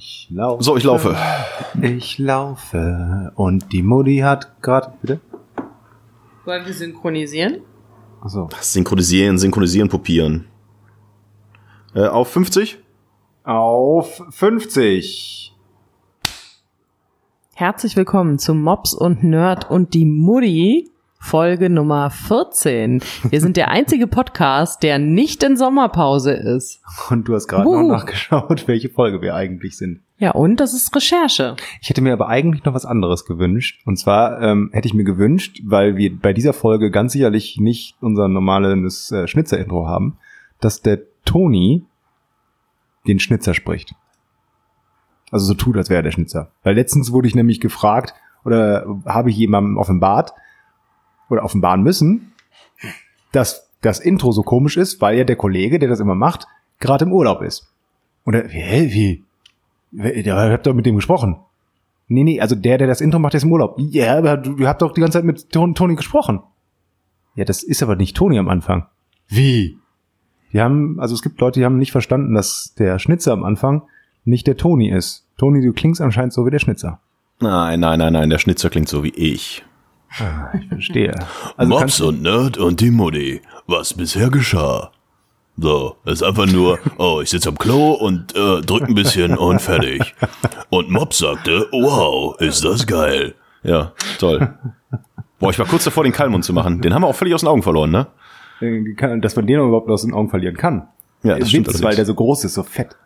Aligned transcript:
Ich 0.00 0.28
laufe. 0.30 0.62
So, 0.62 0.76
ich 0.76 0.84
laufe. 0.84 1.16
Ich 1.82 2.18
laufe. 2.18 3.32
Und 3.34 3.72
die 3.72 3.82
Mutti 3.82 4.18
hat 4.18 4.62
gerade. 4.62 4.92
Bitte? 5.00 5.20
Wollen 6.44 6.64
wir 6.64 6.72
synchronisieren? 6.72 7.62
Achso. 8.20 8.48
Synchronisieren, 8.60 9.38
synchronisieren, 9.38 9.88
kopieren. 9.88 10.46
Äh, 11.96 12.06
auf 12.06 12.28
50? 12.28 12.78
Auf 13.42 14.22
50. 14.30 15.52
Herzlich 17.56 17.96
willkommen 17.96 18.38
zu 18.38 18.54
Mops 18.54 18.94
und 18.94 19.24
Nerd 19.24 19.68
und 19.68 19.94
die 19.94 20.04
Mutti, 20.04 20.92
Folge 21.20 21.68
Nummer 21.68 22.10
14. 22.10 23.02
Wir 23.28 23.40
sind 23.40 23.56
der 23.56 23.70
einzige 23.70 24.06
Podcast, 24.06 24.82
der 24.82 24.98
nicht 24.98 25.42
in 25.42 25.56
Sommerpause 25.56 26.32
ist. 26.32 26.80
Und 27.10 27.26
du 27.28 27.34
hast 27.34 27.48
gerade 27.48 27.64
noch 27.64 27.82
nachgeschaut, 27.82 28.68
welche 28.68 28.88
Folge 28.88 29.20
wir 29.20 29.34
eigentlich 29.34 29.76
sind. 29.76 30.00
Ja, 30.18 30.30
und 30.30 30.58
das 30.58 30.74
ist 30.74 30.94
Recherche. 30.94 31.56
Ich 31.82 31.90
hätte 31.90 32.00
mir 32.00 32.12
aber 32.12 32.28
eigentlich 32.28 32.64
noch 32.64 32.72
was 32.72 32.86
anderes 32.86 33.24
gewünscht. 33.24 33.82
Und 33.84 33.98
zwar 33.98 34.40
ähm, 34.40 34.70
hätte 34.72 34.88
ich 34.88 34.94
mir 34.94 35.04
gewünscht, 35.04 35.60
weil 35.64 35.96
wir 35.96 36.16
bei 36.16 36.32
dieser 36.32 36.52
Folge 36.52 36.90
ganz 36.90 37.12
sicherlich 37.12 37.58
nicht 37.58 37.96
unser 38.00 38.28
normales 38.28 39.10
äh, 39.12 39.26
Schnitzer-Intro 39.26 39.86
haben, 39.86 40.18
dass 40.60 40.82
der 40.82 41.00
Toni 41.24 41.84
den 43.06 43.18
Schnitzer 43.18 43.54
spricht. 43.54 43.94
Also 45.30 45.46
so 45.46 45.54
tut, 45.54 45.76
als 45.76 45.90
wäre 45.90 46.00
er 46.00 46.04
der 46.04 46.10
Schnitzer. 46.12 46.52
Weil 46.62 46.76
letztens 46.76 47.12
wurde 47.12 47.28
ich 47.28 47.34
nämlich 47.34 47.60
gefragt, 47.60 48.14
oder 48.44 48.86
habe 49.04 49.30
ich 49.30 49.36
jemandem 49.36 49.76
offenbart, 49.76 50.32
oder 51.28 51.44
offenbaren 51.44 51.82
müssen, 51.82 52.32
dass 53.32 53.68
das 53.80 54.00
Intro 54.00 54.32
so 54.32 54.42
komisch 54.42 54.76
ist, 54.76 55.00
weil 55.00 55.16
ja 55.18 55.24
der 55.24 55.36
Kollege, 55.36 55.78
der 55.78 55.88
das 55.88 56.00
immer 56.00 56.14
macht, 56.14 56.46
gerade 56.80 57.04
im 57.04 57.12
Urlaub 57.12 57.42
ist. 57.42 57.72
Und 58.24 58.34
er, 58.34 58.48
hä, 58.48 58.88
wie? 58.92 59.24
Wer- 59.90 60.18
Ja, 60.24 60.46
ich 60.46 60.52
hab 60.52 60.62
doch 60.64 60.74
mit 60.74 60.86
dem 60.86 60.96
gesprochen. 60.96 61.36
Nee, 62.08 62.24
nee, 62.24 62.40
also 62.40 62.54
der, 62.54 62.78
der 62.78 62.86
das 62.86 63.00
Intro 63.00 63.18
macht, 63.18 63.34
der 63.34 63.38
ist 63.38 63.44
im 63.44 63.52
Urlaub. 63.52 63.76
Ja, 63.78 64.16
aber 64.18 64.36
du, 64.38 64.54
du 64.54 64.66
habt 64.66 64.80
doch 64.82 64.92
die 64.92 65.00
ganze 65.00 65.18
Zeit 65.18 65.24
mit 65.24 65.50
Ton- 65.50 65.74
Toni 65.74 65.94
gesprochen. 65.94 66.40
Ja, 67.34 67.44
das 67.44 67.62
ist 67.62 67.82
aber 67.82 67.96
nicht 67.96 68.16
Toni 68.16 68.38
am 68.38 68.48
Anfang. 68.48 68.86
Wie? 69.28 69.78
Die 70.52 70.60
haben, 70.60 70.98
also 70.98 71.14
es 71.14 71.22
gibt 71.22 71.40
Leute, 71.40 71.60
die 71.60 71.66
haben 71.66 71.76
nicht 71.76 71.92
verstanden, 71.92 72.34
dass 72.34 72.74
der 72.78 72.98
Schnitzer 72.98 73.32
am 73.32 73.44
Anfang 73.44 73.82
nicht 74.24 74.46
der 74.46 74.56
Toni 74.56 74.90
ist. 74.90 75.26
Toni, 75.36 75.60
du 75.64 75.72
klingst 75.72 76.00
anscheinend 76.00 76.32
so 76.32 76.46
wie 76.46 76.50
der 76.50 76.58
Schnitzer. 76.58 77.00
Nein, 77.40 77.80
nein, 77.80 77.98
nein, 77.98 78.14
nein, 78.14 78.30
der 78.30 78.38
Schnitzer 78.38 78.70
klingt 78.70 78.88
so 78.88 79.04
wie 79.04 79.10
ich. 79.10 79.64
Ich 80.60 80.68
verstehe. 80.68 81.14
Also 81.56 81.68
Mops 81.68 81.80
kannst, 81.80 82.00
und 82.00 82.22
Nerd 82.22 82.56
und 82.58 82.80
die 82.80 82.90
Mutti. 82.90 83.42
Was 83.66 83.94
bisher 83.94 84.30
geschah? 84.30 84.90
So, 85.56 85.96
ist 86.04 86.22
einfach 86.22 86.46
nur, 86.46 86.78
oh, 86.98 87.20
ich 87.22 87.30
sitze 87.30 87.48
am 87.48 87.58
Klo 87.58 87.92
und 87.92 88.34
äh, 88.34 88.60
drück 88.60 88.88
ein 88.88 88.94
bisschen 88.94 89.36
und 89.36 89.60
fertig. 89.60 90.14
Und 90.70 90.90
Mops 90.90 91.18
sagte, 91.18 91.66
wow, 91.72 92.38
ist 92.40 92.64
das 92.64 92.86
geil. 92.86 93.34
Ja, 93.62 93.92
toll. 94.18 94.54
Boah, 95.38 95.50
ich 95.50 95.58
war 95.58 95.66
kurz 95.66 95.84
davor, 95.84 96.04
den 96.04 96.12
Kalmund 96.12 96.44
zu 96.44 96.52
machen. 96.52 96.80
Den 96.80 96.94
haben 96.94 97.02
wir 97.02 97.08
auch 97.08 97.14
völlig 97.14 97.34
aus 97.34 97.40
den 97.40 97.48
Augen 97.48 97.62
verloren, 97.62 97.90
ne? 97.90 98.06
äh, 98.60 99.18
dass 99.20 99.36
man 99.36 99.46
den 99.46 99.60
überhaupt 99.60 99.90
aus 99.90 100.02
den 100.02 100.14
Augen 100.14 100.30
verlieren 100.30 100.56
kann. 100.56 100.88
Ja, 101.22 101.34
Ist 101.34 101.42
das 101.42 101.48
stimmt 101.48 101.66
Witz, 101.66 101.74
allerdings. 101.74 101.88
weil 101.88 101.96
der 101.96 102.04
so 102.06 102.14
groß 102.14 102.44
ist, 102.44 102.54
so 102.54 102.62
fett. 102.62 102.96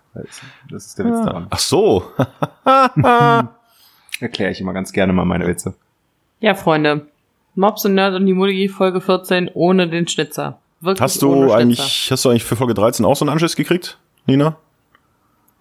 Das 0.71 0.87
ist 0.87 0.99
der 0.99 1.07
Witz 1.07 1.25
daran. 1.25 1.47
Ach 1.49 1.59
so. 1.59 2.05
Erkläre 4.21 4.51
ich 4.51 4.61
immer 4.61 4.75
ganz 4.75 4.93
gerne 4.93 5.13
mal 5.13 5.25
meine 5.25 5.47
Witze. 5.47 5.75
Ja, 6.43 6.55
Freunde. 6.55 7.07
Mops 7.55 7.85
und 7.85 7.95
Nerd 7.95 8.15
und 8.17 8.27
die 8.27 8.33
Mutti, 8.35 8.69
Folge 8.69 9.01
14, 9.01 9.51
ohne 9.55 9.89
den 9.89 10.09
Schnitzer. 10.09 10.59
Wirklich 10.81 11.01
Hast 11.01 11.23
ohne 11.23 11.35
du 11.35 11.43
Schnitzer. 11.43 11.57
eigentlich, 11.59 12.09
hast 12.11 12.25
du 12.25 12.29
eigentlich 12.31 12.45
für 12.45 12.57
Folge 12.57 12.75
13 12.75 13.07
auch 13.07 13.15
so 13.15 13.25
einen 13.25 13.31
Anschiss 13.31 13.55
gekriegt, 13.55 13.99
Nina? 14.27 14.57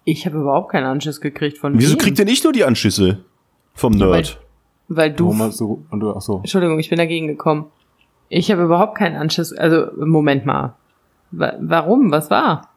Ich 0.04 0.26
habe 0.26 0.38
überhaupt 0.38 0.72
keinen 0.72 0.86
Anschiss 0.86 1.20
gekriegt 1.20 1.58
von 1.58 1.78
Wieso 1.78 1.92
wem. 1.92 1.98
kriegt 1.98 2.18
denn 2.18 2.26
ich 2.26 2.42
nur 2.42 2.52
die 2.52 2.64
Anschüsse 2.64 3.18
vom 3.74 3.92
Nerd? 3.92 4.40
Weil 4.88 5.12
du... 5.12 5.28
Thomas, 5.28 5.56
so, 5.56 5.84
und 5.90 6.00
du, 6.00 6.10
ach 6.10 6.20
so. 6.20 6.38
Entschuldigung, 6.38 6.80
ich 6.80 6.90
bin 6.90 6.98
dagegen 6.98 7.28
gekommen. 7.28 7.66
Ich 8.28 8.50
habe 8.50 8.62
überhaupt 8.64 8.98
keinen 8.98 9.16
Anschiss. 9.16 9.52
Also, 9.52 9.86
Moment 10.04 10.44
mal. 10.44 10.74
Wa 11.30 11.54
warum? 11.60 12.10
Was 12.10 12.28
war? 12.30 12.71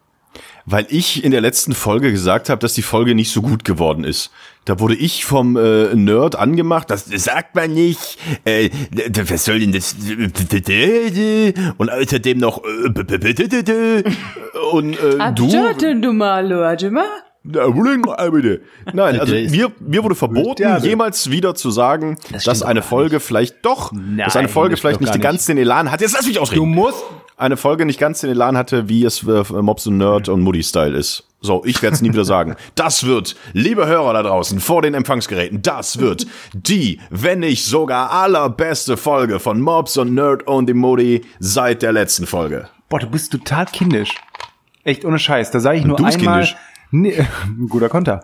Weil 0.66 0.88
ich 0.90 1.24
in 1.24 1.32
der 1.32 1.42
letzten 1.42 1.74
Folge 1.74 2.12
gesagt 2.12 2.50
habe, 2.50 2.60
dass 2.60 2.74
die 2.74 2.82
Folge 2.82 3.14
nicht 3.14 3.32
so 3.32 3.42
gut 3.42 3.64
geworden 3.64 4.04
ist. 4.04 4.32
Da 4.66 4.80
wurde 4.80 4.96
ich 4.96 5.26
vom 5.26 5.58
äh, 5.58 5.94
Nerd 5.94 6.36
angemacht, 6.36 6.90
das 6.90 7.06
sagt 7.06 7.54
man 7.54 7.72
nicht. 7.72 8.18
Äh, 8.46 8.72
was 9.30 9.46
soll 9.46 9.60
denn 9.60 9.72
das? 9.72 9.96
Und 11.78 11.92
außerdem 11.92 12.40
noch 12.40 12.64
äh, 12.64 14.04
und 14.72 14.94
äh, 14.94 15.34
du. 15.36 15.48
Du 17.48 18.60
Nein, 18.94 19.20
also 19.20 19.34
mir, 19.36 19.72
mir 19.80 20.04
wurde 20.04 20.16
verboten, 20.16 20.64
du- 20.64 20.88
jemals 20.88 21.30
wieder 21.30 21.54
zu 21.54 21.70
sagen, 21.70 22.18
Das 22.32 22.44
dass 22.44 22.64
eine 22.64 22.82
Folge 22.82 23.20
vielleicht 23.20 23.64
doch, 23.66 23.92
dass 23.92 24.36
eine 24.36 24.46
Nein, 24.46 24.50
Folge 24.50 24.78
vielleicht 24.78 25.00
nicht 25.02 25.14
gar 25.14 25.20
ganz 25.20 25.46
den 25.46 25.58
Elan 25.58 25.92
hat. 25.92 26.02
Jetzt 26.02 26.14
lass 26.16 26.26
mich 26.26 26.36
Du 26.36 26.42
ausreden. 26.42 26.70
musst. 26.70 27.04
Eine 27.38 27.58
Folge 27.58 27.86
nicht 27.86 28.00
ganz 28.00 28.22
den 28.22 28.30
Elan 28.30 28.58
hatte, 28.58 28.88
wie 28.88 29.04
es 29.04 29.22
äh, 29.24 29.44
Mobs 29.62 29.86
und 29.88 29.98
Nerd 29.98 30.30
und 30.30 30.40
Moody-Style 30.42 30.98
ist. 30.98 31.28
So, 31.42 31.64
ich 31.66 31.82
werde 31.84 31.94
es 31.96 32.02
nie 32.02 32.10
wieder 32.14 32.24
sagen. 32.26 32.56
Das 32.76 33.06
wird, 33.06 33.36
liebe 33.54 33.86
Hörer 33.88 34.14
da 34.14 34.24
draußen 34.24 34.60
vor 34.62 34.82
den 34.82 34.94
Empfangsgeräten, 34.94 35.62
das 35.62 36.00
wird 36.00 36.26
die, 36.54 37.00
wenn 37.10 37.40
nicht 37.40 37.66
sogar 37.66 38.12
allerbeste 38.12 38.96
Folge 38.98 39.40
von 39.40 39.60
Mobs 39.62 39.98
und 39.98 40.14
Nerd 40.14 40.48
und 40.48 40.68
die 40.68 40.74
Moody 40.74 41.22
seit 41.40 41.82
der 41.82 41.92
letzten 41.92 42.26
Folge. 42.26 42.70
Boah, 42.90 43.00
du 43.00 43.08
bist 43.08 43.32
total 43.34 43.66
kindisch. 43.66 44.12
Echt 44.86 45.04
ohne 45.04 45.20
Scheiß. 45.20 45.52
Da 45.52 45.60
sage 45.60 45.80
ich 45.80 45.86
nur 45.86 45.98
Du 45.98 46.06
bist 46.06 46.18
einmal. 46.20 46.36
kindisch. 46.44 46.56
Nee, 47.02 47.14
guter 47.70 47.90
Konter. 47.90 48.22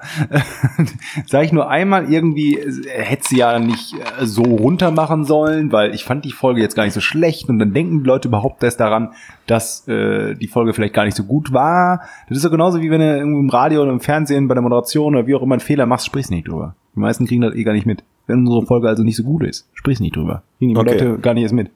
sage 1.25 1.45
ich 1.45 1.51
nur 1.51 1.69
einmal 1.69 2.11
irgendwie, 2.11 2.57
äh, 2.57 2.83
hätte 2.87 3.27
sie 3.27 3.37
ja 3.37 3.59
nicht 3.59 3.93
äh, 3.93 4.25
so 4.25 4.43
runter 4.43 4.91
machen 4.91 5.25
sollen, 5.25 5.71
weil 5.71 5.93
ich 5.93 6.05
fand 6.05 6.23
die 6.23 6.31
Folge 6.31 6.61
jetzt 6.61 6.75
gar 6.75 6.85
nicht 6.85 6.93
so 6.93 7.01
schlecht 7.01 7.49
und 7.49 7.59
dann 7.59 7.73
denken 7.73 7.99
die 7.99 8.05
Leute 8.07 8.29
überhaupt 8.29 8.63
erst 8.63 8.79
daran, 8.79 9.09
dass 9.45 9.87
äh, 9.87 10.35
die 10.35 10.47
Folge 10.47 10.73
vielleicht 10.73 10.93
gar 10.93 11.05
nicht 11.05 11.17
so 11.17 11.23
gut 11.23 11.51
war. 11.51 12.01
Das 12.29 12.37
ist 12.37 12.43
ja 12.43 12.49
genauso 12.49 12.81
wie 12.81 12.89
wenn 12.89 13.01
du 13.01 13.17
im 13.19 13.49
Radio 13.49 13.81
oder 13.81 13.91
im 13.91 13.99
Fernsehen 13.99 14.47
bei 14.47 14.53
der 14.53 14.61
Moderation 14.61 15.15
oder 15.15 15.27
wie 15.27 15.35
auch 15.35 15.41
immer 15.41 15.55
einen 15.55 15.61
Fehler 15.61 15.85
machst, 15.85 16.05
sprichst 16.05 16.31
nicht 16.31 16.47
drüber. 16.47 16.75
Die 16.95 16.99
meisten 16.99 17.25
kriegen 17.25 17.41
das 17.41 17.55
eh 17.55 17.63
gar 17.63 17.73
nicht 17.73 17.85
mit. 17.85 18.03
Wenn 18.27 18.39
unsere 18.39 18.65
Folge 18.65 18.87
also 18.87 19.03
nicht 19.03 19.17
so 19.17 19.23
gut 19.23 19.43
ist, 19.43 19.67
sprichst 19.73 20.01
nicht 20.01 20.15
drüber. 20.15 20.43
Kriegen 20.59 20.73
die 20.73 20.79
Okay. 20.79 20.93
Leute 20.93 21.19
gar 21.19 21.33
nicht 21.33 21.43
erst 21.43 21.55
mit. 21.55 21.71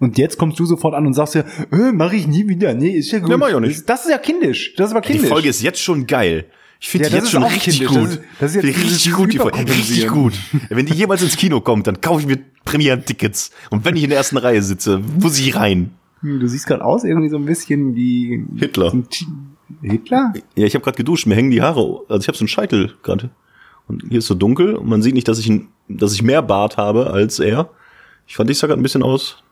Und 0.00 0.18
jetzt 0.18 0.36
kommst 0.38 0.58
du 0.58 0.64
sofort 0.66 0.94
an 0.94 1.06
und 1.06 1.14
sagst 1.14 1.34
ja, 1.36 1.42
äh, 1.70 1.92
mach 1.92 2.12
ich 2.12 2.26
nie 2.26 2.48
wieder. 2.48 2.74
Nee, 2.74 2.90
ist 2.96 3.12
ja 3.12 3.18
gut. 3.20 3.30
Ja, 3.30 3.36
mach 3.36 3.48
ich 3.50 3.54
auch 3.54 3.60
nicht. 3.60 3.88
Das, 3.88 4.04
ist 4.06 4.10
ja 4.10 4.18
kindisch. 4.18 4.74
Das 4.76 4.88
ist 4.90 4.96
aber 4.96 5.02
Die 5.06 5.12
kindisch. 5.12 5.28
Folge 5.28 5.48
ist 5.48 5.62
jetzt 5.62 5.80
schon 5.80 6.06
geil. 6.06 6.46
Ich 6.80 6.88
finde 6.88 7.04
Ja, 7.04 7.10
die 7.10 7.16
jetzt 7.16 7.30
schon 7.30 7.42
richtig 7.42 7.80
kindisch. 7.80 7.96
gut. 7.96 8.08
Das 8.08 8.10
ist- 8.16 8.22
das 8.40 8.50
ist 8.50 8.62
jetzt 8.64 8.84
richtig 8.84 9.12
gut, 9.12 9.32
die 9.32 9.38
Folge. 9.38 9.58
Richtig 9.60 10.08
gut. 10.08 10.32
Wenn 10.70 10.86
die 10.86 10.94
jemals 10.94 11.22
ins 11.22 11.36
Kino 11.36 11.60
kommt, 11.60 11.86
dann 11.86 12.00
kaufe 12.00 12.22
ich 12.22 12.26
mir 12.26 12.38
Premieren-Tickets. 12.64 13.50
Und 13.70 13.84
wenn 13.84 13.94
ich 13.96 14.02
in 14.04 14.08
der 14.10 14.18
ersten 14.18 14.38
Reihe 14.38 14.62
sitze, 14.62 15.00
muss 15.20 15.38
ich 15.38 15.54
rein. 15.54 15.90
Hm, 16.22 16.40
Du 16.40 16.48
siehst 16.48 16.66
gerade 16.66 16.82
aus 16.84 17.04
irgendwie 17.04 17.28
so 17.28 17.36
ein 17.36 17.44
bisschen 17.44 17.94
wie 17.94 18.42
Hitler. 18.56 18.92
Hitler? 19.82 20.32
Ja, 20.56 20.66
ich 20.66 20.74
habe 20.74 20.82
gerade 20.84 20.96
geduscht, 20.96 21.26
mir 21.26 21.34
hängen 21.34 21.50
die 21.50 21.62
Haare, 21.62 22.00
also 22.08 22.22
ich 22.22 22.28
habe 22.28 22.36
so 22.36 22.42
einen 22.42 22.48
Scheitel 22.48 22.94
gerade. 23.02 23.30
Und 23.86 24.04
hier 24.08 24.18
ist 24.18 24.26
so 24.26 24.34
dunkel 24.34 24.76
und 24.76 24.88
man 24.88 25.02
sieht 25.02 25.14
nicht, 25.14 25.28
dass 25.28 25.38
ich, 25.38 25.48
ein, 25.48 25.68
dass 25.88 26.12
ich 26.14 26.22
mehr 26.22 26.42
Bart 26.42 26.76
habe 26.76 27.10
als 27.10 27.38
er. 27.38 27.70
Ich 28.26 28.36
fand, 28.36 28.48
ich 28.50 28.58
sah 28.58 28.66
gerade 28.66 28.80
ein 28.80 28.82
bisschen 28.82 29.02
aus. 29.02 29.42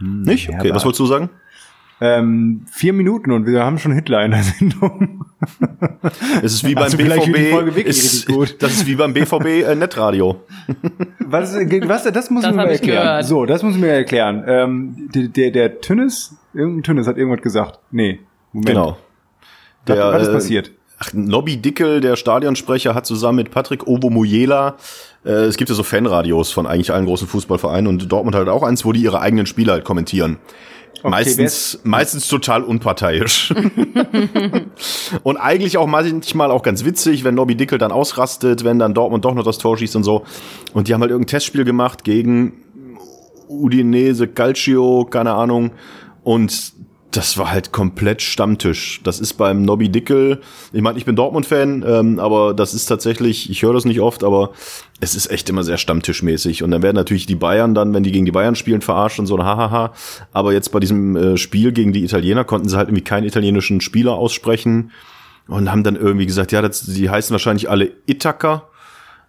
Nicht? 0.00 0.48
mehr 0.48 0.60
Okay, 0.60 0.74
was 0.74 0.84
wolltest 0.84 1.00
du 1.00 1.06
sagen? 1.06 1.30
Ähm, 2.00 2.64
vier 2.70 2.92
Minuten 2.92 3.32
und 3.32 3.46
wir 3.46 3.64
haben 3.64 3.78
schon 3.78 3.90
Hitler 3.92 4.24
in 4.24 4.30
der 4.30 4.42
Sendung. 4.44 5.24
Es 6.42 6.54
ist 6.54 6.64
wie 6.64 6.74
beim 6.74 6.84
Also 6.84 6.96
BVB. 6.96 7.78
Ist. 7.78 8.28
Das 8.60 8.72
ist 8.72 8.86
wie 8.86 8.94
beim 8.94 9.12
BVB 9.14 9.46
äh, 9.66 9.74
Netradio. 9.74 10.42
Was, 11.18 11.54
was 11.54 12.04
das 12.04 12.30
muss 12.30 12.42
Das 12.42 12.52
ich 12.52 12.56
mir 12.56 12.68
erklären. 12.68 13.02
gehört. 13.02 13.24
So, 13.24 13.46
das 13.46 13.62
muss 13.62 13.74
ich 13.74 13.80
mir 13.80 13.88
erklären. 13.88 14.44
Ähm, 14.46 15.08
der, 15.14 15.28
der, 15.28 15.50
der 15.50 15.80
Tünnes, 15.80 16.36
irgendein 16.54 16.82
Tünnes 16.84 17.06
hat 17.06 17.16
irgendwas 17.18 17.42
gesagt. 17.42 17.80
Nee, 17.90 18.20
Moment. 18.52 18.68
Genau. 18.68 18.98
Was, 19.86 19.98
was 19.98 20.22
ist 20.22 20.28
äh, 20.28 20.32
passiert? 20.32 20.70
Ach, 21.00 21.12
Nobby 21.12 21.58
Dickel, 21.58 22.00
der 22.00 22.16
Stadionsprecher, 22.16 22.94
hat 22.94 23.06
zusammen 23.06 23.36
mit 23.36 23.50
Patrick 23.50 23.86
Obomoyela, 23.86 24.76
äh, 25.24 25.30
es 25.30 25.56
gibt 25.56 25.70
ja 25.70 25.76
so 25.76 25.82
Fanradios 25.82 26.50
von 26.50 26.66
eigentlich 26.66 26.92
allen 26.92 27.06
großen 27.06 27.28
Fußballvereinen 27.28 27.86
und 27.86 28.10
Dortmund 28.10 28.34
hat 28.34 28.48
auch 28.48 28.62
eins, 28.62 28.84
wo 28.84 28.92
die 28.92 29.02
ihre 29.02 29.20
eigenen 29.20 29.46
Spiele 29.46 29.72
halt 29.72 29.84
kommentieren. 29.84 30.38
meistens, 31.04 31.80
meistens 31.84 32.26
total 32.26 32.64
unparteiisch. 32.64 33.54
und 35.22 35.36
eigentlich 35.36 35.78
auch 35.78 35.86
manchmal 35.86 36.50
auch 36.50 36.62
ganz 36.62 36.84
witzig, 36.84 37.22
wenn 37.22 37.36
Nobby 37.36 37.54
Dickel 37.54 37.78
dann 37.78 37.92
ausrastet, 37.92 38.64
wenn 38.64 38.80
dann 38.80 38.94
Dortmund 38.94 39.24
doch 39.24 39.34
noch 39.34 39.44
das 39.44 39.58
Tor 39.58 39.78
schießt 39.78 39.94
und 39.94 40.02
so. 40.02 40.24
Und 40.72 40.88
die 40.88 40.94
haben 40.94 41.00
halt 41.00 41.12
irgendein 41.12 41.30
Testspiel 41.30 41.64
gemacht 41.64 42.02
gegen 42.02 42.64
Udinese, 43.48 44.26
Calcio, 44.26 45.04
keine 45.04 45.34
Ahnung. 45.34 45.70
Und 46.24 46.72
das 47.18 47.36
war 47.36 47.50
halt 47.50 47.72
komplett 47.72 48.22
Stammtisch. 48.22 49.00
Das 49.02 49.18
ist 49.18 49.34
beim 49.34 49.62
Nobby 49.62 49.88
Dickel, 49.88 50.40
ich 50.72 50.82
meine, 50.82 50.98
ich 50.98 51.04
bin 51.04 51.16
Dortmund-Fan, 51.16 51.84
ähm, 51.84 52.20
aber 52.20 52.54
das 52.54 52.74
ist 52.74 52.86
tatsächlich, 52.86 53.50
ich 53.50 53.64
höre 53.64 53.72
das 53.72 53.84
nicht 53.84 54.00
oft, 54.00 54.22
aber 54.22 54.52
es 55.00 55.16
ist 55.16 55.28
echt 55.28 55.50
immer 55.50 55.64
sehr 55.64 55.78
stammtischmäßig. 55.78 56.62
Und 56.62 56.70
dann 56.70 56.80
werden 56.80 56.94
natürlich 56.94 57.26
die 57.26 57.34
Bayern 57.34 57.74
dann, 57.74 57.92
wenn 57.92 58.04
die 58.04 58.12
gegen 58.12 58.24
die 58.24 58.30
Bayern 58.30 58.54
spielen, 58.54 58.82
verarscht 58.82 59.18
und 59.18 59.26
so, 59.26 59.36
hahaha. 59.36 59.94
Aber 60.32 60.52
jetzt 60.52 60.70
bei 60.70 60.78
diesem 60.78 61.16
äh, 61.16 61.36
Spiel 61.36 61.72
gegen 61.72 61.92
die 61.92 62.04
Italiener 62.04 62.44
konnten 62.44 62.68
sie 62.68 62.76
halt 62.76 62.88
irgendwie 62.88 63.02
keinen 63.02 63.26
italienischen 63.26 63.80
Spieler 63.80 64.12
aussprechen. 64.12 64.92
und 65.48 65.72
haben 65.72 65.82
dann 65.82 65.96
irgendwie 65.96 66.26
gesagt, 66.26 66.52
ja, 66.52 66.62
das, 66.62 66.82
die 66.82 67.10
heißen 67.10 67.34
wahrscheinlich 67.34 67.68
alle 67.68 67.90
Ithaka. 68.06 68.68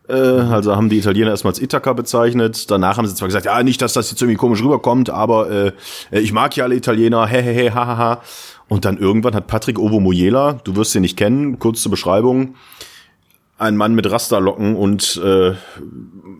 Äh, 0.09 0.13
also 0.13 0.75
haben 0.75 0.89
die 0.89 0.97
Italiener 0.97 1.29
erstmal 1.29 1.51
als 1.51 1.61
Ithaka 1.61 1.94
bezeichnet. 1.94 2.69
Danach 2.71 2.97
haben 2.97 3.07
sie 3.07 3.15
zwar 3.15 3.27
gesagt, 3.27 3.45
ja, 3.45 3.61
nicht, 3.63 3.81
dass 3.81 3.94
das 3.94 4.09
jetzt 4.09 4.21
irgendwie 4.21 4.38
komisch 4.38 4.63
rüberkommt, 4.63 5.09
aber 5.09 5.51
äh, 5.51 5.71
ich 6.11 6.33
mag 6.33 6.56
ja 6.56 6.63
alle 6.65 6.75
Italiener, 6.75 7.27
hehehe, 7.27 7.73
hahaha. 7.73 8.21
Und 8.67 8.85
dann 8.85 8.97
irgendwann 8.97 9.35
hat 9.35 9.47
Patrick 9.47 9.79
Ovo 9.79 10.00
Moyela, 10.00 10.59
du 10.63 10.75
wirst 10.75 10.94
ihn 10.95 11.01
nicht 11.01 11.17
kennen, 11.17 11.57
kurz 11.59 11.81
zur 11.81 11.91
Beschreibung, 11.91 12.56
ein 13.57 13.75
Mann 13.75 13.95
mit 13.95 14.09
Rasterlocken 14.09 14.75
und 14.75 15.19
äh, 15.23 15.53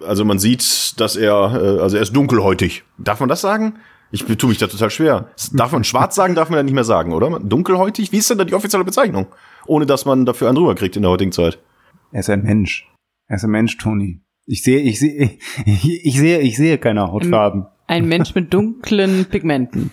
also 0.06 0.26
man 0.26 0.40
sieht, 0.40 1.00
dass 1.00 1.16
er, 1.16 1.34
äh, 1.34 1.82
also 1.82 1.98
er 1.98 2.04
ist 2.04 2.16
dunkelhäutig. 2.16 2.84
Darf 2.98 3.20
man 3.20 3.30
das 3.30 3.42
sagen? 3.42 3.80
Ich 4.12 4.24
tue 4.24 4.50
mich 4.50 4.58
da 4.58 4.68
total 4.68 4.90
schwer. 4.90 5.30
Darf 5.54 5.72
man 5.72 5.84
schwarz 5.84 6.16
sagen, 6.16 6.34
darf 6.34 6.50
man 6.50 6.58
ja 6.58 6.64
nicht 6.64 6.74
mehr 6.74 6.84
sagen, 6.84 7.14
oder? 7.14 7.40
Dunkelhäutig? 7.40 8.12
Wie 8.12 8.18
ist 8.18 8.30
denn 8.30 8.40
da 8.40 8.44
die 8.44 8.56
offizielle 8.56 8.84
Bezeichnung? 8.84 9.28
Ohne 9.68 9.86
dass 9.86 10.06
man 10.06 10.26
dafür 10.26 10.48
einen 10.48 10.56
drüber 10.56 10.74
kriegt 10.74 10.96
in 10.96 11.04
der 11.04 11.12
heutigen 11.12 11.32
Zeit. 11.32 11.60
Er 12.12 12.22
ist 12.22 12.30
ein 12.30 12.42
Mensch. 12.42 12.88
Er 13.30 13.36
ist 13.36 13.44
ein 13.44 13.52
Mensch, 13.52 13.78
Toni. 13.78 14.22
Ich 14.48 14.64
sehe, 14.64 14.80
ich 14.80 15.00
sehe, 15.00 15.38
ich, 15.66 16.06
ich 16.06 16.18
sehe, 16.20 16.40
ich 16.40 16.58
sehe 16.58 16.80
keine 16.80 17.12
Hautfarben. 17.12 17.68
Ein 17.86 18.08
Mensch 18.08 18.34
mit 18.34 18.54
dunklen 18.54 19.26
Pigmenten. 19.26 19.92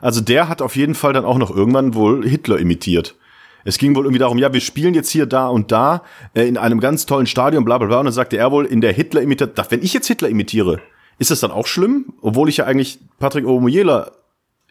Also 0.00 0.22
der 0.22 0.48
hat 0.48 0.62
auf 0.62 0.74
jeden 0.74 0.94
Fall 0.94 1.12
dann 1.12 1.26
auch 1.26 1.36
noch 1.38 1.54
irgendwann 1.54 1.94
wohl 1.94 2.26
Hitler 2.26 2.58
imitiert. 2.58 3.14
Es 3.64 3.78
ging 3.78 3.94
wohl 3.94 4.04
irgendwie 4.04 4.18
darum, 4.18 4.38
ja, 4.38 4.52
wir 4.52 4.60
spielen 4.60 4.94
jetzt 4.94 5.10
hier 5.10 5.26
da 5.26 5.48
und 5.48 5.70
da 5.70 6.02
äh, 6.34 6.48
in 6.48 6.56
einem 6.56 6.80
ganz 6.80 7.06
tollen 7.06 7.26
Stadion, 7.26 7.64
bla 7.64 7.76
bla 7.76 7.86
bla. 7.86 7.98
Und 7.98 8.06
dann 8.06 8.14
sagte 8.14 8.38
er 8.38 8.50
wohl, 8.50 8.64
in 8.64 8.80
der 8.80 8.92
Hitler 8.92 9.20
imitiert, 9.20 9.52
wenn 9.70 9.82
ich 9.82 9.92
jetzt 9.92 10.08
Hitler 10.08 10.30
imitiere, 10.30 10.80
ist 11.18 11.30
das 11.30 11.40
dann 11.40 11.50
auch 11.50 11.66
schlimm? 11.66 12.14
Obwohl 12.22 12.48
ich 12.48 12.56
ja 12.56 12.64
eigentlich 12.64 13.00
Patrick 13.18 13.46
Omoyela 13.46 14.12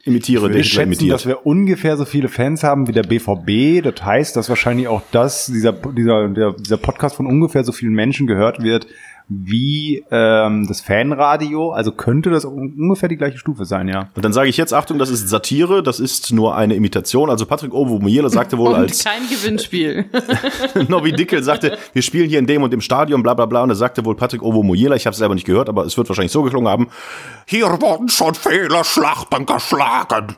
imitiere, 0.03 0.47
ich 0.47 0.53
der 0.53 0.63
Hitler 0.63 0.83
imitiert. 0.83 1.13
dass 1.13 1.25
wir 1.25 1.45
ungefähr 1.45 1.97
so 1.97 2.05
viele 2.05 2.27
Fans 2.27 2.63
haben 2.63 2.87
wie 2.87 2.91
der 2.91 3.03
BVB. 3.03 3.83
Das 3.83 4.03
heißt, 4.03 4.35
dass 4.35 4.49
wahrscheinlich 4.49 4.87
auch 4.87 5.01
das, 5.11 5.47
dieser, 5.47 5.73
dieser, 5.73 6.27
der, 6.29 6.53
dieser 6.53 6.77
Podcast 6.77 7.15
von 7.15 7.25
ungefähr 7.25 7.63
so 7.63 7.71
vielen 7.71 7.93
Menschen 7.93 8.27
gehört 8.27 8.63
wird, 8.63 8.87
wie 9.33 10.03
ähm, 10.11 10.67
das 10.67 10.81
Fanradio, 10.81 11.71
also 11.71 11.93
könnte 11.93 12.29
das 12.29 12.43
ungefähr 12.43 13.07
die 13.07 13.15
gleiche 13.15 13.37
Stufe 13.37 13.63
sein, 13.63 13.87
ja. 13.87 14.09
Und 14.13 14.25
dann 14.25 14.33
sage 14.33 14.49
ich 14.49 14.57
jetzt, 14.57 14.73
Achtung, 14.73 14.99
das 14.99 15.09
ist 15.09 15.29
Satire, 15.29 15.81
das 15.81 16.01
ist 16.01 16.33
nur 16.33 16.57
eine 16.57 16.75
Imitation. 16.75 17.29
Also 17.29 17.45
Patrick 17.45 17.73
Ovomiele 17.73 18.29
sagte 18.29 18.57
wohl 18.57 18.67
und 18.73 18.75
als... 18.75 19.03
kein 19.05 19.21
Gewinnspiel. 19.29 20.05
Nobby 20.89 21.13
Dickel 21.13 21.43
sagte, 21.43 21.77
wir 21.93 22.01
spielen 22.01 22.29
hier 22.29 22.39
in 22.39 22.45
dem 22.45 22.61
und 22.61 22.73
dem 22.73 22.81
Stadion, 22.81 23.23
bla 23.23 23.33
bla 23.33 23.45
bla. 23.45 23.63
Und 23.63 23.69
er 23.69 23.75
sagte 23.75 24.03
wohl 24.03 24.15
Patrick 24.15 24.43
Ovomiele, 24.43 24.97
ich 24.97 25.05
habe 25.05 25.13
es 25.13 25.19
selber 25.19 25.35
nicht 25.35 25.47
gehört, 25.47 25.69
aber 25.69 25.85
es 25.85 25.95
wird 25.97 26.09
wahrscheinlich 26.09 26.33
so 26.33 26.43
geklungen 26.43 26.69
haben, 26.69 26.89
hier 27.45 27.67
wurden 27.67 28.09
schon 28.09 28.35
viele 28.35 28.83
Schlachten 28.83 29.45
geschlagen. 29.45 30.35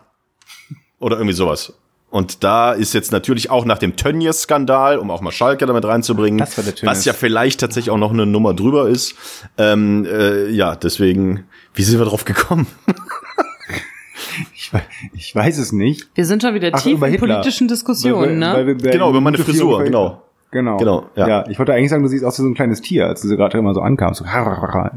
Oder 0.99 1.17
irgendwie 1.17 1.33
sowas. 1.33 1.73
Und 2.13 2.43
da 2.43 2.73
ist 2.73 2.93
jetzt 2.93 3.11
natürlich 3.11 3.49
auch 3.49 3.65
nach 3.65 3.79
dem 3.79 3.95
Tönnies-Skandal, 3.95 4.99
um 4.99 5.09
auch 5.09 5.21
mal 5.21 5.31
Schalke 5.31 5.65
damit 5.65 5.83
reinzubringen, 5.83 6.39
was 6.83 7.05
ja 7.05 7.13
vielleicht 7.13 7.59
tatsächlich 7.59 7.89
auch 7.89 7.97
noch 7.97 8.13
eine 8.13 8.27
Nummer 8.27 8.53
drüber 8.53 8.87
ist. 8.87 9.15
Ähm, 9.57 10.05
äh, 10.05 10.47
ja, 10.51 10.75
deswegen, 10.75 11.45
wie 11.73 11.81
sind 11.81 11.97
wir 11.97 12.05
drauf 12.05 12.23
gekommen? 12.23 12.67
ich, 14.53 14.71
ich, 15.13 15.33
weiß 15.33 15.57
es 15.57 15.71
nicht. 15.71 16.07
Wir 16.13 16.27
sind 16.27 16.43
schon 16.43 16.53
wieder 16.53 16.69
Ach, 16.71 16.83
tief 16.83 17.01
in 17.01 17.17
politischen 17.17 17.67
Diskussionen, 17.67 18.37
ne? 18.37 18.51
Weil 18.53 18.67
wir, 18.67 18.75
genau, 18.75 19.09
über 19.09 19.19
meine 19.19 19.39
Frisur, 19.39 19.83
genau. 19.83 20.21
Genau. 20.51 20.77
genau 20.77 21.09
ja. 21.15 21.27
ja. 21.27 21.45
ich 21.49 21.57
wollte 21.57 21.73
eigentlich 21.73 21.89
sagen, 21.89 22.03
du 22.03 22.09
siehst 22.09 22.23
aus 22.23 22.37
wie 22.37 22.43
so 22.43 22.47
ein 22.47 22.53
kleines 22.53 22.81
Tier, 22.81 23.07
als 23.07 23.23
du 23.23 23.27
so 23.27 23.35
gerade 23.35 23.57
immer 23.57 23.73
so 23.73 23.81
ankamst. 23.81 24.19
So, 24.19 24.27
har, 24.27 24.45
har, 24.45 24.91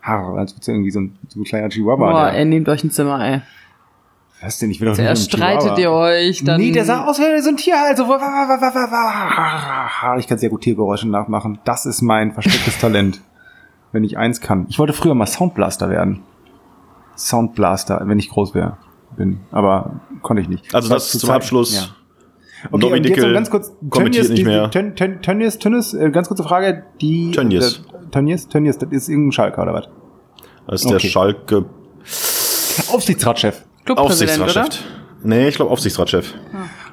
har, 0.00 0.36
als 0.36 0.52
würdest 0.52 0.68
du 0.68 0.70
irgendwie 0.70 0.92
so 0.92 1.00
ein, 1.00 1.18
so 1.26 1.40
ein 1.40 1.44
kleiner 1.44 1.70
Chihuahua. 1.70 2.12
Boah, 2.12 2.28
er 2.28 2.44
nehmt 2.44 2.68
euch 2.68 2.84
ein 2.84 2.92
Zimmer, 2.92 3.20
ey. 3.20 3.40
Was 4.42 4.58
denn? 4.58 4.70
Ich 4.70 4.80
will 4.80 4.86
doch 4.86 4.96
nicht 4.96 5.04
Zuerst 5.04 5.30
streitet 5.30 5.78
ihr 5.78 5.92
euch, 5.92 6.42
dann. 6.42 6.60
Nee, 6.60 6.72
der 6.72 6.84
sah 6.84 7.04
aus 7.04 7.18
wie 7.18 7.40
so 7.40 7.50
ein 7.50 7.56
Tier, 7.56 7.76
also. 7.80 8.02
Ich 10.18 10.26
kann 10.26 10.38
sehr 10.38 10.50
gut 10.50 10.62
Tiergeräusche 10.62 11.08
nachmachen. 11.08 11.60
Das 11.64 11.86
ist 11.86 12.02
mein 12.02 12.32
verstecktes 12.32 12.78
Talent. 12.78 13.20
Wenn 13.92 14.04
ich 14.04 14.18
eins 14.18 14.40
kann. 14.40 14.66
Ich 14.68 14.78
wollte 14.78 14.94
früher 14.94 15.14
mal 15.14 15.26
Soundblaster 15.26 15.90
werden. 15.90 16.22
Soundblaster, 17.16 18.02
wenn 18.04 18.18
ich 18.18 18.30
groß 18.30 18.54
wäre. 18.54 18.78
Bin. 19.16 19.40
Aber 19.52 20.00
konnte 20.22 20.42
ich 20.42 20.48
nicht. 20.48 20.74
Also 20.74 20.88
das, 20.88 21.12
das 21.12 21.20
zum 21.20 21.30
Abschluss. 21.30 21.74
Ja. 21.74 21.88
Okay, 22.70 22.86
und 22.92 23.04
jetzt 23.04 23.20
noch 23.20 23.32
ganz 23.32 23.50
kurz, 23.50 23.72
kommentiert 23.90 24.30
nicht 24.30 24.44
mehr. 24.44 24.70
Tönnies, 24.70 25.58
Tönnies, 25.58 25.94
äh, 25.94 26.10
ganz 26.10 26.28
kurze 26.28 26.44
Frage, 26.44 26.84
die... 27.00 27.32
Tönnies. 27.32 27.82
Tönnies, 28.12 28.48
Tönnies, 28.48 28.78
das 28.78 28.90
ist 28.90 29.08
irgendein 29.08 29.32
Schalker 29.32 29.62
oder 29.62 29.74
was? 29.74 29.88
Das 30.66 30.84
ist 30.84 30.90
der 30.90 31.00
Schalke... 31.00 31.66
Aufsichtsratschef. 32.92 33.64
Aufsichtsratschef. 33.88 34.64
Oder? 34.64 34.74
Nee, 35.24 35.48
ich 35.48 35.56
glaube 35.56 35.70
Aufsichtsratschef. 35.70 36.34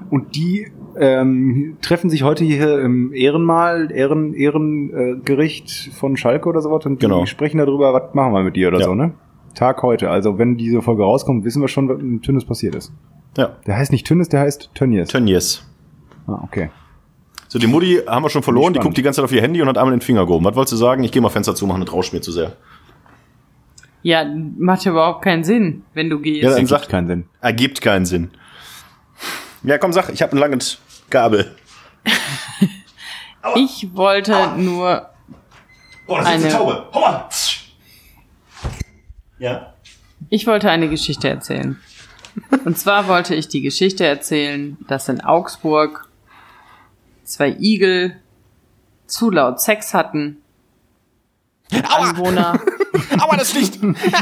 Und 0.10 0.36
die 0.36 0.72
ähm, 0.98 1.78
treffen 1.82 2.10
sich 2.10 2.24
heute 2.24 2.44
hier 2.44 2.80
im 2.80 3.14
Ehrenmal, 3.14 3.92
Ehren, 3.92 4.34
Ehrengericht 4.34 5.92
von 5.94 6.18
Schalke 6.18 6.50
oder 6.50 6.62
sowas 6.62 6.86
und 6.86 7.00
genau. 7.00 7.22
die 7.22 7.28
sprechen 7.28 7.58
darüber, 7.58 7.94
was 7.94 8.14
machen 8.14 8.34
wir 8.34 8.44
mit 8.44 8.56
dir 8.56 8.68
oder 8.70 8.80
ja. 8.80 8.86
so, 8.86 8.96
ne? 8.96 9.14
Tag 9.56 9.82
heute. 9.82 10.10
Also 10.10 10.38
wenn 10.38 10.58
diese 10.58 10.82
Folge 10.82 11.04
rauskommt, 11.04 11.44
wissen 11.44 11.62
wir 11.62 11.68
schon, 11.68 11.90
was 11.90 12.00
in 12.00 12.22
Tönnies 12.22 12.46
passiert 12.46 12.76
ist. 12.76 12.92
Ja. 13.38 13.58
Der 13.66 13.78
heißt 13.78 13.92
nicht 13.92 14.06
Tönnies, 14.06 14.30
der 14.30 14.42
heißt 14.42 14.72
Tönnies. 14.74 15.10
Tönnies. 15.10 15.64
Ah, 16.28 16.40
okay. 16.44 16.70
So, 17.48 17.58
die 17.58 17.68
Mutti 17.68 18.00
haben 18.06 18.24
wir 18.24 18.30
schon 18.30 18.44
verloren, 18.44 18.74
die 18.74 18.80
guckt 18.80 18.96
die 18.96 19.02
ganze 19.02 19.18
Zeit 19.18 19.26
auf 19.26 19.32
ihr 19.32 19.42
Handy 19.42 19.62
und 19.62 19.68
hat 19.68 19.78
einmal 19.78 19.92
den 19.92 20.02
Finger 20.02 20.26
gehoben. 20.28 20.46
Was 20.46 20.56
wolltest 20.56 20.74
du 20.74 20.78
sagen? 20.78 21.04
Ich 21.04 21.12
gehe 21.12 21.22
mal 21.22 21.30
Fenster 21.30 21.56
zumachen, 21.56 21.84
das 21.84 21.92
rauscht 21.92 22.14
mir 22.14 22.22
zu 22.22 22.32
sehr. 22.32 22.54
Ja, 24.02 24.26
macht 24.26 24.86
ja 24.86 24.92
überhaupt 24.92 25.24
keinen 25.24 25.44
Sinn, 25.44 25.84
wenn 25.94 26.10
du 26.10 26.20
gehst. 26.20 26.44
Ja, 26.44 26.56
dann 26.56 26.66
sagt 26.66 26.90
keinen 26.90 27.08
Sinn. 27.08 27.26
Ergibt 27.42 27.82
keinen 27.82 28.06
Sinn. 28.06 28.32
Ja, 29.64 29.78
komm, 29.78 29.92
sag, 29.92 30.10
ich 30.10 30.22
habe 30.22 30.36
ein 30.36 30.40
langes 30.40 30.78
Gabel. 31.10 31.54
ich 33.56 33.90
wollte 33.94 34.36
Aua. 34.36 34.56
nur 34.56 35.10
oh, 36.08 36.18
das 36.18 36.26
eine, 36.26 36.38
ist 36.38 36.44
eine 36.46 36.54
Taube. 36.54 36.88
Hau 36.94 37.02
mal. 37.02 37.30
Ja. 39.38 39.74
Ich 40.30 40.48
wollte 40.48 40.70
eine 40.70 40.90
Geschichte 40.90 41.28
erzählen. 41.28 41.78
Und 42.64 42.78
zwar 42.78 43.08
wollte 43.08 43.36
ich 43.36 43.48
die 43.48 43.62
Geschichte 43.62 44.06
erzählen, 44.06 44.78
dass 44.88 45.10
in 45.10 45.22
Augsburg 45.22 46.08
zwei 47.24 47.50
Igel 47.60 48.16
zu 49.08 49.30
laut 49.30 49.60
Sex 49.60 49.94
hatten. 49.94 50.38
Aua. 51.72 52.10
Anwohner 52.10 52.60
aber 53.20 53.38
das 53.38 53.54
Licht, 53.54 53.80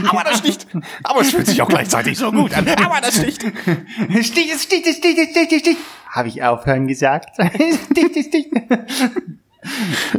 aber 0.10 0.24
das 0.24 0.44
Licht, 0.44 0.68
aber 1.04 1.22
es 1.22 1.32
fühlt 1.32 1.48
sich 1.48 1.62
auch 1.62 1.70
gleichzeitig 1.70 2.18
so 2.18 2.32
gut 2.32 2.54
an, 2.56 2.68
aber 2.68 3.02
das 3.02 3.22
Licht. 3.24 3.42
Stich, 3.42 4.54
Stich, 4.54 4.54
Stich, 4.62 4.96
Stich, 4.98 5.30
Stich, 5.32 5.60
Stich. 5.60 5.78
Habe 6.10 6.28
ich 6.30 6.44
aufhören 6.44 6.88
gesagt? 6.88 7.36
Stich, 7.92 8.26
Stich. 8.26 8.48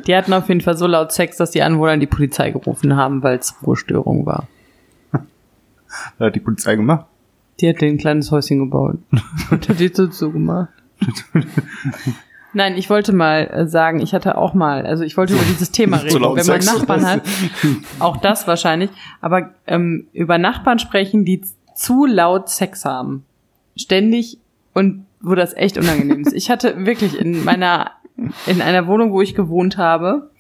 Die 0.07 0.15
hatten 0.15 0.33
auf 0.33 0.49
jeden 0.49 0.61
Fall 0.61 0.77
so 0.77 0.87
laut 0.87 1.13
Sex, 1.13 1.37
dass 1.37 1.51
die 1.51 1.63
Anwohner 1.63 1.97
die 1.97 2.07
Polizei 2.07 2.51
gerufen 2.51 2.97
haben, 2.97 3.23
weil 3.23 3.39
es 3.39 3.55
Ruhestörung 3.63 4.27
war. 4.27 4.47
Was 5.11 6.27
hat 6.27 6.35
die 6.35 6.41
Polizei 6.41 6.77
gemacht? 6.77 7.07
Die 7.61 7.69
hat 7.69 7.83
ein 7.83 7.99
kleines 7.99 8.31
Häuschen 8.31 8.59
gebaut. 8.59 8.99
Und 9.51 9.69
hat 9.69 9.81
die 9.81 9.89
so 9.89 10.07
zugemacht. 10.07 10.71
Nein, 12.55 12.77
ich 12.77 12.89
wollte 12.89 13.13
mal 13.13 13.47
äh, 13.53 13.69
sagen, 13.69 14.01
ich 14.01 14.15
hatte 14.15 14.39
auch 14.39 14.55
mal, 14.55 14.87
also 14.87 15.05
ich 15.05 15.17
wollte 15.17 15.35
über 15.35 15.45
dieses 15.45 15.71
Thema 15.71 15.97
reden, 16.03 16.23
wenn 16.23 16.47
man 16.47 16.65
Nachbarn 16.65 17.07
hat, 17.07 17.23
auch 17.99 18.17
das 18.17 18.47
wahrscheinlich, 18.47 18.91
aber 19.21 19.51
ähm, 19.67 20.07
über 20.13 20.39
Nachbarn 20.39 20.79
sprechen, 20.79 21.25
die 21.25 21.43
zu 21.75 22.07
laut 22.07 22.49
Sex 22.49 22.85
haben, 22.85 23.25
ständig 23.77 24.39
und 24.73 25.07
wo 25.21 25.35
das 25.35 25.55
echt 25.55 25.77
unangenehm 25.77 26.23
ist. 26.23 26.33
Ich 26.33 26.51
hatte 26.51 26.87
wirklich 26.87 27.19
in 27.19 27.45
meiner, 27.45 27.93
in 28.47 28.63
einer 28.63 28.87
Wohnung, 28.87 29.13
wo 29.13 29.21
ich 29.21 29.35
gewohnt 29.35 29.77
habe, 29.77 30.31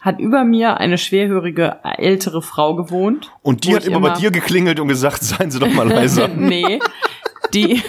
hat 0.00 0.18
über 0.18 0.44
mir 0.44 0.78
eine 0.78 0.98
schwerhörige 0.98 1.76
ältere 1.96 2.42
Frau 2.42 2.74
gewohnt. 2.74 3.30
Und 3.42 3.64
die 3.64 3.74
hat 3.74 3.84
immer, 3.84 3.98
immer 3.98 4.10
bei 4.10 4.18
dir 4.18 4.30
geklingelt 4.32 4.80
und 4.80 4.88
gesagt, 4.88 5.22
seien 5.22 5.50
Sie 5.50 5.60
doch 5.60 5.72
mal 5.72 5.88
leiser. 5.88 6.28
nee, 6.28 6.80
die 7.54 7.82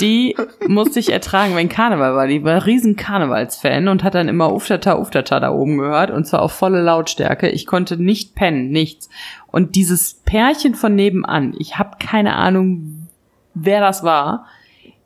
die 0.00 0.36
musste 0.66 1.00
ich 1.00 1.12
ertragen, 1.12 1.54
wenn 1.56 1.68
Karneval 1.68 2.14
war. 2.14 2.26
Die 2.26 2.44
war 2.44 2.66
riesen 2.66 2.96
Karnevalsfan 2.96 3.88
und 3.88 4.04
hat 4.04 4.14
dann 4.14 4.28
immer 4.28 4.52
Uftata, 4.52 4.96
Uftata 4.98 5.40
da 5.40 5.50
oben 5.50 5.78
gehört 5.78 6.10
und 6.10 6.26
zwar 6.26 6.42
auf 6.42 6.52
volle 6.52 6.82
Lautstärke. 6.82 7.48
Ich 7.48 7.66
konnte 7.66 8.02
nicht 8.02 8.34
pennen, 8.34 8.70
nichts. 8.70 9.08
Und 9.46 9.74
dieses 9.74 10.14
Pärchen 10.24 10.74
von 10.74 10.94
nebenan, 10.94 11.54
ich 11.58 11.78
habe 11.78 11.96
keine 11.98 12.34
Ahnung, 12.36 13.08
wer 13.54 13.80
das 13.80 14.02
war, 14.02 14.46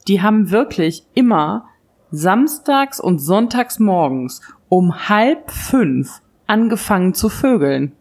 die 0.08 0.22
haben 0.22 0.50
wirklich 0.50 1.04
immer 1.14 1.66
samstags 2.10 2.98
und 3.00 3.20
sonntags 3.20 3.78
morgens 3.78 4.40
um 4.70 5.08
halb 5.08 5.50
fünf 5.50 6.22
angefangen 6.46 7.12
zu 7.12 7.28
vögeln. 7.28 7.92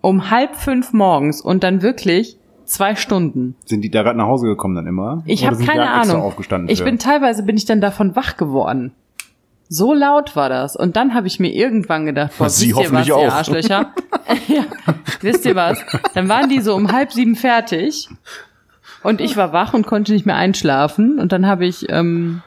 Um 0.00 0.30
halb 0.30 0.56
fünf 0.56 0.92
morgens 0.92 1.40
und 1.40 1.62
dann 1.62 1.82
wirklich 1.82 2.38
zwei 2.64 2.96
Stunden. 2.96 3.56
Sind 3.64 3.82
die 3.82 3.90
da 3.90 4.02
gerade 4.02 4.18
nach 4.18 4.26
Hause 4.26 4.46
gekommen 4.46 4.74
dann 4.74 4.86
immer? 4.86 5.22
Ich 5.26 5.46
habe 5.46 5.62
keine 5.64 5.90
Ahnung. 5.90 6.32
Ich 6.68 6.84
bin 6.84 6.98
teilweise 6.98 7.42
bin 7.42 7.56
ich 7.56 7.64
dann 7.64 7.80
davon 7.80 8.16
wach 8.16 8.36
geworden. 8.36 8.92
So 9.68 9.94
laut 9.94 10.36
war 10.36 10.48
das. 10.48 10.76
Und 10.76 10.96
dann 10.96 11.14
habe 11.14 11.26
ich 11.26 11.40
mir 11.40 11.52
irgendwann 11.52 12.06
gedacht, 12.06 12.32
boah, 12.38 12.50
Sie 12.50 12.70
wisst 12.70 12.80
ihr 12.80 12.92
was, 12.92 13.10
auch. 13.10 13.22
ihr 13.22 13.32
Arschlöcher? 13.32 13.92
ja, 14.48 14.64
wisst 15.20 15.46
ihr 15.46 15.56
was? 15.56 15.78
Dann 16.14 16.28
waren 16.28 16.48
die 16.48 16.60
so 16.60 16.74
um 16.74 16.92
halb 16.92 17.12
sieben 17.12 17.34
fertig 17.34 18.08
und 19.02 19.20
ich 19.20 19.36
war 19.36 19.52
wach 19.52 19.74
und 19.74 19.86
konnte 19.86 20.12
nicht 20.12 20.26
mehr 20.26 20.36
einschlafen. 20.36 21.18
Und 21.18 21.32
dann 21.32 21.46
habe 21.46 21.66
ich 21.66 21.86
ähm, 21.88 22.42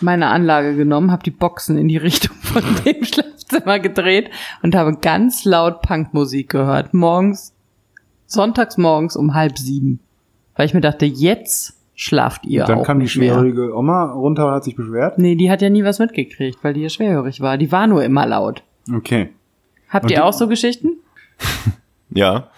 meine 0.00 0.28
Anlage 0.28 0.76
genommen, 0.76 1.10
habe 1.10 1.22
die 1.22 1.30
Boxen 1.30 1.78
in 1.78 1.88
die 1.88 1.96
Richtung 1.96 2.36
von 2.36 2.62
dem 2.84 3.04
Schlafzimmer 3.04 3.78
gedreht 3.78 4.30
und 4.62 4.74
habe 4.74 4.96
ganz 4.96 5.44
laut 5.44 5.82
Punkmusik 5.82 6.50
gehört. 6.50 6.92
Morgens, 6.94 7.54
sonntags 8.28 8.78
morgens 8.78 9.16
um 9.16 9.34
halb 9.34 9.58
sieben. 9.58 9.98
Weil 10.54 10.66
ich 10.66 10.74
mir 10.74 10.80
dachte, 10.80 11.06
jetzt 11.06 11.74
schlaft 11.96 12.46
ihr 12.46 12.64
Dann 12.64 12.78
auch 12.78 12.84
kam 12.84 13.00
die 13.00 13.08
schwerhörige 13.08 13.76
Oma 13.76 14.12
runter 14.12 14.46
und 14.46 14.52
hat 14.52 14.64
sich 14.64 14.76
beschwert. 14.76 15.18
Nee, 15.18 15.34
die 15.34 15.50
hat 15.50 15.62
ja 15.62 15.70
nie 15.70 15.82
was 15.82 15.98
mitgekriegt, 15.98 16.62
weil 16.62 16.74
die 16.74 16.82
ja 16.82 16.88
schwerhörig 16.88 17.40
war. 17.40 17.58
Die 17.58 17.72
war 17.72 17.88
nur 17.88 18.04
immer 18.04 18.24
laut. 18.26 18.62
Okay. 18.94 19.30
Habt 19.88 20.04
Und 20.04 20.10
ihr 20.12 20.24
auch 20.24 20.32
so 20.32 20.46
Geschichten? 20.46 20.90
Ja. 22.10 22.48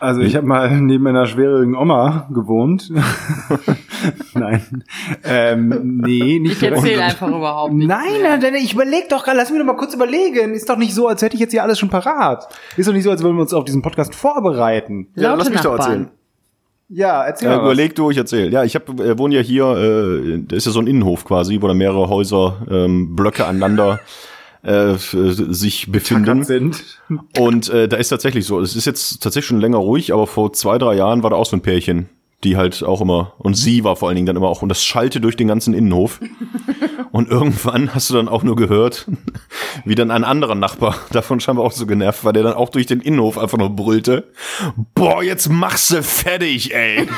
Also 0.00 0.20
ich 0.20 0.36
habe 0.36 0.46
mal 0.46 0.80
neben 0.80 1.06
einer 1.06 1.26
schwerhörigen 1.26 1.74
Oma 1.74 2.28
gewohnt. 2.32 2.92
Nein. 4.34 4.84
Ähm, 5.24 6.00
nee, 6.04 6.38
nicht 6.38 6.62
Ich 6.62 6.68
erzähle 6.68 7.04
einfach 7.04 7.28
überhaupt 7.28 7.72
nicht. 7.74 7.86
Nein, 7.88 8.02
nein, 8.22 8.40
nein, 8.40 8.54
ich 8.56 8.74
überleg 8.74 9.08
doch 9.08 9.24
gerade, 9.24 9.36
lass 9.36 9.50
mich 9.50 9.58
doch 9.58 9.66
mal 9.66 9.76
kurz 9.76 9.94
überlegen. 9.94 10.54
Ist 10.54 10.68
doch 10.68 10.76
nicht 10.76 10.94
so, 10.94 11.08
als 11.08 11.22
hätte 11.22 11.34
ich 11.34 11.40
jetzt 11.40 11.52
hier 11.52 11.62
alles 11.62 11.78
schon 11.78 11.88
parat. 11.90 12.48
Ist 12.76 12.88
doch 12.88 12.92
nicht 12.92 13.04
so, 13.04 13.10
als 13.10 13.22
würden 13.22 13.36
wir 13.36 13.42
uns 13.42 13.54
auf 13.54 13.64
diesen 13.64 13.82
Podcast 13.82 14.14
vorbereiten. 14.14 15.08
Ja, 15.14 15.28
Laute 15.30 15.38
lass 15.38 15.50
mich 15.50 15.60
doch 15.60 15.76
Nachbarn. 15.76 15.90
erzählen. 15.92 16.10
Ja, 16.88 17.24
erzähl 17.24 17.48
Ja, 17.48 17.56
mal. 17.56 17.62
was. 17.62 17.72
überleg 17.72 17.94
du, 17.96 18.10
ich 18.10 18.16
erzähl. 18.16 18.52
Ja, 18.52 18.62
ich 18.64 18.74
hab, 18.76 18.88
äh, 19.00 19.18
wohne 19.18 19.34
ja 19.34 19.40
hier, 19.40 19.64
äh, 19.76 20.42
da 20.46 20.54
ist 20.56 20.66
ja 20.66 20.72
so 20.72 20.78
ein 20.80 20.86
Innenhof 20.86 21.24
quasi, 21.24 21.60
wo 21.60 21.66
da 21.66 21.74
mehrere 21.74 22.08
Häuser, 22.08 22.58
ähm, 22.70 23.16
Blöcke 23.16 23.44
aneinander 23.46 23.98
äh, 24.64 24.92
äh, 24.92 24.96
sich 24.96 25.90
befinden. 25.90 26.44
sind. 26.44 26.84
Und 27.38 27.68
äh, 27.70 27.88
da 27.88 27.96
ist 27.96 28.08
tatsächlich 28.10 28.46
so, 28.46 28.60
es 28.60 28.76
ist 28.76 28.84
jetzt 28.84 29.20
tatsächlich 29.22 29.46
schon 29.46 29.60
länger 29.60 29.78
ruhig, 29.78 30.12
aber 30.12 30.26
vor 30.28 30.52
zwei, 30.52 30.78
drei 30.78 30.94
Jahren 30.94 31.22
war 31.24 31.30
da 31.30 31.36
auch 31.36 31.46
so 31.46 31.56
ein 31.56 31.60
Pärchen, 31.60 32.08
die 32.44 32.56
halt 32.56 32.84
auch 32.84 33.00
immer, 33.00 33.32
und 33.38 33.54
sie 33.54 33.82
war 33.82 33.96
vor 33.96 34.08
allen 34.08 34.16
Dingen 34.16 34.26
dann 34.26 34.36
immer 34.36 34.48
auch, 34.48 34.62
und 34.62 34.68
das 34.68 34.84
schallte 34.84 35.20
durch 35.20 35.36
den 35.36 35.48
ganzen 35.48 35.74
Innenhof. 35.74 36.20
und 37.12 37.28
irgendwann 37.30 37.94
hast 37.94 38.10
du 38.10 38.14
dann 38.14 38.28
auch 38.28 38.42
nur 38.42 38.56
gehört, 38.56 39.06
wie 39.84 39.94
dann 39.94 40.10
ein 40.10 40.24
anderer 40.24 40.54
Nachbar 40.54 40.96
davon 41.10 41.40
scheinbar 41.40 41.64
auch 41.64 41.72
so 41.72 41.86
genervt 41.86 42.24
war, 42.24 42.32
der 42.32 42.42
dann 42.42 42.54
auch 42.54 42.68
durch 42.68 42.86
den 42.86 43.00
Innenhof 43.00 43.38
einfach 43.38 43.58
nur 43.58 43.70
brüllte, 43.70 44.28
boah, 44.94 45.22
jetzt 45.22 45.48
machst 45.48 45.90
du 45.90 46.02
fertig, 46.02 46.74
ey. 46.74 47.08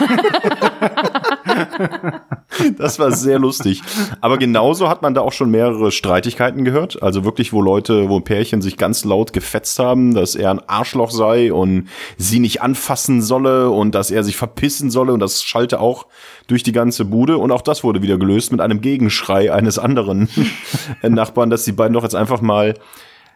Das 2.77 2.99
war 2.99 3.13
sehr 3.13 3.39
lustig. 3.39 3.83
Aber 4.21 4.39
genauso 4.39 4.89
hat 4.89 5.03
man 5.03 5.15
da 5.15 5.21
auch 5.21 5.33
schon 5.33 5.51
mehrere 5.51 5.93
Streitigkeiten 5.93 6.65
gehört. 6.65 7.03
Also 7.03 7.25
wirklich, 7.25 7.53
wo 7.53 7.63
Leute, 7.63 8.09
wo 8.09 8.21
Pärchen 8.21 8.63
sich 8.63 8.77
ganz 8.77 9.05
laut 9.05 9.33
gefetzt 9.33 9.79
haben, 9.79 10.15
dass 10.15 10.35
er 10.35 10.51
ein 10.51 10.69
Arschloch 10.69 11.11
sei 11.11 11.53
und 11.53 11.89
sie 12.17 12.41
nicht 12.41 12.63
anfassen 12.63 13.23
solle 13.23 13.71
und 13.71 13.95
dass 13.95 14.11
er 14.11 14.25
sich 14.25 14.37
verpissen 14.37 14.91
solle. 14.91 15.13
Und 15.13 15.21
das 15.21 15.43
schallte 15.43 15.81
auch 15.81 16.07
durch 16.47 16.63
die 16.63 16.73
ganze 16.73 17.05
Bude. 17.05 17.39
Und 17.39 17.53
auch 17.53 17.63
das 17.63 17.85
wurde 17.85 18.03
wieder 18.03 18.19
gelöst 18.19 18.51
mit 18.51 18.61
einem 18.61 18.81
Gegenschrei 18.81 19.53
eines 19.53 19.79
anderen 19.79 20.29
Nachbarn, 21.03 21.51
dass 21.51 21.65
die 21.65 21.73
beiden 21.73 21.95
doch 21.95 22.03
jetzt 22.03 22.17
einfach 22.17 22.41
mal 22.41 22.75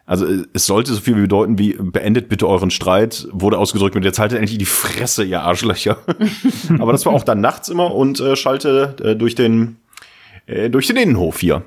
also 0.04 0.26
äh, 0.26 0.44
es 0.52 0.66
sollte 0.66 0.92
so 0.92 1.00
viel 1.00 1.14
bedeuten 1.14 1.58
wie 1.58 1.74
beendet 1.74 2.28
bitte 2.28 2.48
euren 2.48 2.70
Streit, 2.70 3.28
wurde 3.32 3.58
ausgedrückt 3.58 3.94
mit 3.94 4.04
jetzt 4.04 4.18
haltet 4.18 4.38
endlich 4.38 4.58
die 4.58 4.64
Fresse, 4.64 5.24
ihr 5.24 5.42
Arschlöcher. 5.42 5.98
Aber 6.78 6.92
das 6.92 7.06
war 7.06 7.12
auch 7.12 7.24
dann 7.24 7.40
nachts 7.40 7.68
immer 7.68 7.94
und 7.94 8.20
äh, 8.20 8.36
schalte 8.36 8.96
äh, 9.02 9.16
durch 9.16 9.34
den 9.34 9.76
äh, 10.46 10.70
durch 10.70 10.86
den 10.86 10.96
Innenhof 10.96 11.40
hier. 11.40 11.64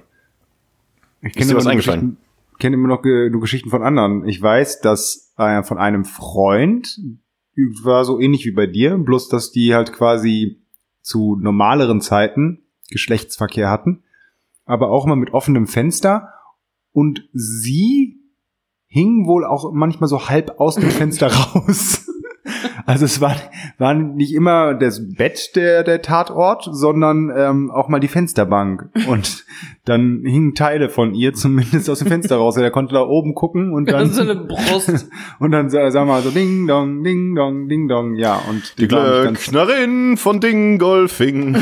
Ich 1.22 1.34
dir 1.34 1.52
immer 1.52 1.60
was 1.60 1.68
eingefallen? 1.68 2.18
Kenne 2.60 2.76
immer 2.76 2.88
noch 2.88 3.04
nur 3.04 3.42
Geschichten 3.42 3.70
von 3.70 3.84
anderen. 3.84 4.28
Ich 4.28 4.42
weiß, 4.42 4.82
dass 4.82 5.34
äh, 5.38 5.64
von 5.64 5.78
einem 5.78 6.06
Freund 6.06 7.00
war 7.84 8.06
so 8.06 8.20
ähnlich 8.20 8.46
wie 8.46 8.52
bei 8.52 8.68
dir, 8.68 8.98
bloß 8.98 9.30
dass 9.30 9.52
die 9.52 9.74
halt 9.74 9.94
quasi 9.94 10.62
zu 11.02 11.38
normaleren 11.40 12.02
Zeiten 12.02 12.64
Geschlechtsverkehr 12.90 13.70
hatten, 13.70 14.04
aber 14.66 14.90
auch 14.90 15.06
immer 15.06 15.16
mit 15.16 15.34
offenem 15.34 15.68
Fenster 15.68 16.34
und 16.92 17.28
sie 17.34 18.20
hing 18.96 19.26
wohl 19.28 19.44
auch 19.46 19.74
manchmal 19.74 20.08
so 20.08 20.30
halb 20.30 20.58
aus 20.58 20.76
dem 20.76 20.90
Fenster 20.90 21.28
raus. 21.34 22.10
Also 22.86 23.06
es 23.06 23.20
war, 23.20 23.36
war 23.80 23.94
nicht 23.96 24.32
immer 24.34 24.76
das 24.76 25.02
Bett 25.16 25.56
der, 25.56 25.84
der 25.84 26.02
Tatort, 26.04 26.70
sondern 26.72 27.30
ähm, 27.36 27.72
auch 27.72 27.90
mal 27.90 28.00
die 28.00 28.08
Fensterbank. 28.08 28.90
Und 29.10 29.44
dann 29.86 30.22
hingen 30.24 30.54
Teile 30.56 30.90
von 30.90 31.14
ihr 31.16 31.34
zumindest 31.34 31.90
aus 31.90 32.00
dem 32.00 32.08
Fenster 32.08 32.38
raus. 32.38 32.56
Er 32.58 32.72
konnte 32.72 32.94
da 32.94 33.02
oben 33.02 33.34
gucken 33.34 33.74
und 33.74 33.90
dann, 33.92 34.10
so 34.12 34.22
eine 34.22 34.36
Brust. 34.36 35.10
und 35.40 35.52
dann 35.52 35.70
sa- 35.70 35.90
sagen 35.92 36.08
wir 36.08 36.14
mal 36.14 36.22
so 36.22 36.30
Ding 36.30 36.68
Dong, 36.68 37.04
Ding 37.04 37.36
Dong, 37.36 37.68
Ding 37.68 37.88
Dong, 37.90 38.16
ja. 38.16 38.40
Und 38.50 38.76
Die 38.78 38.88
ganz- 38.88 39.44
Glöcknerin 39.50 40.16
von 40.18 40.40
Dingolfing. 40.40 41.58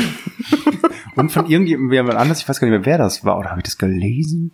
Und 1.16 1.32
von 1.32 1.46
irgendjemandem 1.46 2.16
anders, 2.16 2.40
ich 2.40 2.48
weiß 2.48 2.60
gar 2.60 2.68
nicht 2.68 2.76
mehr, 2.78 2.86
wer 2.86 2.98
das 2.98 3.24
war. 3.24 3.38
Oder 3.38 3.50
habe 3.50 3.60
ich 3.60 3.64
das 3.64 3.78
gelesen? 3.78 4.52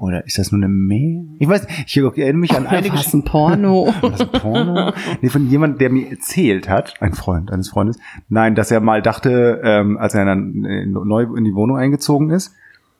Oder 0.00 0.24
ist 0.24 0.38
das 0.38 0.50
nur 0.50 0.60
eine 0.60 0.72
Mail? 0.72 1.28
Ich 1.38 1.46
weiß, 1.46 1.66
ich 1.86 1.96
erinnere 1.98 2.32
mich 2.32 2.56
an 2.56 2.66
einige. 2.66 2.94
Was 2.94 3.12
ein 3.12 3.22
Porno? 3.22 3.92
Was 4.00 4.20
ein 4.32 4.32
Porno? 4.32 4.92
Nee, 5.20 5.28
von 5.28 5.46
jemand, 5.46 5.78
der 5.78 5.90
mir 5.90 6.10
erzählt 6.10 6.70
hat, 6.70 6.94
ein 7.02 7.12
Freund 7.12 7.52
eines 7.52 7.68
Freundes, 7.68 7.98
nein, 8.30 8.54
dass 8.54 8.70
er 8.70 8.80
mal 8.80 9.02
dachte, 9.02 9.60
ähm, 9.62 9.98
als 9.98 10.14
er 10.14 10.24
dann 10.24 10.64
äh, 10.64 10.86
neu 10.86 11.24
in 11.36 11.44
die 11.44 11.54
Wohnung 11.54 11.76
eingezogen 11.76 12.30
ist, 12.30 12.54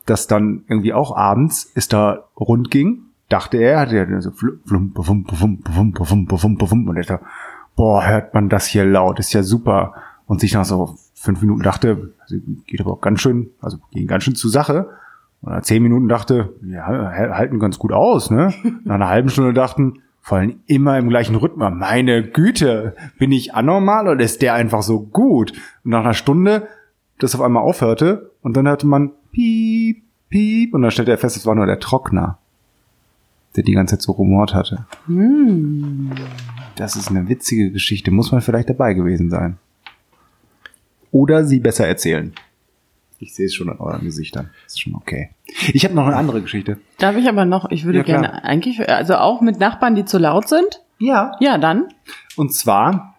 dass 0.05 0.27
dann 0.27 0.65
irgendwie 0.69 0.93
auch 0.93 1.17
abends 1.17 1.73
es 1.75 1.89
da 1.89 2.25
rund 2.39 2.71
ging, 2.71 3.05
dachte 3.31 3.57
er, 3.57 3.81
hatte 3.81 3.97
er 3.97 4.21
so 4.21 4.31
flump, 4.33 4.93
bum, 4.93 4.93
bum, 4.93 5.25
bum, 5.25 5.63
bum, 5.63 6.27
bum, 6.27 6.57
bum, 6.59 6.89
und 6.89 6.97
er 6.97 7.05
dachte, 7.05 7.25
boah, 7.77 8.07
hört 8.07 8.35
man 8.35 8.51
das 8.51 8.67
hier 8.67 8.85
laut, 8.85 9.19
ist 9.19 9.33
ja 9.33 9.43
super. 9.43 9.95
Und 10.27 10.41
sich 10.41 10.53
nach 10.53 10.67
so 10.67 10.97
fünf 11.15 11.41
Minuten 11.41 11.63
dachte, 11.63 12.13
also 12.21 12.37
geht 12.67 12.81
aber 12.83 12.93
auch 12.93 13.01
ganz 13.01 13.23
schön, 13.23 13.49
also 13.63 13.79
ging 13.91 14.07
ganz 14.07 14.25
schön 14.25 14.35
zur 14.35 14.51
Sache 14.51 14.91
und 15.43 15.53
nach 15.53 15.63
zehn 15.63 15.83
Minuten 15.83 16.09
dachte, 16.09 16.55
ja, 16.63 16.87
halten 16.87 17.59
ganz 17.59 17.79
gut 17.79 17.93
aus, 17.93 18.31
ne? 18.31 18.53
Nach 18.85 18.97
einer 18.97 19.09
halben 19.09 19.31
Stunde 19.31 19.55
dachten, 19.55 20.03
vor 20.21 20.39
allem 20.39 20.61
immer 20.67 20.99
im 20.99 21.09
gleichen 21.09 21.35
Rhythmus. 21.35 21.73
Meine 21.75 22.23
Güte, 22.23 22.95
bin 23.19 23.33
ich 23.33 23.55
anormal 23.55 24.07
oder 24.07 24.23
ist 24.23 24.43
der 24.43 24.55
einfach 24.55 24.83
so 24.83 25.01
gut? 25.01 25.53
Und 25.85 25.93
nach 25.93 26.01
einer 26.01 26.15
Stunde, 26.15 26.69
das 27.19 27.35
auf 27.35 27.41
einmal 27.41 27.63
aufhörte 27.63 28.31
und 28.43 28.57
dann 28.57 28.69
hörte 28.69 28.87
man 28.87 29.13
piep, 29.33 30.03
piep 30.29 30.75
und 30.75 30.83
dann 30.83 30.91
stellte 30.91 31.11
er 31.11 31.19
fest, 31.19 31.37
es 31.37 31.47
war 31.47 31.55
nur 31.55 31.67
der 31.67 31.81
Trockner, 31.81 32.39
der 33.57 33.65
die 33.65 33.73
ganze 33.73 33.97
Zeit 33.97 34.03
so 34.03 34.13
rumort 34.13 34.55
hatte. 34.55 34.87
Das 36.77 36.97
ist 36.97 37.09
eine 37.09 37.29
witzige 37.29 37.71
Geschichte, 37.71 38.11
muss 38.11 38.31
man 38.31 38.43
vielleicht 38.43 38.69
dabei 38.69 38.95
gewesen 38.95 39.31
sein. 39.31 39.57
Oder 41.11 41.45
sie 41.45 41.61
besser 41.61 41.89
erzählen. 41.89 42.33
Ich 43.23 43.35
sehe 43.35 43.47
es 43.47 43.55
schon 43.55 43.69
an 43.69 43.79
euren 43.79 44.03
Gesichtern. 44.03 44.51
Ist 44.67 44.81
schon 44.81 44.95
okay. 44.95 45.31
Ich 45.75 45.85
habe 45.85 45.95
noch 45.95 46.07
eine 46.07 46.17
andere 46.17 46.41
Geschichte. 46.41 46.79
Darf 46.99 47.17
ich 47.17 47.29
aber 47.29 47.45
noch, 47.45 47.71
ich 47.71 47.85
würde 47.85 47.99
Ja, 47.99 48.05
gerne 48.05 48.45
eigentlich, 48.45 48.89
also 48.89 49.17
auch 49.17 49.41
mit 49.43 49.61
Nachbarn, 49.61 49.95
die 49.95 50.07
zu 50.07 50.19
laut 50.19 50.49
sind? 50.49 50.81
Ja. 50.99 51.33
Ja, 51.41 51.59
dann. 51.59 51.89
Und 52.37 52.55
zwar 52.55 53.17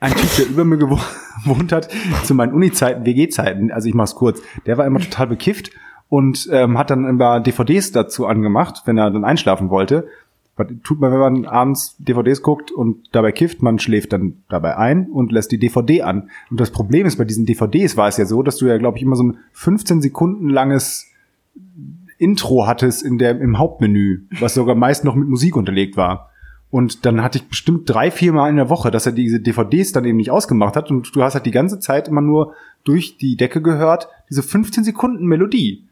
ein 0.00 0.12
Typ, 0.12 0.36
der 0.38 0.46
über 0.46 0.64
mir 0.64 0.76
gewo- 0.76 1.00
gewohnt 1.44 1.72
hat, 1.72 1.88
zu 2.24 2.34
meinen 2.34 2.52
Uni-Zeiten, 2.52 3.04
WG-Zeiten, 3.06 3.70
also 3.70 3.88
ich 3.88 3.94
mach's 3.94 4.14
kurz, 4.14 4.40
der 4.66 4.76
war 4.78 4.86
immer 4.86 5.00
total 5.00 5.28
bekifft 5.28 5.70
und 6.08 6.48
ähm, 6.52 6.76
hat 6.78 6.90
dann 6.90 7.04
immer 7.04 7.40
DVDs 7.40 7.92
dazu 7.92 8.26
angemacht, 8.26 8.82
wenn 8.86 8.98
er 8.98 9.10
dann 9.10 9.24
einschlafen 9.24 9.70
wollte. 9.70 10.08
Was 10.56 10.68
tut 10.82 11.00
man, 11.00 11.12
wenn 11.12 11.18
man 11.18 11.44
abends 11.44 11.96
DVDs 11.98 12.42
guckt 12.42 12.72
und 12.72 13.08
dabei 13.12 13.32
kifft? 13.32 13.62
Man 13.62 13.78
schläft 13.78 14.12
dann 14.12 14.42
dabei 14.48 14.76
ein 14.76 15.08
und 15.10 15.30
lässt 15.30 15.52
die 15.52 15.58
DVD 15.58 16.02
an. 16.02 16.30
Und 16.50 16.60
das 16.60 16.70
Problem 16.70 17.06
ist, 17.06 17.16
bei 17.16 17.24
diesen 17.24 17.44
DVDs 17.44 17.96
war 17.96 18.08
es 18.08 18.16
ja 18.16 18.24
so, 18.24 18.42
dass 18.42 18.56
du 18.56 18.66
ja, 18.66 18.78
glaube 18.78 18.96
ich, 18.96 19.02
immer 19.02 19.16
so 19.16 19.24
ein 19.24 19.38
15 19.52 20.00
Sekunden 20.00 20.48
langes 20.48 21.06
Intro 22.18 22.66
hattest 22.66 23.02
in 23.02 23.18
der, 23.18 23.38
im 23.38 23.58
Hauptmenü, 23.58 24.22
was 24.40 24.54
sogar 24.54 24.74
meist 24.74 25.04
noch 25.04 25.14
mit 25.14 25.28
Musik 25.28 25.56
unterlegt 25.56 25.96
war. 25.96 26.30
Und 26.70 27.06
dann 27.06 27.22
hatte 27.22 27.38
ich 27.38 27.48
bestimmt 27.48 27.88
drei, 27.88 28.10
vier 28.10 28.32
Mal 28.32 28.50
in 28.50 28.56
der 28.56 28.70
Woche, 28.70 28.90
dass 28.90 29.06
er 29.06 29.12
diese 29.12 29.40
DVDs 29.40 29.92
dann 29.92 30.04
eben 30.04 30.16
nicht 30.16 30.30
ausgemacht 30.30 30.76
hat 30.76 30.90
und 30.90 31.14
du 31.14 31.22
hast 31.22 31.34
halt 31.34 31.46
die 31.46 31.52
ganze 31.52 31.78
Zeit 31.78 32.08
immer 32.08 32.20
nur 32.20 32.54
durch 32.84 33.18
die 33.18 33.36
Decke 33.36 33.62
gehört, 33.62 34.08
diese 34.30 34.42
15 34.42 34.84
Sekunden 34.84 35.26
Melodie. 35.26 35.84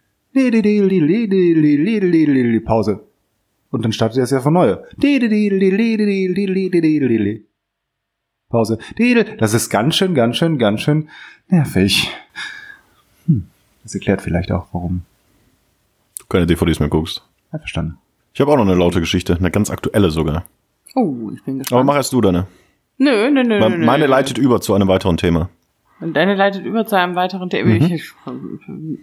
Pause. 2.60 3.06
Und 3.74 3.84
dann 3.84 3.90
startet 3.90 4.18
er 4.18 4.22
es 4.22 4.30
ja 4.30 4.40
von 4.40 4.52
neu. 4.52 4.76
Pause. 8.48 8.78
Das 9.38 9.52
ist 9.52 9.68
ganz 9.68 9.96
schön, 9.96 10.14
ganz 10.14 10.36
schön, 10.36 10.58
ganz 10.58 10.80
schön 10.80 11.08
nervig. 11.48 12.08
Hm. 13.26 13.48
Das 13.82 13.92
erklärt 13.92 14.22
vielleicht 14.22 14.52
auch, 14.52 14.68
warum. 14.70 15.02
Du 16.20 16.26
keine 16.26 16.46
DVDs 16.46 16.78
mehr 16.78 16.88
guckst. 16.88 17.26
Einverstanden. 17.50 17.98
Ich 18.32 18.40
habe 18.40 18.52
auch 18.52 18.56
noch 18.56 18.62
eine 18.64 18.76
laute 18.76 19.00
Geschichte, 19.00 19.34
eine 19.34 19.50
ganz 19.50 19.70
aktuelle 19.70 20.10
sogar. 20.10 20.44
Oh, 20.94 21.32
ich 21.34 21.42
bin 21.42 21.54
Aber 21.54 21.58
gespannt. 21.58 21.86
mach 21.86 21.96
erst 21.96 22.12
du 22.12 22.20
deine. 22.20 22.46
Nö, 22.98 23.28
nö, 23.28 23.42
nö, 23.42 23.60
Weil 23.60 23.70
nö, 23.70 23.78
nö. 23.78 23.86
Meine 23.86 24.06
leitet 24.06 24.38
über 24.38 24.60
zu 24.60 24.74
einem 24.74 24.86
weiteren 24.86 25.16
Thema. 25.16 25.50
Und 25.98 26.14
deine 26.14 26.36
leitet 26.36 26.64
über 26.64 26.86
zu 26.86 26.96
einem 26.96 27.16
weiteren 27.16 27.50
Thema. 27.50 27.70
Mhm. 27.74 27.92
Ich, 27.92 28.12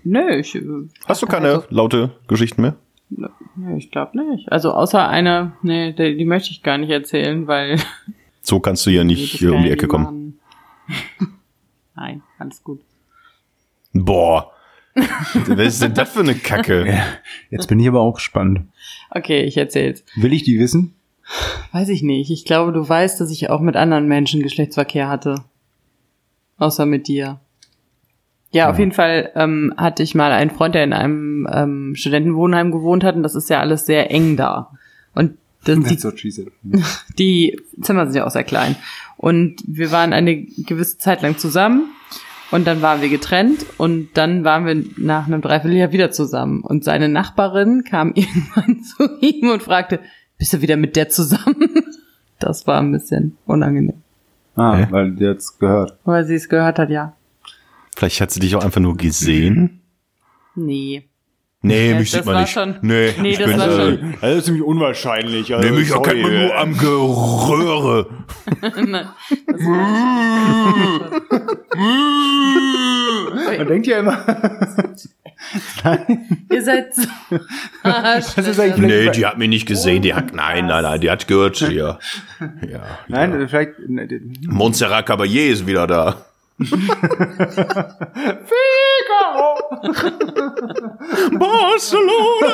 nö, 0.05 0.35
ich. 0.37 0.57
Hast 1.07 1.21
du 1.21 1.27
keine 1.27 1.63
laute 1.69 2.11
Geschichten 2.29 2.61
mehr? 2.61 2.77
Ich 3.77 3.91
glaube 3.91 4.17
nicht. 4.17 4.51
Also 4.51 4.71
außer 4.71 5.07
eine, 5.07 5.53
nee, 5.61 5.93
die, 5.93 6.17
die 6.17 6.25
möchte 6.25 6.51
ich 6.51 6.63
gar 6.63 6.77
nicht 6.77 6.89
erzählen, 6.89 7.47
weil. 7.47 7.77
So 8.43 8.59
kannst 8.59 8.87
du 8.87 8.89
ja 8.89 9.03
nicht 9.03 9.37
hier 9.37 9.53
um 9.53 9.61
die 9.61 9.69
Ecke 9.69 9.87
kommen. 9.87 10.39
Nein, 11.95 12.23
alles 12.39 12.63
gut. 12.63 12.81
Boah. 13.93 14.51
Was 14.95 15.75
ist 15.75 15.81
denn 15.83 15.93
das 15.93 16.11
für 16.11 16.21
eine 16.21 16.33
Kacke? 16.33 16.85
Ja, 16.91 17.03
jetzt 17.51 17.67
bin 17.67 17.79
ich 17.79 17.87
aber 17.87 18.01
auch 18.01 18.15
gespannt. 18.15 18.61
Okay, 19.11 19.43
ich 19.43 19.57
erzähl's. 19.57 20.03
Will 20.15 20.33
ich 20.33 20.41
die 20.41 20.59
wissen? 20.59 20.95
Weiß 21.71 21.89
ich 21.89 22.01
nicht. 22.01 22.31
Ich 22.31 22.43
glaube, 22.43 22.71
du 22.71 22.87
weißt, 22.87 23.21
dass 23.21 23.31
ich 23.31 23.51
auch 23.51 23.61
mit 23.61 23.75
anderen 23.75 24.07
Menschen 24.07 24.41
Geschlechtsverkehr 24.41 25.07
hatte. 25.07 25.43
Außer 26.57 26.87
mit 26.87 27.07
dir. 27.07 27.39
Ja, 28.53 28.69
auf 28.69 28.79
jeden 28.79 28.91
Fall 28.91 29.31
ähm, 29.35 29.73
hatte 29.77 30.03
ich 30.03 30.13
mal 30.13 30.31
einen 30.31 30.51
Freund, 30.51 30.75
der 30.75 30.83
in 30.83 30.91
einem 30.91 31.47
ähm, 31.51 31.95
Studentenwohnheim 31.95 32.71
gewohnt 32.71 33.03
hat 33.03 33.15
und 33.15 33.23
das 33.23 33.33
ist 33.33 33.49
ja 33.49 33.61
alles 33.61 33.85
sehr 33.85 34.11
eng 34.11 34.35
da. 34.35 34.71
Und 35.15 35.37
das, 35.63 35.79
die, 35.79 36.51
die 37.17 37.59
Zimmer 37.81 38.05
sind 38.05 38.15
ja 38.15 38.25
auch 38.25 38.31
sehr 38.31 38.43
klein. 38.43 38.75
Und 39.15 39.57
wir 39.65 39.91
waren 39.91 40.11
eine 40.11 40.43
gewisse 40.43 40.97
Zeit 40.97 41.21
lang 41.21 41.37
zusammen 41.37 41.91
und 42.51 42.67
dann 42.67 42.81
waren 42.81 43.01
wir 43.01 43.09
getrennt 43.09 43.65
und 43.77 44.09
dann 44.15 44.43
waren 44.43 44.65
wir 44.65 44.83
nach 44.97 45.27
einem 45.27 45.41
Dreivierteljahr 45.41 45.93
wieder 45.93 46.11
zusammen. 46.11 46.61
Und 46.61 46.83
seine 46.83 47.07
Nachbarin 47.07 47.83
kam 47.85 48.11
irgendwann 48.15 48.83
zu 48.83 49.17
ihm 49.21 49.49
und 49.49 49.63
fragte, 49.63 49.99
bist 50.37 50.53
du 50.53 50.61
wieder 50.61 50.77
mit 50.77 50.95
der 50.95 51.09
zusammen? 51.09 51.55
Das 52.39 52.65
war 52.65 52.81
ein 52.81 52.91
bisschen 52.91 53.37
unangenehm. 53.45 54.01
Ah, 54.55 54.87
weil 54.89 55.11
die 55.11 55.25
jetzt 55.25 55.59
gehört. 55.59 55.95
Weil 56.05 56.25
sie 56.25 56.33
es 56.33 56.49
gehört 56.49 56.79
hat, 56.79 56.89
ja. 56.89 57.13
Vielleicht 58.01 58.19
hat 58.19 58.31
sie 58.31 58.39
dich 58.39 58.55
auch 58.55 58.63
einfach 58.65 58.81
nur 58.81 58.97
gesehen. 58.97 59.83
Nee. 60.55 61.07
Nee, 61.61 61.91
Ja, 61.91 61.99
mich 61.99 62.09
das 62.09 62.21
sieht 62.21 62.25
man 62.25 62.33
war 62.33 62.41
nicht. 62.41 62.51
schon- 62.51 62.75
Nee, 62.81 63.13
Nee, 63.21 63.29
ich 63.33 63.37
das 63.37 63.45
bin, 63.47 63.59
war 63.59 63.67
äh, 63.69 63.89
schon- 63.99 64.15
Das 64.19 64.35
ist 64.37 64.45
ziemlich 64.45 64.63
unwahrscheinlich. 64.63 65.53
Also, 65.53 65.69
Nee, 65.69 65.75
mich 65.79 65.91
erkennt 65.91 66.23
man 66.23 66.33
nur 66.33 66.57
am 66.57 66.75
Geröhre. 66.79 68.07
Nein, 68.87 69.07
Man 73.57 73.67
denkt 73.67 73.87
ja 73.87 73.99
immer, 73.99 74.25
Ihr 76.51 76.63
seid 76.63 76.95
so 76.95 77.01
das 77.83 78.37
ist 78.37 78.59
eigentlich 78.59 78.77
Nee, 78.77 78.89
vielleicht, 79.01 79.17
die 79.17 79.25
hat 79.25 79.37
mich 79.37 79.49
nicht 79.49 79.65
gesehen. 79.67 80.01
Die 80.01 80.13
hat, 80.13 80.33
nein, 80.33 80.67
nein, 80.67 80.83
nein, 80.83 81.01
die 81.01 81.09
hat 81.11 81.27
gehört. 81.27 81.59
Ja. 81.71 81.99
Nein, 83.07 83.39
ja. 83.41 83.47
vielleicht, 83.47 83.79
ne, 83.87 84.07
Montserrat 84.47 85.07
Caballé 85.07 85.49
ist 85.51 85.67
wieder 85.67 85.85
da. 85.87 86.25
Barcelona! 91.39 92.53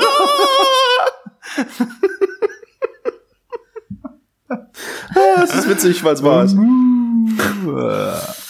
ah, 4.50 5.44
es 5.44 5.56
ist 5.56 5.70
witzig, 5.70 6.04
weil 6.04 6.14
es 6.14 6.24
war 6.24 6.44
es. 6.44 6.56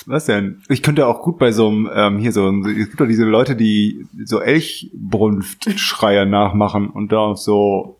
was 0.05 0.25
denn? 0.25 0.61
Ich 0.69 0.83
könnte 0.83 1.07
auch 1.07 1.21
gut 1.21 1.37
bei 1.37 1.51
so 1.51 1.67
einem, 1.69 1.89
ähm, 1.93 2.19
hier 2.19 2.31
so, 2.31 2.49
es 2.49 2.89
gibt 2.89 2.99
doch 2.99 3.07
diese 3.07 3.25
Leute, 3.25 3.55
die 3.55 4.05
so 4.25 4.39
Elchbrunftschreier 4.39 6.25
nachmachen 6.25 6.89
und 6.89 7.11
da 7.11 7.19
auf 7.19 7.39
so 7.39 7.99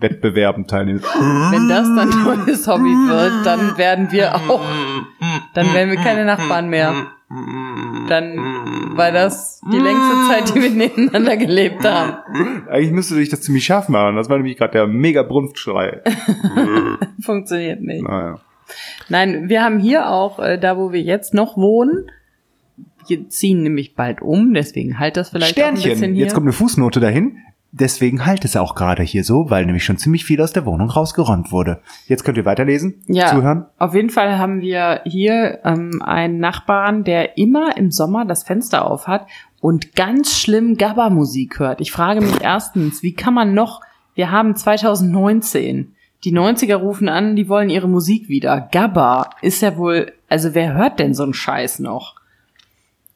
Wettbewerben 0.00 0.66
teilnehmen. 0.66 1.02
Wenn 1.02 1.68
das 1.68 1.86
dann 1.88 2.12
ein 2.12 2.44
neues 2.46 2.66
Hobby 2.66 2.90
wird, 2.90 3.46
dann 3.46 3.76
werden 3.78 4.12
wir 4.12 4.34
auch, 4.34 4.64
dann 5.54 5.74
werden 5.74 5.90
wir 5.90 5.98
keine 5.98 6.24
Nachbarn 6.24 6.68
mehr. 6.68 6.94
Dann 8.08 8.96
war 8.96 9.12
das 9.12 9.60
die 9.70 9.78
längste 9.78 10.14
Zeit, 10.28 10.54
die 10.54 10.62
wir 10.62 10.70
nebeneinander 10.70 11.36
gelebt 11.36 11.84
haben. 11.84 12.66
Eigentlich 12.68 12.92
müsste 12.92 13.14
sich 13.14 13.28
das 13.28 13.42
ziemlich 13.42 13.64
scharf 13.64 13.88
machen. 13.88 14.16
Das 14.16 14.30
war 14.30 14.36
nämlich 14.38 14.56
gerade 14.56 14.72
der 14.72 14.86
mega 14.86 15.22
Brunftschrei. 15.22 16.02
Funktioniert 17.20 17.82
nicht. 17.82 18.02
Naja. 18.02 18.40
Nein, 19.08 19.48
wir 19.48 19.62
haben 19.62 19.78
hier 19.78 20.08
auch, 20.10 20.38
äh, 20.38 20.58
da 20.58 20.76
wo 20.76 20.92
wir 20.92 21.00
jetzt 21.02 21.34
noch 21.34 21.56
wohnen, 21.56 22.10
wir 23.06 23.28
ziehen 23.28 23.62
nämlich 23.62 23.94
bald 23.94 24.20
um, 24.22 24.54
deswegen 24.54 24.98
halt 24.98 25.16
das 25.16 25.30
vielleicht 25.30 25.60
auch 25.60 25.66
ein 25.66 25.74
bisschen 25.74 25.90
Sternchen. 25.92 26.14
hier. 26.14 26.24
Jetzt 26.24 26.34
kommt 26.34 26.44
eine 26.44 26.52
Fußnote 26.52 27.00
dahin. 27.00 27.38
Deswegen 27.70 28.24
halt 28.24 28.46
es 28.46 28.56
auch 28.56 28.74
gerade 28.74 29.02
hier 29.02 29.24
so, 29.24 29.50
weil 29.50 29.66
nämlich 29.66 29.84
schon 29.84 29.98
ziemlich 29.98 30.24
viel 30.24 30.40
aus 30.40 30.52
der 30.52 30.64
Wohnung 30.64 30.88
rausgeräumt 30.88 31.52
wurde. 31.52 31.82
Jetzt 32.06 32.24
könnt 32.24 32.38
ihr 32.38 32.46
weiterlesen, 32.46 33.02
ja, 33.06 33.26
zuhören. 33.26 33.66
auf 33.78 33.94
jeden 33.94 34.08
Fall 34.08 34.38
haben 34.38 34.62
wir 34.62 35.02
hier 35.04 35.60
ähm, 35.64 36.00
einen 36.02 36.38
Nachbarn, 36.38 37.04
der 37.04 37.36
immer 37.36 37.76
im 37.76 37.90
Sommer 37.90 38.24
das 38.24 38.42
Fenster 38.42 38.90
auf 38.90 39.06
hat 39.06 39.26
und 39.60 39.94
ganz 39.94 40.38
schlimm 40.38 40.78
Gabba-Musik 40.78 41.58
hört. 41.58 41.82
Ich 41.82 41.92
frage 41.92 42.22
mich 42.22 42.40
erstens, 42.40 43.02
wie 43.02 43.12
kann 43.12 43.34
man 43.34 43.52
noch, 43.52 43.82
wir 44.14 44.30
haben 44.30 44.56
2019, 44.56 45.94
die 46.24 46.32
90er 46.32 46.76
rufen 46.76 47.10
an, 47.10 47.36
die 47.36 47.50
wollen 47.50 47.68
ihre 47.68 47.88
Musik 47.88 48.30
wieder. 48.30 48.66
Gabba 48.72 49.28
ist 49.42 49.60
ja 49.60 49.76
wohl, 49.76 50.12
also 50.28 50.54
wer 50.54 50.72
hört 50.72 50.98
denn 50.98 51.12
so 51.12 51.22
einen 51.22 51.34
Scheiß 51.34 51.80
noch? 51.80 52.16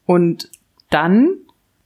Und 0.05 0.49
dann 0.91 1.37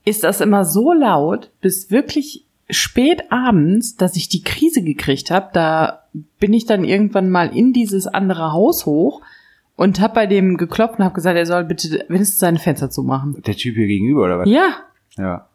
ist 0.04 0.22
das 0.22 0.42
immer 0.42 0.66
so 0.66 0.92
laut, 0.92 1.50
bis 1.60 1.90
wirklich 1.90 2.44
spät 2.70 3.30
abends, 3.30 3.96
dass 3.96 4.16
ich 4.16 4.28
die 4.28 4.42
Krise 4.42 4.82
gekriegt 4.82 5.30
habe. 5.30 5.50
Da 5.52 6.04
bin 6.38 6.52
ich 6.52 6.66
dann 6.66 6.84
irgendwann 6.84 7.30
mal 7.30 7.54
in 7.54 7.72
dieses 7.72 8.06
andere 8.06 8.52
Haus 8.52 8.86
hoch 8.86 9.22
und 9.76 10.00
habe 10.00 10.14
bei 10.14 10.26
dem 10.26 10.56
geklopft 10.56 10.98
und 10.98 11.04
habe 11.04 11.14
gesagt, 11.14 11.36
er 11.36 11.46
soll 11.46 11.64
bitte 11.64 12.04
wenigstens 12.08 12.38
seine 12.38 12.58
Fenster 12.58 12.90
zumachen. 12.90 13.40
Der 13.46 13.56
Typ 13.56 13.76
hier 13.76 13.86
gegenüber, 13.86 14.24
oder 14.24 14.38
was? 14.40 14.48
Ja, 14.48 14.76
Ja. 15.16 15.47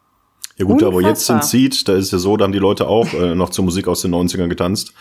Ja 0.56 0.66
gut, 0.66 0.84
aber 0.84 1.00
jetzt 1.02 1.28
Unfassbar. 1.28 1.36
in 1.36 1.70
Seed, 1.72 1.88
da 1.88 1.94
ist 1.96 2.12
ja 2.12 2.18
so, 2.18 2.36
da 2.36 2.44
haben 2.44 2.52
die 2.52 2.60
Leute 2.60 2.86
auch 2.86 3.12
äh, 3.12 3.34
noch 3.34 3.50
zur 3.50 3.64
Musik 3.64 3.88
aus 3.88 4.02
den 4.02 4.14
90ern 4.14 4.46
getanzt. 4.46 4.92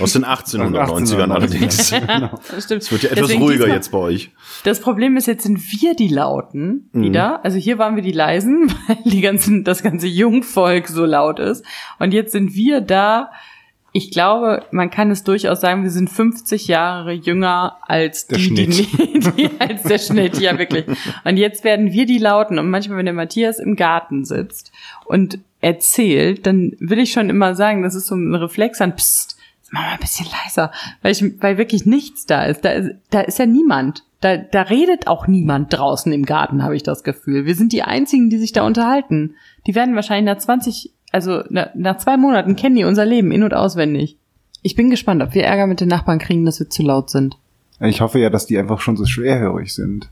Aus 0.00 0.12
den 0.12 0.24
1890ern 0.24 1.32
allerdings. 1.32 1.90
das 2.50 2.64
stimmt. 2.64 2.82
Es 2.82 2.92
wird 2.92 3.02
ja 3.02 3.10
etwas 3.10 3.26
Deswegen 3.26 3.42
ruhiger 3.42 3.58
diesmal- 3.64 3.74
jetzt 3.76 3.90
bei 3.90 3.98
euch. 3.98 4.30
Das 4.62 4.80
Problem 4.80 5.16
ist, 5.16 5.26
jetzt 5.26 5.42
sind 5.42 5.58
wir 5.80 5.94
die 5.94 6.08
Lauten 6.08 6.88
Mhm. 6.92 7.02
wieder. 7.02 7.44
Also 7.44 7.58
hier 7.58 7.78
waren 7.78 7.96
wir 7.96 8.02
die 8.04 8.12
Leisen, 8.12 8.72
weil 8.86 8.98
die 9.04 9.20
ganzen, 9.20 9.64
das 9.64 9.82
ganze 9.82 10.06
Jungvolk 10.06 10.86
so 10.86 11.04
laut 11.04 11.40
ist. 11.40 11.64
Und 11.98 12.12
jetzt 12.14 12.30
sind 12.32 12.54
wir 12.54 12.80
da. 12.80 13.30
Ich 13.92 14.12
glaube, 14.12 14.62
man 14.70 14.88
kann 14.88 15.10
es 15.10 15.24
durchaus 15.24 15.60
sagen, 15.60 15.82
wir 15.82 15.90
sind 15.90 16.08
50 16.10 16.68
Jahre 16.68 17.10
jünger 17.10 17.78
als 17.82 18.28
Der 18.28 18.38
die, 18.38 18.54
die, 18.54 18.72
Schnitt. 18.84 19.32
die, 19.36 19.50
als 19.58 19.82
der 19.82 19.98
Schnitt, 19.98 20.38
ja 20.38 20.56
wirklich. 20.56 20.84
Und 21.24 21.36
jetzt 21.38 21.64
werden 21.64 21.90
wir 21.90 22.06
die 22.06 22.18
Lauten. 22.18 22.60
Und 22.60 22.70
manchmal, 22.70 22.98
wenn 22.98 23.06
der 23.06 23.14
Matthias 23.14 23.58
im 23.58 23.74
Garten 23.74 24.24
sitzt 24.24 24.70
und 25.10 25.40
erzählt, 25.60 26.46
dann 26.46 26.72
will 26.78 26.98
ich 26.98 27.12
schon 27.12 27.28
immer 27.28 27.54
sagen, 27.54 27.82
das 27.82 27.94
ist 27.94 28.06
so 28.06 28.14
ein 28.14 28.34
Reflex 28.34 28.80
an, 28.80 28.96
psst, 28.96 29.36
mach 29.70 29.82
mal 29.82 29.92
ein 29.92 30.00
bisschen 30.00 30.26
leiser, 30.44 30.72
weil, 31.02 31.12
ich, 31.12 31.42
weil 31.42 31.58
wirklich 31.58 31.86
nichts 31.86 32.26
da 32.26 32.44
ist. 32.44 32.64
Da 32.64 32.70
ist, 32.70 32.90
da 33.10 33.20
ist 33.20 33.38
ja 33.38 33.46
niemand. 33.46 34.04
Da, 34.20 34.36
da 34.36 34.62
redet 34.62 35.06
auch 35.06 35.26
niemand 35.26 35.72
draußen 35.72 36.12
im 36.12 36.26
Garten, 36.26 36.62
habe 36.62 36.76
ich 36.76 36.82
das 36.82 37.04
Gefühl. 37.04 37.46
Wir 37.46 37.54
sind 37.54 37.72
die 37.72 37.82
Einzigen, 37.82 38.30
die 38.30 38.38
sich 38.38 38.52
da 38.52 38.66
unterhalten. 38.66 39.34
Die 39.66 39.74
werden 39.74 39.94
wahrscheinlich 39.94 40.32
nach 40.32 40.40
20, 40.40 40.92
also 41.10 41.42
nach, 41.48 41.68
nach 41.74 41.98
zwei 41.98 42.16
Monaten 42.16 42.56
kennen 42.56 42.76
die 42.76 42.84
unser 42.84 43.04
Leben 43.04 43.32
in- 43.32 43.42
und 43.42 43.54
auswendig. 43.54 44.16
Ich 44.62 44.76
bin 44.76 44.90
gespannt, 44.90 45.22
ob 45.22 45.34
wir 45.34 45.44
Ärger 45.44 45.66
mit 45.66 45.80
den 45.80 45.88
Nachbarn 45.88 46.18
kriegen, 46.18 46.44
dass 46.44 46.60
wir 46.60 46.68
zu 46.68 46.82
laut 46.82 47.10
sind. 47.10 47.38
Ich 47.80 48.02
hoffe 48.02 48.18
ja, 48.18 48.28
dass 48.28 48.46
die 48.46 48.58
einfach 48.58 48.80
schon 48.80 48.96
so 48.96 49.06
schwerhörig 49.06 49.74
sind. 49.74 50.10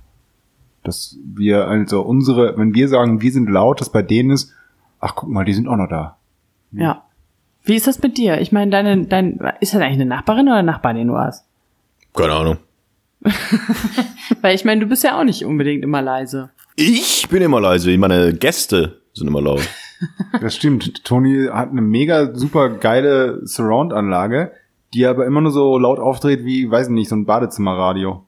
Dass 0.85 1.19
wir, 1.23 1.69
also 1.69 2.01
unsere, 2.01 2.57
wenn 2.57 2.75
wir 2.75 2.89
sagen, 2.89 3.21
wir 3.21 3.33
sind 3.33 3.51
laut, 3.51 3.83
dass 3.83 3.93
bei 3.93 4.01
denen 4.01 4.31
ist, 4.31 4.55
ach 5.01 5.15
guck 5.15 5.29
mal, 5.29 5.45
die 5.45 5.55
sind 5.55 5.69
auch 5.69 5.77
noch 5.77 5.89
da. 5.89 6.17
Ja. 6.73 7.05
Wie 7.65 7.75
ist 7.75 7.87
das 7.87 8.01
mit 8.01 8.17
dir? 8.17 8.41
Ich 8.41 8.53
meine, 8.53 8.71
deine, 8.71 9.05
dein, 9.07 9.39
ist 9.61 9.75
das 9.75 9.81
eigentlich 9.81 10.01
eine 10.01 10.07
Nachbarin 10.07 10.49
oder 10.49 10.59
ein 10.59 10.65
Nachbar, 10.65 10.95
den 10.95 11.09
du 11.09 11.17
hast? 11.17 11.45
Keine 12.15 12.33
Ahnung. 12.33 12.57
Weil 14.41 14.55
ich 14.55 14.65
meine, 14.65 14.81
du 14.81 14.87
bist 14.87 15.05
ja 15.05 15.19
auch 15.19 15.25
nicht 15.25 15.45
unbedingt 15.45 15.83
immer 15.83 16.01
leise. 16.01 16.51
Ich 16.77 17.29
bin 17.29 17.43
immer 17.43 17.61
leise, 17.61 17.97
meine 17.99 18.33
Gäste 18.33 19.01
sind 19.13 19.29
immer 19.29 19.43
laut. 19.43 19.69
Das 20.41 20.55
stimmt. 20.55 21.03
Toni 21.03 21.49
hat 21.53 21.71
eine 21.71 21.81
mega 21.81 22.33
super 22.33 22.69
geile 22.69 23.45
Surround-Anlage, 23.45 24.53
die 24.95 25.05
aber 25.05 25.27
immer 25.27 25.41
nur 25.41 25.51
so 25.51 25.77
laut 25.77 25.99
aufdreht 25.99 26.45
wie, 26.45 26.71
weiß 26.71 26.91
nicht, 26.91 27.09
so 27.09 27.17
ein 27.17 27.27
Badezimmerradio. 27.27 28.25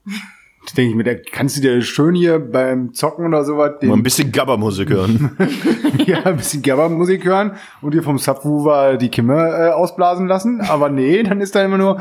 Da 0.66 0.74
denke 0.76 0.90
ich 0.90 0.96
mir, 0.96 1.04
da 1.04 1.14
kannst 1.14 1.56
du 1.56 1.62
dir 1.62 1.80
schön 1.80 2.14
hier 2.14 2.38
beim 2.38 2.92
Zocken 2.92 3.26
oder 3.26 3.44
sowas 3.44 3.82
Mal 3.82 3.94
ein 3.94 4.02
bisschen 4.02 4.30
Gabba-Musik 4.30 4.90
hören. 4.90 5.36
ja, 6.06 6.22
ein 6.24 6.36
bisschen 6.36 6.62
Gabba-Musik 6.62 7.24
hören 7.24 7.52
und 7.80 7.94
dir 7.94 8.02
vom 8.02 8.18
Subwoofer 8.18 8.98
die 8.98 9.08
Kimme 9.08 9.36
äh, 9.36 9.70
ausblasen 9.70 10.26
lassen. 10.26 10.60
Aber 10.60 10.90
nee, 10.90 11.22
dann 11.22 11.40
ist 11.40 11.54
da 11.54 11.64
immer 11.64 11.78
nur 11.78 12.00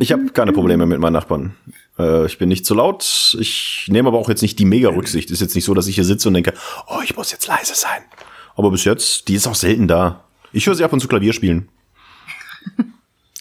Ich 0.00 0.12
habe 0.12 0.26
keine 0.30 0.52
Probleme 0.52 0.86
mit 0.86 1.00
meinen 1.00 1.12
Nachbarn. 1.12 1.54
Äh, 1.98 2.26
ich 2.26 2.38
bin 2.38 2.48
nicht 2.48 2.64
zu 2.64 2.74
laut. 2.74 3.36
Ich 3.40 3.88
nehme 3.90 4.08
aber 4.08 4.18
auch 4.18 4.28
jetzt 4.28 4.42
nicht 4.42 4.58
die 4.58 4.64
Mega-Rücksicht. 4.64 5.32
Ist 5.32 5.40
jetzt 5.40 5.56
nicht 5.56 5.64
so, 5.64 5.74
dass 5.74 5.88
ich 5.88 5.96
hier 5.96 6.04
sitze 6.04 6.28
und 6.28 6.34
denke, 6.34 6.54
oh, 6.86 7.00
ich 7.02 7.16
muss 7.16 7.32
jetzt 7.32 7.48
leise 7.48 7.74
sein. 7.74 8.02
Aber 8.54 8.70
bis 8.70 8.84
jetzt, 8.84 9.28
die 9.28 9.34
ist 9.34 9.48
auch 9.48 9.56
selten 9.56 9.88
da. 9.88 10.24
Ich 10.52 10.66
höre 10.66 10.74
sie 10.74 10.84
ab 10.84 10.92
und 10.92 11.00
zu 11.00 11.08
Klavier 11.08 11.32
spielen. 11.32 11.68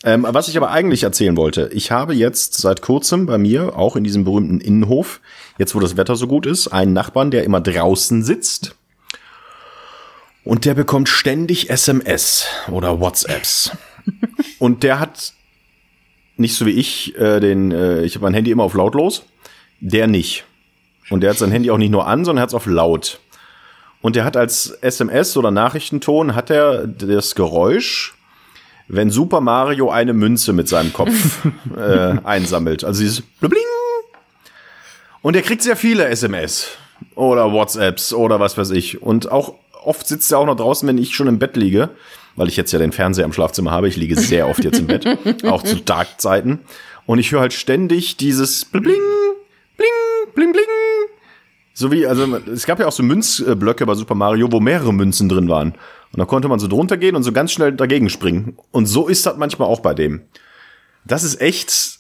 Ähm, 0.04 0.26
was 0.28 0.48
ich 0.48 0.58
aber 0.58 0.72
eigentlich 0.72 1.04
erzählen 1.04 1.38
wollte, 1.38 1.70
ich 1.74 1.92
habe 1.92 2.14
jetzt 2.14 2.56
seit 2.56 2.82
kurzem 2.82 3.26
bei 3.28 3.38
mir, 3.38 3.78
auch 3.78 3.96
in 3.96 4.04
diesem 4.04 4.24
berühmten 4.24 4.60
Innenhof, 4.60 5.22
jetzt 5.58 5.76
wo 5.76 5.80
das 5.80 5.98
Wetter 5.98 6.16
so 6.16 6.28
gut 6.28 6.46
ist, 6.46 6.70
einen 6.70 6.94
Nachbarn, 6.94 7.32
der 7.32 7.44
immer 7.44 7.62
draußen 7.62 8.24
sitzt. 8.24 8.76
Und 10.44 10.66
der 10.66 10.74
bekommt 10.74 11.08
ständig 11.08 11.70
SMS 11.70 12.48
oder 12.72 13.00
WhatsApps. 13.00 13.72
Und 14.60 14.82
der 14.82 15.00
hat 15.00 15.34
nicht 16.38 16.56
so 16.56 16.66
wie 16.66 16.72
ich, 16.72 17.16
äh, 17.18 17.40
den, 17.40 17.72
äh, 17.72 18.04
ich 18.04 18.16
habe 18.16 18.24
mein 18.24 18.34
Handy 18.34 18.50
immer 18.50 18.64
auf 18.64 18.74
lautlos. 18.74 19.24
Der 19.80 20.08
nicht. 20.08 20.46
Und 21.10 21.22
der 21.22 21.32
hat 21.32 21.38
sein 21.38 21.52
Handy 21.52 21.70
auch 21.70 21.78
nicht 21.78 21.92
nur 21.92 22.08
an, 22.08 22.26
sondern 22.26 22.40
er 22.40 22.44
hat 22.44 22.50
es 22.50 22.56
auf 22.56 22.66
laut. 22.66 23.20
Und 24.02 24.16
der 24.16 24.26
hat 24.26 24.36
als 24.36 24.70
SMS 24.82 25.38
oder 25.38 25.52
Nachrichtenton 25.52 26.34
hat 26.36 26.50
er 26.50 26.88
das 26.88 27.36
Geräusch, 27.36 28.16
wenn 28.94 29.10
Super 29.10 29.40
Mario 29.40 29.90
eine 29.90 30.14
Münze 30.14 30.52
mit 30.52 30.68
seinem 30.68 30.92
Kopf 30.92 31.46
äh, 31.78 32.18
einsammelt. 32.24 32.84
Also 32.84 33.02
dieses 33.02 33.22
Bling. 33.22 33.64
Und 35.22 35.36
er 35.36 35.42
kriegt 35.42 35.62
sehr 35.62 35.78
viele 35.78 36.08
SMS 36.08 36.68
oder 37.16 37.52
WhatsApps 37.54 38.14
oder 38.14 38.40
was 38.40 38.58
weiß 38.58 38.72
ich. 38.72 39.02
Und 39.02 39.32
auch 39.32 39.54
oft 39.84 40.08
sitzt 40.08 40.32
er 40.32 40.40
auch 40.40 40.46
noch 40.46 40.58
draußen, 40.58 40.88
wenn 40.88 40.98
ich 40.98 41.16
schon 41.16 41.28
im 41.28 41.40
Bett 41.40 41.56
liege, 41.56 41.90
weil 42.36 42.50
ich 42.50 42.58
jetzt 42.58 42.74
ja 42.74 42.80
den 42.80 42.92
Fernseher 42.92 43.26
im 43.26 43.34
Schlafzimmer 43.34 43.72
habe. 43.72 43.88
Ich 43.88 43.96
liege 43.96 44.20
sehr 44.20 44.50
oft 44.50 44.64
jetzt 44.64 44.80
im 44.80 44.88
Bett, 44.88 45.06
auch 45.46 45.64
zu 45.64 45.86
Tagzeiten. 45.86 46.60
Und 47.06 47.20
ich 47.20 47.32
höre 47.32 47.42
halt 47.42 47.54
ständig 47.54 48.18
dieses 48.18 48.66
Bling, 48.66 48.84
Bling, 48.84 50.34
Bling, 50.36 50.52
Bling. 50.52 50.66
So 51.74 51.92
wie, 51.92 52.06
also 52.06 52.36
es 52.54 52.66
gab 52.66 52.80
ja 52.80 52.88
auch 52.88 52.92
so 52.92 53.04
Münzblöcke 53.04 53.86
bei 53.86 53.96
Super 53.96 54.16
Mario, 54.16 54.52
wo 54.52 54.60
mehrere 54.60 54.94
Münzen 54.94 55.30
drin 55.30 55.48
waren. 55.48 55.76
Und 56.14 56.20
da 56.20 56.26
konnte 56.26 56.48
man 56.48 56.60
so 56.60 56.68
drunter 56.68 56.98
gehen 56.98 57.16
und 57.16 57.24
so 57.24 57.32
ganz 57.32 57.52
schnell 57.52 57.72
dagegen 57.72 58.10
springen. 58.10 58.58
Und 58.72 58.86
so 58.86 59.08
ist 59.08 59.26
das 59.26 59.38
manchmal 59.38 59.68
auch 59.68 59.80
bei 59.80 59.94
dem. 59.94 60.24
Das 61.06 61.24
ist 61.24 61.40
echt 61.42 62.00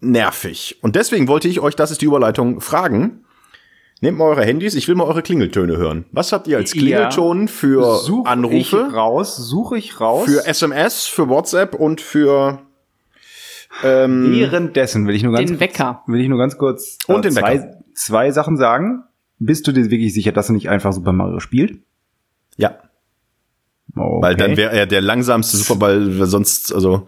nervig. 0.00 0.78
Und 0.82 0.96
deswegen 0.96 1.28
wollte 1.28 1.48
ich 1.48 1.60
euch, 1.60 1.76
das 1.76 1.90
ist 1.90 2.00
die 2.00 2.06
Überleitung, 2.06 2.60
fragen. 2.60 3.24
Nehmt 4.00 4.18
mal 4.18 4.26
eure 4.26 4.44
Handys, 4.44 4.74
ich 4.74 4.86
will 4.86 4.94
mal 4.94 5.04
eure 5.04 5.22
Klingeltöne 5.22 5.76
hören. 5.76 6.04
Was 6.12 6.32
habt 6.32 6.46
ihr 6.46 6.56
als 6.56 6.72
Klingelton 6.72 7.42
ja, 7.42 7.46
für 7.48 7.96
such 7.96 8.26
Anrufe? 8.26 8.86
Ich 8.88 8.94
raus, 8.94 9.36
suche 9.36 9.76
ich 9.76 10.00
raus. 10.00 10.24
Für 10.24 10.46
SMS, 10.46 11.06
für 11.06 11.28
WhatsApp 11.28 11.74
und 11.74 12.00
für 12.00 12.60
ähm, 13.82 14.32
Währenddessen 14.32 15.06
will 15.06 15.14
ich 15.14 15.22
nur 15.22 15.32
ganz 15.32 15.50
den 15.50 15.60
Wecker. 15.60 16.02
will 16.06 16.20
ich 16.20 16.28
nur 16.28 16.38
ganz 16.38 16.58
kurz 16.58 16.98
und 17.06 17.24
den 17.24 17.32
zwei, 17.32 17.54
Wecker. 17.54 17.82
zwei 17.94 18.30
Sachen 18.30 18.56
sagen. 18.56 19.04
Bist 19.40 19.66
du 19.66 19.72
dir 19.72 19.90
wirklich 19.90 20.12
sicher, 20.14 20.32
dass 20.32 20.48
er 20.48 20.54
nicht 20.54 20.68
einfach 20.68 20.92
Super 20.92 21.12
Mario 21.12 21.38
spielt? 21.38 21.80
Ja. 22.56 22.78
Okay. 23.98 24.22
Weil 24.22 24.36
dann 24.36 24.56
wäre 24.56 24.72
er 24.72 24.86
der 24.86 25.00
langsamste 25.00 25.56
Superball, 25.56 26.10
sonst, 26.26 26.74
also. 26.74 27.06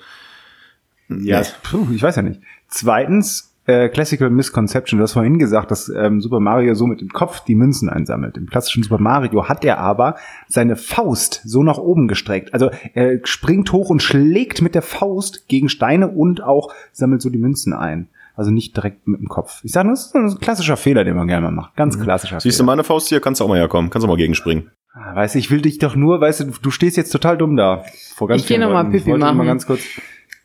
Ja, 1.09 1.41
nee. 1.41 1.47
puh, 1.63 1.89
ich 1.93 2.03
weiß 2.03 2.17
ja 2.17 2.23
nicht. 2.23 2.41
Zweitens, 2.69 3.51
äh, 3.71 3.89
Classical 3.89 4.31
Misconception. 4.31 4.99
Du 4.99 5.05
hast 5.05 5.13
vorhin 5.13 5.39
gesagt, 5.39 5.71
dass 5.71 5.89
ähm, 5.89 6.21
Super 6.21 6.41
Mario 6.41 6.75
so 6.75 6.87
mit 6.87 7.01
dem 7.01 7.09
Kopf 7.09 7.45
die 7.45 7.55
Münzen 7.55 7.89
einsammelt. 7.89 8.37
Im 8.37 8.47
klassischen 8.47 8.83
Super 8.83 8.99
Mario 8.99 9.49
hat 9.49 9.65
er 9.65 9.79
aber 9.79 10.17
seine 10.49 10.77
Faust 10.77 11.43
so 11.45 11.63
nach 11.63 11.79
oben 11.79 12.09
gestreckt. 12.09 12.53
Also 12.55 12.71
er 12.95 13.21
springt 13.25 13.73
hoch 13.73 13.91
und 13.91 14.03
schlägt 14.03 14.63
mit 14.63 14.75
der 14.75 14.83
Faust 14.83 15.47
gegen 15.49 15.69
Steine 15.69 16.09
und 16.09 16.43
auch 16.43 16.73
sammelt 16.93 17.23
so 17.23 17.31
die 17.31 17.39
Münzen 17.39 17.73
ein. 17.73 18.09
Also 18.35 18.51
nicht 18.51 18.75
direkt 18.77 19.07
mit 19.07 19.21
dem 19.21 19.29
Kopf. 19.29 19.61
Ich 19.65 19.73
sage, 19.73 19.91
das 19.91 20.07
ist 20.07 20.15
ein 20.15 20.39
klassischer 20.39 20.77
Fehler, 20.77 21.05
den 21.05 21.15
man 21.15 21.27
gerne 21.27 21.43
mal 21.43 21.53
macht. 21.53 21.77
Ganz 21.77 21.97
mhm. 21.97 22.03
klassischer 22.03 22.41
Siehst 22.41 22.57
Fehler. 22.57 22.65
du 22.65 22.67
meine 22.67 22.85
Faust 22.85 23.09
hier? 23.09 23.21
Kannst 23.21 23.41
du 23.41 23.45
auch 23.45 23.49
mal 23.49 23.59
herkommen. 23.59 23.91
Kannst 23.91 24.05
du 24.05 24.09
mal 24.09 24.17
gegenspringen. 24.17 24.71
Ah, 24.93 25.15
weißt 25.15 25.35
du, 25.37 25.39
ich 25.39 25.51
will 25.51 25.63
dich 25.63 25.79
doch 25.79 25.95
nur, 25.95 26.21
weißt 26.21 26.41
du, 26.41 26.45
du 26.61 26.71
stehst 26.71 26.97
jetzt 26.97 27.11
total 27.11 27.39
dumm 27.39 27.57
da. 27.57 27.85
Vor 28.17 28.29
ganz 28.29 28.43
ich 28.43 28.49
gehe 28.49 28.59
nochmal 28.59 28.91
Pipi 28.91 29.13
machen. 29.17 29.37
Mal 29.37 29.47
ganz 29.47 29.67
kurz, 29.67 29.83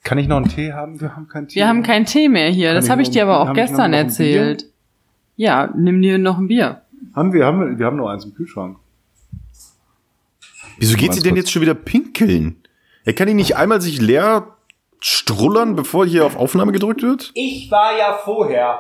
kann 0.03 0.17
ich 0.19 0.27
noch 0.27 0.37
einen 0.37 0.49
Tee 0.49 0.73
haben? 0.73 1.01
Wir 1.01 1.15
haben 1.15 1.27
keinen 1.27 1.47
Tee. 1.47 1.55
Wir 1.55 1.67
haben 1.67 1.81
keinen 1.81 2.05
Tee 2.05 2.29
mehr 2.29 2.49
hier. 2.49 2.69
Kann 2.69 2.75
das 2.75 2.89
habe 2.89 3.01
ich 3.01 3.09
dir 3.09 3.23
aber 3.23 3.39
auch 3.39 3.53
gestern 3.53 3.93
erzählt. 3.93 4.65
Ja, 5.35 5.73
nimm 5.75 6.01
dir 6.01 6.17
noch 6.17 6.37
ein 6.37 6.47
Bier. 6.47 6.81
Haben 7.15 7.33
wir, 7.33 7.45
haben 7.45 7.59
wir, 7.59 7.79
wir 7.79 7.85
haben 7.85 7.97
noch 7.97 8.07
eins 8.07 8.23
im 8.23 8.33
Kühlschrank. 8.35 8.77
Wieso 10.77 10.95
geht 10.95 11.13
sie 11.13 11.21
denn 11.21 11.35
jetzt 11.35 11.51
schon 11.51 11.61
wieder 11.61 11.73
pinkeln? 11.73 12.57
Er 13.03 13.13
kann 13.13 13.27
ihn 13.27 13.35
nicht 13.37 13.55
einmal 13.55 13.81
sich 13.81 14.01
leer 14.01 14.55
strullern, 14.99 15.75
bevor 15.75 16.05
hier 16.05 16.25
auf 16.25 16.35
Aufnahme 16.35 16.71
gedrückt 16.71 17.01
wird? 17.01 17.31
Ich 17.33 17.69
war 17.71 17.97
ja 17.97 18.19
vorher. 18.23 18.79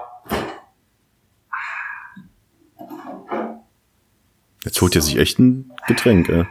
Jetzt 4.65 4.81
holt 4.81 4.95
er 4.95 5.01
sich 5.03 5.17
echt 5.17 5.37
ein 5.39 5.71
Getränk, 5.87 6.27
ey. 6.27 6.45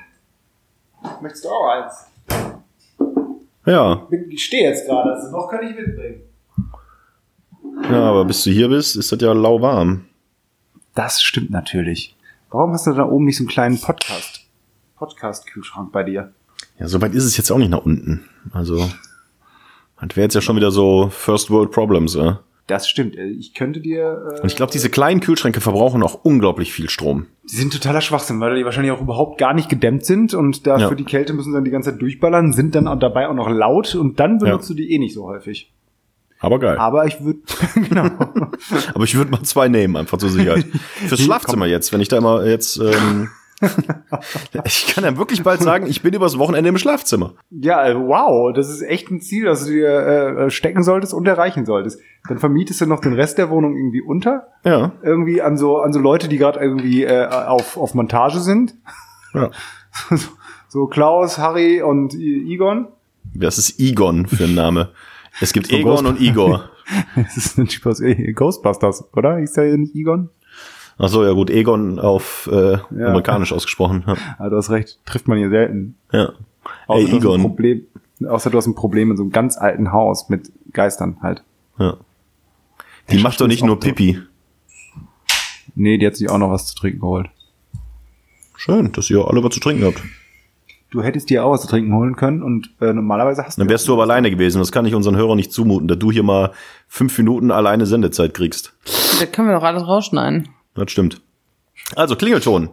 Möchtest 1.21 1.45
du 1.45 1.49
auch 1.49 1.69
eins? 1.69 2.07
Ja. 3.67 4.07
Ich 4.31 4.45
stehe 4.45 4.69
jetzt 4.69 4.87
gerade, 4.87 5.13
also 5.13 5.31
noch 5.31 5.51
kann 5.51 5.67
ich 5.67 5.75
mitbringen. 5.75 6.21
Ja, 7.91 8.11
aber 8.11 8.25
bis 8.25 8.45
du 8.45 8.51
hier 8.51 8.69
bist, 8.69 8.97
ist 8.97 9.11
das 9.11 9.21
ja 9.21 9.33
lauwarm. 9.33 10.07
Das 10.95 11.23
stimmt 11.23 11.51
natürlich. 11.51 12.17
Warum 12.51 12.73
hast 12.73 12.87
du 12.87 12.93
da 12.93 13.05
oben 13.05 13.25
nicht 13.25 13.37
so 13.37 13.43
einen 13.43 13.49
kleinen 13.49 13.81
Podcast? 13.81 14.43
Podcast-Kühlschrank 14.97 15.91
bei 15.91 16.05
dir? 16.05 16.33
Ja, 16.79 16.87
so 16.87 17.03
weit 17.03 17.15
ist 17.15 17.25
es 17.25 17.37
jetzt 17.37 17.51
auch 17.51 17.59
nicht 17.59 17.71
nach 17.71 17.85
unten. 17.85 18.29
Also, 18.53 18.79
das 20.01 20.17
wäre 20.17 20.23
jetzt 20.23 20.35
ja 20.35 20.41
schon 20.41 20.57
wieder 20.57 20.71
so 20.71 21.09
First 21.11 21.51
World 21.51 21.73
Problems, 21.73 22.15
ja. 22.15 22.41
Das 22.67 22.89
stimmt. 22.89 23.17
Äh, 23.17 23.27
ich 23.27 23.55
könnte 23.55 23.81
dir. 23.81 24.37
Äh, 24.37 24.41
und 24.41 24.47
ich 24.47 24.57
glaube, 24.57 24.73
diese 24.73 24.89
kleinen 24.89 25.21
Kühlschränke 25.21 25.61
verbrauchen 25.61 26.03
auch 26.03 26.25
unglaublich 26.25 26.73
viel 26.73 26.89
Strom. 26.89 27.27
Die 27.51 27.57
sind 27.57 27.73
totaler 27.73 28.01
Schwachsinn, 28.01 28.41
weil 28.41 28.57
die 28.57 28.65
wahrscheinlich 28.65 28.93
auch 28.93 29.03
überhaupt 29.03 29.39
gar 29.39 29.53
nicht 29.53 29.69
gedämmt 29.69 30.05
sind 30.05 30.33
und 30.33 30.67
dafür 30.67 30.91
ja. 30.91 30.95
die 30.95 31.05
Kälte 31.05 31.35
müssen 31.35 31.53
dann 31.53 31.65
die 31.65 31.71
ganze 31.71 31.91
Zeit 31.91 32.01
durchballern, 32.01 32.53
sind 32.53 32.75
dann 32.75 32.89
auch 32.89 32.99
dabei 32.99 33.29
auch 33.29 33.35
noch 33.35 33.51
laut 33.51 33.95
und 33.95 34.19
dann 34.19 34.39
benutzt 34.39 34.71
ja. 34.71 34.75
du 34.75 34.83
die 34.83 34.93
eh 34.93 34.99
nicht 34.99 35.15
so 35.15 35.27
häufig. 35.27 35.71
Aber 36.41 36.59
geil. 36.59 36.77
Aber 36.79 37.07
ich 37.07 37.23
würde 37.23 37.41
genau. 37.75 38.11
Aber 38.95 39.05
ich 39.05 39.15
würde 39.15 39.31
mal 39.31 39.43
zwei 39.43 39.69
nehmen, 39.69 39.97
einfach 39.97 40.19
zur 40.19 40.31
Sicherheit. 40.31 40.67
Fürs 41.07 41.21
Schlafzimmer 41.21 41.67
jetzt, 41.67 41.93
wenn 41.93 42.01
ich 42.01 42.09
da 42.09 42.19
immer 42.19 42.45
jetzt 42.45 42.79
ähm, 42.79 43.31
ich 44.65 44.87
kann 44.89 45.05
ja 45.05 45.17
wirklich 45.17 45.43
bald 45.43 45.63
sagen, 45.63 45.87
ich 45.87 46.03
bin 46.03 46.15
übers 46.15 46.39
Wochenende 46.39 46.69
im 46.69 46.79
Schlafzimmer. 46.79 47.35
Ja, 47.51 47.87
äh, 47.87 47.95
wow, 47.95 48.53
das 48.53 48.69
ist 48.69 48.83
echt 48.83 49.11
ein 49.11 49.21
Ziel, 49.21 49.45
das 49.45 49.65
du 49.65 49.73
dir 49.73 49.89
äh, 49.89 50.51
stecken 50.51 50.83
solltest 50.83 51.15
und 51.15 51.27
erreichen 51.27 51.65
solltest. 51.65 52.01
Dann 52.29 52.39
vermietest 52.39 52.81
du 52.81 52.87
noch 52.87 53.01
den 53.01 53.15
Rest 53.15 53.39
der 53.39 53.51
Wohnung 53.51 53.77
irgendwie 53.77 54.03
unter. 54.03 54.49
Ja. 54.65 54.93
Irgendwie 55.03 55.43
an 55.43 55.57
so 55.57 55.79
an 55.79 55.93
so 55.93 56.01
Leute, 56.01 56.29
die 56.29 56.39
gerade 56.39 56.61
irgendwie 56.61 57.05
äh, 57.05 57.27
auf 57.27 57.77
auf 57.77 57.95
Montage 57.95 58.41
sind. 58.41 58.75
Ja. 59.35 59.51
so 60.69 60.87
Klaus, 60.87 61.39
Harry 61.39 61.83
und 61.83 62.15
Igon. 62.15 62.89
Was 63.35 63.59
ist 63.59 63.81
Igon 63.81 64.27
für 64.27 64.45
ein 64.45 64.55
Name? 64.55 64.91
Es 65.41 65.53
gibt 65.53 65.71
Egon 65.73 66.07
und 66.07 66.21
Igor. 66.21 66.71
das 67.17 67.37
ist 67.37 67.59
ein 67.59 67.67
Typ 67.67 67.87
aus 67.87 68.01
Ghostbusters, 68.35 69.05
oder? 69.15 69.39
Ist 69.39 69.57
der 69.57 69.77
nicht 69.77 69.95
Igon? 69.95 70.31
Ach 70.99 71.09
so, 71.09 71.25
ja 71.25 71.33
gut, 71.33 71.51
Egon 71.51 71.99
auf 71.99 72.49
äh, 72.53 72.73
ja. 72.73 72.81
amerikanisch 72.91 73.53
ausgesprochen. 73.53 74.05
Ja. 74.07 74.17
ja, 74.39 74.49
du 74.49 74.57
hast 74.57 74.71
recht, 74.71 74.99
trifft 75.05 75.29
man 75.29 75.39
hier 75.39 75.51
selten. 75.51 75.97
Ja. 76.13 76.33
Außer, 76.87 77.09
hey, 77.09 77.17
Egon. 77.17 77.41
Problem, 77.43 77.83
außer 78.27 78.51
du 78.51 78.59
hast 78.59 78.67
ein 78.67 78.75
Problem 78.75 79.11
in 79.11 79.17
so 79.17 79.25
einem 79.25 79.33
ganz 79.33 79.57
alten 79.57 79.93
Haus 79.93 80.29
mit 80.29 80.53
Geistern 80.73 81.19
halt. 81.21 81.43
Ja. 81.79 81.97
Die 83.11 83.19
macht 83.19 83.41
doch 83.41 83.49
nicht 83.49 83.65
nur 83.65 83.79
Pipi. 83.81 84.21
Nee, 85.75 85.99
die 85.99 86.07
hat 86.07 86.17
sich 86.17 86.31
auch 86.31 86.39
noch 86.39 86.51
was 86.51 86.67
zu 86.67 86.75
trinken 86.77 87.01
geholt. 87.01 87.29
Schön, 88.57 88.93
dass 88.93 89.11
ihr 89.11 89.27
alle 89.27 89.43
was 89.43 89.53
zu 89.53 89.61
trinken 89.61 89.85
habt. 89.85 90.01
Du 90.91 91.03
hättest 91.03 91.29
dir 91.29 91.45
auch 91.45 91.51
was 91.51 91.63
zu 91.63 91.67
trinken 91.67 91.93
holen 91.93 92.15
können 92.15 92.43
und 92.43 92.71
äh, 92.81 92.93
normalerweise 92.93 93.45
hast 93.45 93.59
du. 93.59 93.63
Dann 93.63 93.69
wärst 93.69 93.89
du 93.89 93.95
aber 93.95 94.03
alleine 94.03 94.31
gewesen. 94.31 94.61
Das 94.61 94.71
kann 94.71 94.87
ich 94.87 94.95
unseren 94.95 95.17
Hörern 95.17 95.37
nicht 95.37 95.53
zumuten, 95.53 95.89
da 95.89 95.97
du 95.97 96.13
hier 96.13 96.23
mal 96.23 96.53
fünf 96.87 97.19
Minuten 97.19 97.51
alleine 97.51 97.85
Sendezeit 97.85 98.33
kriegst. 98.33 98.73
Da 99.19 99.27
können 99.27 99.49
wir 99.49 99.57
doch 99.57 99.65
alles 99.65 99.87
rausschneiden. 99.87 100.49
Das 100.75 100.91
stimmt. 100.91 101.23
Also, 101.97 102.17
Klingelton. 102.17 102.71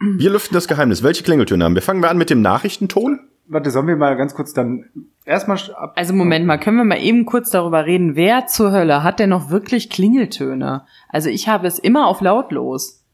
Wir 0.00 0.30
lüften 0.30 0.54
das 0.54 0.66
Geheimnis. 0.66 1.02
Welche 1.02 1.22
Klingeltöne 1.22 1.64
haben 1.64 1.74
wir? 1.74 1.82
Fangen 1.82 2.02
wir 2.02 2.10
an 2.10 2.18
mit 2.18 2.28
dem 2.28 2.42
Nachrichtenton? 2.42 3.20
Warte, 3.46 3.70
sollen 3.70 3.86
wir 3.86 3.96
mal 3.96 4.16
ganz 4.16 4.34
kurz 4.34 4.52
dann 4.52 4.86
erstmal 5.24 5.58
ab. 5.76 5.92
Also 5.96 6.12
Moment 6.12 6.46
mal, 6.46 6.58
können 6.58 6.76
wir 6.76 6.84
mal 6.84 7.00
eben 7.00 7.24
kurz 7.24 7.50
darüber 7.50 7.86
reden, 7.86 8.16
wer 8.16 8.46
zur 8.46 8.72
Hölle 8.72 9.02
hat 9.02 9.20
denn 9.20 9.30
noch 9.30 9.50
wirklich 9.50 9.90
Klingeltöne? 9.90 10.86
Also 11.08 11.28
ich 11.28 11.48
habe 11.48 11.66
es 11.66 11.78
immer 11.78 12.06
auf 12.06 12.20
lautlos. 12.20 13.04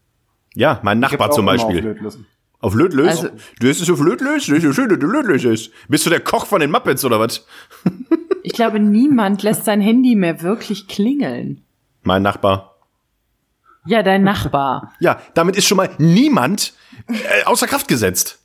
Ja, 0.54 0.80
mein 0.82 0.98
Nachbar 0.98 1.30
zum 1.30 1.46
Beispiel. 1.46 1.98
Auf 2.60 2.74
Lötlös? 2.74 3.08
Also, 3.08 3.28
du 3.60 3.68
hast 3.68 3.80
es 3.80 3.90
auf 3.90 4.00
Lötlös? 4.00 4.46
Das 4.46 4.56
ist 4.56 4.62
so 4.62 4.72
schön, 4.72 4.88
dass 4.88 4.98
du 4.98 5.06
Lötlös 5.06 5.44
ist. 5.44 5.70
Bist 5.88 6.06
du 6.06 6.10
der 6.10 6.20
Koch 6.20 6.46
von 6.46 6.60
den 6.60 6.70
Muppets 6.70 7.04
oder 7.04 7.20
was? 7.20 7.46
ich 8.42 8.52
glaube, 8.52 8.80
niemand 8.80 9.42
lässt 9.42 9.64
sein 9.64 9.80
Handy 9.80 10.16
mehr 10.16 10.42
wirklich 10.42 10.88
klingeln. 10.88 11.62
Mein 12.02 12.22
Nachbar. 12.22 12.77
Ja, 13.88 14.02
dein 14.02 14.22
Nachbar. 14.22 14.92
ja, 15.00 15.18
damit 15.32 15.56
ist 15.56 15.66
schon 15.66 15.78
mal 15.78 15.88
niemand 15.96 16.74
äh, 17.08 17.44
außer 17.46 17.66
Kraft 17.66 17.88
gesetzt. 17.88 18.38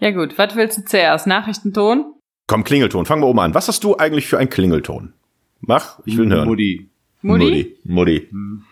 Ja 0.00 0.10
gut, 0.10 0.36
was 0.38 0.56
willst 0.56 0.78
du 0.78 0.84
zuerst? 0.84 1.28
Nachrichtenton? 1.28 2.14
Komm, 2.48 2.64
Klingelton. 2.64 3.06
Fangen 3.06 3.22
wir 3.22 3.28
oben 3.28 3.38
an. 3.38 3.54
Was 3.54 3.68
hast 3.68 3.84
du 3.84 3.96
eigentlich 3.96 4.26
für 4.26 4.38
einen 4.38 4.50
Klingelton? 4.50 5.14
Mach, 5.60 6.00
ich 6.04 6.16
will 6.16 6.26
ihn 6.26 6.32
hören. 6.32 6.48
Mutti. 6.48 6.90
Mutti? 7.22 7.44
Mutti. 7.44 7.76
Mutti. 7.84 8.28
Hm. 8.30 8.64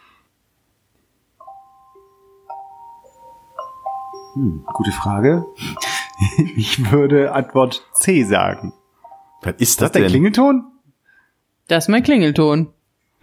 Hm, 4.35 4.64
gute 4.72 4.90
Frage. 4.90 5.44
ich 6.57 6.90
würde 6.90 7.33
Antwort 7.33 7.87
C 7.92 8.24
sagen. 8.24 8.72
Was 9.42 9.54
ist 9.59 9.80
das, 9.80 9.92
das 9.92 10.00
ist 10.00 10.02
der 10.02 10.07
Klingelton? 10.07 10.64
Das 11.68 11.85
ist 11.85 11.88
mein 11.88 12.02
Klingelton. 12.02 12.72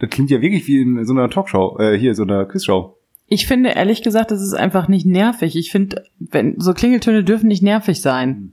Das 0.02 0.10
klingt 0.10 0.32
ja 0.32 0.40
wirklich 0.40 0.66
wie 0.66 0.80
in 0.80 1.04
so 1.04 1.12
einer 1.12 1.30
Talkshow, 1.30 1.78
äh, 1.78 1.96
hier, 1.96 2.16
so 2.16 2.24
einer 2.24 2.44
Quizshow. 2.44 2.96
Ich 3.28 3.46
finde 3.46 3.70
ehrlich 3.70 4.02
gesagt, 4.02 4.32
das 4.32 4.42
ist 4.42 4.52
einfach 4.52 4.88
nicht 4.88 5.06
nervig. 5.06 5.54
Ich 5.54 5.70
finde, 5.70 6.04
wenn 6.18 6.58
so 6.58 6.74
Klingeltöne 6.74 7.22
dürfen 7.22 7.46
nicht 7.46 7.62
nervig 7.62 8.00
sein. 8.00 8.50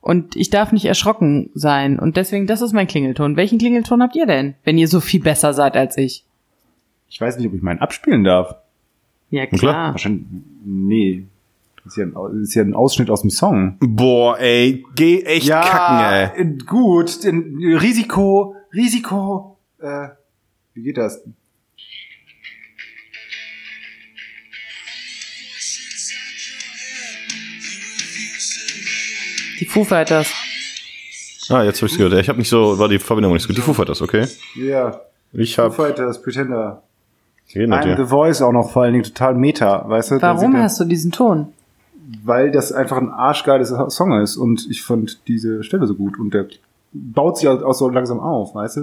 Und 0.00 0.34
ich 0.34 0.50
darf 0.50 0.72
nicht 0.72 0.86
erschrocken 0.86 1.50
sein. 1.54 2.00
Und 2.00 2.16
deswegen, 2.16 2.48
das 2.48 2.62
ist 2.62 2.72
mein 2.72 2.88
Klingelton. 2.88 3.36
Welchen 3.36 3.58
Klingelton 3.58 4.02
habt 4.02 4.16
ihr 4.16 4.26
denn, 4.26 4.56
wenn 4.64 4.76
ihr 4.76 4.88
so 4.88 4.98
viel 4.98 5.22
besser 5.22 5.54
seid 5.54 5.76
als 5.76 5.96
ich? 5.96 6.24
Ich 7.08 7.20
weiß 7.20 7.38
nicht, 7.38 7.46
ob 7.46 7.54
ich 7.54 7.62
meinen 7.62 7.78
abspielen 7.78 8.24
darf. 8.24 8.56
Ja, 9.30 9.46
klar. 9.46 9.58
klar. 9.60 9.92
Wahrscheinlich, 9.92 10.26
nee. 10.64 11.26
Das 11.84 11.92
ist 11.92 11.98
ja, 11.98 12.06
ein, 12.06 12.14
das 12.14 12.48
ist 12.48 12.54
ja 12.56 12.62
ein 12.64 12.74
Ausschnitt 12.74 13.08
aus 13.08 13.20
dem 13.20 13.30
Song. 13.30 13.76
Boah, 13.78 14.36
ey, 14.40 14.84
geh 14.96 15.22
echt 15.22 15.48
kacken, 15.48 16.40
ey. 16.40 16.42
äh, 16.42 16.58
gut. 16.66 17.22
denn 17.22 17.56
Risiko, 17.80 18.56
Risiko. 18.74 19.58
Äh, 19.80 20.08
wie 20.78 20.82
geht 20.84 20.96
das? 20.96 21.20
Die 29.58 29.64
Foo 29.64 29.82
Fighters. 29.82 30.32
Ah, 31.48 31.64
jetzt 31.64 31.82
hab 31.82 31.88
ich's 31.88 31.98
gehört. 31.98 32.12
Ich 32.14 32.28
habe 32.28 32.38
nicht 32.38 32.48
so, 32.48 32.78
war 32.78 32.88
die 32.88 33.00
Verbindung 33.00 33.32
nicht 33.32 33.42
so 33.42 33.48
gut. 33.48 33.56
Die 33.56 33.60
Foo 33.60 33.72
Fighters, 33.72 34.00
okay. 34.02 34.28
Ja. 34.54 35.00
Ich 35.32 35.56
Foo 35.56 35.64
hab, 35.64 35.74
Fighters, 35.74 36.22
Pretender. 36.22 36.84
geht 37.52 37.68
I'm 37.68 37.96
The 37.96 38.04
Voice 38.04 38.40
auch 38.40 38.52
noch 38.52 38.70
vor 38.70 38.84
allen 38.84 38.92
Dingen 38.92 39.04
total 39.04 39.34
meta, 39.34 39.88
weißt 39.88 40.12
du? 40.12 40.22
Warum 40.22 40.56
hast 40.56 40.78
du 40.78 40.84
diesen 40.84 41.10
Ton? 41.10 41.48
Weil 42.22 42.52
das 42.52 42.70
einfach 42.70 42.98
ein 42.98 43.10
arschgeiles 43.10 43.74
Song 43.88 44.20
ist 44.20 44.36
und 44.36 44.68
ich 44.70 44.82
fand 44.82 45.26
diese 45.26 45.64
Stelle 45.64 45.88
so 45.88 45.96
gut 45.96 46.20
und 46.20 46.32
der 46.32 46.46
baut 46.92 47.36
sich 47.38 47.46
auch 47.48 47.74
so 47.74 47.88
langsam 47.88 48.18
auf, 48.18 48.54
weißt 48.54 48.78
du? 48.78 48.80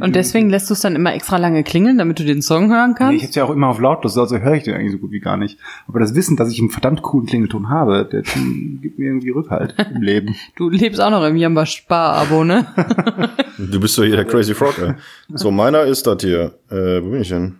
Und 0.00 0.16
deswegen 0.16 0.48
lässt 0.48 0.70
du 0.70 0.74
es 0.74 0.80
dann 0.80 0.96
immer 0.96 1.14
extra 1.14 1.36
lange 1.36 1.64
klingeln, 1.64 1.98
damit 1.98 2.18
du 2.18 2.24
den 2.24 2.40
Song 2.42 2.70
hören 2.72 2.90
Nee, 2.90 2.96
kannst? 2.98 3.16
ich 3.18 3.24
hab's 3.24 3.34
ja 3.34 3.44
auch 3.44 3.50
immer 3.50 3.68
auf 3.68 3.78
lautlos, 3.78 4.16
also 4.16 4.38
höre 4.38 4.54
ich 4.54 4.62
den 4.62 4.74
eigentlich 4.74 4.92
so 4.92 4.98
gut 4.98 5.10
wie 5.10 5.20
gar 5.20 5.36
nicht. 5.36 5.58
Aber 5.86 6.00
das 6.00 6.14
Wissen, 6.14 6.36
dass 6.36 6.50
ich 6.50 6.58
einen 6.60 6.70
verdammt 6.70 7.02
coolen 7.02 7.26
Klingelton 7.26 7.68
habe, 7.68 8.08
der 8.10 8.22
gibt 8.80 8.98
mir 8.98 9.06
irgendwie 9.06 9.30
Rückhalt 9.30 9.74
im 9.94 10.02
Leben. 10.02 10.34
Du 10.56 10.70
lebst 10.70 11.00
auch 11.00 11.10
noch 11.10 11.24
im 11.24 11.36
Jamba 11.36 11.66
Spar-Abo, 11.66 12.44
ne? 12.44 12.66
Du 13.58 13.80
bist 13.80 13.96
doch 13.98 14.04
hier 14.04 14.16
der 14.16 14.24
Crazy 14.26 14.54
Frog, 14.54 14.78
ey. 14.78 14.94
So, 15.34 15.50
meiner 15.50 15.82
ist 15.82 16.06
das 16.06 16.18
hier. 16.22 16.54
Äh, 16.70 17.02
wo 17.02 17.10
bin 17.10 17.20
ich 17.22 17.28
denn? 17.30 17.56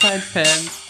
Zeitfans. 0.00 0.81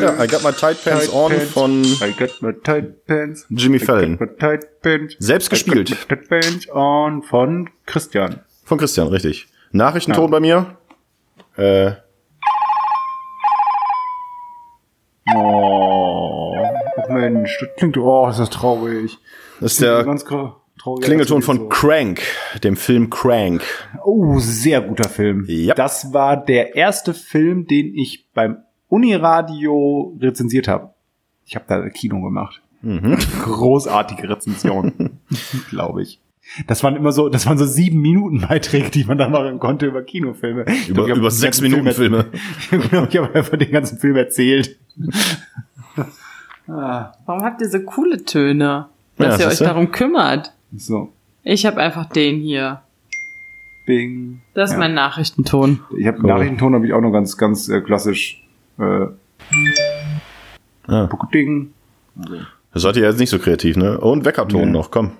Ja, 0.00 0.22
I 0.22 0.26
got 0.26 0.42
my 0.42 0.50
tight 0.52 0.82
pants 0.84 1.06
Tight 1.06 1.14
on 1.14 1.30
pants. 1.30 1.52
von 1.52 1.82
I 1.84 2.12
got 2.18 2.42
my 2.42 2.52
tight 2.62 3.06
pants. 3.06 3.46
Jimmy 3.50 3.78
Fallon. 3.78 4.18
tight 4.38 4.80
pants. 4.82 5.14
Selbst 5.18 5.50
gespielt. 5.50 5.88
tight 6.08 6.28
pants 6.28 6.68
on 6.70 7.22
von 7.22 7.70
Christian. 7.86 8.40
Von 8.64 8.78
Christian, 8.78 9.08
richtig. 9.08 9.48
Nachrichtenton 9.72 10.24
Ja. 10.24 10.30
bei 10.30 10.40
mir. 10.40 10.76
Äh, 11.56 11.92
Oh, 15.36 16.56
Mensch, 17.08 17.56
das 17.60 17.68
klingt, 17.76 17.96
oh, 17.96 18.28
ist 18.28 18.40
das 18.40 18.50
traurig. 18.50 19.18
das 19.60 19.72
ist 19.72 19.80
der 19.82 20.02
ganz 20.04 20.24
gra- 20.80 20.82
traurig. 20.82 21.04
Klingelton 21.04 21.42
von 21.42 21.56
so. 21.58 21.68
Crank, 21.68 22.20
dem 22.64 22.76
Film 22.76 23.10
Crank. 23.10 23.62
Oh, 24.04 24.38
sehr 24.38 24.80
guter 24.80 25.08
Film. 25.08 25.44
Ja. 25.48 25.74
Das 25.74 26.12
war 26.12 26.36
der 26.36 26.74
erste 26.76 27.14
Film, 27.14 27.66
den 27.66 27.94
ich 27.94 28.26
beim 28.34 28.58
Uniradio 28.88 30.16
rezensiert 30.20 30.68
habe. 30.68 30.90
Ich 31.46 31.54
habe 31.56 31.64
da 31.68 31.88
Kino 31.90 32.20
gemacht. 32.22 32.60
Mhm. 32.82 33.16
Großartige 33.44 34.28
Rezension, 34.28 35.18
glaube 35.70 36.02
ich. 36.02 36.18
Das 36.66 36.82
waren 36.82 36.96
immer 36.96 37.12
so, 37.12 37.28
das 37.28 37.46
waren 37.46 37.58
so 37.58 37.64
sieben 37.66 38.00
Minuten 38.00 38.40
Beiträge, 38.40 38.90
die 38.90 39.04
man 39.04 39.18
dann 39.18 39.30
machen 39.30 39.58
konnte 39.60 39.86
über 39.86 40.02
Kinofilme. 40.02 40.64
Ich 40.66 40.88
Über, 40.88 41.04
glaub, 41.06 41.18
über 41.18 41.30
sechs 41.30 41.60
Minuten 41.60 41.92
Film 41.92 42.24
Filme. 42.72 43.06
Ich 43.08 43.16
habe 43.18 43.34
einfach 43.34 43.56
den 43.56 43.70
ganzen 43.70 43.98
Film 43.98 44.16
erzählt. 44.16 44.76
ah, 46.68 47.12
Warum 47.26 47.42
habt 47.44 47.60
ihr 47.60 47.68
so 47.68 47.80
coole 47.80 48.24
Töne? 48.24 48.88
Dass 49.16 49.38
Ja, 49.38 49.46
ihr 49.46 49.52
euch 49.52 49.58
darum 49.58 49.92
kümmert. 49.92 50.52
So, 50.76 51.12
Ich 51.42 51.66
habe 51.66 51.80
einfach 51.80 52.06
den 52.06 52.40
hier. 52.40 52.82
Bing. 53.86 54.40
Das 54.54 54.70
ist 54.70 54.74
Ja. 54.74 54.78
mein 54.80 54.94
Nachrichtenton. 54.94 55.80
Ich 55.98 56.06
habe 56.06 56.18
Cool. 56.18 56.26
Nachrichtenton 56.28 56.74
habe 56.74 56.86
ich 56.86 56.92
auch 56.92 57.00
noch 57.00 57.10
ganz, 57.12 57.36
ganz 57.36 57.68
äh, 57.68 57.80
klassisch. 57.80 58.42
Äh, 58.78 59.06
Ah, 60.86 61.08
Ding. 61.32 61.72
das 62.72 62.82
seid 62.82 62.96
ihr 62.96 63.02
jetzt 63.04 63.18
nicht 63.20 63.30
so 63.30 63.38
kreativ, 63.38 63.76
ne? 63.76 63.98
Und 64.00 64.24
Weckerton 64.24 64.66
Nee. 64.66 64.70
noch, 64.70 64.90
komm. 64.90 65.12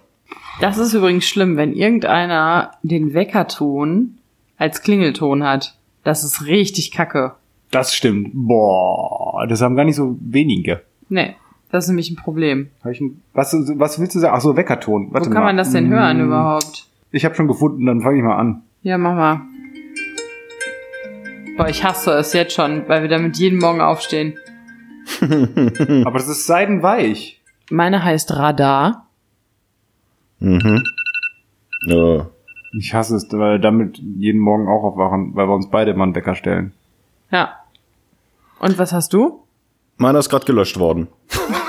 Das 0.60 0.78
ist 0.78 0.94
übrigens 0.94 1.24
schlimm, 1.26 1.56
wenn 1.56 1.72
irgendeiner 1.72 2.72
den 2.82 3.14
Weckerton 3.14 4.18
als 4.56 4.82
Klingelton 4.82 5.42
hat. 5.44 5.76
Das 6.04 6.24
ist 6.24 6.46
richtig 6.46 6.90
kacke. 6.90 7.34
Das 7.70 7.94
stimmt. 7.94 8.30
Boah, 8.34 9.46
das 9.48 9.62
haben 9.62 9.76
gar 9.76 9.84
nicht 9.84 9.96
so 9.96 10.16
wenige. 10.20 10.82
Nee, 11.08 11.36
das 11.70 11.84
ist 11.84 11.88
nämlich 11.88 12.10
ein 12.10 12.16
Problem. 12.16 12.70
Hab 12.84 12.92
ich 12.92 13.00
ein, 13.00 13.22
was, 13.32 13.52
was 13.54 13.98
willst 14.00 14.14
du 14.14 14.18
sagen? 14.20 14.34
Ach 14.36 14.40
so, 14.40 14.56
Weckerton. 14.56 15.08
Warte 15.12 15.28
Wo 15.28 15.32
kann 15.32 15.42
mal. 15.42 15.48
man 15.48 15.56
das 15.56 15.70
denn 15.72 15.88
Mm, 15.88 15.92
hören 15.92 16.20
überhaupt? 16.20 16.86
Ich 17.12 17.24
habe 17.24 17.34
schon 17.34 17.48
gefunden, 17.48 17.86
dann 17.86 18.00
fange 18.00 18.18
ich 18.18 18.22
mal 18.24 18.36
an. 18.36 18.62
Ja, 18.82 18.98
mach 18.98 19.14
mal. 19.14 19.40
Boah, 21.56 21.68
ich 21.68 21.84
hasse 21.84 22.12
es 22.12 22.32
jetzt 22.32 22.54
schon, 22.54 22.88
weil 22.88 23.02
wir 23.02 23.08
damit 23.08 23.36
jeden 23.36 23.58
Morgen 23.58 23.80
aufstehen. 23.80 24.38
Aber 25.20 26.18
das 26.18 26.28
ist 26.28 26.46
seidenweich. 26.46 27.40
Meine 27.70 28.02
heißt 28.02 28.32
Radar. 28.36 29.06
Mhm. 30.38 30.82
Ja. 31.86 32.26
Ich 32.78 32.94
hasse 32.94 33.16
es, 33.16 33.26
weil 33.32 33.52
wir 33.54 33.58
damit 33.58 33.98
jeden 33.98 34.40
Morgen 34.40 34.68
auch 34.68 34.84
aufwachen, 34.84 35.34
weil 35.34 35.48
wir 35.48 35.54
uns 35.54 35.68
beide 35.70 35.92
mal 35.94 36.04
einen 36.04 36.14
Wecker 36.14 36.34
stellen. 36.36 36.72
Ja. 37.30 37.54
Und 38.60 38.78
was 38.78 38.92
hast 38.92 39.12
du? 39.12 39.42
Meiner 39.96 40.20
ist 40.20 40.28
gerade 40.30 40.46
gelöscht 40.46 40.78
worden. 40.78 41.08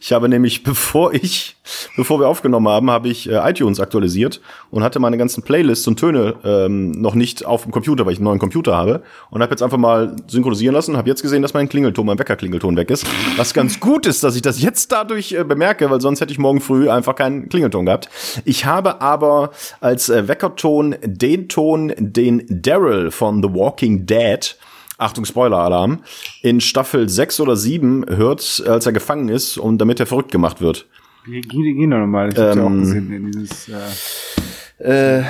Ich 0.00 0.12
habe 0.12 0.28
nämlich, 0.28 0.62
bevor 0.64 1.12
ich, 1.12 1.56
bevor 1.96 2.18
wir 2.18 2.26
aufgenommen 2.26 2.68
haben, 2.68 2.90
habe 2.90 3.08
ich 3.08 3.28
äh, 3.28 3.50
iTunes 3.50 3.78
aktualisiert 3.78 4.40
und 4.70 4.82
hatte 4.82 4.98
meine 4.98 5.18
ganzen 5.18 5.42
Playlists 5.42 5.86
und 5.86 6.00
Töne 6.00 6.36
ähm, 6.42 6.92
noch 6.92 7.14
nicht 7.14 7.44
auf 7.44 7.64
dem 7.64 7.70
Computer, 7.70 8.06
weil 8.06 8.14
ich 8.14 8.18
einen 8.18 8.24
neuen 8.24 8.38
Computer 8.38 8.76
habe. 8.76 9.02
Und 9.30 9.42
habe 9.42 9.52
jetzt 9.52 9.62
einfach 9.62 9.76
mal 9.76 10.16
synchronisieren 10.26 10.74
lassen, 10.74 10.96
habe 10.96 11.08
jetzt 11.08 11.22
gesehen, 11.22 11.42
dass 11.42 11.54
mein 11.54 11.68
Klingelton, 11.68 12.06
mein 12.06 12.18
Weckerklingelton 12.18 12.76
weg 12.76 12.90
ist. 12.90 13.06
Was 13.36 13.52
ganz 13.52 13.78
gut 13.78 14.06
ist, 14.06 14.24
dass 14.24 14.34
ich 14.34 14.42
das 14.42 14.60
jetzt 14.62 14.90
dadurch 14.90 15.32
äh, 15.32 15.44
bemerke, 15.44 15.90
weil 15.90 16.00
sonst 16.00 16.20
hätte 16.20 16.32
ich 16.32 16.38
morgen 16.38 16.60
früh 16.60 16.88
einfach 16.88 17.14
keinen 17.14 17.48
Klingelton 17.50 17.84
gehabt. 17.84 18.08
Ich 18.44 18.64
habe 18.64 19.02
aber 19.02 19.50
als 19.80 20.08
äh, 20.08 20.26
Weckerton 20.26 20.96
den 21.02 21.48
Ton, 21.48 21.92
den 21.98 22.44
Daryl 22.48 23.10
von 23.10 23.42
The 23.42 23.52
Walking 23.52 24.06
Dead 24.06 24.56
Achtung, 25.00 25.24
Spoiler-Alarm, 25.24 26.00
in 26.42 26.60
Staffel 26.60 27.08
6 27.08 27.40
oder 27.40 27.56
7 27.56 28.04
hört, 28.08 28.62
als 28.66 28.86
er 28.86 28.92
gefangen 28.92 29.28
ist 29.28 29.56
und 29.58 29.78
damit 29.78 29.98
er 30.00 30.06
verrückt 30.06 30.30
gemacht 30.30 30.60
wird. 30.60 30.86
Geh, 31.26 31.40
geh, 31.40 31.72
geh 31.74 31.86
nochmal. 31.86 32.30
Ich 32.32 32.38
hab's 32.38 32.56
ja 32.56 32.62
auch 32.62 32.66
Ähm, 32.70 32.80
gesehen 32.80 33.12
in 33.12 33.32
dieses, 33.32 33.68
äh, 33.68 35.18
Äh, 35.18 35.22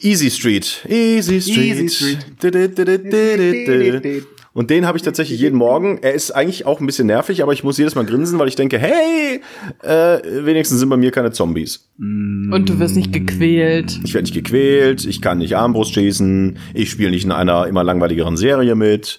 Easy 0.00 0.30
Street. 0.30 0.84
Easy 0.88 1.40
Street. 1.42 1.58
Easy 1.58 1.88
Street. 1.90 2.18
Und 4.52 4.70
den 4.70 4.86
habe 4.86 4.96
ich 4.96 5.02
tatsächlich 5.02 5.40
jeden 5.40 5.56
Morgen. 5.56 5.98
Er 6.02 6.14
ist 6.14 6.30
eigentlich 6.30 6.66
auch 6.66 6.80
ein 6.80 6.86
bisschen 6.86 7.06
nervig, 7.06 7.42
aber 7.42 7.52
ich 7.52 7.64
muss 7.64 7.78
jedes 7.78 7.94
Mal 7.94 8.04
grinsen, 8.04 8.38
weil 8.38 8.48
ich 8.48 8.56
denke, 8.56 8.78
hey, 8.78 9.40
äh, 9.82 10.44
wenigstens 10.44 10.80
sind 10.80 10.88
bei 10.88 10.96
mir 10.96 11.10
keine 11.10 11.30
Zombies. 11.30 11.90
Und 11.98 12.66
du 12.68 12.78
wirst 12.78 12.96
nicht 12.96 13.12
gequält. 13.12 14.00
Ich 14.04 14.14
werde 14.14 14.24
nicht 14.24 14.34
gequält, 14.34 15.04
ich 15.04 15.20
kann 15.20 15.38
nicht 15.38 15.56
Armbrust 15.56 15.94
schießen, 15.94 16.58
ich 16.74 16.90
spiele 16.90 17.10
nicht 17.10 17.24
in 17.24 17.32
einer 17.32 17.66
immer 17.66 17.84
langweiligeren 17.84 18.36
Serie 18.36 18.74
mit. 18.74 19.18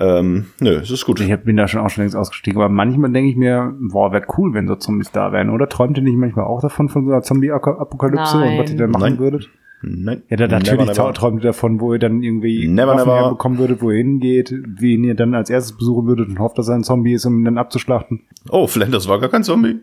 Ähm, 0.00 0.46
nö, 0.60 0.76
es 0.76 0.90
ist 0.90 1.04
gut. 1.04 1.20
ich 1.20 1.36
bin 1.40 1.58
da 1.58 1.68
schon 1.68 1.82
auch 1.82 1.90
schon 1.90 2.02
längst 2.02 2.16
ausgestiegen, 2.16 2.58
aber 2.58 2.70
manchmal 2.70 3.12
denke 3.12 3.30
ich 3.30 3.36
mir, 3.36 3.74
boah, 3.92 4.12
wäre 4.12 4.24
cool, 4.38 4.54
wenn 4.54 4.66
so 4.66 4.74
Zombies 4.76 5.12
da 5.12 5.30
wären, 5.30 5.50
oder? 5.50 5.68
Träumt 5.68 5.98
ihr 5.98 6.02
nicht 6.02 6.16
manchmal 6.16 6.46
auch 6.46 6.62
davon, 6.62 6.88
von 6.88 7.04
so 7.04 7.12
einer 7.12 7.20
Zombie-Apokalypse 7.20 8.38
und 8.38 8.58
was 8.58 8.70
ihr 8.70 8.78
dann 8.78 8.90
machen 8.90 9.02
Nein. 9.02 9.18
würdet? 9.18 9.50
Nein. 9.82 10.22
Ja, 10.28 10.36
da, 10.36 10.46
natürlich 10.46 10.78
Never, 10.80 10.92
never. 10.92 11.12
träumt 11.14 11.42
ihr 11.42 11.48
davon, 11.48 11.80
wo 11.80 11.92
ihr 11.94 11.98
dann 11.98 12.22
irgendwie 12.22 12.68
Never, 12.68 12.94
never. 12.96 13.14
herbekommen 13.16 13.58
würdet, 13.58 13.80
wo 13.80 13.90
ihr 13.90 13.96
hingeht, 13.98 14.52
wen 14.66 15.04
ihr 15.04 15.14
dann 15.14 15.34
als 15.34 15.48
erstes 15.48 15.76
besuchen 15.76 16.06
würdet 16.06 16.28
und 16.28 16.38
hofft, 16.38 16.58
dass 16.58 16.68
er 16.68 16.74
ein 16.74 16.84
Zombie 16.84 17.14
ist, 17.14 17.24
um 17.24 17.38
ihn 17.38 17.44
dann 17.46 17.56
abzuschlachten. 17.58 18.20
Oh, 18.50 18.66
Flanders 18.66 19.08
war 19.08 19.18
gar 19.20 19.30
kein 19.30 19.42
Zombie. 19.44 19.78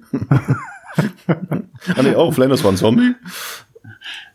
ah, 1.28 2.02
nee, 2.04 2.16
oh, 2.16 2.32
Flanders 2.32 2.64
war 2.64 2.72
ein 2.72 2.78
Zombie. 2.78 3.14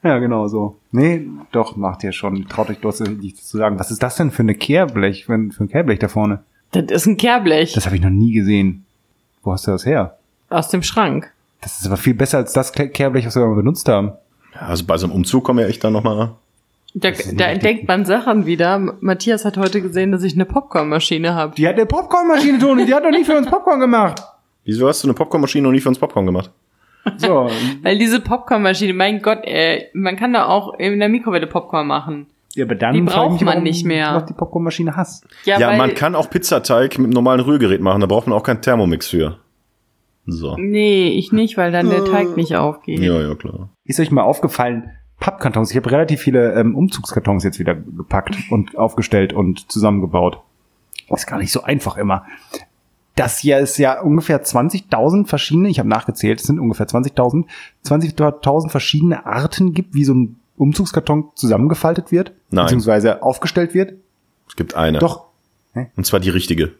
Ja, 0.02 0.18
genau 0.18 0.48
so. 0.48 0.78
Nee, 0.90 1.26
doch, 1.52 1.76
macht 1.76 2.02
ihr 2.04 2.12
schon. 2.12 2.46
Traut 2.48 2.68
euch 2.68 2.80
doch 2.80 2.98
nicht 3.00 3.38
zu 3.38 3.56
sagen. 3.56 3.78
Was 3.78 3.90
ist 3.90 4.02
das 4.02 4.16
denn 4.16 4.30
für 4.30 4.42
eine 4.42 4.54
Kehrblech, 4.54 5.24
für 5.26 5.34
ein 5.34 5.52
für 5.52 5.64
ein 5.64 5.68
Kehrblech 5.68 5.98
da 6.00 6.08
vorne? 6.08 6.40
Das 6.72 6.84
ist 6.90 7.06
ein 7.06 7.16
Kehrblech 7.16 7.72
Das 7.72 7.86
habe 7.86 7.96
ich 7.96 8.02
noch 8.02 8.10
nie 8.10 8.32
gesehen. 8.32 8.84
Wo 9.42 9.52
hast 9.52 9.66
du 9.66 9.70
das 9.70 9.86
her? 9.86 10.18
aus 10.50 10.68
dem 10.68 10.82
Schrank. 10.82 11.30
Das 11.62 11.78
ist 11.80 11.86
aber 11.86 11.96
viel 11.96 12.14
besser 12.14 12.38
als 12.38 12.52
das 12.52 12.72
Ke- 12.72 12.88
Kehrblech, 12.88 13.24
was 13.26 13.36
wir 13.36 13.46
mal 13.46 13.54
benutzt 13.54 13.88
haben. 13.88 14.12
Also 14.58 14.84
bei 14.86 14.96
so 14.98 15.06
einem 15.06 15.14
Umzug 15.16 15.44
kommen 15.44 15.58
ja 15.60 15.66
echt 15.66 15.82
dann 15.84 15.92
nochmal. 15.92 16.30
Da, 16.94 17.10
da 17.10 17.46
entdeckt 17.46 17.88
man 17.88 18.04
Sachen 18.04 18.44
wieder. 18.44 18.78
Matthias 19.00 19.44
hat 19.46 19.56
heute 19.56 19.80
gesehen, 19.80 20.12
dass 20.12 20.22
ich 20.22 20.34
eine 20.34 20.44
Popcornmaschine 20.44 21.34
habe. 21.34 21.54
Die 21.56 21.66
hat 21.66 21.76
eine 21.76 21.86
Popcornmaschine, 21.86 22.58
Toni. 22.58 22.84
Die 22.84 22.94
hat 22.94 23.04
doch 23.04 23.10
nicht 23.10 23.24
für 23.26 23.36
uns 23.36 23.48
Popcorn 23.48 23.80
gemacht. 23.80 24.22
Wieso 24.64 24.86
hast 24.86 25.02
du 25.02 25.08
eine 25.08 25.14
Popcornmaschine 25.14 25.64
noch 25.64 25.72
nie 25.72 25.80
für 25.80 25.88
uns 25.88 25.98
Popcorn 25.98 26.26
gemacht? 26.26 26.50
So, 27.16 27.48
Weil 27.82 27.98
diese 27.98 28.20
Popcornmaschine, 28.20 28.92
mein 28.92 29.22
Gott, 29.22 29.38
ey, 29.42 29.88
man 29.94 30.16
kann 30.16 30.34
da 30.34 30.46
auch 30.46 30.74
in 30.78 31.00
der 31.00 31.08
Mikrowelle 31.08 31.46
Popcorn 31.48 31.86
machen. 31.88 32.26
ja, 32.54 32.64
aber 32.64 32.74
dann 32.76 32.94
Die 32.94 33.00
braucht 33.00 33.32
mich, 33.32 33.40
man 33.40 33.54
warum 33.54 33.64
nicht 33.64 33.84
mehr. 33.84 34.12
noch 34.12 34.22
die 34.26 34.34
Popcornmaschine 34.34 34.94
hast. 34.94 35.24
Ja, 35.44 35.58
Ja, 35.58 35.68
weil, 35.68 35.78
man 35.78 35.94
kann 35.94 36.14
auch 36.14 36.30
Pizzateig 36.30 36.98
mit 36.98 37.06
einem 37.06 37.10
normalen 37.14 37.40
Rührgerät 37.40 37.80
machen, 37.80 38.02
da 38.02 38.06
braucht 38.06 38.28
man 38.28 38.38
auch 38.38 38.44
keinen 38.44 38.60
Thermomix 38.62 39.08
für. 39.08 39.38
So. 40.26 40.56
Nee, 40.56 41.08
ich 41.08 41.32
nicht, 41.32 41.56
weil 41.56 41.72
dann 41.72 41.90
der 41.90 42.04
Teig 42.04 42.36
nicht 42.36 42.54
aufgeht. 42.54 43.00
Ja, 43.00 43.20
ja, 43.20 43.34
klar. 43.34 43.70
Ist 43.84 44.00
euch 44.00 44.10
mal 44.10 44.22
aufgefallen, 44.22 44.90
Pappkartons, 45.18 45.70
ich 45.70 45.76
habe 45.76 45.90
relativ 45.90 46.20
viele 46.20 46.54
ähm, 46.54 46.74
Umzugskartons 46.74 47.44
jetzt 47.44 47.58
wieder 47.58 47.74
gepackt 47.74 48.36
und 48.50 48.76
aufgestellt 48.76 49.32
und 49.32 49.70
zusammengebaut. 49.70 50.40
ist 51.08 51.26
gar 51.26 51.38
nicht 51.38 51.52
so 51.52 51.62
einfach 51.62 51.96
immer. 51.96 52.26
Das 53.14 53.38
hier 53.38 53.58
ist 53.58 53.76
ja 53.78 54.00
ungefähr 54.00 54.42
20.000 54.42 55.26
verschiedene, 55.26 55.68
ich 55.68 55.78
habe 55.78 55.88
nachgezählt, 55.88 56.40
es 56.40 56.46
sind 56.46 56.58
ungefähr 56.58 56.86
20.000, 56.86 57.44
20.000 57.84 58.68
verschiedene 58.70 59.26
Arten 59.26 59.74
gibt, 59.74 59.94
wie 59.94 60.04
so 60.04 60.14
ein 60.14 60.36
Umzugskarton 60.56 61.30
zusammengefaltet 61.34 62.10
wird, 62.10 62.32
Nein. 62.50 62.64
beziehungsweise 62.64 63.22
aufgestellt 63.22 63.74
wird. 63.74 63.94
Es 64.48 64.56
gibt 64.56 64.74
eine. 64.74 64.98
Doch. 64.98 65.26
Und 65.96 66.04
zwar 66.04 66.20
die 66.20 66.30
richtige. 66.30 66.72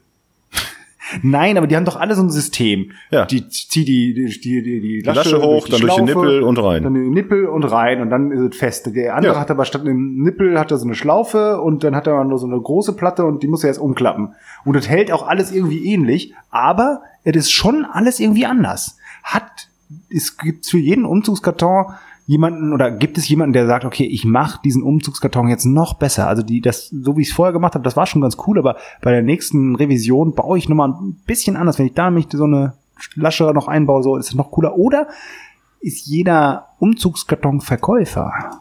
Nein, 1.22 1.58
aber 1.58 1.66
die 1.66 1.76
haben 1.76 1.84
doch 1.84 1.96
alle 1.96 2.14
so 2.14 2.22
ein 2.22 2.30
System. 2.30 2.92
Ja. 3.10 3.26
Die 3.26 3.48
zieh 3.48 3.84
die, 3.84 4.14
die, 4.14 4.40
die, 4.40 4.62
die, 4.62 4.80
die 4.80 5.02
Lasche, 5.04 5.18
Lasche 5.30 5.42
hoch, 5.42 5.68
dann 5.68 5.80
durch 5.80 5.94
den 5.96 6.06
Schlaufe, 6.08 6.26
Nippel 6.26 6.42
und 6.42 6.58
rein. 6.58 6.82
Dann 6.82 6.94
den 6.94 7.10
Nippel 7.10 7.46
und 7.46 7.64
rein 7.64 8.00
und 8.00 8.10
dann 8.10 8.30
ist 8.30 8.52
es 8.54 8.56
fest. 8.56 8.94
Der 8.94 9.14
andere 9.16 9.34
Ja. 9.34 9.40
hat 9.40 9.50
aber 9.50 9.64
statt 9.64 9.82
einem 9.82 10.22
Nippel 10.22 10.58
hat 10.58 10.70
er 10.70 10.78
so 10.78 10.86
eine 10.86 10.94
Schlaufe 10.94 11.60
und 11.60 11.84
dann 11.84 11.94
hat 11.94 12.06
er 12.06 12.24
nur 12.24 12.38
so 12.38 12.46
eine 12.46 12.60
große 12.60 12.94
Platte 12.94 13.24
und 13.24 13.42
die 13.42 13.48
muss 13.48 13.64
er 13.64 13.68
jetzt 13.68 13.78
umklappen. 13.78 14.34
Und 14.64 14.74
das 14.76 14.88
hält 14.88 15.12
auch 15.12 15.26
alles 15.26 15.52
irgendwie 15.52 15.84
ähnlich, 15.92 16.34
aber 16.50 17.02
es 17.24 17.36
ist 17.36 17.52
schon 17.52 17.84
alles 17.84 18.18
irgendwie 18.20 18.46
anders. 18.46 18.96
Hat, 19.22 19.68
es 20.10 20.36
gibt 20.38 20.66
für 20.66 20.78
jeden 20.78 21.04
Umzugskarton 21.04 21.86
jemanden 22.26 22.72
oder 22.72 22.90
gibt 22.90 23.18
es 23.18 23.28
jemanden, 23.28 23.52
der 23.52 23.66
sagt, 23.66 23.84
okay, 23.84 24.04
ich 24.04 24.24
mache 24.24 24.60
diesen 24.64 24.82
Umzugskarton 24.82 25.48
jetzt 25.48 25.64
noch 25.64 25.94
besser. 25.94 26.28
Also 26.28 26.42
die, 26.42 26.60
das, 26.60 26.88
so 26.88 27.16
wie 27.16 27.22
ich 27.22 27.28
es 27.28 27.34
vorher 27.34 27.52
gemacht 27.52 27.74
habe, 27.74 27.84
das 27.84 27.96
war 27.96 28.06
schon 28.06 28.22
ganz 28.22 28.36
cool, 28.46 28.58
aber 28.58 28.76
bei 29.00 29.10
der 29.10 29.22
nächsten 29.22 29.74
Revision 29.76 30.34
baue 30.34 30.58
ich 30.58 30.68
nochmal 30.68 30.90
ein 30.90 31.16
bisschen 31.26 31.56
anders. 31.56 31.78
Wenn 31.78 31.86
ich 31.86 31.94
da 31.94 32.10
nämlich 32.10 32.28
so 32.30 32.44
eine 32.44 32.74
Lasche 33.14 33.52
noch 33.52 33.68
einbaue, 33.68 34.02
so 34.02 34.16
ist 34.16 34.28
es 34.28 34.34
noch 34.34 34.50
cooler. 34.50 34.76
Oder 34.76 35.08
ist 35.80 36.06
jeder 36.06 36.68
Umzugskartonverkäufer 36.78 38.60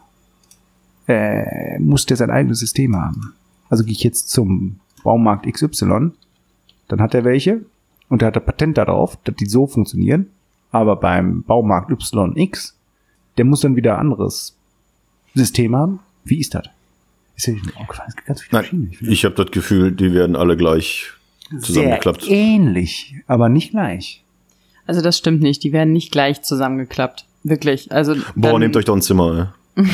äh, 1.06 1.78
muss 1.78 2.06
der 2.06 2.16
sein 2.16 2.30
eigenes 2.30 2.60
System 2.60 2.96
haben. 2.96 3.34
Also 3.68 3.84
gehe 3.84 3.92
ich 3.92 4.02
jetzt 4.02 4.30
zum 4.30 4.80
Baumarkt 5.02 5.46
XY, 5.50 6.12
dann 6.88 7.00
hat 7.00 7.14
er 7.14 7.24
welche 7.24 7.64
und 8.08 8.22
der 8.22 8.28
hat 8.28 8.36
ein 8.36 8.44
Patent 8.44 8.78
darauf, 8.78 9.16
dass 9.24 9.36
die 9.36 9.46
so 9.46 9.66
funktionieren. 9.66 10.30
Aber 10.70 10.96
beim 10.96 11.42
Baumarkt 11.42 11.90
YX, 11.90 12.76
der 13.38 13.44
muss 13.44 13.60
dann 13.60 13.76
wieder 13.76 13.94
ein 13.94 14.00
anderes 14.00 14.56
System 15.34 15.74
haben. 15.76 16.00
Wie 16.24 16.40
ist 16.40 16.54
das? 16.54 16.64
Ist 17.36 17.46
ja 17.46 17.54
nicht 17.54 17.76
aufgefallen. 17.76 18.08
Es 18.08 18.16
gibt 18.16 18.28
ganz 18.28 18.42
viele 18.42 18.62
Nein, 18.62 18.86
verschiedene. 18.88 19.12
Ich 19.12 19.24
habe 19.24 19.34
das 19.34 19.50
Gefühl, 19.50 19.92
die 19.92 20.12
werden 20.12 20.36
alle 20.36 20.56
gleich 20.56 21.12
zusammengeklappt. 21.60 22.22
Sehr 22.22 22.36
ähnlich, 22.36 23.16
aber 23.26 23.48
nicht 23.48 23.70
gleich. 23.70 24.22
Also 24.86 25.00
das 25.00 25.18
stimmt 25.18 25.42
nicht. 25.42 25.62
Die 25.62 25.72
werden 25.72 25.92
nicht 25.92 26.12
gleich 26.12 26.42
zusammengeklappt. 26.42 27.24
Wirklich. 27.44 27.92
Also 27.92 28.16
Boah, 28.34 28.58
nehmt 28.58 28.76
euch 28.76 28.84
doch 28.84 28.96
ein 28.96 29.02
Zimmer. 29.02 29.54
Ey. 29.76 29.84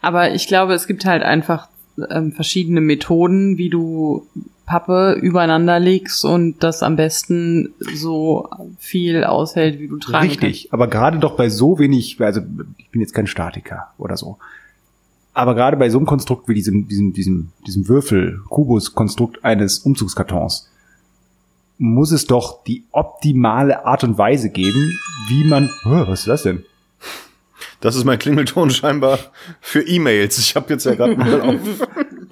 Aber 0.00 0.34
ich 0.34 0.46
glaube, 0.46 0.74
es 0.74 0.86
gibt 0.86 1.04
halt 1.04 1.22
einfach 1.22 1.68
ähm, 2.10 2.32
verschiedene 2.32 2.80
Methoden, 2.80 3.58
wie 3.58 3.68
du 3.68 4.26
Pappe 4.66 5.18
übereinander 5.20 5.80
legst 5.80 6.24
und 6.24 6.62
das 6.62 6.82
am 6.82 6.96
besten 6.96 7.74
so 7.94 8.48
viel 8.78 9.24
aushält, 9.24 9.78
wie 9.78 9.88
du 9.88 9.98
tragen 9.98 10.28
Richtig, 10.28 10.72
aber 10.72 10.88
gerade 10.88 11.18
doch 11.18 11.36
bei 11.36 11.48
so 11.48 11.78
wenig, 11.78 12.20
also 12.20 12.40
ich 12.78 12.90
bin 12.90 13.00
jetzt 13.00 13.14
kein 13.14 13.26
Statiker 13.26 13.88
oder 13.98 14.16
so. 14.16 14.38
Aber 15.34 15.54
gerade 15.54 15.76
bei 15.76 15.88
so 15.88 15.98
einem 15.98 16.06
Konstrukt 16.06 16.48
wie 16.48 16.54
diesem, 16.54 16.88
diesem, 16.88 17.12
diesem, 17.12 17.52
diesem 17.66 17.88
Würfel-Kubus-Konstrukt 17.88 19.44
eines 19.44 19.78
Umzugskartons 19.78 20.68
muss 21.78 22.12
es 22.12 22.26
doch 22.26 22.62
die 22.64 22.84
optimale 22.92 23.84
Art 23.84 24.04
und 24.04 24.16
Weise 24.16 24.50
geben, 24.50 24.98
wie 25.28 25.44
man. 25.44 25.68
Oh, 25.84 26.06
was 26.06 26.20
ist 26.20 26.28
das 26.28 26.42
denn? 26.44 26.64
Das 27.80 27.96
ist 27.96 28.04
mein 28.04 28.20
Klingelton 28.20 28.70
scheinbar 28.70 29.18
für 29.60 29.82
E-Mails. 29.82 30.38
Ich 30.38 30.54
habe 30.54 30.72
jetzt 30.72 30.84
ja 30.84 30.94
gerade 30.94 31.16
mal 31.16 31.40
auf. 31.40 31.58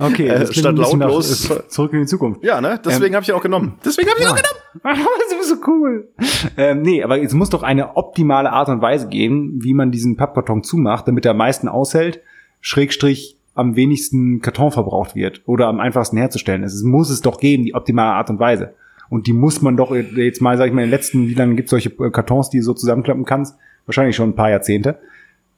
Okay, 0.01 0.29
Äh, 0.29 0.53
statt 0.53 0.75
lautlos- 0.77 1.49
nach, 1.51 1.57
äh, 1.59 1.69
zurück 1.69 1.93
in 1.93 2.01
die 2.01 2.07
Zukunft. 2.07 2.43
Ja, 2.43 2.61
ne? 2.61 2.81
Deswegen 2.85 3.15
habe 3.15 3.23
ich 3.23 3.29
ihn 3.29 3.35
auch 3.35 3.43
genommen. 3.43 3.75
Deswegen 3.85 4.09
habe 4.09 4.19
ich 4.19 4.25
ihn 4.27 4.31
auch 4.33 4.37
genommen. 4.37 5.07
das 5.31 5.41
ist 5.47 5.49
so 5.51 5.57
cool. 5.71 6.09
Ähm, 6.57 6.83
nee, 6.83 7.03
aber 7.03 7.21
es 7.23 7.35
muss 7.35 7.51
doch 7.51 7.63
eine 7.63 7.97
optimale 7.97 8.51
Art 8.51 8.69
und 8.69 8.81
Weise 8.81 9.09
geben, 9.09 9.59
wie 9.63 9.75
man 9.75 9.91
diesen 9.91 10.17
Pappkarton 10.17 10.63
zumacht, 10.63 11.07
damit 11.07 11.25
er 11.27 11.33
am 11.33 11.37
meisten 11.37 11.69
aushält, 11.69 12.21
Schrägstrich 12.61 13.37
am 13.55 13.77
wenigsten 13.77 14.41
Karton 14.41 14.71
verbraucht 14.71 15.15
wird 15.15 15.43
oder 15.47 15.67
am 15.67 15.81
einfachsten 15.81 16.17
herzustellen 16.17 16.63
ist. 16.63 16.73
Es 16.75 16.83
muss 16.83 17.11
es 17.11 17.21
doch 17.21 17.39
geben, 17.39 17.65
die 17.65 17.75
optimale 17.75 18.15
Art 18.15 18.31
und 18.31 18.39
Weise. 18.39 18.75
Und 19.11 19.27
die 19.27 19.33
muss 19.33 19.61
man 19.61 19.77
doch 19.77 19.93
jetzt 19.95 20.41
mal, 20.41 20.57
sag 20.57 20.69
ich 20.69 20.73
mal, 20.73 20.83
in 20.83 20.87
den 20.87 20.93
letzten, 20.93 21.27
wie 21.27 21.35
lange 21.35 21.57
gibt 21.57 21.67
es 21.67 21.71
solche 21.71 21.91
äh, 21.91 22.11
Kartons, 22.11 22.49
die 22.49 22.59
du 22.59 22.65
so 22.65 22.75
zusammenklappen 22.75 23.25
kannst? 23.25 23.57
Wahrscheinlich 23.87 24.15
schon 24.15 24.31
ein 24.31 24.35
paar 24.37 24.51
Jahrzehnte. 24.51 24.99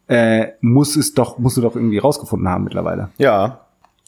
Äh, 0.08 0.52
muss 0.62 0.96
es 0.96 1.12
doch, 1.14 1.38
musst 1.38 1.58
du 1.58 1.60
doch 1.60 1.76
irgendwie 1.76 1.98
rausgefunden 1.98 2.48
haben 2.48 2.64
mittlerweile. 2.64 3.10
Ja, 3.18 3.66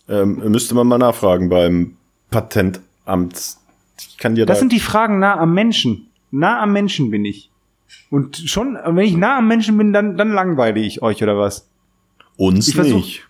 ähm, 0.08 0.36
müsste 0.50 0.74
man 0.74 0.86
mal 0.86 0.98
nachfragen 0.98 1.48
beim 1.48 1.96
Patentamt. 2.30 3.56
Ich 4.08 4.18
kann 4.18 4.34
dir 4.34 4.46
Das 4.46 4.56
da. 4.58 4.60
sind 4.60 4.72
die 4.72 4.80
Fragen 4.80 5.18
nah 5.18 5.36
am 5.38 5.54
Menschen. 5.54 6.08
Nah 6.30 6.60
am 6.62 6.72
Menschen 6.72 7.10
bin 7.10 7.24
ich. 7.24 7.50
Und 8.10 8.36
schon, 8.36 8.76
wenn 8.84 9.04
ich 9.04 9.16
nah 9.16 9.38
am 9.38 9.48
Menschen 9.48 9.76
bin, 9.78 9.92
dann, 9.92 10.16
dann 10.16 10.32
langweile 10.32 10.80
ich 10.80 11.02
euch 11.02 11.22
oder 11.22 11.38
was? 11.38 11.68
uns 12.36 12.66
ich 12.68 12.74
versuch- 12.74 12.96
nicht. 12.96 13.28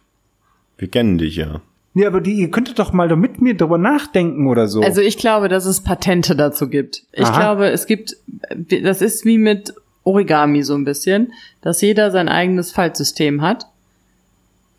Wir 0.79 0.89
kennen 0.89 1.19
dich 1.19 1.37
ja. 1.37 1.61
Nee, 1.93 2.07
aber 2.07 2.21
die, 2.21 2.33
ihr 2.33 2.51
könntet 2.51 2.79
doch 2.79 2.93
mal 2.93 3.15
mit 3.15 3.41
mir 3.43 3.55
drüber 3.57 3.79
nachdenken 3.79 4.49
oder 4.49 4.67
so. 4.67 4.81
Also 4.81 5.01
ich 5.01 5.17
glaube, 5.19 5.49
dass 5.49 5.67
es 5.67 5.83
Patente 5.83 6.35
dazu 6.35 6.69
gibt. 6.69 7.05
Ich 7.13 7.25
Aha. 7.27 7.39
glaube, 7.39 7.69
es 7.71 7.87
gibt, 7.87 8.17
das 8.83 9.01
ist 9.03 9.25
wie 9.25 9.39
mit 9.39 9.75
Origami 10.03 10.63
so 10.65 10.75
ein 10.75 10.85
bisschen, 10.85 11.33
dass 11.61 11.81
jeder 11.83 12.11
sein 12.11 12.29
eigenes 12.29 12.73
Faltsystem 12.73 13.43
hat. 13.43 13.67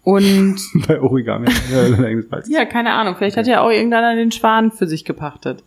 Und 0.05 0.57
bei 0.87 1.01
Origami. 1.01 1.47
Ja, 2.47 2.65
keine 2.65 2.93
Ahnung, 2.93 3.15
vielleicht 3.17 3.37
hat 3.37 3.47
ja 3.47 3.61
auch 3.61 3.71
irgendeiner 3.71 4.15
den 4.15 4.31
Schwan 4.31 4.71
für 4.71 4.87
sich 4.87 5.03
gepachtet. 5.03 5.63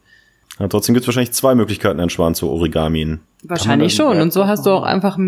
ja 0.58 0.68
trotzdem 0.68 0.94
gibt 0.94 1.02
es 1.02 1.08
wahrscheinlich 1.08 1.32
zwei 1.32 1.54
Möglichkeiten, 1.54 2.00
einen 2.00 2.08
Schwan 2.08 2.34
zu 2.34 2.48
origamien. 2.48 3.20
Wahrscheinlich 3.42 3.94
schon. 3.94 4.20
Und 4.20 4.32
so 4.32 4.46
hast 4.46 4.64
du 4.64 4.70
auch 4.70 4.84
einfach 4.84 5.18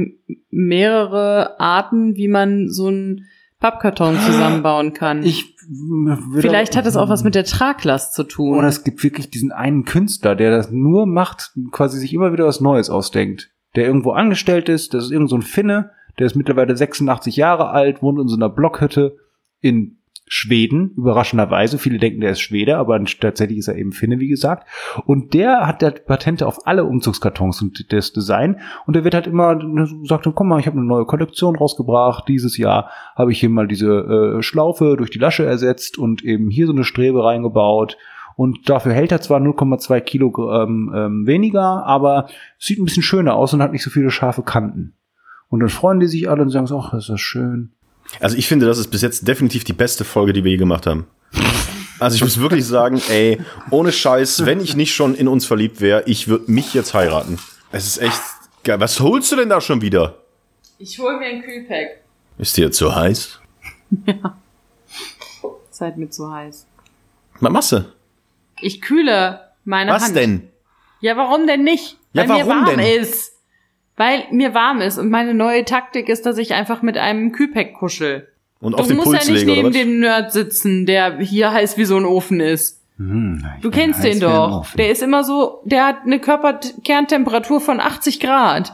mehrere 0.50 1.58
Arten, 1.58 2.16
wie 2.16 2.28
man 2.28 2.68
so 2.68 2.86
einen 2.86 3.26
Pappkarton 3.58 4.18
zusammenbauen 4.20 4.94
kann. 4.94 5.22
Ich 5.24 5.56
Vielleicht 6.34 6.76
hat 6.76 6.86
es 6.86 6.96
auch 6.96 7.08
was 7.08 7.22
mit 7.22 7.36
der 7.36 7.44
Traglast 7.44 8.14
zu 8.14 8.24
tun. 8.24 8.58
Oder 8.58 8.68
es 8.68 8.82
gibt 8.82 9.04
wirklich 9.04 9.30
diesen 9.30 9.52
einen 9.52 9.84
Künstler, 9.84 10.34
der 10.34 10.50
das 10.50 10.70
nur 10.70 11.06
macht, 11.06 11.52
quasi 11.70 11.98
sich 11.98 12.12
immer 12.12 12.32
wieder 12.32 12.46
was 12.46 12.60
Neues 12.60 12.90
ausdenkt. 12.90 13.50
Der 13.76 13.84
irgendwo 13.84 14.12
angestellt 14.12 14.68
ist, 14.68 14.94
das 14.94 15.04
ist 15.04 15.10
irgend 15.12 15.30
so 15.30 15.36
ein 15.36 15.42
Finne, 15.42 15.92
der 16.18 16.26
ist 16.26 16.36
mittlerweile 16.36 16.76
86 16.76 17.36
Jahre 17.36 17.70
alt, 17.70 18.02
wohnt 18.02 18.20
in 18.20 18.28
so 18.28 18.36
einer 18.36 18.48
Blockhütte 18.48 19.16
in 19.60 20.00
Schweden, 20.32 20.92
überraschenderweise. 20.96 21.76
Viele 21.76 21.98
denken, 21.98 22.20
der 22.20 22.30
ist 22.30 22.40
Schwede, 22.40 22.76
aber 22.76 23.04
tatsächlich 23.04 23.58
ist 23.58 23.66
er 23.66 23.74
eben 23.74 23.90
Finne, 23.90 24.20
wie 24.20 24.28
gesagt. 24.28 24.64
Und 25.04 25.34
der 25.34 25.66
hat 25.66 25.82
der 25.82 25.90
Patente 25.90 26.46
auf 26.46 26.68
alle 26.68 26.84
Umzugskartons 26.84 27.60
und 27.62 27.92
das 27.92 28.12
Design. 28.12 28.60
Und 28.86 28.94
der 28.94 29.02
wird 29.02 29.14
halt 29.14 29.26
immer, 29.26 29.58
sagt, 30.04 30.28
komm 30.32 30.48
mal, 30.48 30.60
ich 30.60 30.68
habe 30.68 30.78
eine 30.78 30.86
neue 30.86 31.04
Kollektion 31.04 31.56
rausgebracht. 31.56 32.28
Dieses 32.28 32.56
Jahr 32.56 32.90
habe 33.16 33.32
ich 33.32 33.40
hier 33.40 33.50
mal 33.50 33.66
diese 33.66 34.36
äh, 34.38 34.42
Schlaufe 34.42 34.94
durch 34.96 35.10
die 35.10 35.18
Lasche 35.18 35.44
ersetzt 35.44 35.98
und 35.98 36.22
eben 36.22 36.48
hier 36.48 36.66
so 36.66 36.72
eine 36.72 36.84
Strebe 36.84 37.24
reingebaut. 37.24 37.98
Und 38.36 38.70
dafür 38.70 38.92
hält 38.92 39.10
er 39.10 39.20
zwar 39.20 39.40
0,2 39.40 40.00
Kilogramm 40.00 40.92
ähm, 40.94 41.26
weniger, 41.26 41.84
aber 41.84 42.28
sieht 42.56 42.78
ein 42.78 42.84
bisschen 42.84 43.02
schöner 43.02 43.34
aus 43.34 43.52
und 43.52 43.62
hat 43.62 43.72
nicht 43.72 43.82
so 43.82 43.90
viele 43.90 44.12
scharfe 44.12 44.44
Kanten. 44.44 44.94
Und 45.50 45.60
dann 45.60 45.68
freuen 45.68 46.00
die 46.00 46.06
sich 46.06 46.30
alle 46.30 46.42
und 46.42 46.50
sagen 46.50 46.66
so, 46.66 46.78
ach, 46.80 46.92
das 46.92 47.04
ist 47.04 47.10
das 47.10 47.20
schön. 47.20 47.70
Also 48.20 48.36
ich 48.36 48.48
finde, 48.48 48.66
das 48.66 48.78
ist 48.78 48.88
bis 48.88 49.02
jetzt 49.02 49.28
definitiv 49.28 49.64
die 49.64 49.72
beste 49.72 50.04
Folge, 50.04 50.32
die 50.32 50.42
wir 50.44 50.50
je 50.52 50.56
gemacht 50.56 50.86
haben. 50.86 51.06
Also 51.98 52.16
ich 52.16 52.22
muss 52.22 52.40
wirklich 52.40 52.64
sagen, 52.64 53.00
ey, 53.10 53.40
ohne 53.70 53.92
Scheiß, 53.92 54.46
wenn 54.46 54.60
ich 54.60 54.74
nicht 54.74 54.94
schon 54.94 55.14
in 55.14 55.28
uns 55.28 55.44
verliebt 55.44 55.80
wäre, 55.82 56.02
ich 56.06 56.28
würde 56.28 56.50
mich 56.50 56.72
jetzt 56.72 56.94
heiraten. 56.94 57.38
Es 57.72 57.86
ist 57.86 57.98
echt 57.98 58.20
geil. 58.64 58.80
Was 58.80 59.00
holst 59.00 59.30
du 59.32 59.36
denn 59.36 59.48
da 59.50 59.60
schon 59.60 59.82
wieder? 59.82 60.16
ich 60.78 60.98
hole 60.98 61.18
mir 61.18 61.26
ein 61.26 61.42
Kühlpack. 61.42 62.00
Ist 62.38 62.56
dir 62.56 62.72
zu 62.72 62.94
heiß? 62.94 63.38
Seid 65.70 65.98
mir 65.98 66.08
zu 66.10 66.32
heiß. 66.32 66.66
Was 67.40 67.52
machst 67.52 67.72
du? 67.72 67.84
Ich 68.60 68.80
kühle 68.80 69.40
meine 69.64 69.92
Was 69.92 70.04
Hand. 70.04 70.16
denn? 70.16 70.48
Ja, 71.00 71.16
warum 71.16 71.46
denn 71.46 71.64
nicht? 71.64 71.96
Ja, 72.12 72.22
Weil 72.28 72.38
mir 72.38 72.46
warum 72.46 72.66
warm 72.66 72.76
denn? 72.78 73.02
ist. 73.02 73.32
Weil 74.00 74.24
mir 74.30 74.54
warm 74.54 74.80
ist 74.80 74.96
und 74.96 75.10
meine 75.10 75.34
neue 75.34 75.62
Taktik 75.66 76.08
ist, 76.08 76.24
dass 76.24 76.38
ich 76.38 76.54
einfach 76.54 76.80
mit 76.80 76.96
einem 76.96 77.32
Kühlpack 77.32 77.74
kuschel. 77.74 78.28
Und 78.58 78.74
auf 78.74 78.86
du 78.86 78.88
den 78.88 78.96
musst 78.96 79.10
Puls 79.10 79.26
ja 79.26 79.32
nicht 79.34 79.44
legen, 79.44 79.60
neben 79.60 79.72
dem 79.72 80.00
Nerd 80.00 80.32
sitzen, 80.32 80.86
der 80.86 81.18
hier 81.18 81.52
heiß 81.52 81.76
wie 81.76 81.84
so 81.84 81.98
ein 81.98 82.06
Ofen 82.06 82.40
ist. 82.40 82.80
Hm, 82.96 83.44
Du 83.60 83.70
kennst 83.70 84.02
den 84.02 84.18
doch. 84.18 84.66
Der 84.74 84.90
ist 84.90 85.02
immer 85.02 85.22
so, 85.22 85.60
der 85.66 85.86
hat 85.86 85.96
eine 86.06 86.18
Körperkerntemperatur 86.18 87.60
von 87.60 87.78
80 87.78 88.20
Grad 88.20 88.72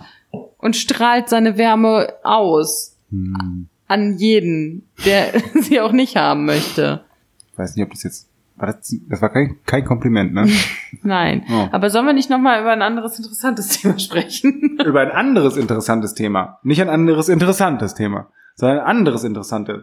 und 0.58 0.76
strahlt 0.76 1.28
seine 1.28 1.58
Wärme 1.58 2.12
aus 2.22 2.96
Hm. 3.10 3.66
an 3.88 4.18
jeden, 4.18 4.88
der 5.04 5.32
sie 5.54 5.80
auch 5.80 5.90
nicht 5.92 6.14
haben 6.14 6.44
möchte. 6.44 7.02
Ich 7.50 7.58
weiß 7.58 7.74
nicht, 7.74 7.84
ob 7.84 7.90
das 7.90 8.04
jetzt 8.04 8.25
War 8.58 8.68
das, 8.68 8.94
das 9.08 9.20
war 9.20 9.30
kein, 9.30 9.58
kein 9.66 9.84
Kompliment, 9.84 10.32
ne? 10.32 10.48
Nein. 11.02 11.44
Oh. 11.52 11.68
Aber 11.72 11.90
sollen 11.90 12.06
wir 12.06 12.14
nicht 12.14 12.30
nochmal 12.30 12.60
über 12.62 12.70
ein 12.72 12.82
anderes 12.82 13.18
interessantes 13.18 13.68
Thema 13.80 13.98
sprechen? 13.98 14.78
Über 14.84 15.00
ein 15.00 15.10
anderes 15.10 15.56
interessantes 15.56 16.14
Thema. 16.14 16.58
Nicht 16.62 16.80
ein 16.80 16.88
anderes 16.88 17.28
interessantes 17.28 17.94
Thema, 17.94 18.30
sondern 18.54 18.78
ein 18.80 18.86
anderes 18.86 19.24
interessantes. 19.24 19.82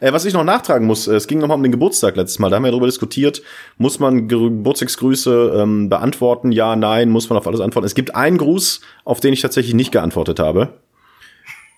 Äh, 0.00 0.12
was 0.14 0.24
ich 0.24 0.32
noch 0.32 0.44
nachtragen 0.44 0.86
muss, 0.86 1.06
äh, 1.08 1.14
es 1.14 1.26
ging 1.26 1.38
nochmal 1.40 1.58
um 1.58 1.62
den 1.62 1.70
Geburtstag 1.72 2.16
letztes 2.16 2.38
Mal, 2.38 2.48
da 2.48 2.56
haben 2.56 2.64
wir 2.64 2.70
darüber 2.70 2.86
diskutiert, 2.86 3.42
muss 3.76 4.00
man 4.00 4.26
Ge- 4.26 4.48
Geburtstagsgrüße 4.48 5.52
ähm, 5.62 5.88
beantworten, 5.90 6.50
ja, 6.52 6.74
nein, 6.74 7.10
muss 7.10 7.28
man 7.28 7.36
auf 7.36 7.46
alles 7.46 7.60
antworten. 7.60 7.84
Es 7.86 7.94
gibt 7.94 8.14
einen 8.16 8.38
Gruß, 8.38 8.80
auf 9.04 9.20
den 9.20 9.34
ich 9.34 9.42
tatsächlich 9.42 9.74
nicht 9.74 9.92
geantwortet 9.92 10.40
habe. 10.40 10.80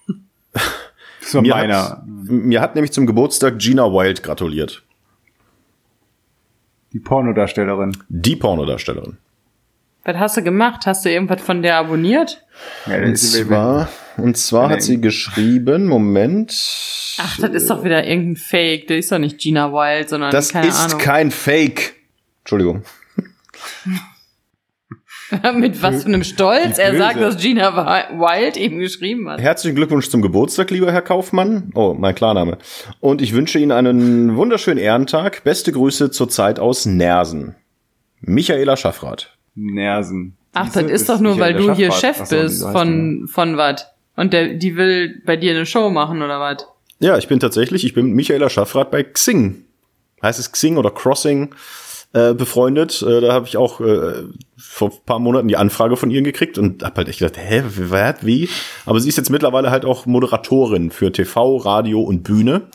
Das 1.22 1.34
war 1.34 1.43
Mir 1.43 1.55
meiner. 1.55 1.82
hat, 1.91 2.03
mir 2.07 2.61
hat 2.61 2.74
nämlich 2.74 2.93
zum 2.93 3.07
Geburtstag 3.07 3.59
Gina 3.59 3.84
Wild 3.93 4.22
gratuliert. 4.22 4.82
Die 6.93 7.01
Pornodarstellerin. 7.01 7.97
Die 8.09 8.36
Pornodarstellerin. 8.36 9.16
Was 10.05 10.16
hast 10.16 10.36
du 10.38 10.43
gemacht? 10.43 10.86
Hast 10.86 11.05
du 11.05 11.11
irgendwas 11.11 11.43
von 11.43 11.62
der 11.62 11.76
abonniert? 11.76 12.45
Ja, 12.86 12.97
Und 13.03 13.16
zwar, 13.16 13.88
und 14.16 14.36
zwar 14.36 14.70
hat 14.70 14.82
sie 14.82 15.01
geschrieben, 15.01 15.86
Moment. 15.86 16.51
Ach, 17.18 17.38
das 17.38 17.51
ist 17.51 17.70
doch 17.70 17.84
wieder 17.84 18.05
irgendein 18.07 18.36
Fake. 18.36 18.86
Das 18.88 18.97
ist 18.97 19.12
doch 19.12 19.18
nicht 19.18 19.38
Gina 19.38 19.70
Wild, 19.72 20.09
sondern 20.09 20.30
Das 20.30 20.53
keine 20.53 20.68
ist 20.68 20.78
Ahnung. 20.80 20.99
kein 20.99 21.30
Fake. 21.30 21.95
Entschuldigung. 22.41 22.82
Mit 25.54 25.82
was 25.82 26.02
für 26.02 26.08
einem 26.08 26.24
Stolz 26.24 26.78
er 26.78 26.96
sagt, 26.96 27.20
dass 27.20 27.36
Gina 27.36 27.76
Wi- 27.76 28.18
Wild 28.18 28.56
eben 28.56 28.78
geschrieben 28.78 29.28
hat. 29.28 29.40
Herzlichen 29.40 29.76
Glückwunsch 29.76 30.08
zum 30.08 30.22
Geburtstag, 30.22 30.70
lieber 30.70 30.90
Herr 30.92 31.02
Kaufmann. 31.02 31.70
Oh, 31.74 31.94
mein 31.98 32.14
Klarname. 32.14 32.58
Und 33.00 33.22
ich 33.22 33.32
wünsche 33.34 33.58
Ihnen 33.58 33.72
einen 33.72 34.36
wunderschönen 34.36 34.78
Ehrentag. 34.78 35.44
Beste 35.44 35.72
Grüße 35.72 36.10
zur 36.10 36.28
Zeit 36.28 36.58
aus 36.58 36.86
Nersen. 36.86 37.54
Michaela 38.20 38.76
Schaffrath. 38.76 39.36
Nersen. 39.54 40.36
Ach, 40.52 40.64
das 40.66 40.74
Siehste, 40.74 40.90
ist 40.92 41.08
doch 41.08 41.20
nur, 41.20 41.38
weil 41.38 41.54
Michael 41.54 41.68
du 41.68 41.74
hier. 41.74 41.92
Chef 41.92 42.16
so, 42.24 42.36
bist 42.36 42.62
von, 42.62 43.28
von 43.28 43.56
was. 43.56 43.86
Und 44.16 44.32
der, 44.32 44.54
die 44.54 44.76
will 44.76 45.22
bei 45.24 45.36
dir 45.36 45.52
eine 45.52 45.64
Show 45.66 45.90
machen, 45.90 46.22
oder 46.22 46.40
was? 46.40 46.66
Ja, 46.98 47.16
ich 47.16 47.28
bin 47.28 47.40
tatsächlich, 47.40 47.84
ich 47.84 47.94
bin 47.94 48.06
mit 48.06 48.16
Michaela 48.16 48.50
Schaffrath 48.50 48.90
bei 48.90 49.02
Xing. 49.04 49.64
Heißt 50.22 50.38
es 50.38 50.52
Xing 50.52 50.76
oder 50.76 50.90
Crossing 50.90 51.54
äh, 52.12 52.34
befreundet. 52.34 53.02
Äh, 53.02 53.20
da 53.20 53.32
habe 53.32 53.46
ich 53.46 53.56
auch 53.56 53.80
äh, 53.80 54.24
vor 54.56 54.90
ein 54.90 55.04
paar 55.06 55.18
Monaten 55.18 55.48
die 55.48 55.56
Anfrage 55.56 55.96
von 55.96 56.11
ihr 56.11 56.22
gekriegt 56.22 56.58
und 56.58 56.82
hab 56.82 56.96
halt 56.96 57.08
echt 57.08 57.20
gedacht, 57.20 57.38
hä, 57.38 57.62
was, 57.64 58.16
wie? 58.26 58.48
Aber 58.86 59.00
sie 59.00 59.08
ist 59.08 59.16
jetzt 59.16 59.30
mittlerweile 59.30 59.70
halt 59.70 59.84
auch 59.84 60.06
Moderatorin 60.06 60.90
für 60.90 61.12
TV, 61.12 61.56
Radio 61.58 62.00
und 62.00 62.22
Bühne 62.22 62.68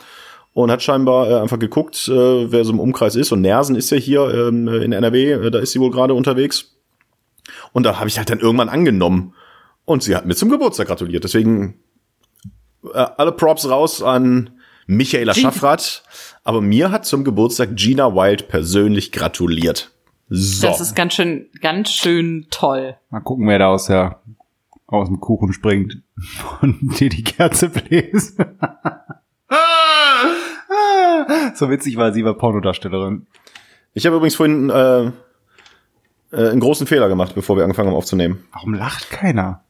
und 0.53 0.71
hat 0.71 0.81
scheinbar 0.81 1.29
äh, 1.29 1.41
einfach 1.41 1.59
geguckt, 1.59 2.07
äh, 2.07 2.51
wer 2.51 2.63
so 2.63 2.71
im 2.71 2.79
Umkreis 2.79 3.15
ist. 3.15 3.33
Und 3.33 3.41
Nersen 3.41 3.75
ist 3.75 3.89
ja 3.89 3.97
hier 3.97 4.33
ähm, 4.33 4.69
in 4.69 4.93
NRW, 4.93 5.33
äh, 5.33 5.51
da 5.51 5.59
ist 5.59 5.73
sie 5.73 5.81
wohl 5.81 5.91
gerade 5.91 6.13
unterwegs. 6.13 6.77
Und 7.73 7.83
da 7.83 7.99
habe 7.99 8.07
ich 8.07 8.17
halt 8.17 8.29
dann 8.29 8.39
irgendwann 8.39 8.69
angenommen. 8.69 9.33
Und 9.83 10.01
sie 10.01 10.15
hat 10.15 10.25
mir 10.25 10.35
zum 10.35 10.49
Geburtstag 10.49 10.87
gratuliert. 10.87 11.25
Deswegen 11.25 11.81
äh, 12.93 13.05
alle 13.17 13.33
Props 13.33 13.69
raus 13.69 14.01
an 14.01 14.54
Michaela 14.85 15.33
Gina. 15.33 15.51
Schaffrath. 15.51 16.03
Aber 16.43 16.61
mir 16.61 16.91
hat 16.91 17.05
zum 17.05 17.23
Geburtstag 17.23 17.75
Gina 17.75 18.13
Wild 18.13 18.47
persönlich 18.47 19.11
gratuliert. 19.11 19.91
So. 20.29 20.67
Das 20.67 20.81
ist 20.81 20.95
ganz 20.95 21.13
schön, 21.13 21.49
ganz 21.61 21.91
schön 21.91 22.47
toll. 22.49 22.97
Mal 23.09 23.21
gucken, 23.21 23.47
wer 23.47 23.59
da 23.59 23.67
aus 23.67 23.85
der 23.85 24.21
aus 24.87 25.07
dem 25.07 25.19
Kuchen 25.19 25.53
springt 25.53 25.97
und 26.61 26.79
dir 26.99 27.09
die 27.09 27.23
Kerze 27.23 27.69
bläst. 27.69 28.37
so 31.55 31.69
witzig 31.69 31.97
war 31.97 32.13
sie, 32.13 32.23
war 32.23 32.35
Pornodarstellerin. 32.35 33.27
ich 33.93 34.05
habe 34.05 34.17
übrigens 34.17 34.35
vorhin 34.35 34.69
äh, 34.69 35.05
äh, 35.05 35.11
einen 36.31 36.59
großen 36.59 36.87
Fehler 36.87 37.07
gemacht, 37.07 37.33
bevor 37.35 37.57
wir 37.57 37.63
angefangen 37.63 37.89
haben 37.89 37.95
aufzunehmen. 37.95 38.45
Warum 38.53 38.73
lacht 38.73 39.09
keiner? 39.09 39.64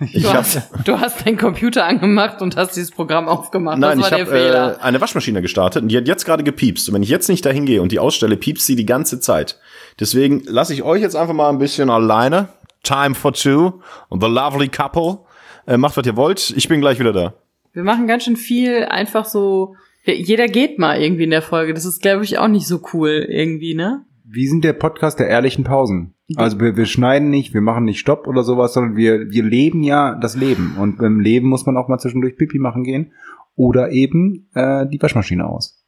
Ich 0.00 0.22
Du 0.22 0.32
hast, 0.32 0.60
du 0.84 1.00
hast 1.00 1.24
deinen 1.26 1.38
Computer 1.38 1.84
angemacht 1.86 2.42
und 2.42 2.56
hast 2.56 2.76
dieses 2.76 2.90
Programm 2.90 3.26
aufgemacht. 3.28 3.78
nein, 3.78 3.98
das 3.98 4.06
ich 4.06 4.12
war 4.12 4.18
der 4.18 4.26
habe 4.26 4.36
Fehler. 4.36 4.76
äh, 4.78 4.82
eine 4.82 5.00
Waschmaschine 5.00 5.40
gestartet 5.42 5.82
und 5.82 5.88
die 5.88 5.96
hat 5.96 6.06
jetzt 6.08 6.24
gerade 6.24 6.44
gepiepst. 6.44 6.88
Und 6.88 6.94
wenn 6.94 7.02
ich 7.02 7.08
jetzt 7.08 7.28
nicht 7.28 7.44
dahin 7.46 7.64
gehe 7.64 7.80
und 7.80 7.92
die 7.92 7.98
ausstelle, 7.98 8.36
piepst 8.36 8.66
sie 8.66 8.76
die 8.76 8.86
ganze 8.86 9.20
Zeit. 9.20 9.58
Deswegen 9.98 10.42
lasse 10.46 10.74
ich 10.74 10.82
euch 10.82 11.00
jetzt 11.00 11.16
einfach 11.16 11.34
mal 11.34 11.48
ein 11.48 11.58
bisschen 11.58 11.90
alleine. 11.90 12.48
Time 12.82 13.14
for 13.14 13.32
two. 13.32 13.80
Und 14.08 14.22
the 14.22 14.28
lovely 14.28 14.68
couple. 14.68 15.18
Äh, 15.66 15.76
macht, 15.78 15.96
was 15.96 16.06
ihr 16.06 16.16
wollt. 16.16 16.50
Ich 16.56 16.68
bin 16.68 16.80
gleich 16.80 16.98
wieder 16.98 17.12
da. 17.12 17.34
Wir 17.72 17.82
machen 17.84 18.06
ganz 18.06 18.24
schön 18.24 18.36
viel 18.36 18.84
einfach 18.84 19.24
so. 19.24 19.74
Jeder 20.04 20.46
geht 20.46 20.78
mal 20.78 21.00
irgendwie 21.00 21.24
in 21.24 21.30
der 21.30 21.42
Folge. 21.42 21.74
Das 21.74 21.84
ist, 21.84 22.00
glaube 22.00 22.24
ich, 22.24 22.38
auch 22.38 22.48
nicht 22.48 22.66
so 22.66 22.80
cool 22.92 23.26
irgendwie, 23.28 23.74
ne? 23.74 24.04
Wir 24.24 24.48
sind 24.48 24.64
der 24.64 24.72
Podcast 24.72 25.18
der 25.18 25.28
ehrlichen 25.28 25.64
Pausen. 25.64 26.14
Also 26.36 26.60
wir, 26.60 26.76
wir 26.76 26.86
schneiden 26.86 27.30
nicht, 27.30 27.54
wir 27.54 27.62
machen 27.62 27.84
nicht 27.84 28.00
Stopp 28.00 28.26
oder 28.26 28.42
sowas, 28.42 28.74
sondern 28.74 28.96
wir, 28.96 29.30
wir 29.30 29.42
leben 29.42 29.82
ja 29.82 30.14
das 30.14 30.36
Leben. 30.36 30.76
Und 30.78 30.98
beim 30.98 31.20
Leben 31.20 31.48
muss 31.48 31.64
man 31.64 31.76
auch 31.76 31.88
mal 31.88 31.98
zwischendurch 31.98 32.36
Pipi 32.36 32.58
machen 32.58 32.84
gehen 32.84 33.12
oder 33.56 33.90
eben 33.90 34.48
äh, 34.54 34.86
die 34.86 35.00
Waschmaschine 35.00 35.46
aus. 35.46 35.82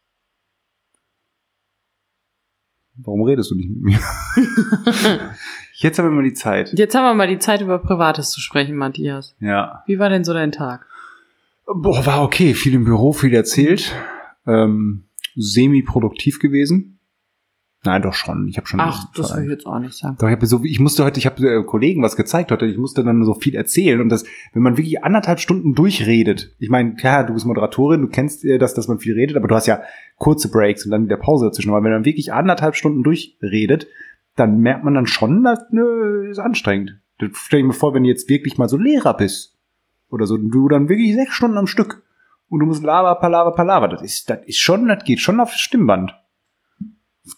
Warum 2.96 3.22
redest 3.22 3.50
du 3.50 3.54
nicht 3.54 3.70
mit 3.70 3.82
mir? 3.82 3.98
Jetzt 5.74 5.98
haben 5.98 6.06
wir 6.06 6.12
mal 6.12 6.24
die 6.24 6.34
Zeit. 6.34 6.72
Jetzt 6.78 6.94
haben 6.94 7.04
wir 7.04 7.14
mal 7.14 7.28
die 7.28 7.38
Zeit, 7.38 7.62
über 7.62 7.78
Privates 7.78 8.30
zu 8.30 8.40
sprechen, 8.40 8.76
Matthias. 8.76 9.34
Ja. 9.40 9.82
Wie 9.86 9.98
war 9.98 10.10
denn 10.10 10.24
so 10.24 10.34
dein 10.34 10.52
Tag? 10.52 10.86
Boah, 11.66 12.04
war 12.04 12.22
okay. 12.22 12.54
Viel 12.54 12.74
im 12.74 12.84
Büro, 12.84 13.12
viel 13.12 13.32
erzählt. 13.32 13.94
Ähm, 14.46 15.04
semi-produktiv 15.36 16.38
gewesen. 16.38 16.99
Nein, 17.82 18.02
doch 18.02 18.12
schon. 18.12 18.46
Ich 18.46 18.58
habe 18.58 18.66
schon. 18.66 18.78
Ach, 18.78 19.10
das 19.14 19.34
will 19.34 19.44
ich 19.44 19.50
jetzt 19.50 19.66
auch 19.66 19.78
nicht 19.78 19.94
sagen. 19.94 20.16
Doch, 20.18 20.28
ich, 20.28 20.34
hab 20.34 20.44
so, 20.44 20.62
ich 20.64 20.80
musste 20.80 21.02
heute, 21.02 21.18
ich 21.18 21.24
habe 21.24 21.42
äh, 21.42 21.64
Kollegen 21.64 22.02
was 22.02 22.14
gezeigt 22.14 22.50
heute, 22.50 22.66
ich 22.66 22.76
musste 22.76 23.02
dann 23.02 23.24
so 23.24 23.32
viel 23.32 23.54
erzählen 23.54 24.02
und 24.02 24.10
das, 24.10 24.24
wenn 24.52 24.62
man 24.62 24.76
wirklich 24.76 25.02
anderthalb 25.02 25.40
Stunden 25.40 25.74
durchredet, 25.74 26.54
ich 26.58 26.68
meine, 26.68 26.94
klar, 26.94 27.24
du 27.24 27.32
bist 27.32 27.46
Moderatorin, 27.46 28.02
du 28.02 28.08
kennst 28.08 28.44
äh, 28.44 28.58
das, 28.58 28.74
dass 28.74 28.88
man 28.88 28.98
viel 28.98 29.14
redet, 29.14 29.36
aber 29.38 29.48
du 29.48 29.54
hast 29.54 29.66
ja 29.66 29.80
kurze 30.18 30.50
Breaks 30.50 30.84
und 30.84 30.90
dann 30.90 31.08
der 31.08 31.16
Pause 31.16 31.46
dazwischen, 31.46 31.70
aber 31.70 31.82
wenn 31.82 31.92
man 31.92 32.04
wirklich 32.04 32.34
anderthalb 32.34 32.76
Stunden 32.76 33.02
durchredet, 33.02 33.86
dann 34.36 34.58
merkt 34.58 34.84
man 34.84 34.94
dann 34.94 35.06
schon, 35.06 35.42
das 35.42 35.60
ne, 35.70 36.28
ist 36.30 36.38
anstrengend. 36.38 37.00
Das 37.18 37.30
Stell 37.32 37.60
dir 37.60 37.68
mal 37.68 37.72
vor, 37.72 37.94
wenn 37.94 38.02
du 38.02 38.10
jetzt 38.10 38.28
wirklich 38.28 38.58
mal 38.58 38.68
so 38.68 38.76
Lehrer 38.76 39.16
bist 39.16 39.56
oder 40.10 40.26
so, 40.26 40.36
du 40.36 40.68
dann 40.68 40.90
wirklich 40.90 41.14
sechs 41.14 41.32
Stunden 41.32 41.56
am 41.56 41.66
Stück 41.66 42.02
und 42.48 42.60
du 42.60 42.66
musst 42.66 42.82
Lava, 42.82 43.14
Palaver, 43.14 43.52
Palaver, 43.52 43.88
das 43.88 44.02
ist, 44.02 44.28
das 44.28 44.40
ist 44.44 44.58
schon, 44.58 44.86
das 44.88 45.04
geht 45.04 45.20
schon 45.20 45.40
auf 45.40 45.52
das 45.52 45.60
Stimmband. 45.60 46.14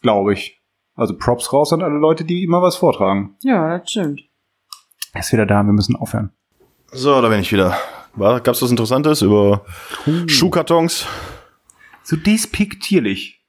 Glaube 0.00 0.34
ich. 0.34 0.62
Also 0.94 1.16
Props 1.16 1.52
raus 1.52 1.72
an 1.72 1.82
alle 1.82 1.98
Leute, 1.98 2.24
die 2.24 2.44
immer 2.44 2.62
was 2.62 2.76
vortragen. 2.76 3.36
Ja, 3.42 3.78
das 3.78 3.90
stimmt. 3.90 4.22
Er 5.12 5.20
ist 5.20 5.32
wieder 5.32 5.46
da, 5.46 5.62
wir 5.62 5.72
müssen 5.72 5.96
aufhören. 5.96 6.32
So, 6.92 7.20
da 7.20 7.28
bin 7.28 7.40
ich 7.40 7.52
wieder. 7.52 7.76
War, 8.14 8.40
gab's 8.40 8.60
was 8.60 8.70
Interessantes 8.70 9.22
über 9.22 9.64
Schuhkartons? 10.26 11.06
So 12.02 12.16
despektierlich. 12.16 13.44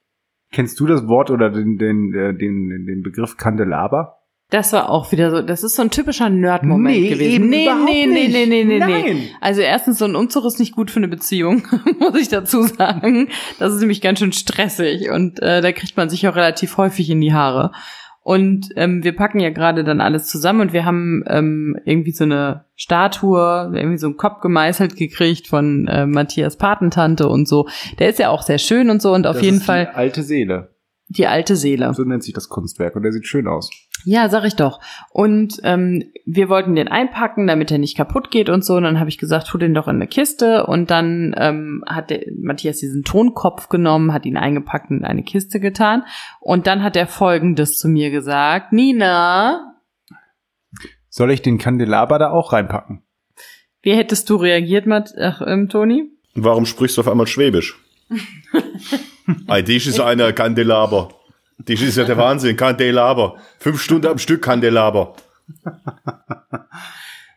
Kennst 0.52 0.78
du 0.80 0.86
das 0.86 1.06
Wort 1.08 1.30
oder 1.30 1.50
den, 1.50 1.76
den, 1.76 2.14
äh, 2.14 2.32
den, 2.34 2.86
den 2.86 3.02
Begriff 3.02 3.36
Kandelaber? 3.36 4.23
Das 4.50 4.72
war 4.72 4.90
auch 4.90 5.10
wieder 5.10 5.30
so, 5.30 5.42
das 5.42 5.64
ist 5.64 5.74
so 5.74 5.82
ein 5.82 5.90
typischer 5.90 6.28
Nerd-Moment 6.28 6.96
Nee, 6.96 7.08
gewesen. 7.08 7.32
eben 7.32 7.48
nee, 7.48 7.64
überhaupt 7.64 7.84
nee, 7.86 8.06
nee, 8.06 8.12
nicht. 8.28 8.32
nee, 8.32 8.46
nee, 8.46 8.64
nee, 8.64 8.78
Nein. 8.78 9.02
nee. 9.04 9.30
Also 9.40 9.62
erstens, 9.62 9.98
so 9.98 10.04
ein 10.04 10.14
Umzug 10.14 10.44
ist 10.44 10.60
nicht 10.60 10.74
gut 10.76 10.90
für 10.90 10.98
eine 10.98 11.08
Beziehung, 11.08 11.66
muss 11.98 12.20
ich 12.20 12.28
dazu 12.28 12.62
sagen. 12.64 13.28
Das 13.58 13.72
ist 13.72 13.80
nämlich 13.80 14.00
ganz 14.00 14.18
schön 14.20 14.32
stressig 14.32 15.10
und 15.10 15.40
äh, 15.42 15.60
da 15.60 15.72
kriegt 15.72 15.96
man 15.96 16.08
sich 16.10 16.28
auch 16.28 16.36
relativ 16.36 16.76
häufig 16.76 17.10
in 17.10 17.20
die 17.20 17.32
Haare. 17.32 17.72
Und 18.20 18.68
ähm, 18.76 19.02
wir 19.04 19.14
packen 19.14 19.38
ja 19.40 19.50
gerade 19.50 19.84
dann 19.84 20.00
alles 20.00 20.26
zusammen 20.28 20.60
und 20.62 20.72
wir 20.72 20.84
haben 20.86 21.24
ähm, 21.26 21.76
irgendwie 21.84 22.12
so 22.12 22.24
eine 22.24 22.64
Statue, 22.74 23.70
irgendwie 23.74 23.98
so 23.98 24.06
einen 24.06 24.16
Kopf 24.16 24.40
gemeißelt 24.40 24.96
gekriegt 24.96 25.46
von 25.46 25.86
äh, 25.88 26.06
Matthias 26.06 26.56
Patentante 26.56 27.28
und 27.28 27.46
so. 27.46 27.68
Der 27.98 28.08
ist 28.08 28.18
ja 28.18 28.30
auch 28.30 28.42
sehr 28.42 28.56
schön 28.58 28.88
und 28.88 29.02
so 29.02 29.12
und 29.12 29.26
auf 29.26 29.34
Das 29.36 29.44
jeden 29.44 29.56
ist 29.58 29.66
Fall 29.66 29.86
Die 29.92 29.96
alte 29.96 30.22
Seele. 30.22 30.74
die 31.08 31.26
alte 31.26 31.54
Seele. 31.56 31.92
So 31.92 32.04
nennt 32.04 32.22
sich 32.22 32.32
das 32.32 32.48
Kunstwerk 32.48 32.96
und 32.96 33.02
der 33.02 33.12
sieht 33.12 33.26
schön 33.26 33.46
aus. 33.46 33.68
Ja, 34.04 34.28
sag 34.28 34.44
ich 34.44 34.56
doch. 34.56 34.80
Und 35.10 35.60
ähm, 35.62 36.04
wir 36.26 36.48
wollten 36.48 36.74
den 36.74 36.88
einpacken, 36.88 37.46
damit 37.46 37.70
er 37.70 37.78
nicht 37.78 37.96
kaputt 37.96 38.30
geht 38.30 38.48
und 38.48 38.64
so. 38.64 38.74
Und 38.76 38.82
dann 38.82 39.00
habe 39.00 39.08
ich 39.08 39.18
gesagt, 39.18 39.48
tu 39.48 39.58
den 39.58 39.74
doch 39.74 39.88
in 39.88 39.96
eine 39.96 40.06
Kiste. 40.06 40.66
Und 40.66 40.90
dann 40.90 41.34
ähm, 41.38 41.82
hat 41.86 42.10
der 42.10 42.20
Matthias 42.38 42.78
diesen 42.78 43.04
Tonkopf 43.04 43.68
genommen, 43.68 44.12
hat 44.12 44.26
ihn 44.26 44.36
eingepackt 44.36 44.90
und 44.90 44.98
in 44.98 45.04
eine 45.04 45.22
Kiste 45.22 45.60
getan. 45.60 46.04
Und 46.40 46.66
dann 46.66 46.82
hat 46.82 46.96
er 46.96 47.06
Folgendes 47.06 47.78
zu 47.78 47.88
mir 47.88 48.10
gesagt: 48.10 48.72
Nina, 48.72 49.74
Soll 51.08 51.30
ich 51.30 51.42
den 51.42 51.58
Kandelaber 51.58 52.18
da 52.18 52.30
auch 52.30 52.52
reinpacken? 52.52 53.02
wie 53.84 53.94
hättest 53.94 54.30
du 54.30 54.36
reagiert, 54.36 54.86
Matt, 54.86 55.14
ach, 55.20 55.42
ähm, 55.46 55.68
Toni? 55.68 56.10
Warum 56.34 56.66
sprichst 56.66 56.96
du 56.96 57.02
auf 57.02 57.08
einmal 57.08 57.26
Schwäbisch? 57.26 57.78
Ei, 59.46 59.62
das 59.62 59.86
ist 59.86 60.00
einer 60.00 60.32
Kandelaber. 60.32 61.10
Das 61.58 61.80
ist 61.80 61.96
ja 61.96 62.04
der 62.04 62.16
Wahnsinn, 62.16 62.56
Kandelaber. 62.56 63.36
Fünf 63.58 63.80
Stunden 63.80 64.06
am 64.06 64.18
Stück 64.18 64.42
Kandelaber. 64.42 65.14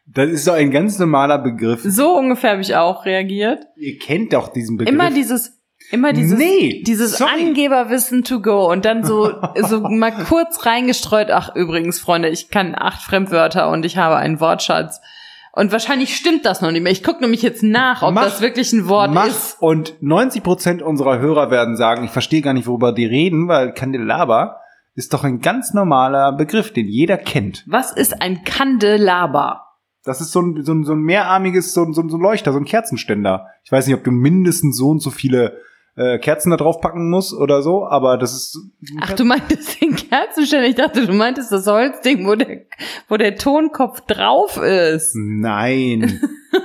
Das 0.07 0.29
ist 0.29 0.45
so 0.45 0.51
ein 0.51 0.71
ganz 0.71 0.97
normaler 0.99 1.37
Begriff. 1.37 1.81
So 1.83 2.17
ungefähr 2.17 2.51
habe 2.51 2.61
ich 2.61 2.75
auch 2.75 3.05
reagiert. 3.05 3.65
Ihr 3.75 3.99
kennt 3.99 4.33
doch 4.33 4.47
diesen 4.47 4.77
Begriff. 4.77 4.93
Immer 4.93 5.11
dieses 5.11 5.57
Immer 5.89 6.11
dieses, 6.11 6.37
Nee, 6.37 6.83
dieses 6.85 7.17
sorry. 7.17 7.31
Angeberwissen 7.47 8.23
to 8.23 8.41
go 8.41 8.69
und 8.69 8.83
dann 8.83 9.05
so, 9.05 9.31
so 9.61 9.79
mal 9.81 10.11
kurz 10.11 10.65
reingestreut, 10.65 11.31
ach 11.31 11.55
übrigens, 11.55 11.99
Freunde, 11.99 12.29
ich 12.29 12.49
kann 12.49 12.75
acht 12.75 13.01
Fremdwörter 13.03 13.69
und 13.69 13.85
ich 13.85 13.95
habe 13.95 14.17
einen 14.17 14.39
Wortschatz. 14.41 14.99
Und 15.57 15.71
wahrscheinlich 15.71 16.15
stimmt 16.15 16.45
das 16.45 16.61
noch 16.61 16.69
nicht 16.69 16.83
mehr. 16.83 16.91
Ich 16.91 17.01
gucke 17.03 17.19
nämlich 17.21 17.41
jetzt 17.41 17.63
nach, 17.63 18.03
ob 18.03 18.13
Mach- 18.13 18.25
das 18.25 18.41
wirklich 18.41 18.71
ein 18.73 18.87
Wort 18.87 19.11
Mach. 19.11 19.25
ist. 19.25 19.57
Und 19.59 19.95
90 20.01 20.43
Prozent 20.43 20.81
unserer 20.83 21.17
Hörer 21.17 21.49
werden 21.49 21.75
sagen, 21.75 22.03
ich 22.03 22.11
verstehe 22.11 22.41
gar 22.43 22.53
nicht, 22.53 22.67
worüber 22.67 22.91
die 22.91 23.07
reden, 23.07 23.47
weil 23.47 23.73
Candelabra 23.73 24.59
ist 24.93 25.13
doch 25.13 25.23
ein 25.23 25.41
ganz 25.41 25.73
normaler 25.73 26.31
Begriff, 26.31 26.71
den 26.73 26.87
jeder 26.87 27.17
kennt. 27.17 27.63
Was 27.65 27.91
ist 27.91 28.21
ein 28.21 28.43
Kandelaber? 28.43 29.63
Das 30.03 30.21
ist 30.21 30.31
so 30.31 30.41
ein, 30.41 30.63
so 30.63 30.73
ein, 30.73 30.83
so 30.83 30.93
ein 30.93 30.99
mehrarmiges, 31.01 31.73
so 31.73 31.83
ein 31.83 31.93
so 31.93 32.01
ein 32.01 32.09
Leuchter, 32.09 32.53
so 32.53 32.59
ein 32.59 32.65
Kerzenständer. 32.65 33.47
Ich 33.63 33.71
weiß 33.71 33.87
nicht, 33.87 33.95
ob 33.95 34.03
du 34.03 34.11
mindestens 34.11 34.77
so 34.77 34.89
und 34.89 34.99
so 35.01 35.09
viele 35.09 35.57
äh, 35.97 36.19
Kerzen 36.19 36.51
da 36.51 36.57
drauf 36.57 36.79
packen 36.79 37.09
musst 37.09 37.33
oder 37.33 37.61
so, 37.61 37.85
aber 37.87 38.17
das 38.17 38.33
ist. 38.33 38.59
Ach, 39.01 39.13
du 39.13 39.25
meintest 39.25 39.81
den 39.81 39.95
Kerzenständer. 39.95 40.67
Ich 40.67 40.75
dachte, 40.75 41.05
du 41.05 41.13
meintest 41.13 41.51
das 41.51 41.65
Holzding, 41.67 42.25
wo 42.27 42.35
der, 42.35 42.61
wo 43.09 43.17
der 43.17 43.35
Tonkopf 43.35 44.01
drauf 44.01 44.57
ist. 44.57 45.15
Nein. 45.15 46.21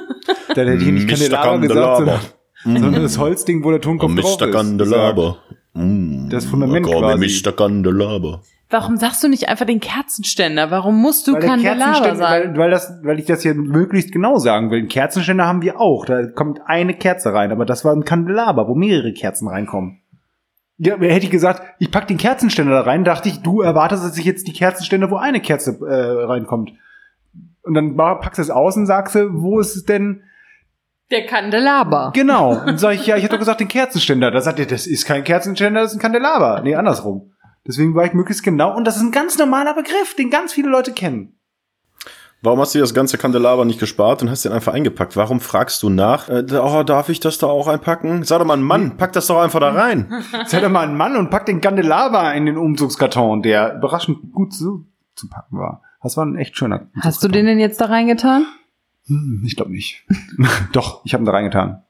da 0.55 0.63
hätte 0.63 0.85
ich 0.85 0.93
nicht 0.93 1.07
Mr. 1.07 1.17
Candelabra 1.17 1.57
gesagt, 1.57 1.97
sondern, 2.65 2.83
sondern 2.83 3.03
das 3.03 3.19
Holzding, 3.19 3.65
wo 3.65 3.71
der 3.71 3.81
Tonkopf 3.81 4.15
drauf 4.15 4.39
Mr. 4.39 4.49
ist. 4.49 4.55
Candelabra. 4.55 5.37
Mm, 5.73 6.29
Das 6.29 6.45
Fundament 6.45 6.87
me 6.87 6.93
quasi. 6.93 7.43
Mr. 7.43 7.53
Candelabra. 7.53 8.43
Warum 8.73 8.97
sagst 8.97 9.23
du 9.23 9.29
nicht 9.29 9.51
einfach 9.51 9.67
den 9.67 9.81
Kerzenständer? 9.81 10.71
Warum 10.71 10.99
musst 10.99 11.29
du 11.29 11.35
Weil, 11.35 11.41
Kandelaber 11.41 12.17
sagen? 12.17 12.55
weil, 12.55 12.57
weil, 12.57 12.71
das, 12.71 13.01
weil 13.03 13.19
ich 13.19 13.27
das 13.27 13.43
hier 13.43 13.55
möglichst 13.55 14.13
genau 14.13 14.39
sagen 14.39 14.71
will. 14.71 14.79
Einen 14.79 14.89
Kerzenständer 14.89 15.47
haben 15.47 15.61
wir 15.61 15.79
auch. 15.79 16.07
Da 16.07 16.27
kommt 16.29 16.61
eine 16.65 16.95
Kerze 16.95 17.35
rein, 17.35 17.53
aber 17.53 17.67
das 17.67 17.85
war 17.85 17.95
ein 17.95 18.07
Kandelaber, 18.07 18.69
wo 18.69 18.75
mehrere 18.75 19.13
Kerzen 19.13 19.47
reinkommen. 19.47 20.01
Ja, 20.79 20.97
hätte 20.97 21.27
ich 21.27 21.31
gesagt, 21.31 21.63
ich 21.81 21.91
pack 21.91 22.09
den 22.09 22.17
Kerzenständer 22.17 22.73
da 22.73 22.81
rein, 22.81 23.05
dachte 23.05 23.29
ich, 23.29 23.43
du 23.43 23.61
erwartest, 23.61 24.05
dass 24.05 24.17
ich 24.17 24.25
jetzt 24.25 24.49
die 24.49 24.55
Kerzenständer, 24.55 25.11
wo 25.11 25.17
eine 25.17 25.41
Kerze 25.41 25.79
äh, 25.87 26.25
reinkommt. 26.25 26.73
Und 27.65 27.75
dann 27.75 27.95
packst 27.95 28.39
du 28.39 28.43
es 28.43 28.51
aus 28.51 28.79
und 28.79 28.87
sagst 28.87 29.15
du, 29.15 29.29
wo 29.35 29.61
ist 29.61 29.77
es 29.77 29.85
denn? 29.85 30.23
Der 31.11 31.27
Kandelaber. 31.27 32.13
Genau. 32.15 32.59
Und 32.67 32.81
sag 32.81 32.95
ich, 32.95 33.07
ja, 33.07 33.17
ich 33.17 33.23
hätte 33.23 33.35
doch 33.35 33.39
gesagt, 33.39 33.61
den 33.61 33.69
Kerzenständer. 33.69 34.31
Da 34.31 34.41
sagt 34.41 34.59
er, 34.59 34.65
das 34.65 34.87
ist 34.87 35.05
kein 35.05 35.25
Kerzenständer, 35.25 35.83
das 35.83 35.93
ist 35.93 35.99
ein 35.99 36.03
Kandelaber. 36.03 36.63
Nee, 36.63 36.75
andersrum. 36.75 37.32
Deswegen 37.67 37.95
war 37.95 38.05
ich 38.05 38.13
möglichst 38.13 38.43
genau. 38.43 38.77
Und 38.77 38.85
das 38.85 38.97
ist 38.97 39.03
ein 39.03 39.13
ganz 39.13 39.39
normaler 39.39 39.75
Begriff, 39.75 40.15
den 40.17 40.31
ganz 40.31 40.53
viele 40.53 40.69
Leute 40.69 40.93
kennen. 40.93 41.39
Warum 42.45 42.59
hast 42.59 42.75
du 42.75 42.81
das 42.81 42.93
ganze 42.93 43.19
Kandelaber 43.19 43.65
nicht 43.65 43.79
gespart 43.79 44.21
und 44.21 44.29
hast 44.29 44.45
den 44.45 44.51
einfach 44.51 44.73
eingepackt? 44.73 45.17
Warum 45.17 45.39
fragst 45.39 45.81
du 45.85 45.91
nach? 45.91 46.29
Äh, 46.29 46.45
oh, 46.51 46.83
darf 46.83 47.09
ich 47.09 47.21
das 47.21 47.39
da 47.39 47.47
auch 47.47 47.69
einpacken? 47.69 48.25
Sag 48.25 48.41
doch 48.41 48.47
mal, 48.47 48.57
Mann, 48.57 48.97
pack 48.97 49.13
das 49.13 49.29
doch 49.29 49.41
einfach 49.41 49.61
da 49.61 49.71
rein. 49.71 50.13
Sei 50.47 50.61
doch 50.61 50.69
mal 50.69 50.89
ein 50.89 50.97
Mann 50.97 51.17
und 51.17 51.31
pack 51.31 51.47
den 51.47 51.61
Kandelaber 51.61 52.35
in 52.35 52.47
den 52.47 52.59
Umzugskarton, 52.59 53.43
der 53.43 53.77
überraschend 53.77 54.33
gut 54.33 54.53
zu, 54.53 54.89
zu 55.15 55.29
packen 55.29 55.57
war. 55.57 55.83
Das 56.03 56.17
war 56.17 56.27
ein 56.27 56.37
echt 56.37 56.57
schöner. 56.57 56.89
Hast 57.01 57.23
du 57.23 57.29
den 57.29 57.47
denn 57.47 57.61
jetzt 57.61 57.81
da 57.81 57.85
reingetan? 57.85 58.45
Hm, 59.07 59.45
ich 59.47 59.55
glaube 59.55 59.71
nicht. 59.71 60.05
Doch, 60.73 61.05
ich 61.05 61.15
habe 61.15 61.23
ihn 61.23 61.27
da 61.27 61.33
reingetan. 61.33 61.85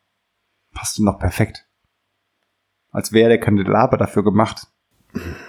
Passte 0.75 1.03
noch 1.03 1.19
perfekt. 1.19 1.67
Als 2.91 3.13
wäre 3.13 3.31
der 3.31 3.41
Kandelaber 3.41 3.97
dafür 3.97 4.23
gemacht. 4.23 4.67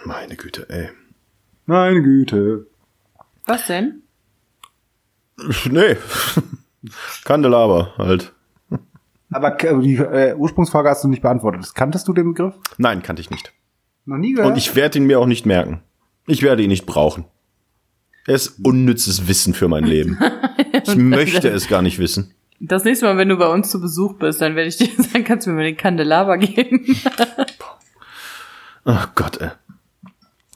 Meine 0.05 0.35
Güte, 0.35 0.69
ey. 0.69 0.89
Meine 1.65 2.01
Güte. 2.01 2.67
Was 3.45 3.67
denn? 3.67 4.03
Nee. 5.69 5.97
Kandelaber 7.23 7.93
halt. 7.97 8.33
Aber 9.31 9.51
die 9.51 9.95
äh, 9.95 10.35
Ursprungsfrage 10.35 10.89
hast 10.89 11.03
du 11.03 11.07
nicht 11.07 11.21
beantwortet. 11.21 11.73
Kanntest 11.73 12.07
du 12.07 12.13
den 12.13 12.33
Begriff? 12.33 12.53
Nein, 12.77 13.01
kannte 13.01 13.21
ich 13.21 13.29
nicht. 13.31 13.51
Noch 14.05 14.17
nie 14.17 14.33
gehört? 14.33 14.51
Und 14.51 14.57
ich 14.57 14.75
werde 14.75 14.99
ihn 14.99 15.05
mir 15.05 15.19
auch 15.19 15.25
nicht 15.25 15.45
merken. 15.45 15.81
Ich 16.27 16.43
werde 16.43 16.61
ihn 16.61 16.69
nicht 16.69 16.85
brauchen. 16.85 17.25
Er 18.27 18.35
ist 18.35 18.59
unnützes 18.63 19.27
Wissen 19.27 19.53
für 19.53 19.67
mein 19.67 19.83
Leben. 19.85 20.19
Ich 20.85 20.95
möchte 20.97 21.47
es 21.47 21.69
gar 21.69 21.81
nicht 21.81 21.97
wissen. 21.99 22.33
Das 22.59 22.83
nächste 22.83 23.05
Mal, 23.05 23.15
wenn 23.15 23.29
du 23.29 23.37
bei 23.37 23.47
uns 23.47 23.69
zu 23.69 23.79
Besuch 23.79 24.15
bist, 24.15 24.41
dann 24.41 24.55
werde 24.55 24.67
ich 24.67 24.75
dir 24.75 24.89
sagen, 24.97 25.23
kannst 25.23 25.45
du 25.47 25.51
mir 25.51 25.57
mal 25.57 25.63
den 25.63 25.77
Kandelaber 25.77 26.37
geben. 26.37 26.85
Oh 28.85 29.05
Gott, 29.15 29.39
ey. 29.41 29.49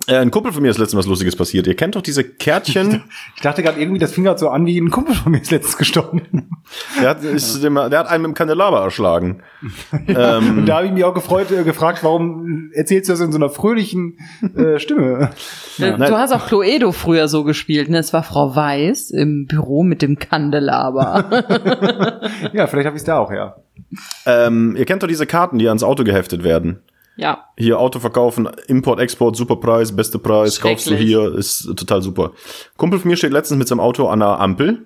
Äh, 0.07 0.19
ein 0.19 0.31
Kumpel 0.31 0.53
von 0.53 0.61
mir 0.61 0.69
ist 0.69 0.77
letztens 0.77 0.99
was 0.99 1.05
Lustiges 1.05 1.35
passiert. 1.35 1.67
Ihr 1.67 1.75
kennt 1.75 1.95
doch 1.95 2.01
diese 2.01 2.23
Kärtchen. 2.23 3.03
ich 3.35 3.41
dachte 3.41 3.61
gerade 3.61 3.79
irgendwie, 3.79 3.99
das 3.99 4.13
fing 4.13 4.23
gerade 4.23 4.39
so 4.39 4.49
an, 4.49 4.65
wie 4.65 4.79
ein 4.79 4.89
Kumpel 4.89 5.13
von 5.13 5.33
mir 5.33 5.41
ist 5.41 5.51
letztens 5.51 5.75
gestorben. 5.77 6.49
der, 7.01 7.09
hat, 7.09 7.23
ist 7.23 7.61
dem, 7.63 7.75
der 7.75 7.99
hat 7.99 8.07
einen 8.07 8.21
mit 8.21 8.29
dem 8.29 8.33
Kandelaber 8.33 8.79
erschlagen. 8.79 9.43
ähm, 10.07 10.59
Und 10.59 10.65
da 10.65 10.77
habe 10.77 10.87
ich 10.87 10.93
mich 10.93 11.03
auch 11.03 11.13
gefreut, 11.13 11.51
äh, 11.51 11.63
gefragt, 11.63 12.05
warum 12.05 12.71
erzählst 12.73 13.09
du 13.09 13.13
das 13.13 13.19
in 13.19 13.33
so 13.33 13.37
einer 13.37 13.49
fröhlichen 13.49 14.17
äh, 14.55 14.79
Stimme? 14.79 15.31
Du 15.77 15.97
Nein. 15.97 16.13
hast 16.13 16.31
auch 16.31 16.47
Cluedo 16.47 16.93
früher 16.93 17.27
so 17.27 17.43
gespielt, 17.43 17.89
ne? 17.89 17.97
Es 17.97 18.13
war 18.13 18.23
Frau 18.23 18.55
Weiß 18.55 19.11
im 19.11 19.45
Büro 19.45 19.83
mit 19.83 20.01
dem 20.01 20.17
Kandelaber. 20.19 21.25
ja, 22.53 22.67
vielleicht 22.67 22.85
habe 22.85 22.95
ich 22.95 23.01
es 23.01 23.03
da 23.03 23.19
auch, 23.19 23.31
ja. 23.31 23.57
ähm, 24.25 24.75
ihr 24.77 24.85
kennt 24.85 25.03
doch 25.03 25.07
diese 25.07 25.27
Karten, 25.27 25.59
die 25.59 25.67
ans 25.67 25.83
Auto 25.83 26.05
geheftet 26.05 26.43
werden. 26.43 26.81
Ja. 27.17 27.45
Hier 27.57 27.79
Auto 27.79 27.99
verkaufen, 27.99 28.47
Import, 28.67 28.99
Export, 28.99 29.35
super 29.35 29.57
Preis, 29.57 29.95
beste 29.95 30.19
Preis, 30.19 30.61
kaufst 30.61 30.87
du 30.87 30.95
hier, 30.95 31.35
ist 31.35 31.63
total 31.75 32.01
super. 32.01 32.31
Kumpel 32.77 32.99
von 32.99 33.09
mir 33.09 33.17
steht 33.17 33.31
letztens 33.31 33.57
mit 33.57 33.67
seinem 33.67 33.79
Auto 33.79 34.07
an 34.07 34.19
der 34.19 34.39
Ampel. 34.39 34.85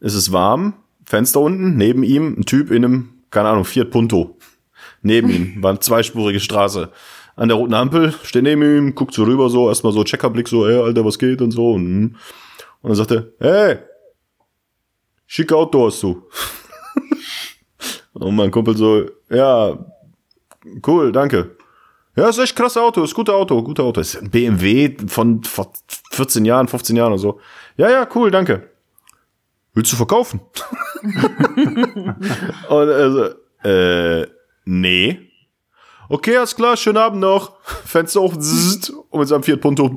Es 0.00 0.14
ist 0.14 0.32
warm, 0.32 0.74
Fenster 1.04 1.40
unten, 1.40 1.76
neben 1.76 2.02
ihm 2.02 2.36
ein 2.38 2.44
Typ 2.44 2.70
in 2.70 2.84
einem, 2.84 3.22
keine 3.30 3.48
Ahnung, 3.48 3.64
Fiat 3.64 3.90
Punto. 3.90 4.38
Neben 5.02 5.30
ihm 5.30 5.54
war 5.62 5.70
eine 5.70 5.80
zweispurige 5.80 6.40
Straße. 6.40 6.90
An 7.36 7.48
der 7.48 7.56
roten 7.56 7.74
Ampel, 7.74 8.12
steht 8.24 8.42
neben 8.42 8.62
ihm, 8.62 8.94
guckt 8.94 9.14
so 9.14 9.22
rüber, 9.22 9.48
so, 9.48 9.68
erstmal 9.68 9.92
so 9.92 10.02
Checkerblick, 10.02 10.48
so, 10.48 10.66
ey, 10.66 10.78
Alter, 10.78 11.04
was 11.04 11.18
geht 11.18 11.40
und 11.40 11.52
so. 11.52 11.72
Und, 11.72 12.16
und 12.82 12.88
dann 12.88 12.94
sagt 12.96 13.12
er, 13.12 13.28
hey, 13.38 13.78
schicke 15.26 15.56
Auto 15.56 15.86
hast 15.86 16.02
du. 16.02 16.22
und 18.14 18.34
mein 18.34 18.50
Kumpel 18.50 18.76
so, 18.76 19.06
ja, 19.30 19.78
cool, 20.86 21.12
danke. 21.12 21.56
Ja, 22.16 22.28
ist 22.28 22.38
echt 22.38 22.56
krasse 22.56 22.82
Auto, 22.82 23.02
ist 23.02 23.14
gute 23.14 23.32
Auto, 23.32 23.62
gute 23.62 23.82
Auto. 23.82 24.00
Ist 24.00 24.16
ein 24.16 24.30
BMW 24.30 24.96
von 25.06 25.42
vor 25.44 25.72
14 26.10 26.44
Jahren, 26.44 26.68
15 26.68 26.96
Jahren 26.96 27.12
oder 27.12 27.20
so. 27.20 27.40
Ja, 27.76 27.88
ja, 27.88 28.08
cool, 28.14 28.30
danke. 28.30 28.68
Willst 29.74 29.92
du 29.92 29.96
verkaufen? 29.96 30.40
Und 32.68 32.88
also, 32.88 33.30
äh, 33.62 34.26
nee. 34.64 35.30
Okay, 36.08 36.36
alles 36.36 36.56
klar, 36.56 36.76
schönen 36.76 36.98
Abend 36.98 37.20
noch. 37.20 37.52
Fenster 37.84 38.20
auf, 38.20 38.36
zzzt, 38.36 38.90
und 38.90 39.20
mit 39.20 39.28
seinem 39.28 39.44
Fiat 39.44 39.60
Punto 39.60 39.94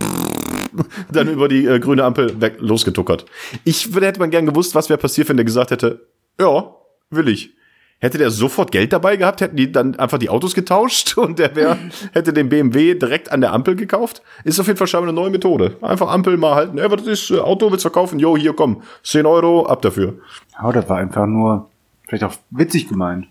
dann 1.11 1.27
über 1.27 1.47
die 1.47 1.65
äh, 1.65 1.79
grüne 1.79 2.03
Ampel 2.03 2.39
weg, 2.39 2.57
losgetuckert. 2.59 3.25
Ich 3.63 3.89
hätte 3.95 4.19
man 4.19 4.29
gern 4.29 4.45
gewusst, 4.45 4.75
was 4.75 4.89
wäre 4.89 4.99
passiert, 4.99 5.29
wenn 5.29 5.37
der 5.37 5.45
gesagt 5.45 5.71
hätte, 5.71 6.05
ja, 6.39 6.75
will 7.09 7.27
ich. 7.29 7.55
Hätte 8.03 8.17
der 8.17 8.31
sofort 8.31 8.73
Geld 8.73 8.91
dabei 8.91 9.15
gehabt, 9.15 9.39
hätten 9.39 9.55
die 9.55 9.71
dann 9.71 9.97
einfach 9.97 10.17
die 10.17 10.29
Autos 10.29 10.53
getauscht 10.53 11.17
und 11.17 11.39
der 11.39 11.55
wär, 11.55 11.77
hätte 12.11 12.33
den 12.33 12.49
BMW 12.49 12.95
direkt 12.95 13.31
an 13.31 13.39
der 13.39 13.53
Ampel 13.53 13.77
gekauft. 13.77 14.21
Ist 14.43 14.59
auf 14.59 14.67
jeden 14.67 14.77
Fall 14.77 14.87
scheinbar 14.87 15.07
eine 15.07 15.15
neue 15.15 15.29
Methode. 15.29 15.77
Einfach 15.81 16.09
Ampel 16.09 16.35
mal 16.35 16.53
halten. 16.53 16.77
Ey, 16.79 16.91
was 16.91 17.07
ist, 17.07 17.31
äh, 17.31 17.39
Auto 17.39 17.71
willst 17.71 17.85
du 17.85 17.89
verkaufen? 17.89 18.19
Jo, 18.19 18.35
hier, 18.35 18.51
komm. 18.51 18.81
10 19.03 19.25
Euro, 19.25 19.67
ab 19.67 19.81
dafür. 19.83 20.15
Ja, 20.61 20.69
das 20.73 20.89
war 20.89 20.97
einfach 20.97 21.25
nur, 21.27 21.69
vielleicht 22.05 22.25
auch 22.25 22.33
witzig 22.49 22.89
gemeint. 22.89 23.27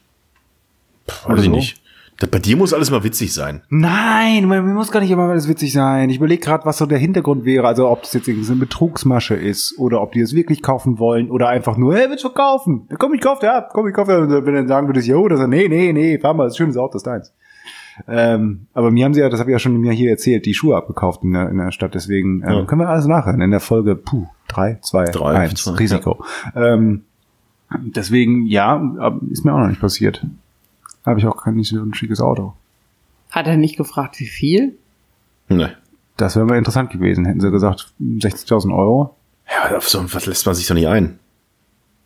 Weiß 1.27 1.41
ich 1.41 1.45
so. 1.45 1.51
nicht. 1.51 1.82
Das, 2.19 2.29
bei 2.31 2.39
dir 2.39 2.57
muss 2.57 2.73
alles 2.73 2.91
mal 2.91 3.03
witzig 3.05 3.33
sein. 3.35 3.63
Nein, 3.69 4.47
man 4.47 4.65
mir 4.65 4.75
muss 4.75 4.93
gar 4.93 5.01
nicht 5.01 5.11
immer 5.11 5.25
alles 5.25 5.49
witzig 5.49 5.73
sein. 5.73 6.09
Ich 6.11 6.19
überlege 6.19 6.41
gerade, 6.45 6.65
was 6.65 6.79
so 6.79 6.87
der 6.87 6.99
Hintergrund 6.99 7.45
wäre. 7.45 7.67
Also 7.67 7.89
ob 7.89 8.03
das 8.03 8.13
jetzt 8.13 8.29
irgendwie 8.29 8.45
so 8.47 8.53
eine 8.53 8.61
Betrugsmasche 8.61 9.35
ist 9.35 9.77
oder 9.79 10.01
ob 10.03 10.13
die 10.13 10.21
es 10.21 10.35
wirklich 10.35 10.63
kaufen 10.63 10.99
wollen 10.99 11.31
oder 11.31 11.49
einfach 11.49 11.77
nur, 11.77 11.95
hey, 11.97 12.09
willst 12.11 12.25
du 12.25 12.29
kaufen? 12.31 12.87
Ja, 12.91 12.97
komm, 12.97 13.15
ich 13.15 13.21
kauf, 13.21 13.43
ja, 13.43 13.61
komm, 13.73 13.89
ich 13.89 13.95
kauf. 13.95 14.09
Und 14.09 14.31
wenn 14.47 14.55
dann 14.55 14.69
sagen 14.69 14.87
würdest, 14.89 15.09
jo, 15.09 15.27
das 15.29 15.41
nee, 15.49 15.69
nee, 15.69 15.93
nee, 15.93 16.19
fahr 16.19 16.35
mal, 16.35 16.45
das 16.45 16.53
ist 16.53 16.59
schönes 16.59 16.77
Auto, 16.77 16.93
das 16.93 17.03
ist 17.03 17.07
deins. 17.07 17.33
Ähm, 18.09 18.67
aber 18.73 18.91
mir 18.91 19.05
haben 19.05 19.13
sie 19.15 19.21
ja, 19.21 19.29
das 19.29 19.39
habe 19.41 19.51
ich 19.51 19.55
ja 19.55 19.59
schon 19.59 19.77
mir 19.77 19.93
hier 19.93 20.11
erzählt, 20.11 20.47
die 20.47 20.55
Schuhe 20.55 20.77
abgekauft 20.77 21.25
in 21.25 21.33
der, 21.33 21.51
in 21.51 21.59
der 21.59 21.73
Stadt. 21.73 21.95
Deswegen 21.95 22.43
ähm, 22.43 22.53
Ja. 22.53 22.65
können 22.65 22.81
wir 22.81 22.89
alles 22.89 23.07
nachhören 23.07 23.41
in 23.43 23.51
der 23.51 23.61
Folge, 23.61 23.97
puh, 23.97 24.27
drei, 24.49 24.79
zwei, 24.83 25.05
Drei, 25.05 25.35
eins, 25.35 25.63
zwei, 25.65 25.73
Risiko. 25.77 26.25
Ähm, 26.57 27.03
deswegen, 27.81 28.47
ja, 28.47 28.77
aber 28.99 29.21
ist 29.31 29.45
mir 29.45 29.53
auch 29.53 29.59
noch 29.59 29.69
nicht 29.69 29.81
passiert. 29.81 30.25
Habe 31.05 31.19
ich 31.19 31.27
auch 31.27 31.37
kein 31.43 31.55
nicht 31.57 31.69
so 31.71 31.83
ein 31.83 31.95
schickes 31.95 32.21
Auto. 32.21 32.55
Hat 33.31 33.47
er 33.47 33.57
nicht 33.57 33.77
gefragt, 33.77 34.21
wie 34.21 34.27
viel? 34.27 34.77
Nee. 35.49 35.69
Das 36.17 36.37
wäre 36.37 36.47
mal 36.47 36.59
interessant 36.59 36.91
gewesen. 36.91 37.25
Hätten 37.25 37.41
sie 37.41 37.51
gesagt, 37.51 37.93
60.000 38.01 38.77
Euro? 38.77 39.17
Ja, 39.51 39.77
auf 39.77 39.89
so 39.89 40.03
was 40.15 40.27
lässt 40.27 40.47
man 40.47 40.55
sich 40.55 40.67
doch 40.67 40.75
nicht 40.75 40.87
ein. 40.89 41.19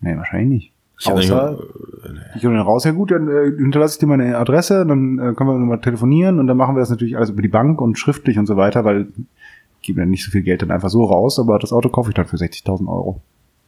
Nee, 0.01 0.17
wahrscheinlich 0.17 0.49
nicht. 0.49 0.73
Ich 0.99 1.07
Außer, 1.09 1.51
nicht- 1.51 2.23
ich 2.37 2.43
komme 2.43 2.57
dann 2.57 2.65
raus, 2.67 2.85
ja 2.85 2.93
gut, 2.93 3.11
dann 3.11 3.29
äh, 3.29 3.53
hinterlasse 3.57 3.97
ich 3.97 3.99
dir 3.99 4.07
meine 4.07 4.39
Adresse, 4.39 4.87
dann 4.87 5.19
äh, 5.19 5.35
können 5.35 5.51
wir 5.51 5.59
nochmal 5.59 5.81
telefonieren 5.81 6.39
und 6.39 6.47
dann 6.47 6.57
machen 6.57 6.75
wir 6.75 6.81
das 6.81 6.89
natürlich 6.89 7.17
alles 7.19 7.29
über 7.31 7.43
die 7.43 7.49
Bank 7.49 7.83
und 7.83 7.99
schriftlich 7.99 8.39
und 8.39 8.47
so 8.47 8.57
weiter, 8.57 8.85
weil 8.87 9.09
ich 9.81 9.87
gebe 9.89 10.01
dann 10.01 10.09
nicht 10.09 10.25
so 10.25 10.31
viel 10.31 10.41
Geld 10.43 10.63
dann 10.63 10.71
einfach 10.71 10.89
so 10.89 11.05
raus, 11.05 11.39
aber 11.39 11.59
das 11.59 11.73
Auto 11.73 11.91
kaufe 11.91 12.11
ich 12.11 12.15
dann 12.15 12.27
für 12.27 12.37
60.000 12.37 12.89
Euro. 12.89 13.21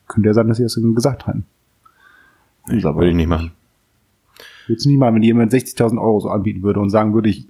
Könnte 0.06 0.28
ja 0.30 0.32
sein, 0.34 0.48
dass 0.48 0.56
sie 0.56 0.62
das 0.62 0.80
gesagt 0.94 1.26
haben. 1.26 1.44
Aber 2.64 2.94
Würde 2.96 3.10
ich 3.10 3.16
nicht 3.16 3.28
machen. 3.28 3.52
Würdest 4.68 4.84
du 4.84 4.90
nicht 4.90 4.98
mal, 4.98 5.14
wenn 5.14 5.22
jemand 5.22 5.52
60.000 5.52 6.00
Euro 6.00 6.20
so 6.20 6.28
anbieten 6.28 6.62
würde 6.62 6.80
und 6.80 6.90
sagen 6.90 7.14
würde, 7.14 7.30
ich 7.30 7.48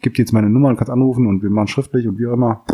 gebe 0.00 0.14
dir 0.14 0.22
jetzt 0.22 0.32
meine 0.32 0.48
Nummer 0.48 0.68
und 0.68 0.76
kannst 0.76 0.90
anrufen 0.90 1.26
und 1.26 1.42
wir 1.42 1.50
machen 1.50 1.68
schriftlich 1.68 2.08
und 2.08 2.18
wie 2.18 2.26
auch 2.26 2.32
immer. 2.32 2.64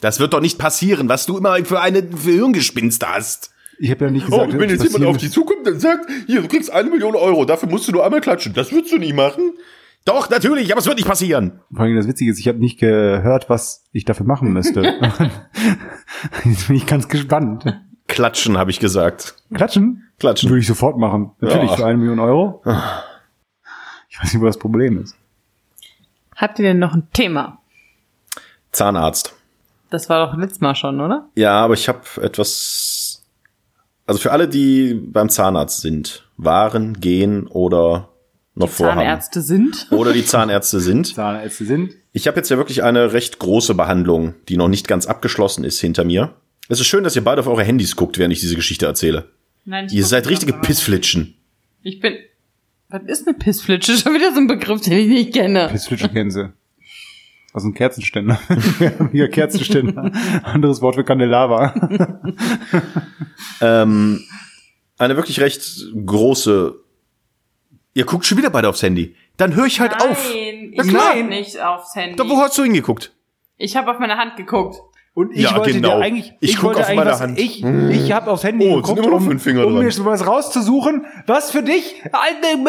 Das 0.00 0.20
wird 0.20 0.32
doch 0.32 0.40
nicht 0.40 0.58
passieren, 0.58 1.08
was 1.08 1.26
du 1.26 1.38
immer 1.38 1.56
für 1.64 1.80
eine 1.80 2.02
für 2.02 2.32
Hirngespinst 2.32 3.06
hast. 3.06 3.52
Ich 3.78 3.90
habe 3.90 4.04
ja 4.04 4.10
nicht 4.10 4.26
gesagt, 4.26 4.52
oh, 4.54 4.58
wenn 4.58 4.70
jetzt 4.70 4.84
jemand 4.84 5.04
auf 5.06 5.16
dich 5.16 5.30
zukommt 5.30 5.66
und 5.66 5.80
sagt, 5.80 6.08
hier, 6.26 6.42
du 6.42 6.48
kriegst 6.48 6.72
eine 6.72 6.90
Million 6.90 7.16
Euro, 7.16 7.44
dafür 7.44 7.68
musst 7.68 7.88
du 7.88 7.92
nur 7.92 8.04
einmal 8.04 8.20
klatschen. 8.20 8.52
Das 8.54 8.72
würdest 8.72 8.92
du 8.92 8.98
nicht 8.98 9.14
machen? 9.14 9.54
Doch, 10.04 10.30
natürlich, 10.30 10.70
aber 10.72 10.80
es 10.80 10.86
wird 10.86 10.96
nicht 10.96 11.06
passieren. 11.06 11.60
Vor 11.72 11.84
allem 11.84 11.96
das 11.96 12.08
Witzige 12.08 12.30
ist, 12.30 12.38
ich 12.38 12.48
habe 12.48 12.58
nicht 12.58 12.78
gehört, 12.78 13.48
was 13.48 13.84
ich 13.92 14.04
dafür 14.04 14.26
machen 14.26 14.52
müsste. 14.52 14.82
Jetzt 16.44 16.66
bin 16.66 16.76
ich 16.76 16.86
ganz 16.86 17.08
gespannt. 17.08 17.64
Klatschen, 18.12 18.58
habe 18.58 18.70
ich 18.70 18.78
gesagt. 18.78 19.36
Klatschen? 19.54 20.06
Klatschen. 20.18 20.50
Würde 20.50 20.60
ich 20.60 20.66
sofort 20.66 20.98
machen. 20.98 21.30
Natürlich 21.40 21.70
Ja. 21.70 21.76
für 21.78 21.86
eine 21.86 21.96
Million 21.96 22.18
Euro. 22.20 22.62
Ich 24.10 24.20
weiß 24.20 24.34
nicht, 24.34 24.40
wo 24.42 24.44
das 24.46 24.58
Problem 24.58 25.00
ist. 25.02 25.16
Habt 26.36 26.58
ihr 26.58 26.64
denn 26.66 26.78
noch 26.78 26.92
ein 26.92 27.08
Thema? 27.14 27.58
Zahnarzt. 28.70 29.34
Das 29.90 30.08
war 30.10 30.26
doch 30.26 30.36
letztes 30.36 30.60
Mal 30.60 30.74
schon, 30.74 31.00
oder? 31.00 31.28
Ja, 31.36 31.60
aber 31.64 31.74
ich 31.74 31.88
habe 31.88 32.00
etwas. 32.20 33.22
Also 34.06 34.20
für 34.20 34.32
alle, 34.32 34.46
die 34.48 34.92
beim 34.94 35.28
Zahnarzt 35.30 35.80
sind, 35.80 36.28
waren, 36.36 37.00
gehen 37.00 37.46
oder 37.46 38.08
noch 38.54 38.68
vorhaben. 38.68 38.98
Zahnärzte 39.00 39.40
sind. 39.40 39.86
Oder 39.90 40.12
die 40.12 40.24
Zahnärzte 40.24 40.80
sind. 40.80 41.06
Zahnärzte 41.14 41.64
sind. 41.64 41.94
Ich 42.12 42.26
habe 42.28 42.36
jetzt 42.36 42.50
ja 42.50 42.58
wirklich 42.58 42.82
eine 42.82 43.14
recht 43.14 43.38
große 43.38 43.74
Behandlung, 43.74 44.34
die 44.48 44.58
noch 44.58 44.68
nicht 44.68 44.86
ganz 44.86 45.06
abgeschlossen 45.06 45.64
ist 45.64 45.80
hinter 45.80 46.04
mir. 46.04 46.34
Es 46.68 46.80
ist 46.80 46.86
schön, 46.86 47.04
dass 47.04 47.16
ihr 47.16 47.24
beide 47.24 47.40
auf 47.40 47.46
eure 47.46 47.64
Handys 47.64 47.96
guckt, 47.96 48.18
während 48.18 48.32
ich 48.32 48.40
diese 48.40 48.54
Geschichte 48.56 48.86
erzähle. 48.86 49.28
Nein, 49.64 49.86
ich 49.86 49.92
Ihr 49.94 50.04
seid 50.04 50.28
richtige. 50.28 50.52
Pissflitschen. 50.54 51.34
Ich 51.82 52.00
bin. 52.00 52.16
Was 52.88 53.02
ist 53.06 53.26
eine 53.26 53.36
Pissflitsche? 53.36 53.96
Schon 53.98 54.14
wieder 54.14 54.32
so 54.32 54.38
ein 54.38 54.46
Begriff, 54.46 54.80
den 54.82 54.92
ich 54.94 55.08
nicht 55.08 55.32
kenne. 55.34 55.68
Pissflitsche 55.68 56.08
kennen 56.08 56.30
sie. 56.30 56.52
Das 57.52 57.64
ist 57.64 57.68
ein 57.68 57.74
Kerzenständer. 57.74 58.40
Wieder 59.12 59.28
Kerzenständer. 59.28 60.10
Anderes 60.42 60.80
Wort 60.80 60.94
für 60.94 61.04
Candelava. 61.04 61.74
Ähm, 63.60 64.20
eine 64.98 65.16
wirklich 65.16 65.40
recht 65.40 65.62
große. 66.04 66.74
Ihr 67.94 68.04
guckt 68.04 68.26
schon 68.26 68.38
wieder 68.38 68.50
beide 68.50 68.68
aufs 68.68 68.82
Handy. 68.82 69.14
Dann 69.36 69.54
höre 69.54 69.66
ich 69.66 69.78
halt 69.80 69.94
auf. 70.02 70.28
Nein, 70.32 70.72
ich 70.72 70.88
klar. 70.88 71.14
guck 71.14 71.28
nicht 71.28 71.60
aufs 71.60 71.94
Handy. 71.94 72.16
Da, 72.16 72.28
wo 72.28 72.38
hast 72.38 72.58
du 72.58 72.64
hingeguckt? 72.64 73.12
Ich 73.56 73.76
habe 73.76 73.90
auf 73.90 73.98
meine 74.00 74.16
Hand 74.16 74.36
geguckt. 74.36 74.80
Und 75.14 75.32
ich 75.32 75.42
Ja, 75.42 75.56
wollte 75.56 75.72
genau. 75.72 75.96
dir 75.98 76.02
eigentlich, 76.04 76.32
Ich 76.40 76.50
ich, 76.50 76.56
guck 76.56 76.64
wollte 76.68 76.80
auf 76.80 76.86
eigentlich 76.86 76.96
meine 76.98 77.10
was, 77.10 77.20
Hand. 77.20 77.38
ich, 77.38 77.62
ich 77.62 78.12
habe 78.12 78.30
aufs 78.30 78.44
Handy 78.44 78.66
Oh, 78.66 78.76
geguckt, 78.76 79.04
um, 79.06 79.12
um 79.12 79.78
mir 79.78 79.94
was 80.06 80.26
rauszusuchen, 80.26 81.04
was 81.26 81.50
für 81.50 81.62
dich 81.62 82.02
ein 82.12 82.66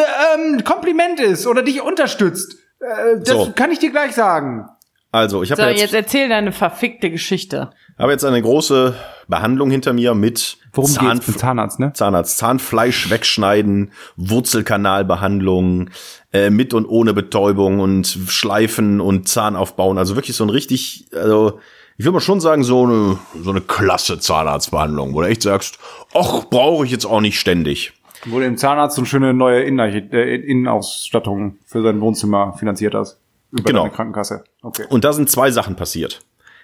ähm, 0.56 0.64
Kompliment 0.64 1.20
ist 1.20 1.46
oder 1.46 1.62
dich 1.62 1.80
unterstützt. 1.80 2.56
Äh, 2.80 3.20
das 3.24 3.28
So. 3.28 3.52
kann 3.54 3.72
ich 3.72 3.78
dir 3.78 3.90
gleich 3.90 4.12
sagen. 4.14 4.68
Also, 5.10 5.42
ich 5.42 5.52
habe 5.52 5.62
So, 5.62 5.68
jetzt, 5.68 5.80
jetzt 5.80 5.94
erzähl 5.94 6.28
deine 6.28 6.50
verfickte 6.52 7.08
Geschichte. 7.08 7.70
habe 7.98 8.10
jetzt 8.12 8.24
eine 8.24 8.42
große 8.42 8.94
Behandlung 9.28 9.70
hinter 9.70 9.92
mir 9.92 10.12
mit 10.14 10.58
Worum 10.72 10.90
Zahn 10.90 11.12
geht's? 11.14 11.28
Mit 11.28 11.38
Zahnarzt, 11.38 11.78
ne? 11.78 11.92
Zahnarzt, 11.94 12.36
Zahnfleisch 12.36 13.08
wegschneiden, 13.10 13.92
Wurzelkanalbehandlung, 14.16 15.90
äh, 16.32 16.50
mit 16.50 16.74
und 16.74 16.86
ohne 16.86 17.14
Betäubung 17.14 17.80
und 17.80 18.06
Schleifen 18.28 19.00
und 19.00 19.28
Zahn 19.28 19.56
aufbauen. 19.56 19.98
Also 19.98 20.16
wirklich 20.16 20.36
so 20.36 20.44
ein 20.44 20.50
richtig, 20.50 21.06
also 21.14 21.60
ich 21.96 22.04
würde 22.04 22.14
mal 22.14 22.20
schon 22.20 22.40
sagen, 22.40 22.64
so 22.64 22.84
eine, 22.84 23.18
so 23.40 23.50
eine 23.50 23.60
klasse 23.60 24.18
Zahnarztbehandlung, 24.18 25.14
wo 25.14 25.20
du 25.20 25.28
echt 25.28 25.42
sagst, 25.42 25.78
ach, 26.12 26.44
brauche 26.46 26.84
ich 26.84 26.90
jetzt 26.90 27.04
auch 27.06 27.20
nicht 27.20 27.38
ständig. 27.38 27.92
Wo 28.26 28.38
du 28.38 28.44
dem 28.44 28.56
Zahnarzt 28.56 28.96
so 28.96 29.02
eine 29.02 29.06
schöne 29.06 29.34
neue 29.34 29.64
äh, 29.64 30.34
Innenausstattung 30.36 31.58
für 31.66 31.82
sein 31.82 32.00
Wohnzimmer 32.00 32.54
finanziert 32.54 32.94
hast. 32.94 33.20
Über 33.52 33.64
Genau. 33.64 33.88
Krankenkasse. 33.88 34.44
Okay. 34.62 34.84
Und 34.88 35.04
da 35.04 35.12
sind 35.12 35.30
zwei 35.30 35.50
Sachen 35.50 35.76
passiert. 35.76 36.20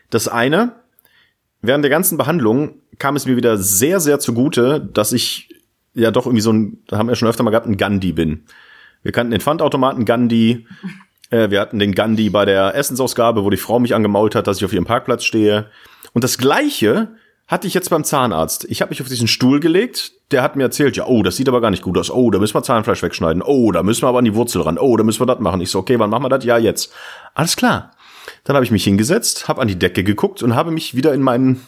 Das 0.09 0.26
eine, 0.26 0.72
während 1.62 1.85
der 1.85 1.91
ganzen 1.91 2.18
Behandlung 2.18 2.74
kam 2.99 3.14
es 3.14 3.26
mir 3.26 3.37
wieder 3.37 3.59
sehr, 3.59 4.01
sehr 4.01 4.18
zugute, 4.18 4.81
dass 4.81 5.12
ich 5.12 5.55
ja 5.95 6.11
doch 6.11 6.26
irgendwie 6.26 6.43
so 6.43 6.53
ein, 6.53 6.78
da 6.89 6.99
haben 6.99 7.09
wir 7.09 7.14
schon 7.14 7.28
öfter 7.28 7.43
mal 7.43 7.51
gehabt, 7.51 7.66
ein 7.66 7.76
Gandhi 7.76 8.12
bin. 8.12 8.45
Wir 9.03 9.12
kannten 9.12 9.31
den 9.31 9.41
Pfandautomaten 9.41 10.05
Gandhi. 10.05 10.66
Äh, 11.31 11.51
wir 11.51 11.61
hatten 11.61 11.78
den 11.78 11.95
Gandhi 11.95 12.31
bei 12.31 12.45
der 12.45 12.74
Essensausgabe, 12.74 13.45
wo 13.45 13.51
die 13.51 13.57
Frau 13.57 13.78
mich 13.78 13.95
angemault 13.95 14.35
hat, 14.35 14.47
dass 14.47 14.59
ich 14.59 14.64
auf 14.64 14.72
ihrem 14.72 14.85
Parkplatz 14.85 15.24
stehe. 15.24 15.66
Und 16.12 16.24
das 16.24 16.39
Gleiche 16.39 17.09
hatte 17.47 17.66
ich 17.66 17.74
jetzt 17.74 17.91
beim 17.91 18.05
Zahnarzt. 18.05 18.64
Ich 18.68 18.81
habe 18.81 18.91
mich 18.91 19.01
auf 19.01 19.09
diesen 19.09 19.26
Stuhl 19.26 19.59
gelegt. 19.59 20.12
Der 20.31 20.43
hat 20.43 20.55
mir 20.55 20.64
erzählt, 20.64 20.97
ja, 20.97 21.07
oh, 21.07 21.22
das 21.22 21.37
sieht 21.37 21.49
aber 21.49 21.61
gar 21.61 21.70
nicht 21.70 21.83
gut 21.83 21.99
aus. 21.99 22.11
Oh, 22.11 22.31
da 22.31 22.39
müssen 22.39 22.55
wir 22.55 22.62
Zahnfleisch 22.62 23.03
wegschneiden. 23.03 23.43
Oh, 23.43 23.72
da 23.72 23.83
müssen 23.83 24.03
wir 24.03 24.09
aber 24.09 24.18
an 24.18 24.24
die 24.24 24.35
Wurzel 24.35 24.62
ran. 24.62 24.78
Oh, 24.78 24.97
da 24.97 25.03
müssen 25.03 25.20
wir 25.20 25.26
das 25.26 25.41
machen. 25.41 25.61
Ich 25.61 25.70
so, 25.70 25.81
okay, 25.81 25.99
wann 25.99 26.11
machen 26.11 26.24
wir 26.24 26.28
das? 26.28 26.45
Ja, 26.45 26.59
jetzt. 26.59 26.93
Alles 27.35 27.57
klar. 27.57 27.93
Dann 28.45 28.55
habe 28.55 28.64
ich 28.64 28.70
mich 28.70 28.85
hingesetzt, 28.85 29.49
habe 29.49 29.61
an 29.61 29.68
die 29.68 29.78
Decke 29.78 30.05
geguckt 30.05 30.43
und 30.43 30.55
habe 30.55 30.70
mich 30.70 30.95
wieder 30.95 31.12
in 31.12 31.22
meinen 31.22 31.61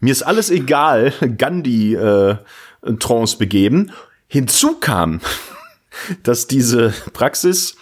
mir 0.00 0.12
ist 0.12 0.22
alles 0.22 0.50
egal 0.50 1.12
Gandhi 1.38 1.94
äh, 1.94 2.36
Trance 2.98 3.38
begeben. 3.38 3.92
Hinzu 4.28 4.74
kam, 4.74 5.20
dass 6.22 6.46
diese 6.46 6.92
Praxis 7.12 7.76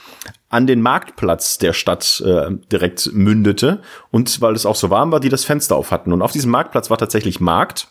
an 0.54 0.68
den 0.68 0.80
Marktplatz 0.80 1.58
der 1.58 1.72
Stadt 1.72 2.22
äh, 2.24 2.52
direkt 2.70 3.10
mündete 3.12 3.82
und 4.12 4.40
weil 4.40 4.54
es 4.54 4.66
auch 4.66 4.76
so 4.76 4.88
warm 4.88 5.10
war, 5.10 5.18
die 5.18 5.28
das 5.28 5.44
Fenster 5.44 5.74
auf 5.74 5.90
hatten 5.90 6.12
und 6.12 6.22
auf 6.22 6.30
diesem 6.30 6.52
Marktplatz 6.52 6.90
war 6.90 6.96
tatsächlich 6.96 7.40
Markt 7.40 7.88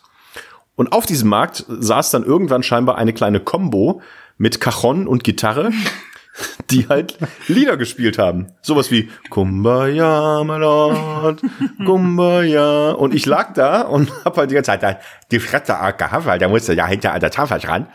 und 0.74 0.92
auf 0.92 1.04
diesem 1.04 1.28
Markt 1.28 1.66
saß 1.68 2.10
dann 2.10 2.24
irgendwann 2.24 2.62
scheinbar 2.62 2.96
eine 2.96 3.12
kleine 3.12 3.40
Combo 3.40 4.00
mit 4.38 4.62
Cajon 4.62 5.06
und 5.06 5.24
Gitarre, 5.24 5.72
die 6.70 6.88
halt 6.88 7.18
Lieder 7.48 7.76
gespielt 7.76 8.16
haben. 8.16 8.46
Sowas 8.62 8.90
wie 8.90 9.10
Kumbaya, 9.28 10.42
my 10.42 10.56
Lord, 10.56 11.42
Kumbaya. 11.84 12.92
Und 12.92 13.14
ich 13.14 13.26
lag 13.26 13.52
da 13.52 13.82
und 13.82 14.10
hab 14.24 14.38
halt 14.38 14.50
die 14.50 14.54
ganze 14.54 14.70
Zeit 14.70 14.82
da 14.82 14.98
die 15.30 15.38
Fresse 15.38 15.76
gehabt, 15.98 16.24
weil 16.24 16.38
der 16.38 16.48
musste 16.48 16.72
ja 16.72 16.86
hinter 16.86 17.12
an 17.12 17.20
der 17.20 17.30
Zahnfleisch 17.30 17.68
ran. 17.68 17.88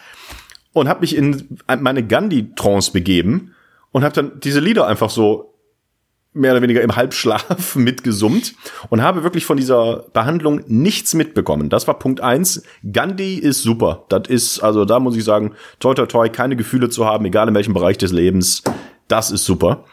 Und 0.74 0.88
hab 0.88 1.02
mich 1.02 1.16
in 1.16 1.58
meine 1.66 2.06
Gandhi-Trance 2.06 2.92
begeben 2.92 3.56
und 3.92 4.04
hab 4.04 4.14
dann 4.14 4.40
diese 4.40 4.60
Lieder 4.60 4.88
einfach 4.88 5.10
so 5.10 5.54
mehr 6.34 6.52
oder 6.52 6.62
weniger 6.62 6.82
im 6.82 6.96
Halbschlaf 6.96 7.76
mitgesummt 7.76 8.54
und 8.90 9.02
habe 9.02 9.24
wirklich 9.24 9.46
von 9.46 9.58
dieser 9.58 10.06
Behandlung 10.14 10.62
nichts 10.68 11.14
mitbekommen. 11.14 11.70
Das 11.70 11.88
war 11.88 11.98
Punkt 11.98 12.22
eins. 12.22 12.64
Gandhi 12.92 13.36
ist 13.36 13.64
super. 13.64 14.06
Das 14.10 14.28
ist, 14.28 14.60
also 14.60 14.86
da 14.86 15.00
muss 15.00 15.16
ich 15.16 15.24
sagen, 15.24 15.54
toi 15.80 15.94
toi 15.94 16.06
toi, 16.06 16.30
keine 16.30 16.56
Gefühle 16.56 16.90
zu 16.90 17.06
haben, 17.06 17.26
egal 17.26 17.48
in 17.48 17.56
welchem 17.56 17.74
Bereich 17.74 17.98
des 17.98 18.12
Lebens. 18.12 18.64
Das 19.08 19.32
ist 19.32 19.46
super. 19.46 19.86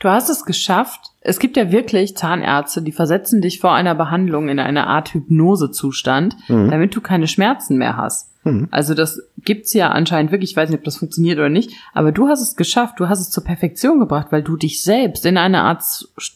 Du 0.00 0.08
hast 0.10 0.28
es 0.28 0.44
geschafft. 0.44 1.00
Es 1.20 1.38
gibt 1.38 1.56
ja 1.56 1.72
wirklich 1.72 2.16
Zahnärzte, 2.16 2.82
die 2.82 2.92
versetzen 2.92 3.40
dich 3.40 3.60
vor 3.60 3.72
einer 3.72 3.94
Behandlung 3.94 4.48
in 4.48 4.58
eine 4.58 4.86
Art 4.86 5.14
Hypnosezustand, 5.14 6.36
damit 6.48 6.94
du 6.94 7.00
keine 7.00 7.26
Schmerzen 7.26 7.78
mehr 7.78 7.96
hast. 7.96 8.35
Also 8.70 8.94
das 8.94 9.20
gibt's 9.38 9.72
ja 9.72 9.90
anscheinend 9.90 10.30
wirklich, 10.32 10.50
ich 10.52 10.56
weiß 10.56 10.70
nicht, 10.70 10.78
ob 10.78 10.84
das 10.84 10.96
funktioniert 10.98 11.38
oder 11.38 11.48
nicht, 11.48 11.72
aber 11.94 12.12
du 12.12 12.28
hast 12.28 12.40
es 12.42 12.56
geschafft, 12.56 13.00
du 13.00 13.08
hast 13.08 13.20
es 13.20 13.30
zur 13.30 13.44
Perfektion 13.44 13.98
gebracht, 13.98 14.28
weil 14.30 14.42
du 14.42 14.56
dich 14.56 14.82
selbst 14.82 15.26
in 15.26 15.36
eine 15.36 15.62
Art 15.62 15.82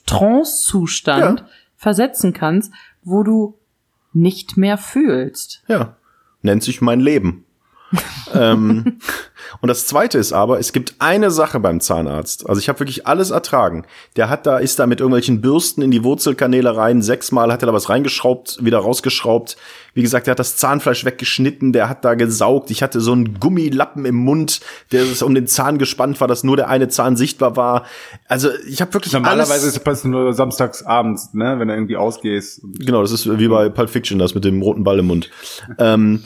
Trance-Zustand 0.07 1.41
Ja. 1.41 1.47
versetzen 1.77 2.33
kannst, 2.33 2.73
wo 3.03 3.23
du 3.23 3.55
nicht 4.13 4.57
mehr 4.57 4.77
fühlst. 4.79 5.63
Ja, 5.69 5.97
nennt 6.43 6.63
sich 6.63 6.81
mein 6.81 7.01
Leben. 7.01 7.45
Ähm, 8.35 8.99
und 9.61 9.69
das 9.69 9.87
zweite 9.87 10.19
ist 10.19 10.33
aber, 10.33 10.59
es 10.59 10.73
gibt 10.73 10.95
eine 10.99 11.31
Sache 11.31 11.61
beim 11.61 11.81
Zahnarzt. 11.81 12.49
Also 12.49 12.61
ich 12.61 12.69
habe 12.69 12.81
wirklich 12.81 13.07
alles 13.07 13.31
ertragen. 13.31 13.85
Der 14.17 14.29
hat 14.29 14.47
da, 14.47 14.59
ist 14.59 14.79
da 14.79 14.87
mit 14.87 15.01
irgendwelchen 15.01 15.41
Bürsten 15.41 15.83
in 15.83 15.91
die 15.91 16.05
Wurzelkanäle 16.05 16.77
rein. 16.77 17.03
Sechsmal 17.03 17.53
hat 17.53 17.63
er 17.63 17.67
da 17.67 17.73
was 17.73 17.89
reingeschraubt, 17.89 18.65
wieder 18.65 18.79
rausgeschraubt. 18.79 19.57
Wie 19.93 20.03
gesagt, 20.03 20.27
der 20.27 20.33
hat 20.33 20.39
das 20.39 20.57
Zahnfleisch 20.57 21.05
weggeschnitten, 21.05 21.73
der 21.73 21.89
hat 21.89 22.05
da 22.05 22.15
gesaugt. 22.15 22.71
Ich 22.71 22.83
hatte 22.83 23.01
so 23.01 23.13
einen 23.13 23.41
Gummilappen 23.41 24.05
im 24.05 24.15
Mund, 24.15 24.61
der 24.93 25.03
ist 25.03 25.23
um 25.23 25.35
den 25.35 25.47
Zahn 25.47 25.79
gespannt 25.79 26.21
war, 26.21 26.29
dass 26.29 26.45
nur 26.45 26.57
der 26.57 26.69
eine 26.69 26.89
Zahn 26.89 27.17
sichtbar 27.17 27.57
war. 27.57 27.85
Also 28.29 28.51
ich 28.69 28.81
habe 28.81 28.95
wirklich 28.95 29.13
Normalerweise 29.13 29.53
alles, 29.53 29.77
ist 29.77 29.87
das 29.87 30.05
nur 30.05 30.33
samstags 30.33 30.85
abends, 30.85 31.35
ne, 31.35 31.57
wenn 31.59 31.69
du 31.69 31.75
irgendwie 31.75 31.97
ausgehst. 31.97 32.63
Genau, 32.79 33.03
das 33.03 33.11
ist 33.11 33.39
wie 33.39 33.49
bei 33.49 33.69
Pulp 33.69 33.91
Fiction, 33.91 34.19
das 34.19 34.35
mit 34.35 34.45
dem 34.45 34.63
roten 34.63 34.85
Ball 34.85 35.01
im 35.01 35.07
Mund. 35.07 35.29
ähm, 35.79 36.25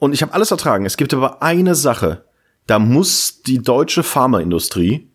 und 0.00 0.12
ich 0.12 0.22
habe 0.22 0.34
alles 0.34 0.50
ertragen. 0.50 0.84
Es 0.84 0.96
gibt 0.96 1.14
aber 1.14 1.42
eine 1.42 1.76
Sache, 1.76 2.24
da 2.66 2.80
muss 2.80 3.42
die 3.42 3.58
deutsche 3.58 4.02
Pharmaindustrie 4.02 5.08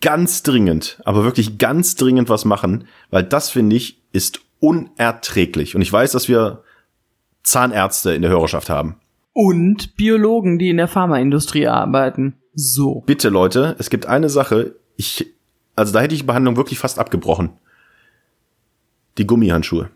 ganz 0.00 0.42
dringend, 0.42 1.00
aber 1.04 1.24
wirklich 1.24 1.58
ganz 1.58 1.94
dringend 1.94 2.28
was 2.28 2.44
machen, 2.44 2.86
weil 3.10 3.22
das 3.22 3.48
finde 3.48 3.76
ich 3.76 4.02
ist 4.12 4.40
unerträglich. 4.60 5.74
Und 5.74 5.82
ich 5.82 5.92
weiß, 5.92 6.12
dass 6.12 6.28
wir 6.28 6.62
Zahnärzte 7.42 8.14
in 8.14 8.22
der 8.22 8.30
Hörerschaft 8.30 8.68
haben. 8.68 8.96
Und 9.32 9.96
Biologen, 9.96 10.58
die 10.58 10.70
in 10.70 10.78
der 10.78 10.88
Pharmaindustrie 10.88 11.68
arbeiten. 11.68 12.34
So. 12.54 13.02
Bitte 13.06 13.28
Leute, 13.28 13.76
es 13.78 13.90
gibt 13.90 14.06
eine 14.06 14.30
Sache, 14.30 14.74
ich, 14.96 15.26
also 15.76 15.92
da 15.92 16.00
hätte 16.00 16.14
ich 16.14 16.22
die 16.22 16.26
Behandlung 16.26 16.56
wirklich 16.56 16.78
fast 16.78 16.98
abgebrochen. 16.98 17.50
Die 19.18 19.26
Gummihandschuhe. 19.26 19.90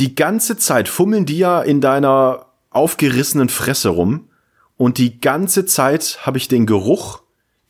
Die 0.00 0.14
ganze 0.14 0.56
Zeit 0.56 0.88
fummeln 0.88 1.26
die 1.26 1.36
ja 1.36 1.60
in 1.60 1.82
deiner 1.82 2.46
aufgerissenen 2.70 3.50
Fresse 3.50 3.90
rum 3.90 4.30
und 4.78 4.96
die 4.96 5.20
ganze 5.20 5.66
Zeit 5.66 6.20
habe 6.22 6.38
ich 6.38 6.48
den 6.48 6.64
Geruch 6.64 7.20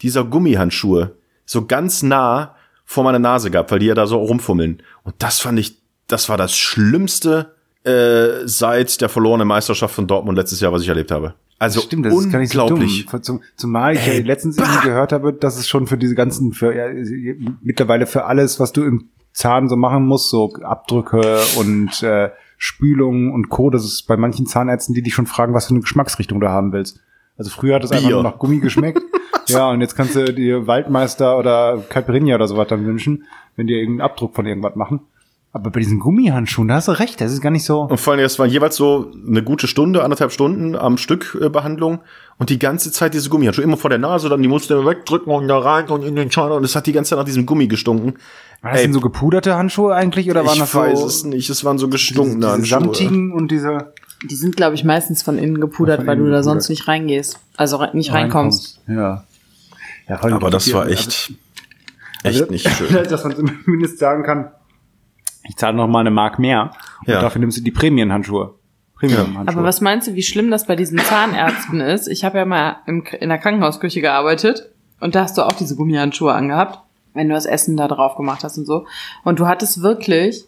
dieser 0.01 0.22
Gummihandschuhe 0.22 1.16
so 1.45 1.66
ganz 1.66 2.05
nah 2.05 2.55
vor 2.85 3.03
meiner 3.03 3.18
Nase 3.18 3.51
gehabt, 3.51 3.72
weil 3.72 3.81
die 3.81 3.87
ja 3.87 3.97
da 3.97 4.07
so 4.07 4.18
rumfummeln. 4.18 4.81
Und 5.03 5.16
das 5.18 5.41
fand 5.41 5.59
ich, 5.59 5.78
das 6.07 6.28
war 6.28 6.37
das 6.37 6.57
Schlimmste 6.57 7.57
äh, 7.83 8.47
seit 8.47 9.01
der 9.01 9.09
verlorenen 9.09 9.49
Meisterschaft 9.49 9.97
von 9.97 10.07
Dortmund 10.07 10.39
letztes 10.39 10.61
Jahr, 10.61 10.72
was 10.72 10.83
ich 10.83 10.89
erlebt 10.89 11.11
habe. 11.11 11.35
Also 11.61 11.82
Stimmt, 11.82 12.06
das 12.06 12.14
unglaublich. 12.14 12.26
ist 12.26 12.32
gar 12.32 12.78
nicht 12.78 13.04
so 13.04 13.12
dumm. 13.12 13.22
Zum, 13.22 13.40
zumal 13.54 13.94
ich 13.94 14.06
ja 14.06 14.14
letztens 14.24 14.56
irgendwie 14.56 14.88
gehört 14.88 15.12
habe, 15.12 15.34
dass 15.34 15.58
es 15.58 15.68
schon 15.68 15.86
für 15.86 15.98
diese 15.98 16.14
ganzen, 16.14 16.54
für 16.54 16.74
ja, 16.74 16.86
mittlerweile 17.61 18.06
für 18.06 18.24
alles, 18.24 18.58
was 18.58 18.72
du 18.72 18.82
im 18.82 19.11
Zahn 19.34 19.68
so 19.68 19.76
machen 19.76 20.06
musst, 20.06 20.30
so 20.30 20.54
Abdrücke 20.62 21.38
und 21.58 22.02
äh, 22.02 22.30
Spülungen 22.56 23.30
und 23.30 23.50
Co., 23.50 23.68
das 23.68 23.84
ist 23.84 24.06
bei 24.06 24.16
manchen 24.16 24.46
Zahnärzten, 24.46 24.94
die 24.94 25.02
dich 25.02 25.12
schon 25.12 25.26
fragen, 25.26 25.52
was 25.52 25.66
für 25.66 25.74
eine 25.74 25.82
Geschmacksrichtung 25.82 26.40
du 26.40 26.48
haben 26.48 26.72
willst. 26.72 27.00
Also 27.36 27.50
früher 27.50 27.74
hat 27.74 27.84
es 27.84 27.92
einfach 27.92 28.08
nur 28.08 28.22
nach 28.22 28.38
Gummi 28.38 28.61
geschmeckt. 28.61 29.02
ja, 29.46 29.70
und 29.70 29.82
jetzt 29.82 29.94
kannst 29.94 30.14
du 30.14 30.32
dir 30.32 30.66
Waldmeister 30.66 31.38
oder 31.38 31.84
Caipirinha 31.90 32.36
oder 32.36 32.48
sowas 32.48 32.68
dann 32.68 32.86
wünschen, 32.86 33.24
wenn 33.56 33.66
die 33.66 33.74
irgendeinen 33.74 34.00
Abdruck 34.00 34.34
von 34.34 34.46
irgendwas 34.46 34.76
machen. 34.76 35.00
Aber 35.53 35.70
bei 35.70 35.80
diesen 35.80 35.98
Gummihandschuhen, 35.98 36.68
da 36.68 36.76
hast 36.76 36.86
du 36.86 36.92
recht, 36.92 37.20
das 37.20 37.32
ist 37.32 37.40
gar 37.40 37.51
nicht 37.51 37.64
so. 37.64 37.80
Und 37.80 37.98
vor 37.98 38.12
allem, 38.12 38.24
es 38.24 38.38
war 38.38 38.46
jeweils 38.46 38.76
so 38.76 39.11
eine 39.26 39.42
gute 39.42 39.66
Stunde, 39.66 40.05
anderthalb 40.05 40.30
Stunden 40.30 40.76
am 40.76 40.96
Stück 40.96 41.36
äh, 41.40 41.48
Behandlung 41.48 41.98
und 42.38 42.51
die 42.51 42.59
ganze 42.61 42.92
Zeit 42.92 43.14
diese 43.14 43.30
Gummihandschuhe 43.30 43.64
immer 43.64 43.76
vor 43.76 43.90
der 43.90 43.98
Nase, 43.98 44.28
dann 44.28 44.42
die 44.42 44.48
musste 44.48 44.74
du 44.74 44.86
wegdrücken 44.86 45.32
und 45.32 45.48
da 45.48 45.59
rein 45.59 45.88
und 45.88 46.05
in 46.05 46.14
den 46.14 46.30
Schein 46.30 46.53
und 46.53 46.62
es 46.62 46.76
hat 46.76 46.86
die 46.86 46.92
ganze 46.92 47.11
Zeit 47.11 47.18
nach 47.18 47.24
diesem 47.24 47.46
Gummi 47.46 47.66
gestunken. 47.66 48.14
War 48.62 48.72
das 48.72 48.82
denn 48.82 48.92
so 48.92 49.01
gepuderte 49.01 49.57
Handschuhe 49.57 49.92
eigentlich 49.92 50.30
oder 50.30 50.44
waren 50.44 50.55
ich 50.55 50.61
das 50.61 50.70
so? 50.70 50.78
weiß 50.78 51.03
es 51.03 51.24
nicht, 51.24 51.51
es 51.51 51.64
waren 51.64 51.78
so 51.78 51.88
gestunkene 51.88 52.46
diese, 52.46 52.61
diese 52.61 52.76
Handschuhe. 52.76 52.94
samtigen 52.94 53.32
und 53.32 53.51
diese 53.51 53.92
Die 54.30 54.36
sind, 54.36 54.55
glaube 54.55 54.76
ich, 54.76 54.84
meistens 54.84 55.22
von 55.22 55.36
innen 55.36 55.61
gepudert, 55.61 56.01
Von 56.01 56.07
weil 56.07 56.16
innen 56.16 56.26
du 56.26 56.32
da 56.32 56.44
sonst 56.44 56.68
nicht 56.68 56.86
reingehst. 56.86 57.40
Also 57.57 57.78
re 57.78 57.90
nicht 57.92 58.12
reinkommst. 58.12 58.82
Ja. 58.86 59.24
ja 60.09 60.16
allem 60.16 60.34
Aber 60.34 60.51
das 60.51 60.72
war 60.72 60.88
echt, 60.88 61.32
echt 62.22 62.42
Also, 62.42 62.44
nicht 62.46 62.68
schön. 62.68 62.92
Dass 63.11 63.24
man 63.24 63.34
zumindest 63.34 63.98
sagen 63.98 64.22
kann, 64.22 64.51
ich 65.51 65.57
zahle 65.57 65.76
noch 65.76 65.88
mal 65.88 66.01
eine 66.01 66.11
Mark 66.12 66.38
mehr 66.38 66.70
und 67.07 67.12
Ja. 67.12 67.20
dafür 67.20 67.40
nimmst 67.40 67.59
du 67.59 67.62
die 67.62 67.70
Prämienhandschuhe. 67.72 68.55
Premium-Handschuhe. 68.98 69.48
Aber 69.59 69.64
was 69.66 69.80
meinst 69.80 70.07
du, 70.09 70.14
wie 70.14 70.22
schlimm 70.22 70.51
das 70.51 70.66
bei 70.66 70.76
diesen 70.76 70.98
Zahnärzten 70.98 71.80
ist? 71.80 72.07
Ich 72.07 72.24
habe 72.24 72.38
ja 72.38 72.44
mal 72.44 72.76
im, 72.86 73.03
in 73.18 73.28
der 73.30 73.38
Krankenhausküche 73.38 74.01
gearbeitet 74.01 74.70
und 75.01 75.14
da 75.14 75.22
hast 75.22 75.36
du 75.38 75.42
auch 75.42 75.53
diese 75.53 75.74
Gummihandschuhe 75.74 76.32
angehabt, 76.32 76.78
wenn 77.14 77.28
du 77.28 77.34
das 77.34 77.46
Essen 77.46 77.76
da 77.76 77.88
drauf 77.88 78.14
gemacht 78.16 78.44
hast 78.44 78.59
und 78.59 78.66
so. 78.66 78.86
Und 79.24 79.40
du 79.40 79.46
hattest 79.48 79.82
wirklich, 79.82 80.44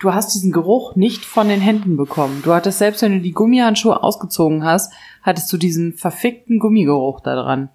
du 0.00 0.12
hast 0.12 0.34
diesen 0.34 0.52
Geruch 0.52 0.96
nicht 0.96 1.24
von 1.24 1.48
den 1.48 1.60
Händen 1.60 1.96
bekommen. 1.96 2.42
Du 2.44 2.52
hattest, 2.52 2.78
selbst 2.78 3.00
wenn 3.02 3.12
du 3.12 3.20
die 3.20 3.32
Gummihandschuhe 3.32 4.02
ausgezogen 4.02 4.64
hast, 4.64 4.92
hattest 5.22 5.50
du 5.52 5.56
diesen 5.56 5.94
verfickten 5.94 6.58
Gummigeruch 6.58 7.20
da 7.20 7.36
dran. 7.36 7.68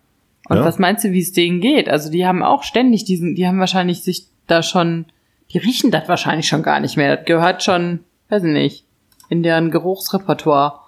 Und 0.50 0.58
Ja. 0.58 0.66
was 0.66 0.80
meinst 0.80 1.04
du, 1.06 1.12
wie 1.14 1.22
es 1.22 1.32
denen 1.32 1.62
geht? 1.62 1.88
Also 1.90 2.12
die 2.12 2.28
haben 2.28 2.44
auch 2.44 2.64
ständig 2.64 3.06
diesen, 3.06 3.36
die 3.36 3.48
haben 3.48 3.60
wahrscheinlich 3.60 4.04
sich 4.04 4.28
da 4.48 4.62
schon, 4.64 5.06
die 5.52 5.58
riechen 5.58 5.92
das 5.92 6.08
wahrscheinlich 6.08 6.48
schon 6.48 6.64
gar 6.64 6.80
nicht 6.80 6.98
mehr. 6.98 7.18
Das 7.18 7.26
gehört 7.26 7.64
schon, 7.64 8.02
weiß 8.30 8.44
ich 8.44 8.52
nicht, 8.52 8.86
in 9.30 9.44
deren 9.44 9.72
Geruchsrepertoire. 9.72 10.80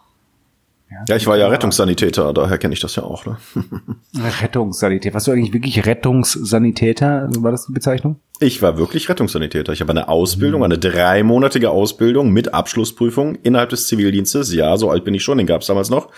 Ja, 1.07 1.15
ich 1.15 1.25
war 1.25 1.37
ja 1.37 1.47
Rettungssanitäter, 1.47 2.33
daher 2.33 2.57
kenne 2.57 2.73
ich 2.73 2.81
das 2.81 2.97
ja 2.97 3.03
auch. 3.03 3.25
Ne? 3.25 3.37
Rettungssanitäter. 4.41 5.13
Warst 5.13 5.27
du 5.27 5.31
eigentlich 5.31 5.53
wirklich 5.53 5.85
Rettungssanitäter? 5.85 7.29
War 7.37 7.51
das 7.51 7.67
die 7.67 7.71
Bezeichnung? 7.71 8.19
Ich 8.41 8.61
war 8.61 8.77
wirklich 8.77 9.07
Rettungssanitäter. 9.07 9.71
Ich 9.71 9.79
habe 9.79 9.91
eine 9.91 10.09
Ausbildung, 10.09 10.65
eine 10.65 10.77
dreimonatige 10.77 11.69
Ausbildung 11.69 12.31
mit 12.31 12.53
Abschlussprüfung 12.53 13.35
innerhalb 13.35 13.69
des 13.69 13.87
Zivildienstes, 13.87 14.53
ja, 14.53 14.75
so 14.75 14.89
alt 14.89 15.05
bin 15.05 15.13
ich 15.13 15.23
schon, 15.23 15.37
den 15.37 15.47
gab 15.47 15.61
es 15.61 15.67
damals 15.67 15.89
noch, 15.89 16.09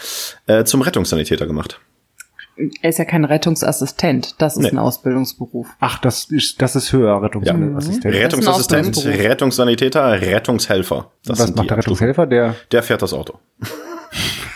äh, 0.47 0.63
zum 0.63 0.81
Rettungssanitäter 0.81 1.45
gemacht. 1.45 1.79
Er 2.81 2.89
ist 2.89 2.99
ja 2.99 3.05
kein 3.05 3.25
Rettungsassistent. 3.25 4.35
Das 4.41 4.55
ist 4.55 4.63
Nee. 4.63 4.69
ein 4.69 4.77
Ausbildungsberuf. 4.77 5.67
Ach, 5.79 5.97
das 5.99 6.25
ist, 6.25 6.61
das 6.61 6.75
ist 6.75 6.93
höher, 6.93 7.21
Rettungsassistent. 7.21 8.05
Rettungsassistent, 8.13 8.87
Ausbildungsberuf. 8.89 9.29
Rettungssanitäter, 9.31 10.21
Rettungshelfer. 10.21 11.11
Das 11.25 11.39
Was 11.39 11.55
macht 11.55 11.69
der 11.69 11.77
Rettungshelfer? 11.77 12.27
Der. 12.27 12.55
Der 12.71 12.83
fährt 12.83 13.01
das 13.01 13.13
Auto. 13.13 13.39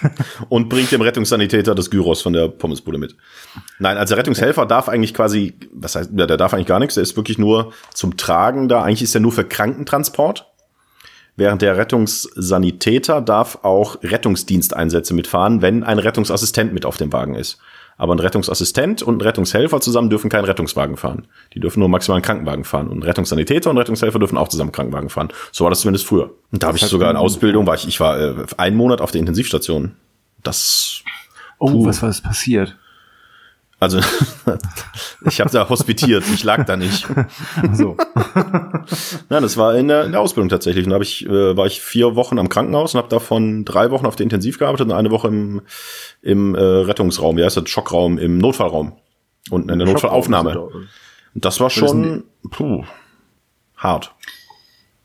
und 0.50 0.70
bringt 0.70 0.92
dem 0.92 1.02
Rettungssanitäter 1.02 1.74
das 1.74 1.90
Gyros 1.90 2.22
von 2.22 2.34
der 2.34 2.48
Pommesbude 2.50 2.98
mit. 3.00 3.16
Nein, 3.80 3.98
also 3.98 4.14
der 4.14 4.20
Rettungshelfer 4.20 4.66
darf 4.66 4.90
eigentlich 4.90 5.14
quasi, 5.14 5.56
was 5.72 5.96
heißt, 5.96 6.12
ja, 6.16 6.28
der 6.28 6.38
darf 6.38 6.54
eigentlich 6.54 6.68
gar 6.68 6.80
nichts, 6.80 6.96
der 6.96 7.04
ist 7.04 7.16
wirklich 7.18 7.38
nur 7.38 7.74
zum 7.94 8.16
Tragen 8.18 8.68
da. 8.68 8.84
Eigentlich 8.84 9.02
ist 9.02 9.16
er 9.16 9.22
nur 9.22 9.32
für 9.32 9.44
Krankentransport. 9.44 10.46
Während 11.36 11.62
der 11.62 11.78
Rettungssanitäter 11.78 13.22
darf 13.22 13.60
auch 13.64 14.02
Rettungsdiensteinsätze 14.04 15.14
mitfahren, 15.14 15.62
wenn 15.62 15.84
ein 15.84 16.00
Rettungsassistent 16.00 16.74
mit 16.74 16.86
auf 16.86 16.98
dem 16.98 17.14
Wagen 17.14 17.36
ist. 17.36 17.60
Aber 17.98 18.14
ein 18.14 18.20
Rettungsassistent 18.20 19.02
und 19.02 19.18
ein 19.18 19.22
Rettungshelfer 19.22 19.82
zusammen 19.82 20.10
dürfen 20.10 20.30
keinen 20.30 20.46
Rettungswagen 20.46 20.98
fahren. 20.98 21.28
Die 21.54 21.60
dürfen 21.60 21.80
nur 21.80 21.90
maximal 21.90 22.18
einen 22.18 22.24
Krankenwagen 22.24 22.64
fahren. 22.64 22.88
Und 22.88 23.00
ein 23.00 23.04
Rettungssanitäter 23.04 23.72
und 23.72 23.78
Rettungshelfer 23.78 24.20
dürfen 24.20 24.38
auch 24.38 24.48
zusammen 24.48 24.70
einen 24.70 24.76
Krankenwagen 24.76 25.10
fahren. 25.10 25.30
So 25.52 25.64
war 25.64 25.72
das 25.72 25.82
zumindest 25.82 26.06
früher. 26.06 26.32
Und 26.52 26.62
da 26.62 26.68
habe 26.68 26.78
ich 26.78 26.86
sogar 26.86 27.10
in 27.10 27.18
Ausbildung, 27.18 27.66
war 27.66 27.76
ich, 27.76 27.88
ich 27.88 28.00
war 28.00 28.20
äh, 28.20 28.46
einen 28.58 28.78
Monat 28.78 29.02
auf 29.02 29.12
der 29.12 29.20
Intensivstation. 29.20 29.96
Das, 30.44 31.02
oh, 31.58 31.72
Puh. 31.72 31.86
was 31.88 32.02
war 32.04 32.10
das 32.10 32.22
passiert? 32.22 32.78
Also, 33.80 34.00
ich 35.26 35.40
habe 35.40 35.52
da 35.52 35.70
hospitiert, 35.70 36.24
ich 36.34 36.44
lag 36.44 36.66
da 36.66 36.76
nicht. 36.76 37.08
So. 37.74 37.96
Nein, 39.30 39.44
das 39.44 39.56
war 39.56 39.76
in 39.76 39.88
der, 39.88 40.06
in 40.06 40.14
der 40.14 40.22
Ausbildung 40.22 40.50
tatsächlich. 40.50 40.86
Und 40.86 40.90
da 40.90 40.96
hab 40.96 41.04
ich, 41.04 41.28
äh, 41.28 41.56
war 41.56 41.68
ich 41.68 41.80
vier 41.80 42.16
Wochen 42.16 42.40
am 42.40 42.50
Krankenhaus 42.50 42.96
und 42.96 42.98
habe 42.98 43.10
davon 43.10 43.66
drei 43.66 43.92
Wochen 43.92 44.08
auf 44.08 44.16
der 44.16 44.24
Intensiv 44.24 44.58
gearbeitet 44.58 44.88
und 44.88 44.94
eine 44.94 45.12
Woche 45.12 45.28
im, 45.28 45.62
im 46.24 46.56
äh, 46.56 46.60
Rettungsraum, 46.60 47.38
wie 47.38 47.44
heißt 47.44 47.58
das, 47.58 47.70
Schockraum, 47.70 48.18
im 48.18 48.40
Notfallraum 48.40 48.94
und 49.52 49.70
in 49.70 49.78
der 49.78 49.88
Notfallaufnahme. 49.88 50.60
Und 50.60 51.46
das 51.46 51.60
war 51.60 51.70
schon 51.70 52.24
puh, 52.50 52.84
hart. 53.76 54.12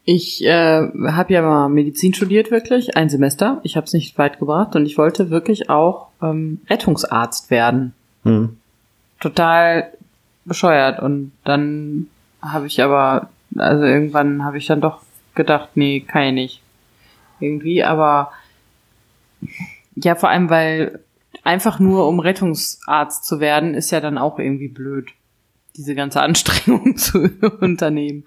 Ich 0.04 0.44
äh, 0.44 0.88
habe 1.10 1.32
ja 1.32 1.42
mal 1.42 1.68
Medizin 1.68 2.14
studiert, 2.14 2.50
wirklich, 2.50 2.96
ein 2.96 3.08
Semester. 3.08 3.60
Ich 3.64 3.76
habe 3.76 3.84
es 3.84 3.92
nicht 3.92 4.16
weit 4.18 4.38
gebracht 4.38 4.74
und 4.74 4.86
ich 4.86 4.98
wollte 4.98 5.30
wirklich 5.30 5.68
auch 5.68 6.08
ähm, 6.22 6.60
Rettungsarzt 6.68 7.50
werden. 7.50 7.92
Hm. 8.24 8.56
Total 9.22 9.92
bescheuert. 10.44 11.00
Und 11.00 11.30
dann 11.44 12.08
habe 12.42 12.66
ich 12.66 12.82
aber, 12.82 13.30
also 13.56 13.84
irgendwann 13.84 14.44
habe 14.44 14.58
ich 14.58 14.66
dann 14.66 14.80
doch 14.80 15.00
gedacht, 15.36 15.70
nee, 15.76 16.00
kann 16.00 16.24
ich 16.24 16.32
nicht. 16.32 16.62
Irgendwie, 17.38 17.84
aber 17.84 18.32
ja, 19.94 20.16
vor 20.16 20.28
allem, 20.28 20.50
weil 20.50 21.00
einfach 21.44 21.78
nur 21.78 22.08
um 22.08 22.18
Rettungsarzt 22.18 23.24
zu 23.24 23.38
werden, 23.38 23.74
ist 23.74 23.92
ja 23.92 24.00
dann 24.00 24.18
auch 24.18 24.38
irgendwie 24.38 24.68
blöd, 24.68 25.10
diese 25.76 25.94
ganze 25.94 26.20
Anstrengung 26.22 26.96
zu 26.96 27.30
unternehmen. 27.60 28.24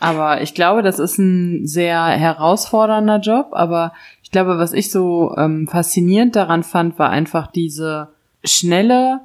Aber 0.00 0.42
ich 0.42 0.54
glaube, 0.54 0.82
das 0.82 0.98
ist 0.98 1.18
ein 1.18 1.66
sehr 1.66 2.04
herausfordernder 2.04 3.18
Job. 3.18 3.48
Aber 3.52 3.92
ich 4.22 4.30
glaube, 4.30 4.58
was 4.58 4.74
ich 4.74 4.90
so 4.90 5.34
ähm, 5.38 5.66
faszinierend 5.66 6.36
daran 6.36 6.62
fand, 6.62 6.98
war 6.98 7.10
einfach 7.10 7.48
diese 7.48 8.08
schnelle 8.44 9.20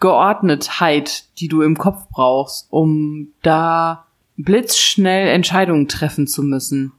Geordnetheit, 0.00 1.24
die 1.40 1.48
du 1.48 1.62
im 1.62 1.76
Kopf 1.78 2.08
brauchst, 2.10 2.66
um 2.70 3.28
da 3.42 4.06
blitzschnell 4.36 5.28
Entscheidungen 5.28 5.88
treffen 5.88 6.26
zu 6.26 6.42
müssen. 6.42 6.92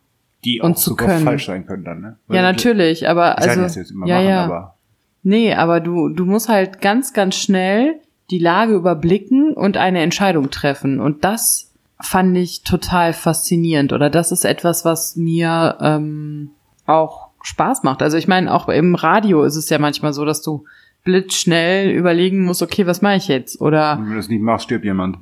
Die 0.43 0.61
Und 0.61 0.73
auch 0.73 0.75
zu 0.77 0.89
sogar 0.91 1.07
können. 1.07 1.23
falsch 1.23 1.45
sein 1.45 1.65
können 1.65 1.83
dann, 1.83 2.01
ne? 2.01 2.17
Ja, 2.29 2.41
natürlich, 2.41 3.07
aber 3.07 3.37
Ich 3.39 3.49
also 3.49 3.61
das 3.61 3.75
jetzt 3.75 3.91
immer 3.91 4.07
ja, 4.07 4.15
machen, 4.15 4.27
ja. 4.27 4.45
aber 4.45 4.77
Nee, 5.23 5.53
aber 5.53 5.81
du, 5.81 6.07
du 6.07 6.23
musst 6.25 6.47
halt 6.47 6.79
ganz, 6.79 7.11
ganz 7.11 7.35
schnell 7.35 7.99
die 8.31 8.39
Lage 8.39 8.75
überblicken 8.75 9.51
und 9.53 9.75
eine 9.75 10.01
Entscheidung 10.01 10.51
treffen. 10.51 11.01
Und 11.01 11.25
das 11.25 11.73
fand 11.99 12.37
ich 12.37 12.63
total 12.63 13.11
faszinierend. 13.11 13.91
Oder 13.91 14.09
das 14.09 14.31
ist 14.31 14.45
etwas, 14.45 14.85
was 14.85 15.17
mir 15.17 15.77
ähm, 15.81 16.51
auch 16.85 17.27
Spaß 17.41 17.83
macht. 17.83 18.01
Also 18.01 18.15
ich 18.15 18.29
meine, 18.29 18.53
auch 18.53 18.69
im 18.69 18.95
Radio 18.95 19.43
ist 19.43 19.57
es 19.57 19.69
ja 19.69 19.79
manchmal 19.79 20.13
so, 20.13 20.23
dass 20.23 20.41
du 20.41 20.63
blitzschnell 21.03 21.91
überlegen 21.91 22.43
musst, 22.43 22.61
okay, 22.61 22.85
was 22.85 23.01
mache 23.01 23.15
ich 23.15 23.27
jetzt? 23.27 23.61
Oder 23.61 23.97
wenn 23.99 24.09
du 24.09 24.15
das 24.15 24.29
nicht 24.29 24.41
machst, 24.41 24.65
stirbt 24.65 24.85
jemand. 24.85 25.19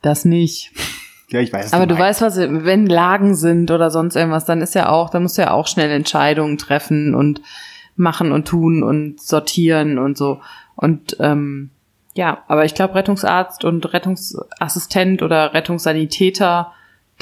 das 0.00 0.24
nicht. 0.24 0.72
Ja, 1.30 1.40
ich 1.40 1.52
weiß. 1.52 1.72
Aber 1.72 1.86
du 1.86 1.98
weißt, 1.98 2.20
was, 2.20 2.36
wenn 2.36 2.86
Lagen 2.86 3.34
sind 3.34 3.70
oder 3.70 3.90
sonst 3.90 4.16
irgendwas, 4.16 4.44
dann 4.44 4.60
ist 4.60 4.74
ja 4.74 4.90
auch, 4.90 5.08
dann 5.08 5.22
musst 5.22 5.38
du 5.38 5.42
ja 5.42 5.52
auch 5.52 5.66
schnell 5.66 5.90
Entscheidungen 5.90 6.58
treffen 6.58 7.14
und 7.14 7.40
machen 7.96 8.32
und 8.32 8.46
tun 8.46 8.82
und 8.82 9.20
sortieren 9.20 9.98
und 9.98 10.18
so. 10.18 10.40
Und 10.76 11.16
ähm, 11.20 11.70
ja, 12.14 12.44
aber 12.48 12.64
ich 12.64 12.74
glaube, 12.74 12.94
Rettungsarzt 12.94 13.64
und 13.64 13.92
Rettungsassistent 13.92 15.22
oder 15.22 15.54
Rettungssanitäter, 15.54 16.72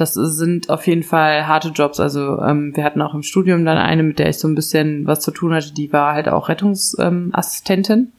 das 0.01 0.15
sind 0.15 0.71
auf 0.71 0.87
jeden 0.87 1.03
Fall 1.03 1.47
harte 1.47 1.69
Jobs. 1.69 2.01
Also 2.01 2.41
ähm, 2.41 2.75
wir 2.75 2.85
hatten 2.85 3.03
auch 3.03 3.15
im 3.15 3.23
Studium 3.23 3.65
dann 3.65 3.79
eine, 3.79 4.03
mit 4.03 4.19
der 4.19 4.29
ich 4.29 4.39
so 4.39 4.49
ein 4.49 4.55
bisschen 4.55 5.07
was 5.07 5.21
zu 5.21 5.31
tun 5.31 5.53
hatte, 5.53 5.73
die 5.73 5.93
war 5.93 6.15
halt 6.15 6.29
auch 6.29 6.49
Rettungsassistentin 6.49 8.13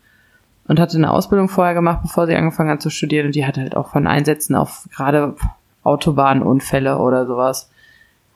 und 0.67 0.79
hatte 0.79 0.97
eine 0.97 1.11
Ausbildung 1.11 1.49
vorher 1.49 1.73
gemacht, 1.73 2.01
bevor 2.03 2.27
sie 2.27 2.35
angefangen 2.35 2.69
hat 2.69 2.81
zu 2.81 2.89
studieren. 2.89 3.27
Und 3.27 3.35
die 3.35 3.45
hatte 3.45 3.61
halt 3.61 3.75
auch 3.75 3.89
von 3.89 4.07
Einsätzen 4.07 4.55
auf 4.55 4.87
gerade 4.95 5.35
Autobahnunfälle 5.83 6.97
oder 6.97 7.25
sowas. 7.25 7.69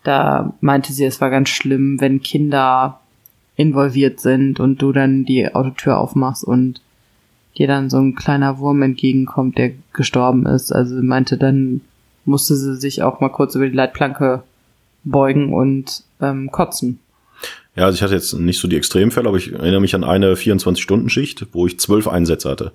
Da 0.03 0.53
meinte 0.61 0.93
sie, 0.93 1.05
es 1.05 1.21
war 1.21 1.29
ganz 1.29 1.49
schlimm, 1.49 2.01
wenn 2.01 2.21
Kinder 2.21 2.99
involviert 3.55 4.19
sind 4.19 4.59
und 4.59 4.81
du 4.81 4.91
dann 4.91 5.25
die 5.25 5.53
Autotür 5.53 5.97
aufmachst 5.97 6.43
und 6.43 6.81
dir 7.57 7.67
dann 7.67 7.89
so 7.89 7.97
ein 7.97 8.15
kleiner 8.15 8.59
Wurm 8.59 8.81
entgegenkommt, 8.81 9.57
der 9.57 9.71
gestorben 9.93 10.45
ist. 10.45 10.73
Also 10.73 11.01
meinte, 11.01 11.37
dann 11.37 11.81
musste 12.25 12.55
sie 12.55 12.75
sich 12.75 13.03
auch 13.03 13.19
mal 13.19 13.29
kurz 13.29 13.55
über 13.55 13.67
die 13.67 13.75
Leitplanke 13.75 14.43
beugen 15.03 15.53
und 15.53 16.03
ähm, 16.21 16.51
kotzen. 16.51 16.99
Ja, 17.75 17.85
also 17.85 17.95
ich 17.95 18.01
hatte 18.01 18.13
jetzt 18.13 18.33
nicht 18.33 18.59
so 18.59 18.67
die 18.67 18.77
Extremfälle, 18.77 19.27
aber 19.27 19.37
ich 19.37 19.51
erinnere 19.51 19.81
mich 19.81 19.95
an 19.95 20.03
eine 20.03 20.35
24-Stunden-Schicht, 20.35 21.47
wo 21.51 21.67
ich 21.67 21.79
zwölf 21.79 22.07
Einsätze 22.07 22.49
hatte. 22.49 22.71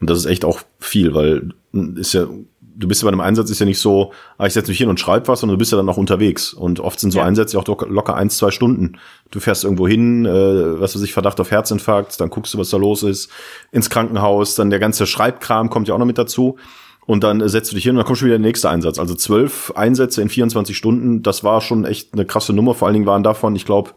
Und 0.00 0.10
das 0.10 0.18
ist 0.18 0.26
echt 0.26 0.44
auch 0.44 0.62
viel, 0.80 1.14
weil 1.14 1.50
ist 1.96 2.14
ja, 2.14 2.26
du 2.74 2.88
bist 2.88 3.02
ja 3.02 3.06
bei 3.06 3.12
einem 3.12 3.20
Einsatz 3.20 3.50
ist 3.50 3.58
ja 3.58 3.66
nicht 3.66 3.78
so, 3.78 4.12
ah, 4.38 4.46
ich 4.46 4.52
setze 4.54 4.70
mich 4.70 4.78
hin 4.78 4.88
und 4.88 4.98
schreibe 4.98 5.28
was, 5.28 5.40
sondern 5.40 5.56
du 5.56 5.58
bist 5.58 5.70
ja 5.70 5.76
dann 5.76 5.86
noch 5.86 5.98
unterwegs. 5.98 6.52
Und 6.52 6.80
oft 6.80 6.98
sind 6.98 7.10
so 7.10 7.18
ja. 7.18 7.24
Einsätze 7.24 7.58
auch 7.58 7.66
locker 7.66 8.16
eins, 8.16 8.38
zwei 8.38 8.50
Stunden. 8.50 8.98
Du 9.30 9.38
fährst 9.38 9.64
irgendwo 9.64 9.86
hin, 9.86 10.24
äh, 10.24 10.80
was 10.80 10.96
weiß 10.96 11.02
ich, 11.02 11.12
Verdacht 11.12 11.38
auf 11.40 11.50
Herzinfarkt, 11.50 12.20
dann 12.20 12.30
guckst 12.30 12.54
du, 12.54 12.58
was 12.58 12.70
da 12.70 12.78
los 12.78 13.02
ist, 13.02 13.30
ins 13.70 13.90
Krankenhaus, 13.90 14.54
dann 14.54 14.70
der 14.70 14.80
ganze 14.80 15.06
Schreibkram 15.06 15.70
kommt 15.70 15.88
ja 15.88 15.94
auch 15.94 15.98
noch 15.98 16.06
mit 16.06 16.18
dazu. 16.18 16.56
Und 17.04 17.24
dann 17.24 17.46
setzt 17.48 17.70
du 17.72 17.74
dich 17.74 17.84
hin 17.84 17.92
und 17.92 17.96
dann 17.96 18.06
kommt 18.06 18.18
schon 18.18 18.26
wieder 18.26 18.38
der 18.38 18.46
nächste 18.46 18.70
Einsatz. 18.70 18.98
Also 18.98 19.14
zwölf 19.14 19.72
Einsätze 19.74 20.22
in 20.22 20.28
24 20.28 20.76
Stunden, 20.76 21.22
das 21.22 21.42
war 21.42 21.60
schon 21.60 21.84
echt 21.84 22.12
eine 22.12 22.24
krasse 22.24 22.52
Nummer. 22.52 22.74
Vor 22.74 22.86
allen 22.86 22.94
Dingen 22.94 23.06
waren 23.06 23.24
davon, 23.24 23.56
ich 23.56 23.66
glaube, 23.66 23.90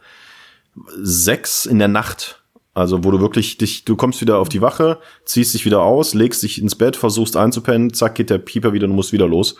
sechs 1.01 1.66
in 1.66 1.80
der 1.80 1.88
Nacht. 1.88 2.41
Also 2.74 3.06
wo 3.06 3.12
du 3.12 3.22
wirklich 3.22 3.58
dich, 3.58 3.86
du 3.86 3.95
kommst 3.95 4.20
wieder 4.20 4.38
auf 4.38 4.49
die 4.49 4.62
Wache, 4.62 4.97
ziehst 5.24 5.53
dich 5.53 5.66
wieder 5.66 5.82
aus, 5.82 6.14
legst 6.14 6.43
dich 6.43 6.62
ins 6.62 6.76
Bett, 6.76 6.97
versuchst 6.97 7.38
einzupennen, 7.38 7.93
zack 7.93 8.16
geht 8.16 8.30
der 8.30 8.38
Pieper 8.38 8.74
wieder, 8.74 8.88
du 8.88 8.93
musst 8.93 9.14
wieder 9.14 9.28
los. 9.28 9.56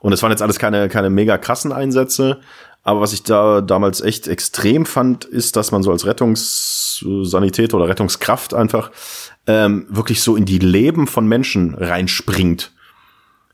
Und 0.00 0.12
es 0.12 0.22
waren 0.22 0.30
jetzt 0.30 0.42
alles 0.42 0.58
keine 0.58 0.88
keine 0.90 1.08
mega 1.08 1.38
krassen 1.38 1.72
Einsätze, 1.72 2.40
aber 2.82 3.00
was 3.00 3.12
ich 3.12 3.22
da 3.22 3.60
damals 3.60 4.00
echt 4.00 4.26
extrem 4.28 4.86
fand, 4.86 5.24
ist, 5.24 5.56
dass 5.56 5.70
man 5.70 5.82
so 5.82 5.90
als 5.90 6.06
Rettungssanitäter 6.06 7.76
oder 7.76 7.88
Rettungskraft 7.88 8.54
einfach 8.54 8.90
ähm, 9.46 9.86
wirklich 9.88 10.22
so 10.22 10.36
in 10.36 10.44
die 10.44 10.58
Leben 10.58 11.06
von 11.06 11.26
Menschen 11.26 11.74
reinspringt. 11.74 12.72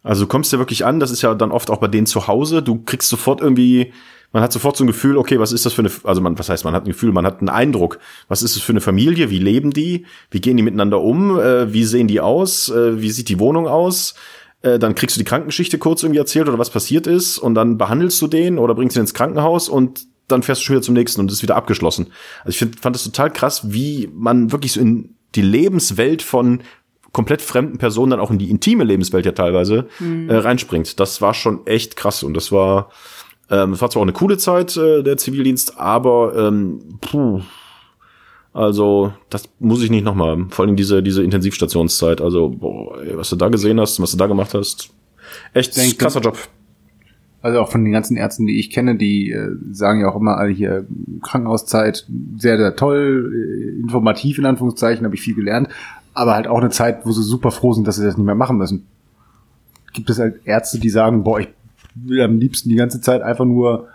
Also 0.07 0.25
du 0.25 0.29
kommst 0.29 0.53
ja 0.53 0.59
wirklich 0.59 0.85
an, 0.85 1.01
das 1.01 1.11
ist 1.11 1.23
ja 1.23 1.35
dann 1.35 1.51
oft 1.51 1.71
auch 1.71 1.79
bei 1.79 1.89
denen 1.89 2.07
zu 2.07 2.27
Hause, 2.29 2.63
du 2.63 2.83
kriegst 2.83 3.09
sofort 3.09 3.41
irgendwie 3.41 3.93
man 4.33 4.43
hat 4.43 4.53
sofort 4.53 4.77
so 4.77 4.85
ein 4.85 4.89
Gefühl, 4.89 5.17
okay, 5.17 5.39
was 5.39 5.53
ist 5.53 5.65
das 5.65 5.73
für 5.73 5.83
eine, 5.83 5.91
also 6.05 6.21
man, 6.21 6.39
was 6.39 6.49
heißt, 6.49 6.65
man 6.65 6.75
hat 6.75 6.85
ein 6.85 6.91
Gefühl, 6.91 7.13
man 7.13 7.25
hat 7.25 7.39
einen 7.39 7.49
Eindruck, 7.49 7.99
was 8.29 8.43
ist 8.43 8.57
das 8.57 8.63
für 8.63 8.73
eine 8.73 8.81
Familie, 8.81 9.31
wie 9.31 9.39
leben 9.39 9.71
die, 9.71 10.05
wie 10.31 10.41
gehen 10.41 10.57
die 10.57 10.63
miteinander 10.63 11.01
um, 11.01 11.39
äh, 11.39 11.73
wie 11.73 11.85
sehen 11.85 12.09
die 12.09 12.21
aus, 12.21 12.69
äh, 12.69 13.01
wie 13.01 13.11
sieht 13.11 13.29
die 13.29 13.39
Wohnung 13.39 13.67
aus, 13.67 14.15
äh, 14.63 14.79
dann 14.79 14.95
kriegst 14.95 15.17
du 15.17 15.21
die 15.21 15.25
Krankengeschichte 15.25 15.79
kurz 15.79 16.03
irgendwie 16.03 16.19
erzählt 16.19 16.49
oder 16.49 16.59
was 16.59 16.71
passiert 16.71 17.07
ist 17.07 17.39
und 17.39 17.55
dann 17.55 17.79
behandelst 17.79 18.21
du 18.21 18.27
den 18.27 18.59
oder 18.59 18.75
bringst 18.75 18.97
ihn 18.97 19.01
ins 19.01 19.15
Krankenhaus 19.15 19.69
und 19.69 20.07
dann 20.29 20.43
fährst 20.43 20.61
du 20.61 20.67
schon 20.67 20.75
wieder 20.75 20.83
zum 20.83 20.95
nächsten 20.95 21.21
und 21.21 21.31
ist 21.31 21.43
wieder 21.43 21.57
abgeschlossen. 21.57 22.09
Also 22.41 22.51
ich 22.51 22.59
find, 22.59 22.81
fand 22.81 22.97
das 22.97 23.05
total 23.05 23.31
krass, 23.31 23.73
wie 23.73 24.11
man 24.13 24.51
wirklich 24.53 24.73
so 24.73 24.81
in 24.81 25.15
die 25.35 25.43
Lebenswelt 25.43 26.23
von 26.23 26.63
komplett 27.17 27.41
fremden 27.41 27.79
Personen 27.79 28.11
dann 28.11 28.21
auch 28.21 28.31
in 28.31 28.37
die 28.37 28.51
intime 28.51 28.85
Lebenswelt 28.85 29.25
ja 29.25 29.33
teilweise 29.33 29.87
mhm. 30.01 30.29
äh, 30.29 30.37
reinspringt. 30.37 31.01
Das 31.01 31.23
war 31.23 31.33
schon 31.33 31.67
echt 31.67 31.97
krass 31.97 32.23
und 32.23 32.35
das 32.35 32.53
war 32.53 32.91
ähm, 33.49 33.73
es 33.73 33.81
war 33.81 33.89
zwar 33.89 34.01
auch 34.01 34.05
eine 34.05 34.13
coole 34.13 34.37
Zeit, 34.37 34.77
äh, 34.77 35.03
der 35.03 35.17
Zivildienst, 35.17 35.79
aber 35.79 36.35
ähm, 36.37 36.99
puh, 37.01 37.41
also 38.53 39.15
das 39.31 39.49
muss 39.61 39.83
ich 39.83 39.91
nicht 39.91 40.05
nochmal 40.05 40.33
haben. 40.33 40.51
Vor 40.51 40.67
allem 40.67 40.77
diese, 40.77 41.03
diese 41.03 41.23
Intensivstationszeit. 41.23 42.21
Also, 42.21 42.51
boah, 42.51 43.01
ey, 43.03 43.17
was 43.17 43.31
du 43.31 43.37
da 43.37 43.49
gesehen 43.49 43.81
hast, 43.81 43.99
was 44.01 44.11
du 44.11 44.19
da 44.19 44.27
gemacht 44.27 44.53
hast. 44.53 44.91
Echt 45.55 45.75
denke, 45.75 45.97
krasser 45.97 46.21
Job. 46.21 46.37
Also 47.41 47.61
auch 47.61 47.71
von 47.71 47.85
den 47.85 47.93
ganzen 47.93 48.17
Ärzten, 48.19 48.47
die 48.47 48.59
ich 48.59 48.71
kenne, 48.71 48.97
die 48.97 49.31
äh, 49.31 49.53
sagen 49.71 50.01
ja 50.01 50.11
auch 50.11 50.17
immer 50.17 50.37
alle 50.37 50.53
hier 50.53 50.85
Krankenhauszeit 51.23 52.07
sehr, 52.37 52.59
sehr 52.59 52.77
toll, 52.77 53.33
äh, 53.33 53.81
informativ 53.81 54.39
in 54.39 54.47
Anführungszeichen, 54.47 55.05
habe 55.05 55.15
ich 55.15 55.21
viel 55.21 55.35
gelernt, 55.35 55.69
aber 56.17 56.35
halt 56.35 56.49
auch 56.49 56.59
eine 56.59 56.71
Zeit, 56.71 57.05
wo 57.05 57.13
sie 57.13 57.23
super 57.23 57.51
froh 57.51 57.75
sind, 57.75 57.87
dass 57.87 57.97
sie 57.97 58.05
das 58.05 58.17
nicht 58.17 58.25
mehr 58.27 58.35
machen 58.35 58.57
müssen. 58.57 58.87
Gibt 59.93 60.09
es 60.11 60.19
halt 60.19 60.41
Ärzte, 60.47 60.79
die 60.79 60.89
sagen, 60.89 61.23
boah, 61.25 61.41
ich 61.41 61.49
will 61.95 62.23
am 62.23 62.39
liebsten 62.39 62.69
die 62.69 62.75
ganze 62.75 63.01
Zeit 63.01 63.23
einfach 63.23 63.45
nur 63.45 63.89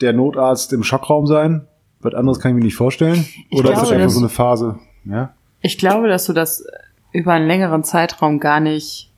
der 0.00 0.12
Notarzt 0.12 0.72
im 0.72 0.82
Schockraum 0.82 1.26
sein. 1.26 1.66
Was 2.00 2.14
anderes 2.14 2.40
kann 2.40 2.52
ich 2.52 2.56
mir 2.56 2.64
nicht 2.64 2.76
vorstellen. 2.76 3.24
Oder 3.50 3.62
glaube, 3.62 3.76
ist 3.76 3.82
das 3.82 3.92
einfach 3.92 4.10
so 4.10 4.20
eine 4.20 4.28
Phase? 4.28 4.78
Ja? 5.04 5.34
Ich 5.60 5.78
glaube, 5.78 6.08
dass 6.08 6.26
du 6.26 6.32
das 6.32 6.64
über 7.12 7.32
einen 7.32 7.46
längeren 7.46 7.82
Zeitraum 7.84 8.38
gar 8.38 8.60
nicht 8.60 9.12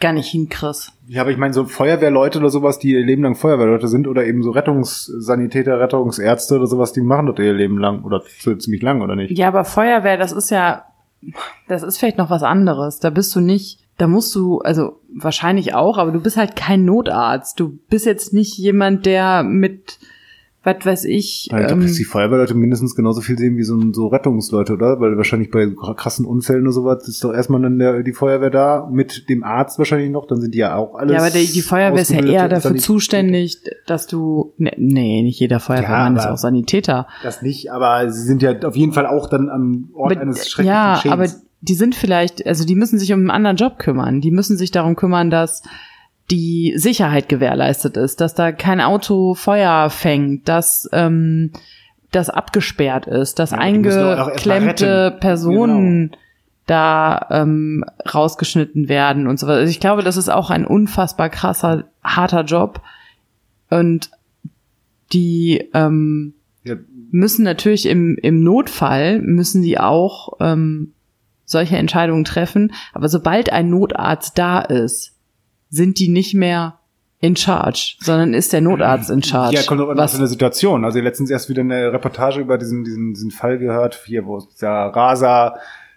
gar 0.00 0.12
nicht 0.12 0.30
hinkriegst. 0.30 0.92
Ja, 1.08 1.22
aber 1.22 1.30
ich 1.30 1.38
meine, 1.38 1.54
so 1.54 1.64
Feuerwehrleute 1.64 2.38
oder 2.38 2.50
sowas, 2.50 2.78
die 2.78 2.92
ihr 2.92 3.04
Leben 3.04 3.22
lang 3.22 3.34
Feuerwehrleute 3.34 3.88
sind, 3.88 4.06
oder 4.06 4.26
eben 4.26 4.42
so 4.42 4.50
Rettungssanitäter, 4.50 5.80
Rettungsärzte 5.80 6.56
oder 6.56 6.66
sowas, 6.66 6.92
die 6.92 7.00
machen 7.00 7.26
das 7.26 7.38
ihr 7.38 7.54
Leben 7.54 7.78
lang 7.78 8.04
oder 8.04 8.22
ziemlich 8.58 8.82
lang, 8.82 9.00
oder 9.00 9.16
nicht? 9.16 9.36
Ja, 9.36 9.48
aber 9.48 9.64
Feuerwehr, 9.64 10.18
das 10.18 10.32
ist 10.32 10.50
ja, 10.50 10.84
das 11.66 11.82
ist 11.82 11.98
vielleicht 11.98 12.18
noch 12.18 12.30
was 12.30 12.42
anderes. 12.42 13.00
Da 13.00 13.10
bist 13.10 13.34
du 13.34 13.40
nicht 13.40 13.80
da 13.98 14.06
musst 14.06 14.34
du, 14.34 14.60
also 14.60 15.00
wahrscheinlich 15.12 15.74
auch, 15.74 15.98
aber 15.98 16.12
du 16.12 16.20
bist 16.20 16.36
halt 16.36 16.54
kein 16.54 16.84
Notarzt. 16.84 17.58
Du 17.58 17.78
bist 17.90 18.06
jetzt 18.06 18.32
nicht 18.32 18.56
jemand, 18.56 19.06
der 19.06 19.42
mit, 19.42 19.98
was 20.64 20.84
weiß 20.84 21.04
ich. 21.04 21.48
Ja, 21.50 21.64
ich 21.64 21.70
ähm, 21.70 21.82
dass 21.82 21.94
die 21.94 22.04
Feuerwehrleute 22.04 22.54
mindestens 22.54 22.94
genauso 22.96 23.20
viel 23.20 23.38
sehen 23.38 23.56
wie 23.56 23.62
so, 23.62 23.80
so 23.92 24.08
Rettungsleute, 24.08 24.72
oder? 24.72 25.00
Weil 25.00 25.16
wahrscheinlich 25.16 25.50
bei 25.50 25.68
krassen 25.96 26.26
Unfällen 26.26 26.62
oder 26.62 26.72
sowas 26.72 27.06
ist 27.08 27.22
doch 27.22 27.32
erstmal 27.32 27.62
dann 27.62 27.78
der, 27.78 28.02
die 28.02 28.12
Feuerwehr 28.12 28.50
da, 28.50 28.88
mit 28.90 29.28
dem 29.28 29.44
Arzt 29.44 29.78
wahrscheinlich 29.78 30.10
noch, 30.10 30.26
dann 30.26 30.40
sind 30.40 30.54
die 30.54 30.58
ja 30.58 30.74
auch 30.74 30.96
alles. 30.96 31.12
Ja, 31.14 31.20
aber 31.20 31.30
die, 31.30 31.46
die 31.46 31.62
Feuerwehr 31.62 32.02
ist 32.02 32.10
ja 32.10 32.24
eher 32.24 32.48
dafür 32.48 32.76
zuständig, 32.76 33.58
dass 33.86 34.06
du, 34.06 34.52
ne, 34.58 34.72
nee, 34.76 35.22
nicht 35.22 35.38
jeder 35.38 35.60
Feuerwehrmann 35.60 36.16
ja, 36.16 36.22
ist 36.22 36.28
auch 36.28 36.38
Sanitäter. 36.38 37.06
Das 37.22 37.40
nicht, 37.40 37.70
aber 37.70 38.10
sie 38.10 38.22
sind 38.22 38.42
ja 38.42 38.58
auf 38.64 38.76
jeden 38.76 38.92
Fall 38.92 39.06
auch 39.06 39.28
dann 39.28 39.48
am 39.48 39.90
Ort 39.94 40.12
aber, 40.12 40.22
eines 40.22 40.48
schrecklichen 40.50 40.74
Ja, 40.74 40.96
Schädens. 40.96 41.12
aber 41.12 41.48
die 41.60 41.74
sind 41.74 41.94
vielleicht, 41.94 42.46
also 42.46 42.64
die 42.64 42.74
müssen 42.74 42.98
sich 42.98 43.12
um 43.12 43.20
einen 43.20 43.30
anderen 43.30 43.56
Job 43.56 43.78
kümmern. 43.78 44.20
Die 44.20 44.30
müssen 44.30 44.56
sich 44.56 44.70
darum 44.70 44.96
kümmern, 44.96 45.30
dass 45.30 45.62
die 46.30 46.74
Sicherheit 46.76 47.28
gewährleistet 47.28 47.96
ist, 47.96 48.20
dass 48.20 48.34
da 48.34 48.52
kein 48.52 48.80
Auto 48.80 49.34
Feuer 49.34 49.88
fängt, 49.90 50.48
dass 50.48 50.88
ähm, 50.92 51.52
das 52.10 52.30
abgesperrt 52.30 53.06
ist, 53.06 53.38
dass 53.38 53.50
ja, 53.50 53.58
eingeklemmte 53.58 55.16
Personen 55.20 56.08
genau. 56.08 56.18
da 56.66 57.26
ähm, 57.30 57.84
rausgeschnitten 58.12 58.88
werden 58.88 59.26
und 59.26 59.38
so 59.38 59.46
weiter. 59.46 59.60
Also 59.60 59.70
ich 59.70 59.80
glaube, 59.80 60.02
das 60.02 60.16
ist 60.16 60.28
auch 60.28 60.50
ein 60.50 60.66
unfassbar 60.66 61.30
krasser, 61.30 61.84
harter 62.02 62.44
Job. 62.44 62.82
Und 63.70 64.10
die 65.12 65.68
ähm, 65.74 66.34
ja. 66.64 66.76
müssen 67.10 67.44
natürlich 67.44 67.86
im, 67.86 68.16
im 68.20 68.42
Notfall, 68.42 69.20
müssen 69.20 69.62
sie 69.62 69.78
auch 69.78 70.34
ähm, 70.40 70.92
solche 71.44 71.76
Entscheidungen 71.76 72.24
treffen. 72.24 72.72
Aber 72.92 73.08
sobald 73.08 73.50
ein 73.52 73.70
Notarzt 73.70 74.38
da 74.38 74.60
ist, 74.60 75.14
sind 75.70 75.98
die 75.98 76.08
nicht 76.08 76.34
mehr 76.34 76.78
in 77.20 77.34
charge, 77.34 77.96
sondern 78.00 78.32
ist 78.32 78.52
der 78.52 78.60
Notarzt 78.60 79.10
in 79.10 79.22
charge. 79.22 79.56
Ja, 79.56 79.62
kommt 79.62 79.80
auch 79.80 79.88
was 79.96 80.14
in 80.14 80.20
der 80.20 80.28
Situation. 80.28 80.84
Also 80.84 81.00
letztens 81.00 81.30
erst 81.30 81.48
wieder 81.48 81.62
eine 81.62 81.92
Reportage 81.92 82.40
über 82.40 82.58
diesen, 82.58 82.84
diesen, 82.84 83.14
diesen 83.14 83.30
Fall 83.30 83.58
gehört, 83.58 84.00
hier, 84.06 84.24
wo 84.26 84.40
der 84.60 84.70
Rasa 84.70 85.56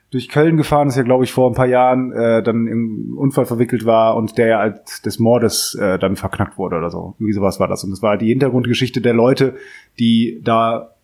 durch 0.09 0.27
Köln 0.27 0.57
gefahren 0.57 0.89
ist, 0.89 0.97
ja 0.97 1.03
glaube 1.03 1.23
ich 1.23 1.31
vor 1.31 1.49
ein 1.49 1.53
paar 1.53 1.67
Jahren, 1.67 2.11
äh, 2.11 2.43
dann 2.43 2.67
im 2.67 3.15
Unfall 3.17 3.45
verwickelt 3.45 3.85
war 3.85 4.17
und 4.17 4.37
der 4.37 4.47
ja 4.47 4.59
als 4.59 5.01
des 5.01 5.19
Mordes 5.19 5.75
äh, 5.75 5.97
dann 5.99 6.17
verknackt 6.17 6.57
wurde 6.57 6.77
oder 6.77 6.89
so. 6.89 7.15
Wie 7.17 7.31
sowas 7.31 7.59
war 7.59 7.67
das. 7.67 7.83
Und 7.83 7.91
das 7.91 8.01
war 8.01 8.17
die 8.17 8.27
Hintergrundgeschichte 8.27 8.99
der 8.99 9.13
Leute, 9.13 9.55
die 9.99 10.41
da 10.43 10.95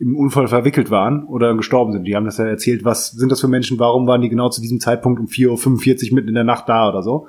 im 0.00 0.16
Unfall 0.16 0.48
verwickelt 0.48 0.90
waren 0.90 1.24
oder 1.24 1.56
gestorben 1.56 1.92
sind. 1.92 2.04
Die 2.04 2.16
haben 2.16 2.24
das 2.24 2.38
ja 2.38 2.46
erzählt, 2.46 2.84
was 2.84 3.10
sind 3.10 3.30
das 3.30 3.40
für 3.40 3.48
Menschen, 3.48 3.78
warum 3.78 4.06
waren 4.06 4.22
die 4.22 4.28
genau 4.28 4.48
zu 4.48 4.60
diesem 4.60 4.80
Zeitpunkt 4.80 5.20
um 5.20 5.26
4.45 5.26 6.10
Uhr 6.10 6.14
mitten 6.14 6.28
in 6.28 6.34
der 6.34 6.44
Nacht 6.44 6.68
da 6.68 6.88
oder 6.88 7.02
so. 7.02 7.28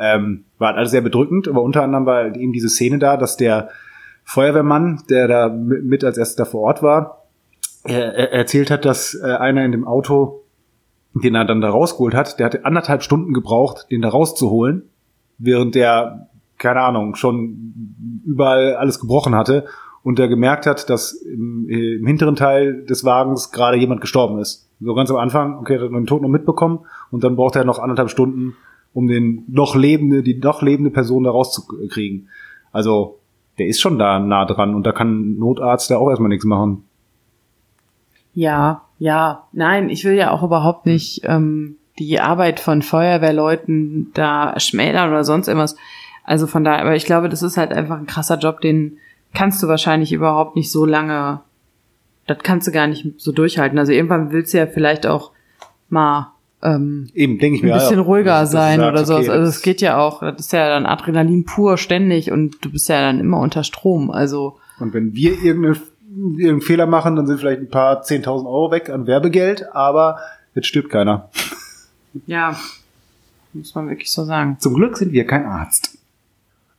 Ähm, 0.00 0.44
war 0.58 0.68
halt 0.68 0.78
alles 0.78 0.90
sehr 0.92 1.02
bedrückend, 1.02 1.46
aber 1.46 1.62
unter 1.62 1.82
anderem 1.82 2.06
war 2.06 2.34
eben 2.34 2.52
diese 2.52 2.70
Szene 2.70 2.98
da, 2.98 3.18
dass 3.18 3.36
der 3.36 3.68
Feuerwehrmann, 4.24 5.02
der 5.10 5.28
da 5.28 5.48
mit 5.48 6.04
als 6.04 6.16
erster 6.16 6.46
vor 6.46 6.62
Ort 6.62 6.82
war, 6.82 7.24
er, 7.84 8.14
er 8.14 8.32
erzählt 8.32 8.70
hat, 8.70 8.84
dass 8.84 9.14
äh, 9.14 9.26
einer 9.26 9.64
in 9.64 9.72
dem 9.72 9.86
Auto, 9.86 10.44
den 11.14 11.34
er 11.34 11.44
dann 11.44 11.60
da 11.60 11.70
rausgeholt 11.70 12.14
hat, 12.14 12.38
der 12.38 12.46
hatte 12.46 12.64
anderthalb 12.64 13.02
Stunden 13.02 13.34
gebraucht, 13.34 13.88
den 13.90 14.00
da 14.00 14.08
rauszuholen, 14.08 14.84
während 15.38 15.74
der, 15.74 16.28
keine 16.58 16.80
Ahnung, 16.80 17.14
schon 17.14 18.22
überall 18.24 18.76
alles 18.76 19.00
gebrochen 19.00 19.34
hatte 19.34 19.66
und 20.02 20.18
der 20.18 20.28
gemerkt 20.28 20.66
hat, 20.66 20.88
dass 20.88 21.12
im, 21.12 21.68
im 21.68 22.06
hinteren 22.06 22.36
Teil 22.36 22.84
des 22.84 23.04
Wagens 23.04 23.50
gerade 23.50 23.76
jemand 23.76 24.00
gestorben 24.00 24.38
ist. 24.38 24.70
So 24.80 24.94
ganz 24.94 25.10
am 25.10 25.16
Anfang, 25.16 25.58
okay, 25.58 25.76
er 25.76 25.84
hat 25.84 25.90
den 25.90 26.06
Tod 26.06 26.22
noch 26.22 26.28
mitbekommen 26.28 26.80
und 27.10 27.22
dann 27.22 27.36
braucht 27.36 27.56
er 27.56 27.64
noch 27.64 27.78
anderthalb 27.78 28.08
Stunden, 28.10 28.56
um 28.92 29.06
den 29.06 29.44
noch 29.48 29.74
lebende, 29.74 30.22
die 30.22 30.34
noch 30.34 30.62
lebende 30.62 30.90
Person 30.90 31.24
da 31.24 31.30
rauszukriegen. 31.30 32.28
Also, 32.72 33.18
der 33.58 33.66
ist 33.66 33.80
schon 33.80 33.98
da 33.98 34.18
nah 34.18 34.44
dran 34.44 34.74
und 34.74 34.84
da 34.84 34.92
kann 34.92 35.38
Notarzt 35.38 35.90
ja 35.90 35.98
auch 35.98 36.08
erstmal 36.08 36.28
nichts 36.28 36.44
machen. 36.44 36.84
Ja, 38.32 38.82
ja, 38.98 39.46
nein, 39.52 39.90
ich 39.90 40.04
will 40.04 40.14
ja 40.14 40.30
auch 40.30 40.42
überhaupt 40.42 40.86
nicht 40.86 41.22
ähm, 41.24 41.76
die 41.98 42.20
Arbeit 42.20 42.60
von 42.60 42.82
Feuerwehrleuten 42.82 44.12
da 44.14 44.58
schmälern 44.58 45.10
oder 45.10 45.24
sonst 45.24 45.48
irgendwas. 45.48 45.76
Also 46.24 46.46
von 46.46 46.64
daher, 46.64 46.82
aber 46.82 46.96
ich 46.96 47.06
glaube, 47.06 47.28
das 47.28 47.42
ist 47.42 47.56
halt 47.56 47.72
einfach 47.72 47.98
ein 47.98 48.06
krasser 48.06 48.38
Job, 48.38 48.60
den 48.60 48.98
kannst 49.34 49.62
du 49.62 49.68
wahrscheinlich 49.68 50.12
überhaupt 50.12 50.56
nicht 50.56 50.70
so 50.70 50.84
lange 50.84 51.40
das 52.30 52.38
kannst 52.44 52.68
du 52.68 52.72
gar 52.72 52.86
nicht 52.86 53.20
so 53.20 53.32
durchhalten. 53.32 53.78
Also 53.78 53.92
irgendwann 53.92 54.30
willst 54.30 54.54
du 54.54 54.58
ja 54.58 54.66
vielleicht 54.66 55.04
auch 55.04 55.32
mal 55.88 56.32
ähm, 56.62 57.08
Eben, 57.14 57.38
denke 57.38 57.56
ich 57.58 57.62
ein 57.62 57.68
mir. 57.68 57.74
bisschen 57.74 57.96
ja, 57.98 58.02
ruhiger 58.02 58.40
du 58.40 58.46
sein 58.46 58.80
sagst, 58.80 58.92
oder 59.10 59.16
okay, 59.18 59.28
also 59.30 59.40
das- 59.44 59.56
es 59.56 59.62
geht 59.62 59.80
ja 59.80 59.98
auch, 59.98 60.20
das 60.20 60.40
ist 60.40 60.52
ja 60.52 60.68
dann 60.68 60.86
Adrenalin 60.86 61.44
pur 61.44 61.78
ständig 61.78 62.30
und 62.32 62.56
du 62.64 62.70
bist 62.70 62.88
ja 62.88 63.00
dann 63.00 63.18
immer 63.20 63.38
unter 63.40 63.64
Strom. 63.64 64.10
Also 64.10 64.58
Und 64.78 64.92
wenn 64.94 65.14
wir 65.14 65.32
irgendeinen, 65.42 65.80
irgendeinen 66.16 66.60
Fehler 66.60 66.86
machen, 66.86 67.16
dann 67.16 67.26
sind 67.26 67.38
vielleicht 67.38 67.60
ein 67.60 67.70
paar 67.70 68.02
10.000 68.02 68.46
Euro 68.46 68.70
weg 68.70 68.90
an 68.90 69.06
Werbegeld, 69.06 69.74
aber 69.74 70.18
jetzt 70.54 70.66
stirbt 70.66 70.90
keiner. 70.90 71.30
ja, 72.26 72.56
muss 73.52 73.74
man 73.74 73.88
wirklich 73.88 74.12
so 74.12 74.24
sagen. 74.24 74.56
Zum 74.60 74.74
Glück 74.74 74.96
sind 74.96 75.12
wir 75.12 75.26
kein 75.26 75.44
Arzt. 75.46 75.96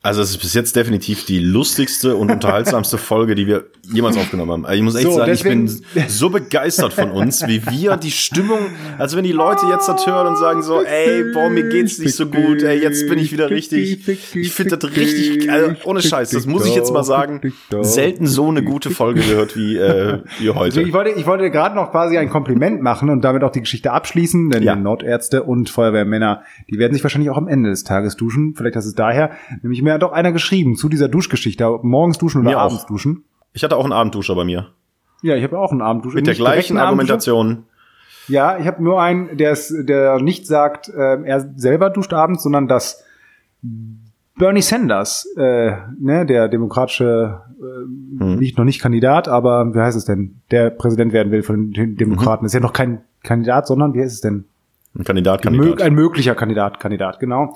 Also 0.03 0.23
es 0.23 0.31
ist 0.31 0.37
bis 0.39 0.55
jetzt 0.55 0.75
definitiv 0.75 1.25
die 1.25 1.37
lustigste 1.37 2.15
und 2.15 2.31
unterhaltsamste 2.31 2.97
Folge, 2.97 3.35
die 3.35 3.45
wir 3.45 3.65
jemals 3.83 4.17
aufgenommen 4.17 4.51
haben. 4.51 4.65
Also 4.65 4.77
ich 4.77 4.83
muss 4.83 4.95
echt 4.95 5.05
So, 5.05 5.13
sagen, 5.17 5.31
ich 5.31 5.43
bin 5.43 5.67
so 6.07 6.29
begeistert 6.31 6.93
von 6.93 7.11
uns, 7.11 7.45
wie 7.45 7.61
wir 7.69 7.97
die 7.97 8.09
Stimmung, 8.09 8.57
also 8.97 9.15
wenn 9.17 9.23
die 9.25 9.31
Leute 9.31 9.67
jetzt 9.67 9.87
das 9.87 10.07
hören 10.07 10.25
und 10.27 10.37
sagen 10.37 10.63
so, 10.63 10.81
ey, 10.81 11.25
boah, 11.33 11.49
mir 11.51 11.69
geht's 11.69 11.99
nicht 11.99 12.15
so 12.15 12.25
gut, 12.25 12.63
ey, 12.63 12.81
jetzt 12.81 13.07
bin 13.09 13.19
ich 13.19 13.31
wieder 13.31 13.49
richtig. 13.51 14.07
Ich 14.35 14.51
finde 14.53 14.77
das 14.77 14.89
richtig, 14.95 15.51
also 15.51 15.73
ohne 15.83 16.01
Scheiß, 16.01 16.31
das 16.31 16.47
muss 16.47 16.65
ich 16.65 16.73
jetzt 16.73 16.91
mal 16.91 17.03
sagen, 17.03 17.53
selten 17.81 18.25
so 18.25 18.47
eine 18.49 18.63
gute 18.63 18.89
Folge 18.89 19.21
gehört 19.21 19.55
wie, 19.55 19.77
äh, 19.77 20.19
wie 20.39 20.49
Also 20.49 20.59
heute. 20.59 20.81
ich 20.81 20.93
wollte, 20.93 21.11
ich 21.11 21.27
wollte 21.27 21.51
gerade 21.51 21.75
noch 21.75 21.91
quasi 21.91 22.17
ein 22.17 22.29
Kompliment 22.29 22.81
machen 22.81 23.09
und 23.11 23.21
damit 23.21 23.43
auch 23.43 23.51
die 23.51 23.61
Geschichte 23.61 23.91
abschließen, 23.91 24.49
denn 24.49 24.63
Ja. 24.63 24.75
Notärzte 24.75 25.43
und 25.43 25.69
Feuerwehrmänner, 25.69 26.41
die 26.71 26.79
werden 26.79 26.93
sich 26.93 27.03
wahrscheinlich 27.03 27.29
auch 27.29 27.37
am 27.37 27.47
Ende 27.47 27.69
des 27.69 27.83
Tages 27.83 28.15
duschen. 28.15 28.55
Vielleicht 28.55 28.75
hast 28.75 28.85
es 28.85 28.95
daher, 28.95 29.31
nämlich 29.61 29.81
mir 29.91 29.95
hat 29.95 30.03
doch 30.03 30.13
einer 30.13 30.31
geschrieben 30.31 30.75
zu 30.75 30.87
dieser 30.87 31.09
Duschgeschichte, 31.09 31.79
morgens 31.81 32.17
duschen 32.17 32.41
oder 32.41 32.51
Mir 32.51 32.57
auch. 32.57 32.65
abends 32.65 32.85
duschen. 32.85 33.25
Ich 33.53 33.63
hatte 33.63 33.75
auch 33.75 33.83
einen 33.83 33.93
Abendduscher 33.93 34.35
bei 34.35 34.45
mir. 34.45 34.67
Ja, 35.21 35.35
ich 35.35 35.43
habe 35.43 35.59
auch 35.59 35.71
einen 35.71 35.81
Abendduscher. 35.81 36.15
Mit 36.15 36.27
der 36.27 36.35
gleichen. 36.35 36.77
Argumentation. 36.77 37.63
Ja, 38.27 38.57
ich 38.57 38.65
habe 38.67 38.81
nur 38.81 39.01
einen, 39.01 39.35
der 39.35 39.51
es, 39.51 39.73
der 39.77 40.21
nicht 40.21 40.47
sagt, 40.47 40.87
äh, 40.87 41.21
er 41.23 41.51
selber 41.57 41.89
duscht 41.89 42.13
abends, 42.13 42.43
sondern 42.43 42.67
dass 42.67 43.03
Bernie 44.37 44.61
Sanders, 44.61 45.27
äh, 45.37 45.73
ne, 45.99 46.25
der 46.25 46.47
demokratische, 46.47 47.41
äh, 47.59 48.25
nicht 48.25 48.57
noch 48.57 48.63
nicht 48.65 48.81
Kandidat, 48.81 49.27
aber 49.27 49.73
wie 49.73 49.79
heißt 49.79 49.97
es 49.97 50.05
denn, 50.05 50.41
der 50.51 50.69
Präsident 50.69 51.11
werden 51.11 51.31
will 51.31 51.43
von 51.43 51.71
den 51.71 51.97
Demokraten, 51.97 52.45
ist 52.45 52.53
ja 52.53 52.61
noch 52.61 52.73
kein 52.73 53.01
Kandidat, 53.23 53.67
sondern 53.67 53.93
wie 53.93 54.01
heißt 54.01 54.13
es 54.13 54.21
denn? 54.21 54.45
Ein 54.97 55.03
Kandidat, 55.03 55.41
Kandidat. 55.41 55.81
ein 55.81 55.93
möglicher 55.93 56.35
Kandidat, 56.35 56.79
Kandidat, 56.79 57.19
genau. 57.19 57.53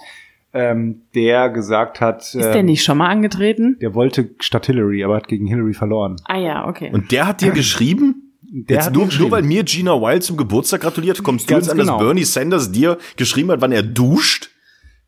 Ähm, 0.58 1.01
der 1.14 1.49
gesagt 1.49 1.99
hat, 1.99 2.22
Ist 2.22 2.36
der 2.36 2.56
ähm, 2.56 2.68
nicht 2.68 2.84
schon 2.84 2.97
mal 2.97 3.10
angetreten? 3.10 3.78
der 3.82 3.93
wollte 3.93 4.30
statt 4.39 4.66
Hillary, 4.68 5.03
aber 5.03 5.18
hat 5.18 5.28
gegen 5.28 5.45
Hillary 5.47 5.74
verloren. 5.74 6.16
Ah 6.26 6.38
ja, 6.39 6.66
okay. 6.68 6.91
Und 6.93 7.12
der 7.12 7.28
hat 7.28 7.41
dir 7.41 7.51
geschrieben? 7.62 8.32
Der 8.41 8.78
Jetzt 8.78 8.86
hat 8.86 8.93
nur, 8.93 9.03
mir 9.03 9.08
geschrieben. 9.08 9.30
nur 9.30 9.38
weil 9.38 9.43
mir 9.43 9.64
Gina 9.64 9.91
Wild 9.99 10.24
zum 10.24 10.38
Geburtstag 10.38 10.80
gratuliert, 10.82 11.22
kommst 11.24 11.49
du 11.49 11.53
Ganz 11.53 11.66
jetzt 11.66 11.74
an, 11.74 11.78
genau. 11.80 11.97
dass 11.97 12.06
Bernie 12.06 12.24
Sanders 12.24 12.72
dir 12.72 12.97
geschrieben 13.18 13.51
hat, 13.51 13.60
wann 13.60 13.74
er 13.74 13.84
duscht? 13.84 14.49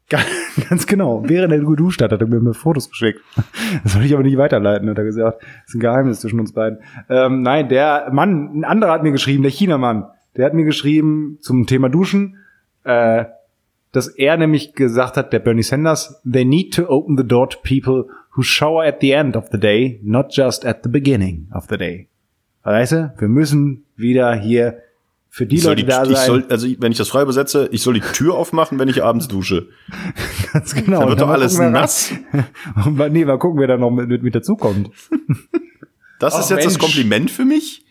Ganz 0.69 0.85
genau. 0.87 1.23
Während 1.25 1.51
er 1.53 1.59
geduscht 1.59 2.01
hat, 2.01 2.11
hat 2.11 2.21
er 2.21 2.27
mir 2.27 2.53
Fotos 2.53 2.89
geschickt. 2.89 3.21
Das 3.83 3.93
soll 3.93 4.03
ich 4.03 4.13
aber 4.13 4.23
nicht 4.23 4.37
weiterleiten, 4.37 4.89
hat 4.89 4.97
er 4.97 5.03
gesagt. 5.03 5.41
Das 5.41 5.69
ist 5.69 5.75
ein 5.75 5.79
Geheimnis 5.79 6.21
zwischen 6.21 6.39
uns 6.39 6.53
beiden. 6.53 6.79
Ähm, 7.09 7.41
nein, 7.41 7.67
der 7.69 8.09
Mann, 8.11 8.59
ein 8.59 8.63
anderer 8.63 8.91
hat 8.93 9.03
mir 9.03 9.11
geschrieben, 9.11 9.43
der 9.43 9.51
Chinamann, 9.51 10.05
der 10.35 10.45
hat 10.45 10.53
mir 10.53 10.63
geschrieben 10.65 11.37
zum 11.41 11.67
Thema 11.67 11.89
Duschen, 11.89 12.37
äh, 12.83 13.25
dass 13.91 14.07
er 14.07 14.37
nämlich 14.37 14.73
gesagt 14.73 15.17
hat, 15.17 15.33
der 15.33 15.39
Bernie 15.39 15.63
Sanders, 15.63 16.21
they 16.29 16.45
need 16.45 16.73
to 16.73 16.87
open 16.89 17.17
the 17.17 17.23
door 17.23 17.49
to 17.49 17.57
people 17.63 18.05
who 18.35 18.43
shower 18.43 18.83
at 18.85 19.01
the 19.01 19.11
end 19.11 19.35
of 19.35 19.45
the 19.51 19.59
day, 19.59 19.99
not 20.03 20.27
just 20.31 20.65
at 20.65 20.83
the 20.83 20.89
beginning 20.89 21.47
of 21.53 21.65
the 21.69 21.77
day. 21.77 22.07
Weißt 22.63 22.91
du, 22.91 23.13
wir 23.17 23.27
müssen 23.27 23.85
wieder 23.95 24.35
hier 24.35 24.79
für 25.29 25.45
die 25.45 25.55
Ich 25.57 25.61
soll, 25.61 25.71
Leute 25.71 25.83
die, 25.83 25.87
da 25.87 26.03
ich 26.03 26.17
sein. 26.17 26.25
soll, 26.25 26.45
also 26.49 26.67
wenn 26.79 26.91
ich 26.91 26.97
das 26.97 27.07
frei 27.09 27.21
übersetze, 27.21 27.69
ich 27.71 27.81
soll 27.81 27.93
die 27.93 28.01
Tür 28.01 28.35
aufmachen, 28.35 28.77
wenn 28.79 28.89
ich 28.89 29.03
abends 29.03 29.27
dusche. 29.27 29.67
Ganz 30.53 30.75
genau. 30.75 30.99
Da 30.99 31.07
wird 31.07 31.11
Und 31.13 31.21
doch 31.21 31.29
alles 31.29 31.57
nass. 31.57 32.13
Und 32.85 32.97
nee, 33.13 33.23
mal 33.23 33.39
gucken, 33.39 33.59
wer 33.59 33.67
da 33.67 33.77
noch 33.77 33.91
mit, 33.91 34.09
mit, 34.09 34.23
mit 34.23 34.35
dazukommt. 34.35 34.89
Das 36.19 36.33
Ach, 36.33 36.39
ist 36.39 36.49
jetzt 36.49 36.65
das 36.65 36.73
Mensch. 36.73 36.79
Kompliment 36.79 37.31
für 37.31 37.45
mich? 37.45 37.85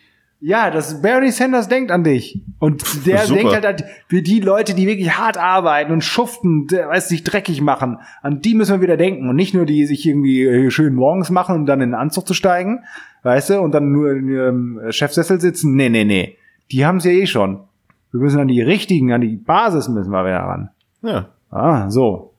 Ja, 0.46 0.70
dass 0.70 1.02
Bernie 1.02 1.32
Sanders 1.32 1.66
denkt 1.66 1.90
an 1.90 2.04
dich. 2.04 2.40
Und 2.60 3.04
der 3.04 3.26
Super. 3.26 3.40
denkt 3.40 3.54
halt 3.54 3.66
an 3.66 3.88
für 4.06 4.22
die 4.22 4.38
Leute, 4.38 4.74
die 4.74 4.86
wirklich 4.86 5.18
hart 5.18 5.36
arbeiten 5.36 5.90
und 5.90 6.04
schuften, 6.04 6.68
der, 6.68 6.88
weiß 6.88 7.08
sich 7.08 7.24
dreckig 7.24 7.60
machen. 7.60 7.98
An 8.22 8.42
die 8.42 8.54
müssen 8.54 8.76
wir 8.76 8.80
wieder 8.80 8.96
denken. 8.96 9.28
Und 9.28 9.34
nicht 9.34 9.54
nur 9.54 9.66
die 9.66 9.86
sich 9.86 10.06
irgendwie 10.06 10.44
äh, 10.44 10.70
schön 10.70 10.94
morgens 10.94 11.30
machen, 11.30 11.56
um 11.56 11.66
dann 11.66 11.80
in 11.80 11.88
den 11.90 11.94
Anzug 11.96 12.28
zu 12.28 12.32
steigen, 12.32 12.84
weißt 13.24 13.50
du, 13.50 13.60
und 13.60 13.72
dann 13.72 13.90
nur 13.90 14.12
in 14.12 14.28
ihrem 14.28 14.80
Chefsessel 14.90 15.40
sitzen. 15.40 15.74
Nee, 15.74 15.88
nee, 15.88 16.04
nee. 16.04 16.36
Die 16.70 16.86
haben 16.86 16.98
es 16.98 17.04
ja 17.04 17.10
eh 17.10 17.26
schon. 17.26 17.64
Wir 18.12 18.20
müssen 18.20 18.38
an 18.38 18.46
die 18.46 18.62
richtigen, 18.62 19.12
an 19.12 19.22
die 19.22 19.34
Basis 19.34 19.88
müssen 19.88 20.12
wir 20.12 20.24
wieder 20.24 20.44
ran. 20.44 20.70
Ja. 21.02 21.26
Ah, 21.50 21.90
so. 21.90 22.34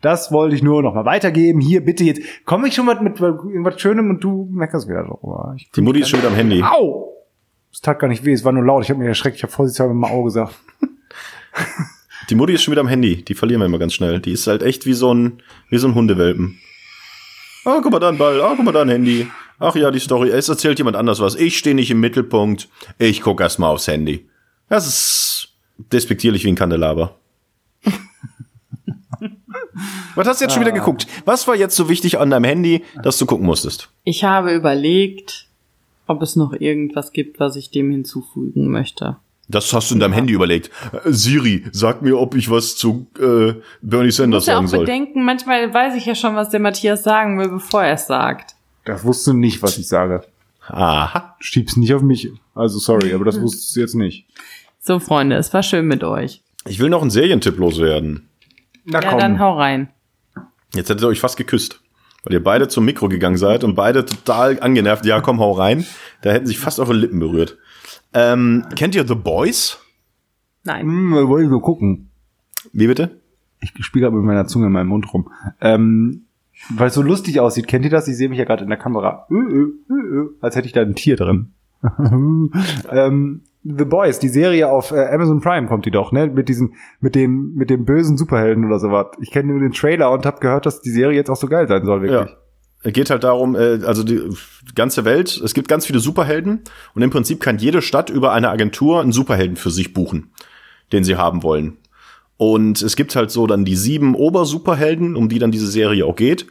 Das 0.00 0.32
wollte 0.32 0.56
ich 0.56 0.62
nur 0.62 0.82
noch 0.82 0.94
mal 0.94 1.04
weitergeben. 1.04 1.60
Hier, 1.60 1.84
bitte 1.84 2.04
jetzt. 2.04 2.22
Komme 2.46 2.68
ich 2.68 2.74
schon 2.74 2.86
mal 2.86 2.98
mit 3.02 3.20
irgendwas 3.20 3.78
Schönem 3.78 4.08
und 4.08 4.24
du 4.24 4.48
meckerst 4.50 4.88
wieder 4.88 5.02
drüber. 5.02 5.56
Die 5.76 5.82
Mutti 5.82 6.00
ist 6.00 6.08
schon 6.08 6.20
wieder 6.20 6.30
am 6.30 6.36
Handy. 6.36 6.62
Au! 6.62 7.19
Es 7.72 7.80
tat 7.80 7.98
gar 7.98 8.08
nicht 8.08 8.24
weh, 8.24 8.32
es 8.32 8.44
war 8.44 8.52
nur 8.52 8.64
laut. 8.64 8.84
Ich 8.84 8.90
habe 8.90 8.98
mich 8.98 9.08
erschreckt. 9.08 9.36
Ich 9.36 9.42
habe 9.42 9.52
vorsichtshalber 9.52 9.94
mal 9.94 10.10
Au 10.10 10.24
gesagt. 10.24 10.54
Die 12.30 12.34
Mutti 12.34 12.52
ist 12.52 12.62
schon 12.62 12.72
wieder 12.72 12.80
am 12.80 12.88
Handy. 12.88 13.24
Die 13.24 13.34
verlieren 13.34 13.60
wir 13.60 13.66
immer 13.66 13.78
ganz 13.78 13.94
schnell. 13.94 14.20
Die 14.20 14.32
ist 14.32 14.46
halt 14.46 14.62
echt 14.62 14.86
wie 14.86 14.92
so 14.92 15.12
ein, 15.12 15.42
wie 15.68 15.78
so 15.78 15.88
ein 15.88 15.94
Hundewelpen. 15.94 16.58
Ah, 17.64 17.80
guck 17.82 17.92
mal 17.92 17.98
da 17.98 18.08
ein 18.08 18.18
Ball. 18.18 18.40
Ah, 18.40 18.54
guck 18.56 18.64
mal 18.64 18.72
da 18.72 18.82
ein 18.82 18.88
Handy. 18.88 19.26
Ach 19.58 19.74
ja, 19.76 19.90
die 19.90 19.98
Story. 19.98 20.30
Es 20.30 20.48
erzählt 20.48 20.78
jemand 20.78 20.96
anders 20.96 21.20
was. 21.20 21.34
Ich 21.34 21.58
stehe 21.58 21.74
nicht 21.74 21.90
im 21.90 22.00
Mittelpunkt. 22.00 22.68
Ich 22.98 23.20
guck 23.20 23.40
erst 23.40 23.58
mal 23.58 23.68
aufs 23.68 23.88
Handy. 23.88 24.28
Das 24.68 24.86
ist 24.86 25.48
despektierlich 25.76 26.44
wie 26.44 26.48
ein 26.48 26.54
Kandelaber. 26.54 27.16
Was 30.14 30.26
hast 30.26 30.40
du 30.40 30.44
jetzt 30.44 30.52
schon 30.54 30.62
wieder 30.62 30.72
geguckt? 30.72 31.06
Was 31.24 31.46
war 31.46 31.54
jetzt 31.54 31.76
so 31.76 31.88
wichtig 31.88 32.18
an 32.18 32.30
deinem 32.30 32.44
Handy, 32.44 32.84
dass 33.02 33.18
du 33.18 33.26
gucken 33.26 33.46
musstest? 33.46 33.90
Ich 34.04 34.24
habe 34.24 34.52
überlegt, 34.52 35.46
ob 36.10 36.22
es 36.22 36.36
noch 36.36 36.52
irgendwas 36.52 37.12
gibt, 37.12 37.40
was 37.40 37.56
ich 37.56 37.70
dem 37.70 37.90
hinzufügen 37.90 38.68
möchte. 38.68 39.16
Das 39.48 39.72
hast 39.72 39.90
du 39.90 39.94
in 39.94 40.00
deinem 40.00 40.12
Handy 40.12 40.32
überlegt. 40.32 40.70
Äh, 40.92 41.10
Siri, 41.12 41.64
sag 41.72 42.02
mir, 42.02 42.18
ob 42.18 42.34
ich 42.36 42.50
was 42.50 42.76
zu 42.76 43.06
äh, 43.18 43.54
Bernie 43.82 44.08
Ich 44.08 44.16
Sanders 44.16 44.42
muss 44.42 44.46
ja 44.46 44.54
sagen 44.54 44.66
auch 44.66 44.70
soll. 44.70 44.80
bedenken, 44.80 45.24
manchmal 45.24 45.72
weiß 45.74 45.94
ich 45.96 46.06
ja 46.06 46.14
schon, 46.14 46.36
was 46.36 46.50
der 46.50 46.60
Matthias 46.60 47.02
sagen 47.02 47.38
will, 47.38 47.48
bevor 47.48 47.82
er 47.82 47.94
es 47.94 48.06
sagt. 48.06 48.54
Das 48.84 49.04
wusste 49.04 49.34
nicht, 49.34 49.62
was 49.62 49.76
ich 49.78 49.88
sage. 49.88 50.22
Aha. 50.68 51.34
Schieb's 51.40 51.76
nicht 51.76 51.92
auf 51.94 52.02
mich. 52.02 52.28
Also 52.54 52.78
sorry, 52.78 53.12
aber 53.12 53.24
das 53.24 53.40
wusstest 53.40 53.74
du 53.74 53.80
jetzt 53.80 53.94
nicht. 53.94 54.26
So, 54.78 54.98
Freunde, 55.00 55.36
es 55.36 55.52
war 55.52 55.62
schön 55.62 55.86
mit 55.86 56.04
euch. 56.04 56.42
Ich 56.66 56.78
will 56.78 56.88
noch 56.88 57.02
einen 57.02 57.10
Serientipp 57.10 57.58
loswerden. 57.58 58.28
Na 58.84 59.02
Ja, 59.02 59.16
dann 59.16 59.40
hau 59.40 59.56
rein. 59.58 59.88
Jetzt 60.74 60.88
hättet 60.90 61.02
ihr 61.02 61.08
euch 61.08 61.20
fast 61.20 61.36
geküsst. 61.36 61.79
Weil 62.24 62.34
ihr 62.34 62.44
beide 62.44 62.68
zum 62.68 62.84
Mikro 62.84 63.08
gegangen 63.08 63.36
seid 63.36 63.64
und 63.64 63.74
beide 63.74 64.04
total 64.04 64.60
angenervt. 64.60 65.06
Ja, 65.06 65.20
komm, 65.20 65.40
hau 65.40 65.52
rein. 65.52 65.86
Da 66.22 66.30
hätten 66.30 66.46
sich 66.46 66.58
fast 66.58 66.78
eure 66.78 66.92
Lippen 66.92 67.18
berührt. 67.18 67.56
Ähm, 68.12 68.66
kennt 68.76 68.94
ihr 68.94 69.06
The 69.06 69.14
Boys? 69.14 69.78
Nein. 70.64 70.86
Hm, 70.86 71.14
wir 71.14 71.28
wollen 71.28 71.48
nur 71.48 71.62
gucken. 71.62 72.10
Wie 72.72 72.86
bitte? 72.86 73.20
Ich 73.60 73.72
spiele 73.84 74.04
gerade 74.04 74.16
mit 74.16 74.24
meiner 74.24 74.46
Zunge 74.46 74.66
in 74.66 74.72
meinem 74.72 74.88
Mund 74.88 75.12
rum. 75.12 75.30
Ähm, 75.60 76.26
weil 76.70 76.88
es 76.88 76.94
so 76.94 77.02
lustig 77.02 77.40
aussieht. 77.40 77.66
Kennt 77.66 77.84
ihr 77.84 77.90
das? 77.90 78.08
Ich 78.08 78.16
sehe 78.16 78.28
mich 78.28 78.38
ja 78.38 78.44
gerade 78.44 78.64
in 78.64 78.70
der 78.70 78.78
Kamera. 78.78 79.26
Ö, 79.30 79.38
ö, 79.38 79.72
ö, 79.90 80.28
als 80.40 80.56
hätte 80.56 80.66
ich 80.66 80.72
da 80.72 80.82
ein 80.82 80.94
Tier 80.94 81.16
drin. 81.16 81.52
ähm, 82.90 83.42
The 83.62 83.84
Boys, 83.84 84.18
die 84.18 84.28
Serie 84.28 84.68
auf 84.68 84.90
äh, 84.90 85.06
Amazon 85.12 85.40
Prime 85.40 85.66
kommt 85.66 85.84
die 85.84 85.90
doch, 85.90 86.12
ne? 86.12 86.28
Mit 86.28 86.48
diesem, 86.48 86.74
mit 87.00 87.14
dem, 87.14 87.54
mit 87.54 87.68
dem 87.68 87.84
bösen 87.84 88.16
Superhelden 88.16 88.64
oder 88.64 88.78
sowas. 88.78 89.08
Ich 89.20 89.30
kenne 89.30 89.52
nur 89.52 89.60
den 89.60 89.72
Trailer 89.72 90.10
und 90.12 90.24
habe 90.24 90.40
gehört, 90.40 90.64
dass 90.64 90.80
die 90.80 90.90
Serie 90.90 91.16
jetzt 91.16 91.28
auch 91.28 91.36
so 91.36 91.46
geil 91.46 91.68
sein 91.68 91.84
soll, 91.84 92.02
wirklich. 92.02 92.30
Ja. 92.30 92.36
Es 92.82 92.94
geht 92.94 93.10
halt 93.10 93.24
darum, 93.24 93.54
äh, 93.56 93.80
also 93.84 94.02
die 94.02 94.22
ganze 94.74 95.04
Welt, 95.04 95.38
es 95.44 95.52
gibt 95.52 95.68
ganz 95.68 95.84
viele 95.84 96.00
Superhelden 96.00 96.60
und 96.94 97.02
im 97.02 97.10
Prinzip 97.10 97.40
kann 97.40 97.58
jede 97.58 97.82
Stadt 97.82 98.08
über 98.08 98.32
eine 98.32 98.48
Agentur 98.48 99.02
einen 99.02 99.12
Superhelden 99.12 99.56
für 99.56 99.70
sich 99.70 99.92
buchen, 99.92 100.30
den 100.92 101.04
sie 101.04 101.16
haben 101.16 101.42
wollen. 101.42 101.76
Und 102.38 102.80
es 102.80 102.96
gibt 102.96 103.14
halt 103.14 103.30
so 103.30 103.46
dann 103.46 103.66
die 103.66 103.76
sieben 103.76 104.14
Obersuperhelden, 104.14 105.14
um 105.14 105.28
die 105.28 105.38
dann 105.38 105.50
diese 105.50 105.66
Serie 105.66 106.06
auch 106.06 106.16
geht. 106.16 106.46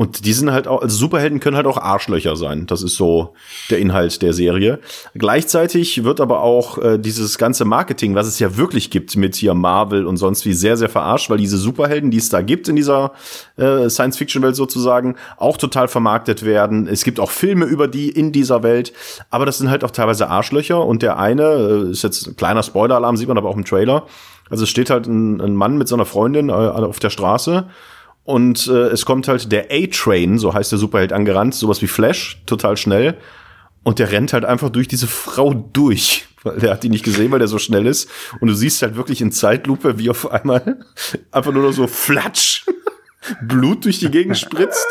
Und 0.00 0.24
die 0.24 0.32
sind 0.32 0.50
halt 0.50 0.66
auch, 0.66 0.80
also 0.80 0.96
Superhelden 0.96 1.40
können 1.40 1.56
halt 1.56 1.66
auch 1.66 1.76
Arschlöcher 1.76 2.34
sein. 2.34 2.64
Das 2.66 2.82
ist 2.82 2.96
so 2.96 3.34
der 3.68 3.80
Inhalt 3.80 4.22
der 4.22 4.32
Serie. 4.32 4.78
Gleichzeitig 5.12 6.04
wird 6.04 6.22
aber 6.22 6.40
auch 6.40 6.78
äh, 6.78 6.98
dieses 6.98 7.36
ganze 7.36 7.66
Marketing, 7.66 8.14
was 8.14 8.26
es 8.26 8.38
ja 8.38 8.56
wirklich 8.56 8.88
gibt 8.88 9.14
mit 9.16 9.34
hier 9.34 9.52
Marvel 9.52 10.06
und 10.06 10.16
sonst 10.16 10.46
wie, 10.46 10.54
sehr, 10.54 10.78
sehr 10.78 10.88
verarscht, 10.88 11.28
weil 11.28 11.36
diese 11.36 11.58
Superhelden, 11.58 12.10
die 12.10 12.16
es 12.16 12.30
da 12.30 12.40
gibt 12.40 12.66
in 12.68 12.76
dieser 12.76 13.12
äh, 13.58 13.90
Science-Fiction-Welt 13.90 14.56
sozusagen, 14.56 15.16
auch 15.36 15.58
total 15.58 15.86
vermarktet 15.86 16.46
werden. 16.46 16.88
Es 16.88 17.04
gibt 17.04 17.20
auch 17.20 17.30
Filme 17.30 17.66
über 17.66 17.86
die 17.86 18.08
in 18.08 18.32
dieser 18.32 18.62
Welt, 18.62 18.94
aber 19.28 19.44
das 19.44 19.58
sind 19.58 19.68
halt 19.68 19.84
auch 19.84 19.90
teilweise 19.90 20.28
Arschlöcher. 20.28 20.82
Und 20.82 21.02
der 21.02 21.18
eine, 21.18 21.42
äh, 21.42 21.90
ist 21.90 22.04
jetzt 22.04 22.26
ein 22.26 22.36
kleiner 22.36 22.62
Spoiler-Alarm, 22.62 23.18
sieht 23.18 23.28
man 23.28 23.36
aber 23.36 23.50
auch 23.50 23.56
im 23.58 23.66
Trailer. 23.66 24.06
Also 24.48 24.64
es 24.64 24.70
steht 24.70 24.88
halt 24.88 25.06
ein, 25.06 25.42
ein 25.42 25.54
Mann 25.54 25.76
mit 25.76 25.88
seiner 25.88 26.06
Freundin 26.06 26.48
äh, 26.48 26.52
auf 26.52 27.00
der 27.00 27.10
Straße 27.10 27.66
und 28.24 28.66
äh, 28.68 28.88
es 28.88 29.04
kommt 29.06 29.28
halt 29.28 29.50
der 29.50 29.68
A-Train, 29.70 30.38
so 30.38 30.54
heißt 30.54 30.72
der 30.72 30.78
Superheld, 30.78 31.12
angerannt, 31.12 31.54
sowas 31.54 31.82
wie 31.82 31.86
Flash, 31.86 32.42
total 32.46 32.76
schnell. 32.76 33.16
und 33.82 33.98
der 33.98 34.12
rennt 34.12 34.32
halt 34.32 34.44
einfach 34.44 34.68
durch 34.70 34.88
diese 34.88 35.06
Frau 35.06 35.54
durch, 35.54 36.26
weil 36.42 36.58
der 36.58 36.72
hat 36.72 36.82
die 36.82 36.90
nicht 36.90 37.04
gesehen, 37.04 37.30
weil 37.32 37.38
der 37.38 37.48
so 37.48 37.58
schnell 37.58 37.86
ist. 37.86 38.10
Und 38.40 38.48
du 38.48 38.54
siehst 38.54 38.82
halt 38.82 38.96
wirklich 38.96 39.20
in 39.20 39.32
Zeitlupe, 39.32 39.98
wie 39.98 40.10
auf 40.10 40.30
einmal 40.30 40.78
einfach 41.30 41.52
nur 41.52 41.62
noch 41.62 41.72
so 41.72 41.86
flatsch 41.86 42.66
Blut 43.42 43.84
durch 43.84 43.98
die 43.98 44.10
Gegend 44.10 44.38
spritzt. 44.38 44.86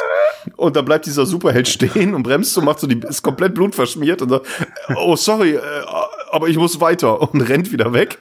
Und 0.56 0.76
dann 0.76 0.86
bleibt 0.86 1.06
dieser 1.06 1.26
Superheld 1.26 1.68
stehen 1.68 2.16
und 2.16 2.24
bremst 2.24 2.58
und 2.58 2.66
macht 2.66 2.80
so 2.80 2.88
die, 2.88 3.00
ist 3.08 3.22
komplett 3.22 3.54
blutverschmiert 3.56 4.22
und 4.22 4.30
sagt, 4.30 4.48
oh 4.96 5.16
sorry, 5.16 5.56
äh, 5.56 5.62
aber 6.32 6.48
ich 6.48 6.58
muss 6.58 6.80
weiter 6.80 7.22
und 7.22 7.42
rennt 7.42 7.72
wieder 7.72 7.94
weg. 7.94 8.20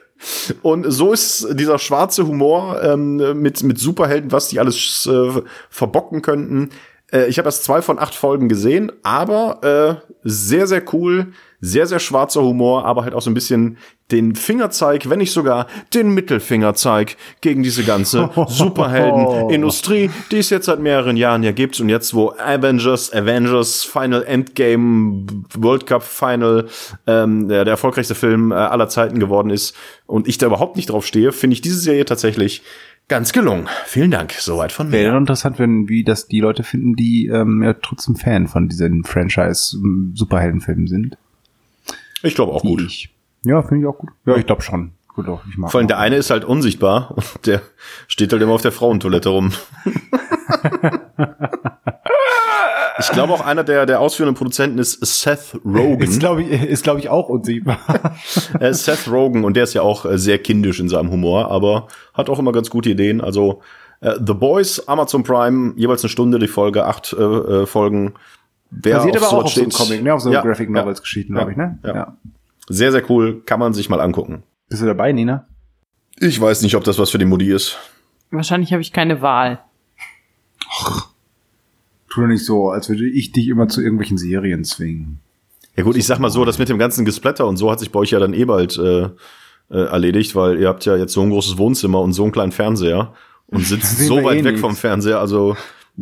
Und 0.61 0.85
so 0.91 1.13
ist 1.13 1.47
dieser 1.51 1.79
schwarze 1.79 2.27
Humor 2.27 2.81
ähm, 2.83 3.41
mit, 3.41 3.63
mit 3.63 3.79
Superhelden, 3.79 4.31
was 4.31 4.49
die 4.49 4.59
alles 4.59 5.07
äh, 5.07 5.41
verbocken 5.69 6.21
könnten. 6.21 6.69
Äh, 7.11 7.27
ich 7.27 7.37
habe 7.37 7.47
erst 7.47 7.63
zwei 7.63 7.81
von 7.81 7.99
acht 7.99 8.15
Folgen 8.15 8.49
gesehen, 8.49 8.91
aber 9.03 10.01
äh, 10.03 10.09
sehr, 10.23 10.67
sehr 10.67 10.83
cool 10.93 11.33
sehr, 11.61 11.87
sehr 11.87 11.99
schwarzer 11.99 12.41
Humor, 12.41 12.85
aber 12.85 13.03
halt 13.03 13.13
auch 13.13 13.21
so 13.21 13.29
ein 13.29 13.33
bisschen 13.33 13.77
den 14.11 14.35
Fingerzeig, 14.35 15.09
wenn 15.09 15.19
nicht 15.19 15.31
sogar 15.31 15.67
den 15.93 16.13
Mittelfingerzeig 16.13 17.15
gegen 17.41 17.63
diese 17.63 17.83
ganze 17.83 18.29
Superhelden-Industrie, 18.47 20.09
die 20.31 20.37
es 20.37 20.49
jetzt 20.49 20.65
seit 20.65 20.79
mehreren 20.79 21.15
Jahren 21.15 21.43
ja 21.43 21.51
gibt. 21.51 21.79
Und 21.79 21.89
jetzt, 21.89 22.13
wo 22.13 22.33
Avengers, 22.39 23.13
Avengers, 23.13 23.83
Final 23.83 24.23
Endgame, 24.23 25.27
World 25.55 25.85
Cup 25.85 26.03
Final, 26.03 26.67
ähm, 27.05 27.47
der, 27.47 27.65
der 27.65 27.73
erfolgreichste 27.73 28.15
Film 28.15 28.51
äh, 28.51 28.55
aller 28.55 28.89
Zeiten 28.89 29.19
geworden 29.19 29.49
ist 29.49 29.75
und 30.07 30.27
ich 30.27 30.37
da 30.37 30.47
überhaupt 30.47 30.75
nicht 30.75 30.89
drauf 30.89 31.05
stehe, 31.05 31.31
finde 31.31 31.53
ich 31.53 31.61
diese 31.61 31.79
Serie 31.79 32.05
tatsächlich 32.05 32.63
Ganz 33.09 33.33
gelungen. 33.33 33.67
Vielen 33.85 34.11
Dank. 34.11 34.33
Soweit 34.33 34.71
von 34.71 34.87
mir. 34.87 34.93
Wäre 34.93 35.17
interessant, 35.17 35.57
wenn, 35.57 35.89
wie 35.89 36.03
das 36.03 36.27
die 36.27 36.41
Leute 36.41 36.61
finden, 36.61 36.95
die 36.95 37.25
ähm, 37.25 37.63
ja 37.63 37.73
trotzdem 37.73 38.15
Fan 38.15 38.47
von 38.47 38.69
diesen 38.69 39.03
Franchise-Superheldenfilmen 39.03 40.85
sind. 40.85 41.17
Ich 42.23 42.35
glaube 42.35 42.53
auch 42.53 42.61
gut. 42.61 42.81
Ich. 42.81 43.09
Ja, 43.43 43.61
finde 43.61 43.81
ich 43.81 43.87
auch 43.87 43.97
gut. 43.97 44.09
Ja, 44.25 44.35
ich 44.35 44.45
glaube 44.45 44.61
schon. 44.61 44.91
Gut 45.15 45.27
auch. 45.27 45.41
Ich 45.49 45.57
mag 45.57 45.71
Vor 45.71 45.79
allem 45.79 45.87
der 45.87 45.99
eine 45.99 46.17
ist 46.17 46.29
halt 46.29 46.45
unsichtbar 46.45 47.11
und 47.15 47.45
der 47.45 47.61
steht 48.07 48.31
halt 48.31 48.41
immer 48.41 48.53
auf 48.53 48.61
der 48.61 48.71
Frauentoilette 48.71 49.29
rum. 49.29 49.51
ich 52.99 53.09
glaube 53.11 53.33
auch 53.33 53.45
einer 53.45 53.63
der, 53.63 53.85
der 53.85 53.99
ausführenden 53.99 54.35
Produzenten 54.35 54.77
ist 54.79 54.99
Seth 55.05 55.59
Rogen. 55.65 56.03
Ist 56.03 56.19
glaube 56.19 56.43
ich, 56.43 56.63
ist 56.63 56.83
glaube 56.83 56.99
ich 56.99 57.09
auch 57.09 57.29
unsichtbar. 57.29 57.79
er 58.59 58.69
ist 58.69 58.85
Seth 58.85 59.09
Rogen 59.09 59.43
und 59.43 59.55
der 59.55 59.63
ist 59.63 59.73
ja 59.73 59.81
auch 59.81 60.05
äh, 60.05 60.17
sehr 60.17 60.37
kindisch 60.39 60.79
in 60.79 60.89
seinem 60.89 61.11
Humor, 61.11 61.49
aber 61.51 61.87
hat 62.13 62.29
auch 62.29 62.39
immer 62.39 62.51
ganz 62.51 62.69
gute 62.69 62.89
Ideen. 62.89 63.21
Also 63.21 63.61
äh, 64.01 64.13
The 64.25 64.33
Boys, 64.33 64.87
Amazon 64.87 65.23
Prime, 65.23 65.73
jeweils 65.75 66.03
eine 66.03 66.09
Stunde 66.09 66.39
die 66.39 66.47
Folge, 66.47 66.85
acht 66.85 67.13
äh, 67.13 67.23
äh 67.23 67.65
Folgen. 67.65 68.13
Wer 68.71 68.97
Basiert 68.97 69.17
aber 69.17 69.27
auch 69.27 69.45
auf 69.45 69.53
so 69.53 69.67
Comic, 69.67 70.03
ne? 70.03 70.13
Auf 70.13 70.21
so 70.21 70.31
ja, 70.31 70.41
Graphic 70.41 70.69
Novels 70.69 71.01
Geschichten, 71.01 71.33
ja, 71.33 71.39
glaube 71.39 71.51
ich, 71.51 71.57
ne? 71.57 71.79
Ja. 71.83 71.95
ja. 71.95 72.17
Sehr, 72.67 72.91
sehr 72.91 73.09
cool. 73.09 73.41
Kann 73.45 73.59
man 73.59 73.73
sich 73.73 73.89
mal 73.89 73.99
angucken. 73.99 74.43
Bist 74.69 74.81
du 74.81 74.85
dabei, 74.85 75.11
Nina? 75.11 75.47
Ich 76.17 76.39
weiß 76.39 76.61
nicht, 76.61 76.75
ob 76.75 76.83
das 76.83 76.99
was 76.99 77.09
für 77.09 77.17
die 77.17 77.25
Mutti 77.25 77.51
ist. 77.51 77.77
Wahrscheinlich 78.29 78.71
habe 78.71 78.81
ich 78.81 78.93
keine 78.93 79.21
Wahl. 79.21 79.59
Ach, 80.69 81.07
tu 82.09 82.21
doch 82.21 82.27
nicht 82.27 82.45
so, 82.45 82.69
als 82.69 82.89
würde 82.89 83.07
ich 83.07 83.31
dich 83.31 83.47
immer 83.47 83.67
zu 83.67 83.81
irgendwelchen 83.81 84.17
Serien 84.17 84.63
zwingen. 84.63 85.19
Ja 85.75 85.83
gut, 85.83 85.95
ich 85.95 86.05
sag 86.05 86.19
mal 86.19 86.29
so, 86.29 86.45
das 86.45 86.59
mit 86.59 86.69
dem 86.69 86.77
ganzen 86.77 87.05
Gesplatter 87.05 87.47
und 87.47 87.57
so 87.57 87.71
hat 87.71 87.79
sich 87.79 87.91
bei 87.91 87.99
euch 87.99 88.11
ja 88.11 88.19
dann 88.19 88.33
eh 88.33 88.45
bald 88.45 88.77
äh, 88.77 89.09
äh, 89.69 89.85
erledigt, 89.85 90.35
weil 90.35 90.59
ihr 90.59 90.67
habt 90.67 90.85
ja 90.85 90.95
jetzt 90.95 91.13
so 91.13 91.21
ein 91.21 91.29
großes 91.29 91.57
Wohnzimmer 91.57 92.01
und 92.01 92.13
so 92.13 92.23
einen 92.23 92.31
kleinen 92.31 92.51
Fernseher 92.51 93.13
und 93.47 93.61
sitzt 93.65 93.99
so 93.99 94.23
weit 94.23 94.39
eh 94.39 94.43
weg 94.43 94.53
nichts. 94.53 94.61
vom 94.61 94.75
Fernseher, 94.75 95.19
also 95.19 95.55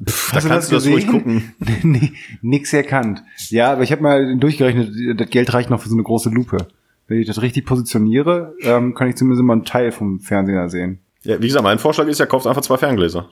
Pff, 0.06 0.32
da 0.34 0.42
kannst 0.42 0.72
du 0.72 0.76
das 0.76 0.88
ruhig 0.88 1.08
gucken. 1.08 1.54
nee, 1.84 2.14
nix 2.42 2.74
erkannt. 2.74 3.24
Ja, 3.50 3.72
aber 3.72 3.84
ich 3.84 3.92
habe 3.92 4.04
mal 4.04 4.38
durchgerechnet, 4.38 5.20
das 5.20 5.30
Geld 5.30 5.54
reicht 5.54 5.70
noch 5.70 5.82
für 5.82 5.90
so 5.90 5.96
eine 5.96 6.04
große 6.04 6.30
Lupe. 6.30 6.68
Wenn 7.08 7.20
ich 7.20 7.28
das 7.28 7.42
richtig 7.42 7.66
positioniere, 7.66 8.54
ähm, 8.62 8.94
kann 8.94 9.08
ich 9.08 9.16
zumindest 9.16 9.42
immer 9.42 9.54
einen 9.54 9.66
Teil 9.66 9.92
vom 9.92 10.20
Fernseher 10.20 10.70
sehen. 10.70 11.00
Ja, 11.24 11.42
wie 11.42 11.48
gesagt, 11.48 11.64
mein 11.64 11.80
Vorschlag 11.80 12.08
ist 12.08 12.20
ja, 12.20 12.26
kauft 12.26 12.48
einfach 12.48 12.62
zwei 12.62 12.78
Ferngläser. 12.78 13.30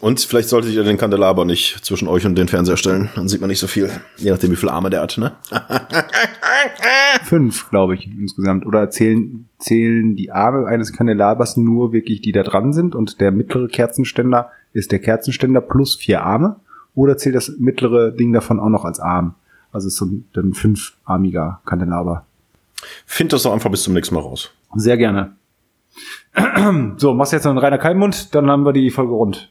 Und 0.00 0.20
vielleicht 0.20 0.50
solltet 0.50 0.74
ihr 0.74 0.84
den 0.84 0.98
Kandelaber 0.98 1.46
nicht 1.46 1.82
zwischen 1.84 2.06
euch 2.06 2.26
und 2.26 2.36
den 2.36 2.48
Fernseher 2.48 2.76
stellen. 2.76 3.08
Dann 3.14 3.28
sieht 3.28 3.40
man 3.40 3.48
nicht 3.48 3.60
so 3.60 3.66
viel. 3.66 3.90
Je 4.18 4.30
nachdem, 4.30 4.50
wie 4.50 4.56
viele 4.56 4.72
Arme 4.72 4.90
der 4.90 5.00
hat, 5.00 5.16
ne? 5.16 5.32
Fünf, 7.24 7.70
glaube 7.70 7.94
ich, 7.94 8.06
insgesamt. 8.06 8.66
Oder 8.66 8.90
zählen, 8.90 9.48
zählen 9.58 10.14
die 10.14 10.32
Arme 10.32 10.66
eines 10.66 10.92
Kandelabers 10.92 11.56
nur 11.56 11.94
wirklich, 11.94 12.20
die 12.20 12.32
da 12.32 12.42
dran 12.42 12.74
sind 12.74 12.94
und 12.94 13.20
der 13.22 13.32
mittlere 13.32 13.68
Kerzenständer 13.68 14.50
ist 14.76 14.92
der 14.92 14.98
Kerzenständer 14.98 15.60
plus 15.60 15.96
vier 15.96 16.22
Arme 16.22 16.56
oder 16.94 17.16
zählt 17.16 17.34
das 17.34 17.56
mittlere 17.58 18.12
Ding 18.12 18.32
davon 18.32 18.60
auch 18.60 18.68
noch 18.68 18.84
als 18.84 19.00
Arm? 19.00 19.34
Also 19.72 19.88
ist 19.88 19.96
so 19.96 20.06
ein, 20.06 20.24
ein 20.36 20.54
fünfarmiger 20.54 21.60
Kandelaber. 21.66 22.24
Find 23.04 23.32
das 23.32 23.42
doch 23.42 23.52
einfach 23.52 23.70
bis 23.70 23.82
zum 23.82 23.94
nächsten 23.94 24.14
Mal 24.14 24.20
raus. 24.20 24.50
Sehr 24.74 24.96
gerne. 24.96 25.36
So, 26.98 27.14
machst 27.14 27.32
jetzt 27.32 27.44
noch 27.44 27.52
einen 27.52 27.58
reiner 27.58 27.78
Kalmund, 27.78 28.34
dann 28.34 28.50
haben 28.50 28.64
wir 28.64 28.72
die 28.74 28.90
Folge 28.90 29.12
rund. 29.12 29.50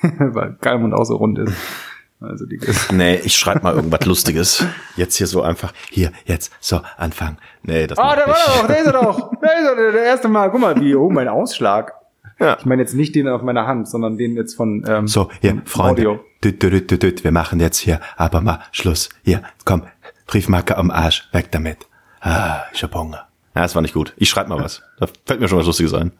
Weil 0.02 0.54
Kalmund 0.60 0.94
auch 0.94 1.04
so 1.04 1.16
rund 1.16 1.38
ist. 1.38 1.54
Also 2.20 2.46
die 2.46 2.58
nee, 2.92 3.16
ich 3.16 3.36
schreib 3.36 3.62
mal 3.62 3.74
irgendwas 3.74 4.04
Lustiges. 4.06 4.64
Jetzt 4.96 5.16
hier 5.16 5.26
so 5.26 5.42
einfach, 5.42 5.72
hier, 5.90 6.10
jetzt, 6.24 6.52
so, 6.60 6.80
anfangen. 6.96 7.38
Nee, 7.62 7.86
das 7.86 7.98
Ah, 7.98 8.16
da 8.16 8.26
war 8.26 8.36
er 8.36 8.62
doch, 8.62 8.66
der 8.66 8.78
ist 8.78 8.86
er 8.86 8.92
doch. 8.92 9.30
Der 9.40 9.58
ist 9.58 9.68
er, 9.68 9.92
der 9.92 10.04
erste 10.04 10.28
Mal. 10.28 10.50
Guck 10.50 10.60
mal, 10.60 10.80
wie, 10.80 10.94
oh, 10.94 11.10
mein 11.10 11.28
Ausschlag. 11.28 11.92
Ja. 12.40 12.56
Ich 12.58 12.66
meine 12.66 12.82
jetzt 12.82 12.94
nicht 12.94 13.14
den 13.14 13.28
auf 13.28 13.42
meiner 13.42 13.66
Hand, 13.66 13.88
sondern 13.88 14.18
den 14.18 14.34
jetzt 14.34 14.54
von 14.54 14.84
ähm, 14.88 15.06
So, 15.06 15.30
hier, 15.40 15.62
Freunde. 15.64 16.20
Düt, 16.42 16.62
düt, 16.62 16.90
düt, 16.90 17.02
düt, 17.02 17.24
wir 17.24 17.32
machen 17.32 17.60
jetzt 17.60 17.78
hier 17.78 18.00
aber 18.16 18.40
mal 18.40 18.60
Schluss. 18.72 19.08
Hier, 19.22 19.42
komm, 19.64 19.82
Briefmarke 20.26 20.76
am 20.76 20.90
Arsch, 20.90 21.28
weg 21.32 21.50
damit. 21.50 21.78
Ah, 22.20 22.62
ich 22.72 22.82
hab 22.82 22.94
Hunger. 22.94 23.28
Ja, 23.54 23.62
das 23.62 23.74
war 23.74 23.82
nicht 23.82 23.94
gut. 23.94 24.14
Ich 24.16 24.28
schreib 24.28 24.48
mal 24.48 24.58
was. 24.58 24.82
Da 24.98 25.06
fällt 25.26 25.40
mir 25.40 25.48
schon 25.48 25.58
was 25.58 25.66
Lustiges 25.66 25.94
ein. 25.94 26.12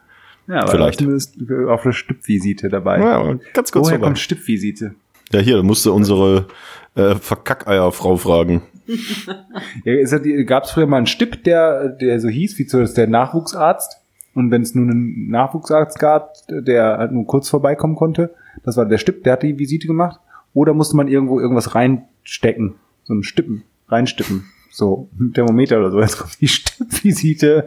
Ja, 0.46 0.60
aber 0.60 0.72
Vielleicht. 0.72 0.98
zumindest 0.98 1.36
auf 1.68 1.82
der 1.82 1.92
Stippvisite 1.92 2.68
dabei. 2.68 3.00
Ja, 3.00 3.34
ganz 3.54 3.72
kurz 3.72 3.86
Woher 3.86 3.98
kommt 3.98 4.18
Stippvisite? 4.18 4.94
Ja, 5.32 5.40
hier, 5.40 5.62
musste 5.62 5.92
unsere 5.92 6.46
äh, 6.94 7.14
Verkackeierfrau 7.14 8.16
fragen. 8.16 8.62
ja, 9.84 10.18
Gab 10.44 10.64
es 10.64 10.70
früher 10.70 10.86
mal 10.86 10.98
einen 10.98 11.06
Stipp, 11.06 11.44
der, 11.44 11.88
der 11.88 12.20
so 12.20 12.28
hieß, 12.28 12.58
wie 12.58 12.66
zumindest 12.66 12.98
der 12.98 13.06
Nachwuchsarzt? 13.06 14.03
Und 14.35 14.51
wenn 14.51 14.62
es 14.62 14.74
nun 14.74 14.91
einen 14.91 15.28
Nachwuchsarzt 15.28 15.99
gab, 15.99 16.35
der 16.49 16.99
halt 16.99 17.12
nur 17.12 17.26
kurz 17.26 17.49
vorbeikommen 17.49 17.95
konnte, 17.95 18.35
das 18.64 18.76
war 18.76 18.87
der 18.87 18.99
Stipp, 18.99 19.24
der 19.24 19.35
hat 19.35 19.43
die 19.43 19.59
Visite 19.59 19.87
gemacht. 19.87 20.20
Oder 20.53 20.74
musste 20.74 20.97
man 20.97 21.09
irgendwo 21.09 21.41
irgendwas 21.41 21.74
reinstecken, 21.74 22.74
so 23.05 23.14
ein 23.14 23.22
Stippen, 23.22 23.64
reinstippen, 23.89 24.45
so 24.70 25.09
ein 25.18 25.32
Thermometer 25.32 25.78
oder 25.78 25.91
so. 25.91 26.01
Jetzt 26.01 26.18
kommt 26.18 26.41
die 26.41 26.49
Stippvisite. 26.49 27.66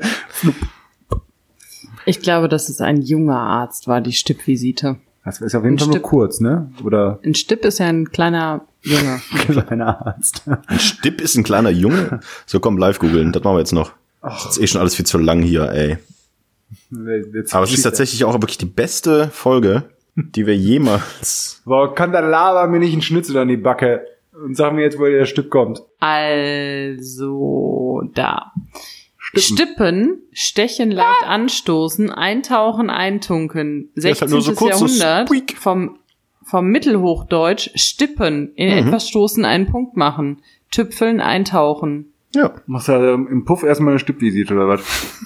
Ich 2.05 2.21
glaube, 2.21 2.47
dass 2.47 2.69
es 2.69 2.79
ein 2.79 3.01
junger 3.01 3.39
Arzt 3.39 3.87
war, 3.87 3.99
die 3.99 4.13
Stippvisite. 4.13 4.97
Das 5.25 5.41
ist 5.41 5.55
auf 5.55 5.63
jeden 5.65 5.77
Fall 5.77 5.89
nur 5.89 5.99
kurz, 5.99 6.39
ne? 6.39 6.71
Oder? 6.85 7.19
Ein 7.25 7.35
Stipp 7.35 7.65
ist 7.65 7.79
ja 7.79 7.87
ein 7.87 8.09
kleiner 8.11 8.65
Junge. 8.81 9.19
kleiner 9.65 10.07
Arzt. 10.07 10.43
Ein 10.67 10.79
Stipp 10.79 11.19
ist 11.19 11.35
ein 11.35 11.43
kleiner 11.43 11.69
Junge? 11.69 12.21
So 12.45 12.61
komm, 12.61 12.77
live 12.77 12.99
googeln, 12.99 13.33
das 13.33 13.43
machen 13.43 13.55
wir 13.55 13.59
jetzt 13.59 13.73
noch. 13.73 13.91
Ach. 14.21 14.45
Das 14.45 14.55
ist 14.55 14.63
eh 14.63 14.67
schon 14.67 14.79
alles 14.79 14.95
viel 14.95 15.05
zu 15.05 15.17
lang 15.17 15.41
hier, 15.41 15.69
ey. 15.69 15.97
Aber 17.51 17.63
es 17.63 17.73
ist 17.73 17.83
tatsächlich 17.83 18.25
auch 18.25 18.33
wirklich 18.33 18.57
die 18.57 18.65
beste 18.65 19.29
Folge, 19.29 19.89
die 20.15 20.45
wir 20.45 20.55
jemals. 20.55 21.61
Boah, 21.65 21.93
kann 21.93 22.11
der 22.11 22.23
Lava 22.23 22.67
mir 22.67 22.79
nicht 22.79 22.93
einen 22.93 23.01
Schnitzel 23.01 23.37
an 23.37 23.47
die 23.47 23.57
Backe 23.57 24.05
und 24.33 24.55
sag 24.55 24.73
mir 24.73 24.81
jetzt, 24.81 24.99
wo 24.99 25.05
der 25.05 25.25
Stück 25.25 25.49
kommt. 25.49 25.81
Also, 25.99 28.03
da. 28.13 28.51
Stippen, 29.17 29.41
Stippen 29.41 30.19
stechen, 30.31 30.91
leicht 30.91 31.23
ah. 31.23 31.27
anstoßen, 31.27 32.11
eintauchen, 32.11 32.89
eintunken. 32.89 33.89
16. 33.95 34.31
Halt 34.31 34.43
so 34.43 34.67
Jahrhundert 34.67 35.29
vom, 35.57 35.99
vom 36.43 36.67
Mittelhochdeutsch 36.67 37.71
stippen, 37.75 38.53
in 38.55 38.69
mhm. 38.69 38.87
etwas 38.87 39.09
stoßen, 39.09 39.43
einen 39.43 39.67
Punkt 39.67 39.97
machen. 39.97 40.41
Tüpfeln, 40.71 41.19
eintauchen. 41.19 42.13
Ja. 42.33 42.53
Machst 42.67 42.87
du 42.87 42.93
ja 42.93 43.13
im 43.15 43.45
Puff 43.45 43.63
erstmal 43.63 43.91
eine 43.91 43.99
Stippvisite 43.99 44.53
oder 44.53 44.67
was? 44.67 44.81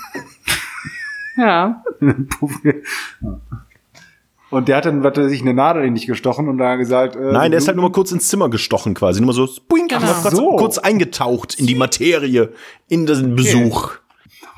Ja. 1.38 1.84
Und 4.52 4.68
der 4.68 4.78
hat 4.78 4.86
dann, 4.86 5.02
was 5.02 5.16
sich 5.16 5.42
eine 5.42 5.54
Nadel 5.54 5.86
in 5.86 5.96
dich 5.96 6.08
gestochen 6.08 6.50
und 6.50 6.58
da 6.58 6.76
gesagt, 6.76 7.16
äh, 7.16 7.32
Nein, 7.32 7.52
der 7.52 7.60
ist 7.60 7.68
halt 7.68 7.78
nur 7.78 7.86
mal 7.86 7.94
kurz 7.94 8.12
ins 8.12 8.28
Zimmer 8.28 8.50
gestochen 8.50 8.94
quasi, 8.94 9.22
nur 9.22 9.28
mal 9.28 9.34
so, 9.34 9.48
boing, 9.70 9.88
genau. 9.88 10.12
so. 10.30 10.58
kurz 10.58 10.78
eingetaucht 10.78 11.58
in 11.58 11.68
die 11.68 11.76
Materie, 11.76 12.52
in 12.90 13.06
den 13.06 13.36
Besuch. 13.36 13.94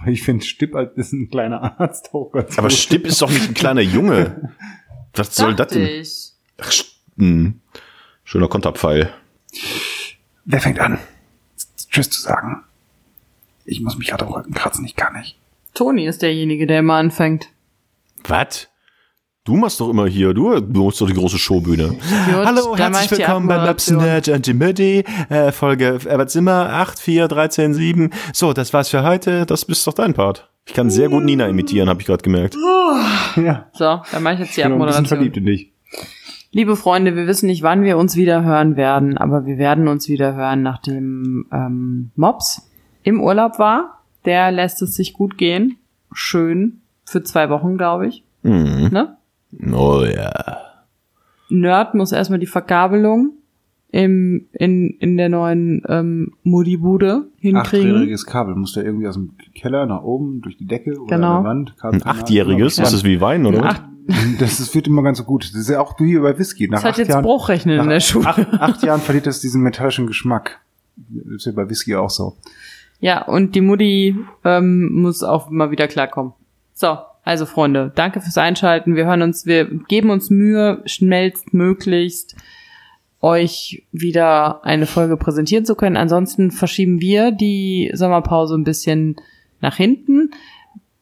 Aber 0.01 0.09
ich 0.09 0.23
finde, 0.23 0.43
Stipp 0.43 0.75
ist 0.95 1.13
ein 1.13 1.29
kleiner 1.29 1.79
Arzt 1.79 2.11
auch 2.11 2.31
ganz 2.31 2.57
Aber 2.57 2.69
gut. 2.69 2.77
Stipp 2.77 3.05
ist 3.05 3.21
doch 3.21 3.29
nicht 3.29 3.47
ein 3.47 3.53
kleiner 3.53 3.81
Junge. 3.81 4.55
Was 5.13 5.35
soll 5.35 5.53
das 5.53 5.67
denn? 5.67 6.03
Ach, 6.59 6.71
hm. 7.17 7.61
Schöner 8.23 8.47
Konterpfeil. 8.47 9.13
Wer 10.45 10.59
fängt 10.59 10.79
an? 10.79 10.97
Tschüss 11.89 12.09
zu 12.09 12.19
sagen. 12.19 12.63
Ich 13.63 13.79
muss 13.79 13.95
mich 13.95 14.07
gerade 14.07 14.27
Rücken 14.27 14.55
kratzen, 14.55 14.83
ich 14.85 14.95
kann 14.95 15.13
nicht. 15.13 15.37
Toni 15.73 16.05
ist 16.05 16.21
derjenige, 16.21 16.67
der 16.67 16.79
immer 16.79 16.95
anfängt. 16.95 17.49
Was? 18.27 18.69
Du 19.45 19.55
machst 19.55 19.81
doch 19.81 19.89
immer 19.89 20.07
hier, 20.07 20.33
du 20.33 20.51
machst 20.71 21.01
doch 21.01 21.07
die 21.07 21.13
große 21.13 21.37
Showbühne. 21.37 21.89
Gut, 21.89 21.99
Hallo, 22.45 22.77
herzlich 22.77 23.11
willkommen 23.11 23.47
bei 23.47 23.57
Maps 23.57 23.89
Abmoderation. 23.89 23.97
Nerd 23.97 24.29
and 24.29 24.47
Jimmy, 24.47 25.03
äh, 25.29 25.51
Folge 25.51 25.99
Herbert 26.07 26.29
Zimmer 26.31 26.69
84137. 26.69 28.09
So, 28.33 28.53
das 28.53 28.71
war's 28.71 28.87
für 28.89 29.03
heute. 29.03 29.45
Das 29.45 29.63
ist 29.63 29.85
doch 29.85 29.93
dein 29.93 30.13
Part. 30.13 30.49
Ich 30.65 30.73
kann 30.73 30.89
sehr 30.89 31.09
gut 31.09 31.25
Nina 31.25 31.47
imitieren, 31.47 31.89
habe 31.89 31.99
ich 31.99 32.07
gerade 32.07 32.23
gemerkt. 32.23 32.55
Ja, 33.35 33.69
So, 33.73 34.01
dann 34.11 34.23
mache 34.23 34.35
ich 34.35 34.39
jetzt 34.41 34.55
die 34.55 34.61
ich 34.61 34.65
bin 34.67 34.73
ein 34.73 34.79
bisschen 34.79 34.81
Abmoderation. 34.81 35.05
verliebt 35.07 35.35
in 35.37 35.45
dich. 35.45 35.73
Liebe 36.51 36.75
Freunde, 36.77 37.15
wir 37.17 37.27
wissen 37.27 37.47
nicht, 37.47 37.63
wann 37.63 37.81
wir 37.83 37.97
uns 37.97 38.15
wieder 38.15 38.43
hören 38.45 38.77
werden, 38.77 39.17
aber 39.17 39.45
wir 39.45 39.57
werden 39.57 39.87
uns 39.89 40.07
wieder 40.07 40.35
hören, 40.35 40.61
nachdem 40.61 41.47
ähm, 41.51 42.11
Mops 42.15 42.69
im 43.01 43.19
Urlaub 43.19 43.57
war. 43.59 44.02
Der 44.25 44.51
lässt 44.51 44.81
es 44.81 44.95
sich 44.95 45.13
gut 45.13 45.37
gehen. 45.37 45.77
Schön. 46.11 46.81
Für 47.05 47.23
zwei 47.23 47.49
Wochen, 47.49 47.77
glaube 47.77 48.07
ich. 48.07 48.23
Mhm. 48.43 48.89
Ne? 48.91 49.17
Oh 49.73 50.03
ja. 50.03 50.57
Nerd 51.49 51.93
muss 51.95 52.11
erstmal 52.11 52.39
die 52.39 52.45
Verkabelung 52.47 53.33
im, 53.91 54.47
in, 54.53 54.89
in 54.99 55.17
der 55.17 55.29
neuen 55.29 55.83
ähm, 55.87 56.31
Mutti-Bude 56.43 57.27
hinkriegen. 57.39 57.89
Achtjähriges 57.91 58.25
Kabel 58.25 58.55
muss 58.55 58.73
der 58.73 58.85
irgendwie 58.85 59.07
aus 59.07 59.13
dem 59.15 59.33
Keller 59.53 59.85
nach 59.85 60.01
oben 60.01 60.41
durch 60.41 60.57
die 60.57 60.65
Decke 60.65 60.99
oder 60.99 61.15
Genau. 61.15 61.37
an 61.37 61.43
der 61.43 61.49
Wand. 61.49 61.75
Ein 61.81 62.05
achtjähriges, 62.05 62.77
Ja. 62.77 62.83
das 62.85 62.93
ist 62.93 63.03
wie 63.03 63.21
Wein, 63.21 63.45
oder? 63.45 63.63
Ach, 63.65 63.81
Das, 64.39 64.57
das 64.57 64.73
wird 64.75 64.87
immer 64.87 65.01
ganz 65.01 65.19
so 65.19 65.23
gut. 65.23 65.45
Das 65.45 65.53
ist 65.55 65.69
ja 65.69 65.79
auch 65.79 65.97
wie 65.99 66.17
bei 66.17 66.37
Whisky. 66.37 66.67
Nach 66.67 66.79
das 66.79 66.83
hat 66.83 66.91
acht 66.91 66.97
jetzt 66.97 67.07
Jahren, 67.09 67.23
Bruchrechnen 67.23 67.79
in 67.79 67.87
der 67.89 67.99
Schule. 68.01 68.27
acht, 68.27 68.53
acht 68.53 68.83
Jahren 68.83 68.99
verliert 68.99 69.27
es 69.27 69.39
diesen 69.39 69.61
metallischen 69.61 70.07
Geschmack. 70.07 70.59
Das 70.97 71.35
ist 71.35 71.45
ja 71.45 71.51
bei 71.53 71.69
Whisky 71.69 71.95
auch 71.95 72.09
so. 72.09 72.35
Ja, 73.03 73.21
und 73.21 73.53
die 73.53 73.59
Mutti 73.59 74.15
ähm, 74.45 74.89
muss 74.93 75.23
auch 75.23 75.49
mal 75.49 75.71
wieder 75.71 75.89
klarkommen. 75.89 76.31
So, 76.73 76.99
also 77.25 77.45
Freunde, 77.45 77.91
danke 77.93 78.21
fürs 78.21 78.37
Einschalten. 78.37 78.95
Wir 78.95 79.05
hören 79.05 79.21
uns, 79.21 79.45
wir 79.45 79.65
geben 79.89 80.09
uns 80.09 80.29
Mühe, 80.29 80.81
schnellstmöglichst 80.85 82.37
euch 83.19 83.83
wieder 83.91 84.63
eine 84.63 84.85
Folge 84.85 85.17
präsentieren 85.17 85.65
zu 85.65 85.75
können. 85.75 85.97
Ansonsten 85.97 86.49
verschieben 86.51 87.01
wir 87.01 87.31
die 87.31 87.91
Sommerpause 87.93 88.55
ein 88.55 88.63
bisschen 88.63 89.17
nach 89.59 89.75
hinten. 89.75 90.31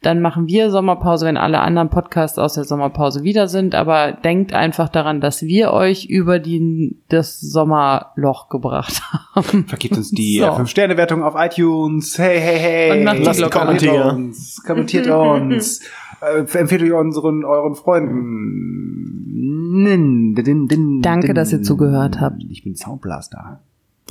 Dann 0.04 0.20
machen 0.20 0.48
wir 0.48 0.72
Sommerpause, 0.72 1.28
wenn 1.28 1.38
alle 1.38 1.60
anderen 1.60 1.90
Podcasts 1.90 2.40
aus 2.40 2.54
der 2.56 2.64
Sommerpause 2.64 3.24
wieder 3.24 3.48
sind. 3.48 3.76
Aber 3.76 4.14
denkt 4.14 4.52
einfach 4.52 4.90
daran, 4.90 5.22
dass 5.22 5.44
wir 5.44 5.72
euch 5.74 6.06
über 6.06 6.40
die, 6.40 6.98
das 7.10 7.40
Sommerloch 7.40 8.50
gebracht 8.50 9.02
haben. 9.36 9.66
Vergibt 9.68 9.98
uns 9.98 10.10
die 10.10 10.40
So. 10.40 10.46
äh, 10.46 10.50
5-Sterne-Wertung 10.50 11.24
auf 11.24 11.36
iTunes. 11.38 12.18
Hey, 12.18 12.40
hey, 12.40 12.60
hey. 12.60 12.92
Und 12.98 13.04
macht 13.04 13.20
die 13.20 13.24
Lasst. 13.24 13.52
Kommentiert 13.52 14.06
uns. 14.06 14.64
Kommentiert 14.66 15.08
uns. 15.08 15.82
äh, 16.22 16.40
empfehlt 16.40 16.82
euch 16.82 16.94
unseren, 16.94 17.46
euren 17.46 17.76
Freunden. 17.76 19.22
Nin, 19.84 20.34
din, 20.36 20.68
din, 20.68 21.02
Danke, 21.02 21.28
din. 21.28 21.36
dass 21.36 21.54
ihr 21.54 21.62
zugehört 21.62 22.20
habt. 22.20 22.44
Ich 22.50 22.64
bin 22.64 22.76
Soundblaster. 22.76 23.62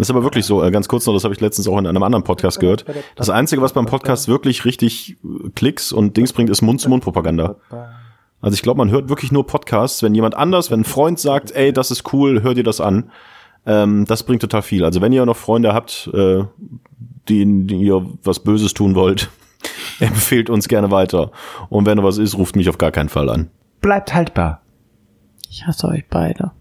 Das 0.00 0.08
ist 0.08 0.12
aber 0.12 0.22
wirklich 0.22 0.46
so, 0.46 0.64
äh, 0.64 0.70
ganz 0.70 0.88
kurz 0.88 1.04
noch, 1.04 1.12
das 1.12 1.24
habe 1.24 1.34
ich 1.34 1.42
letztens 1.42 1.68
auch 1.68 1.76
in 1.76 1.86
einem 1.86 2.02
anderen 2.02 2.24
Podcast 2.24 2.58
gehört. 2.58 2.86
Das 3.16 3.28
Einzige, 3.28 3.60
was 3.60 3.74
beim 3.74 3.84
Podcast 3.84 4.28
wirklich 4.28 4.64
richtig 4.64 5.18
äh, 5.22 5.50
Klicks 5.54 5.92
und 5.92 6.16
Dings 6.16 6.32
bringt, 6.32 6.48
ist 6.48 6.62
Mund-zu-Mund-Propaganda. 6.62 7.56
Also 8.40 8.54
ich 8.54 8.62
glaube, 8.62 8.78
man 8.78 8.90
hört 8.90 9.10
wirklich 9.10 9.30
nur 9.30 9.46
Podcasts, 9.46 10.02
wenn 10.02 10.14
jemand 10.14 10.34
anders, 10.34 10.70
wenn 10.70 10.80
ein 10.80 10.84
Freund 10.84 11.20
sagt, 11.20 11.50
ey, 11.50 11.70
das 11.70 11.90
ist 11.90 12.14
cool, 12.14 12.42
hör 12.42 12.54
dir 12.54 12.62
das 12.64 12.80
an. 12.80 13.10
Ähm, 13.66 14.06
das 14.06 14.22
bringt 14.22 14.40
total 14.40 14.62
viel. 14.62 14.86
Also 14.86 15.02
wenn 15.02 15.12
ihr 15.12 15.26
noch 15.26 15.36
Freunde 15.36 15.74
habt, 15.74 16.08
äh, 16.14 16.44
denen 17.28 17.66
die 17.66 17.76
ihr 17.76 18.06
was 18.24 18.40
Böses 18.40 18.72
tun 18.72 18.94
wollt, 18.94 19.28
empfehlt 20.00 20.48
uns 20.48 20.68
gerne 20.68 20.90
weiter. 20.90 21.30
Und 21.68 21.84
wenn 21.84 21.98
noch 21.98 22.04
was 22.04 22.16
ist, 22.16 22.38
ruft 22.38 22.56
mich 22.56 22.70
auf 22.70 22.78
gar 22.78 22.90
keinen 22.90 23.10
Fall 23.10 23.28
an. 23.28 23.50
Bleibt 23.82 24.14
haltbar. 24.14 24.62
Ich 25.50 25.66
hasse 25.66 25.88
euch 25.88 26.04
beide. 26.08 26.52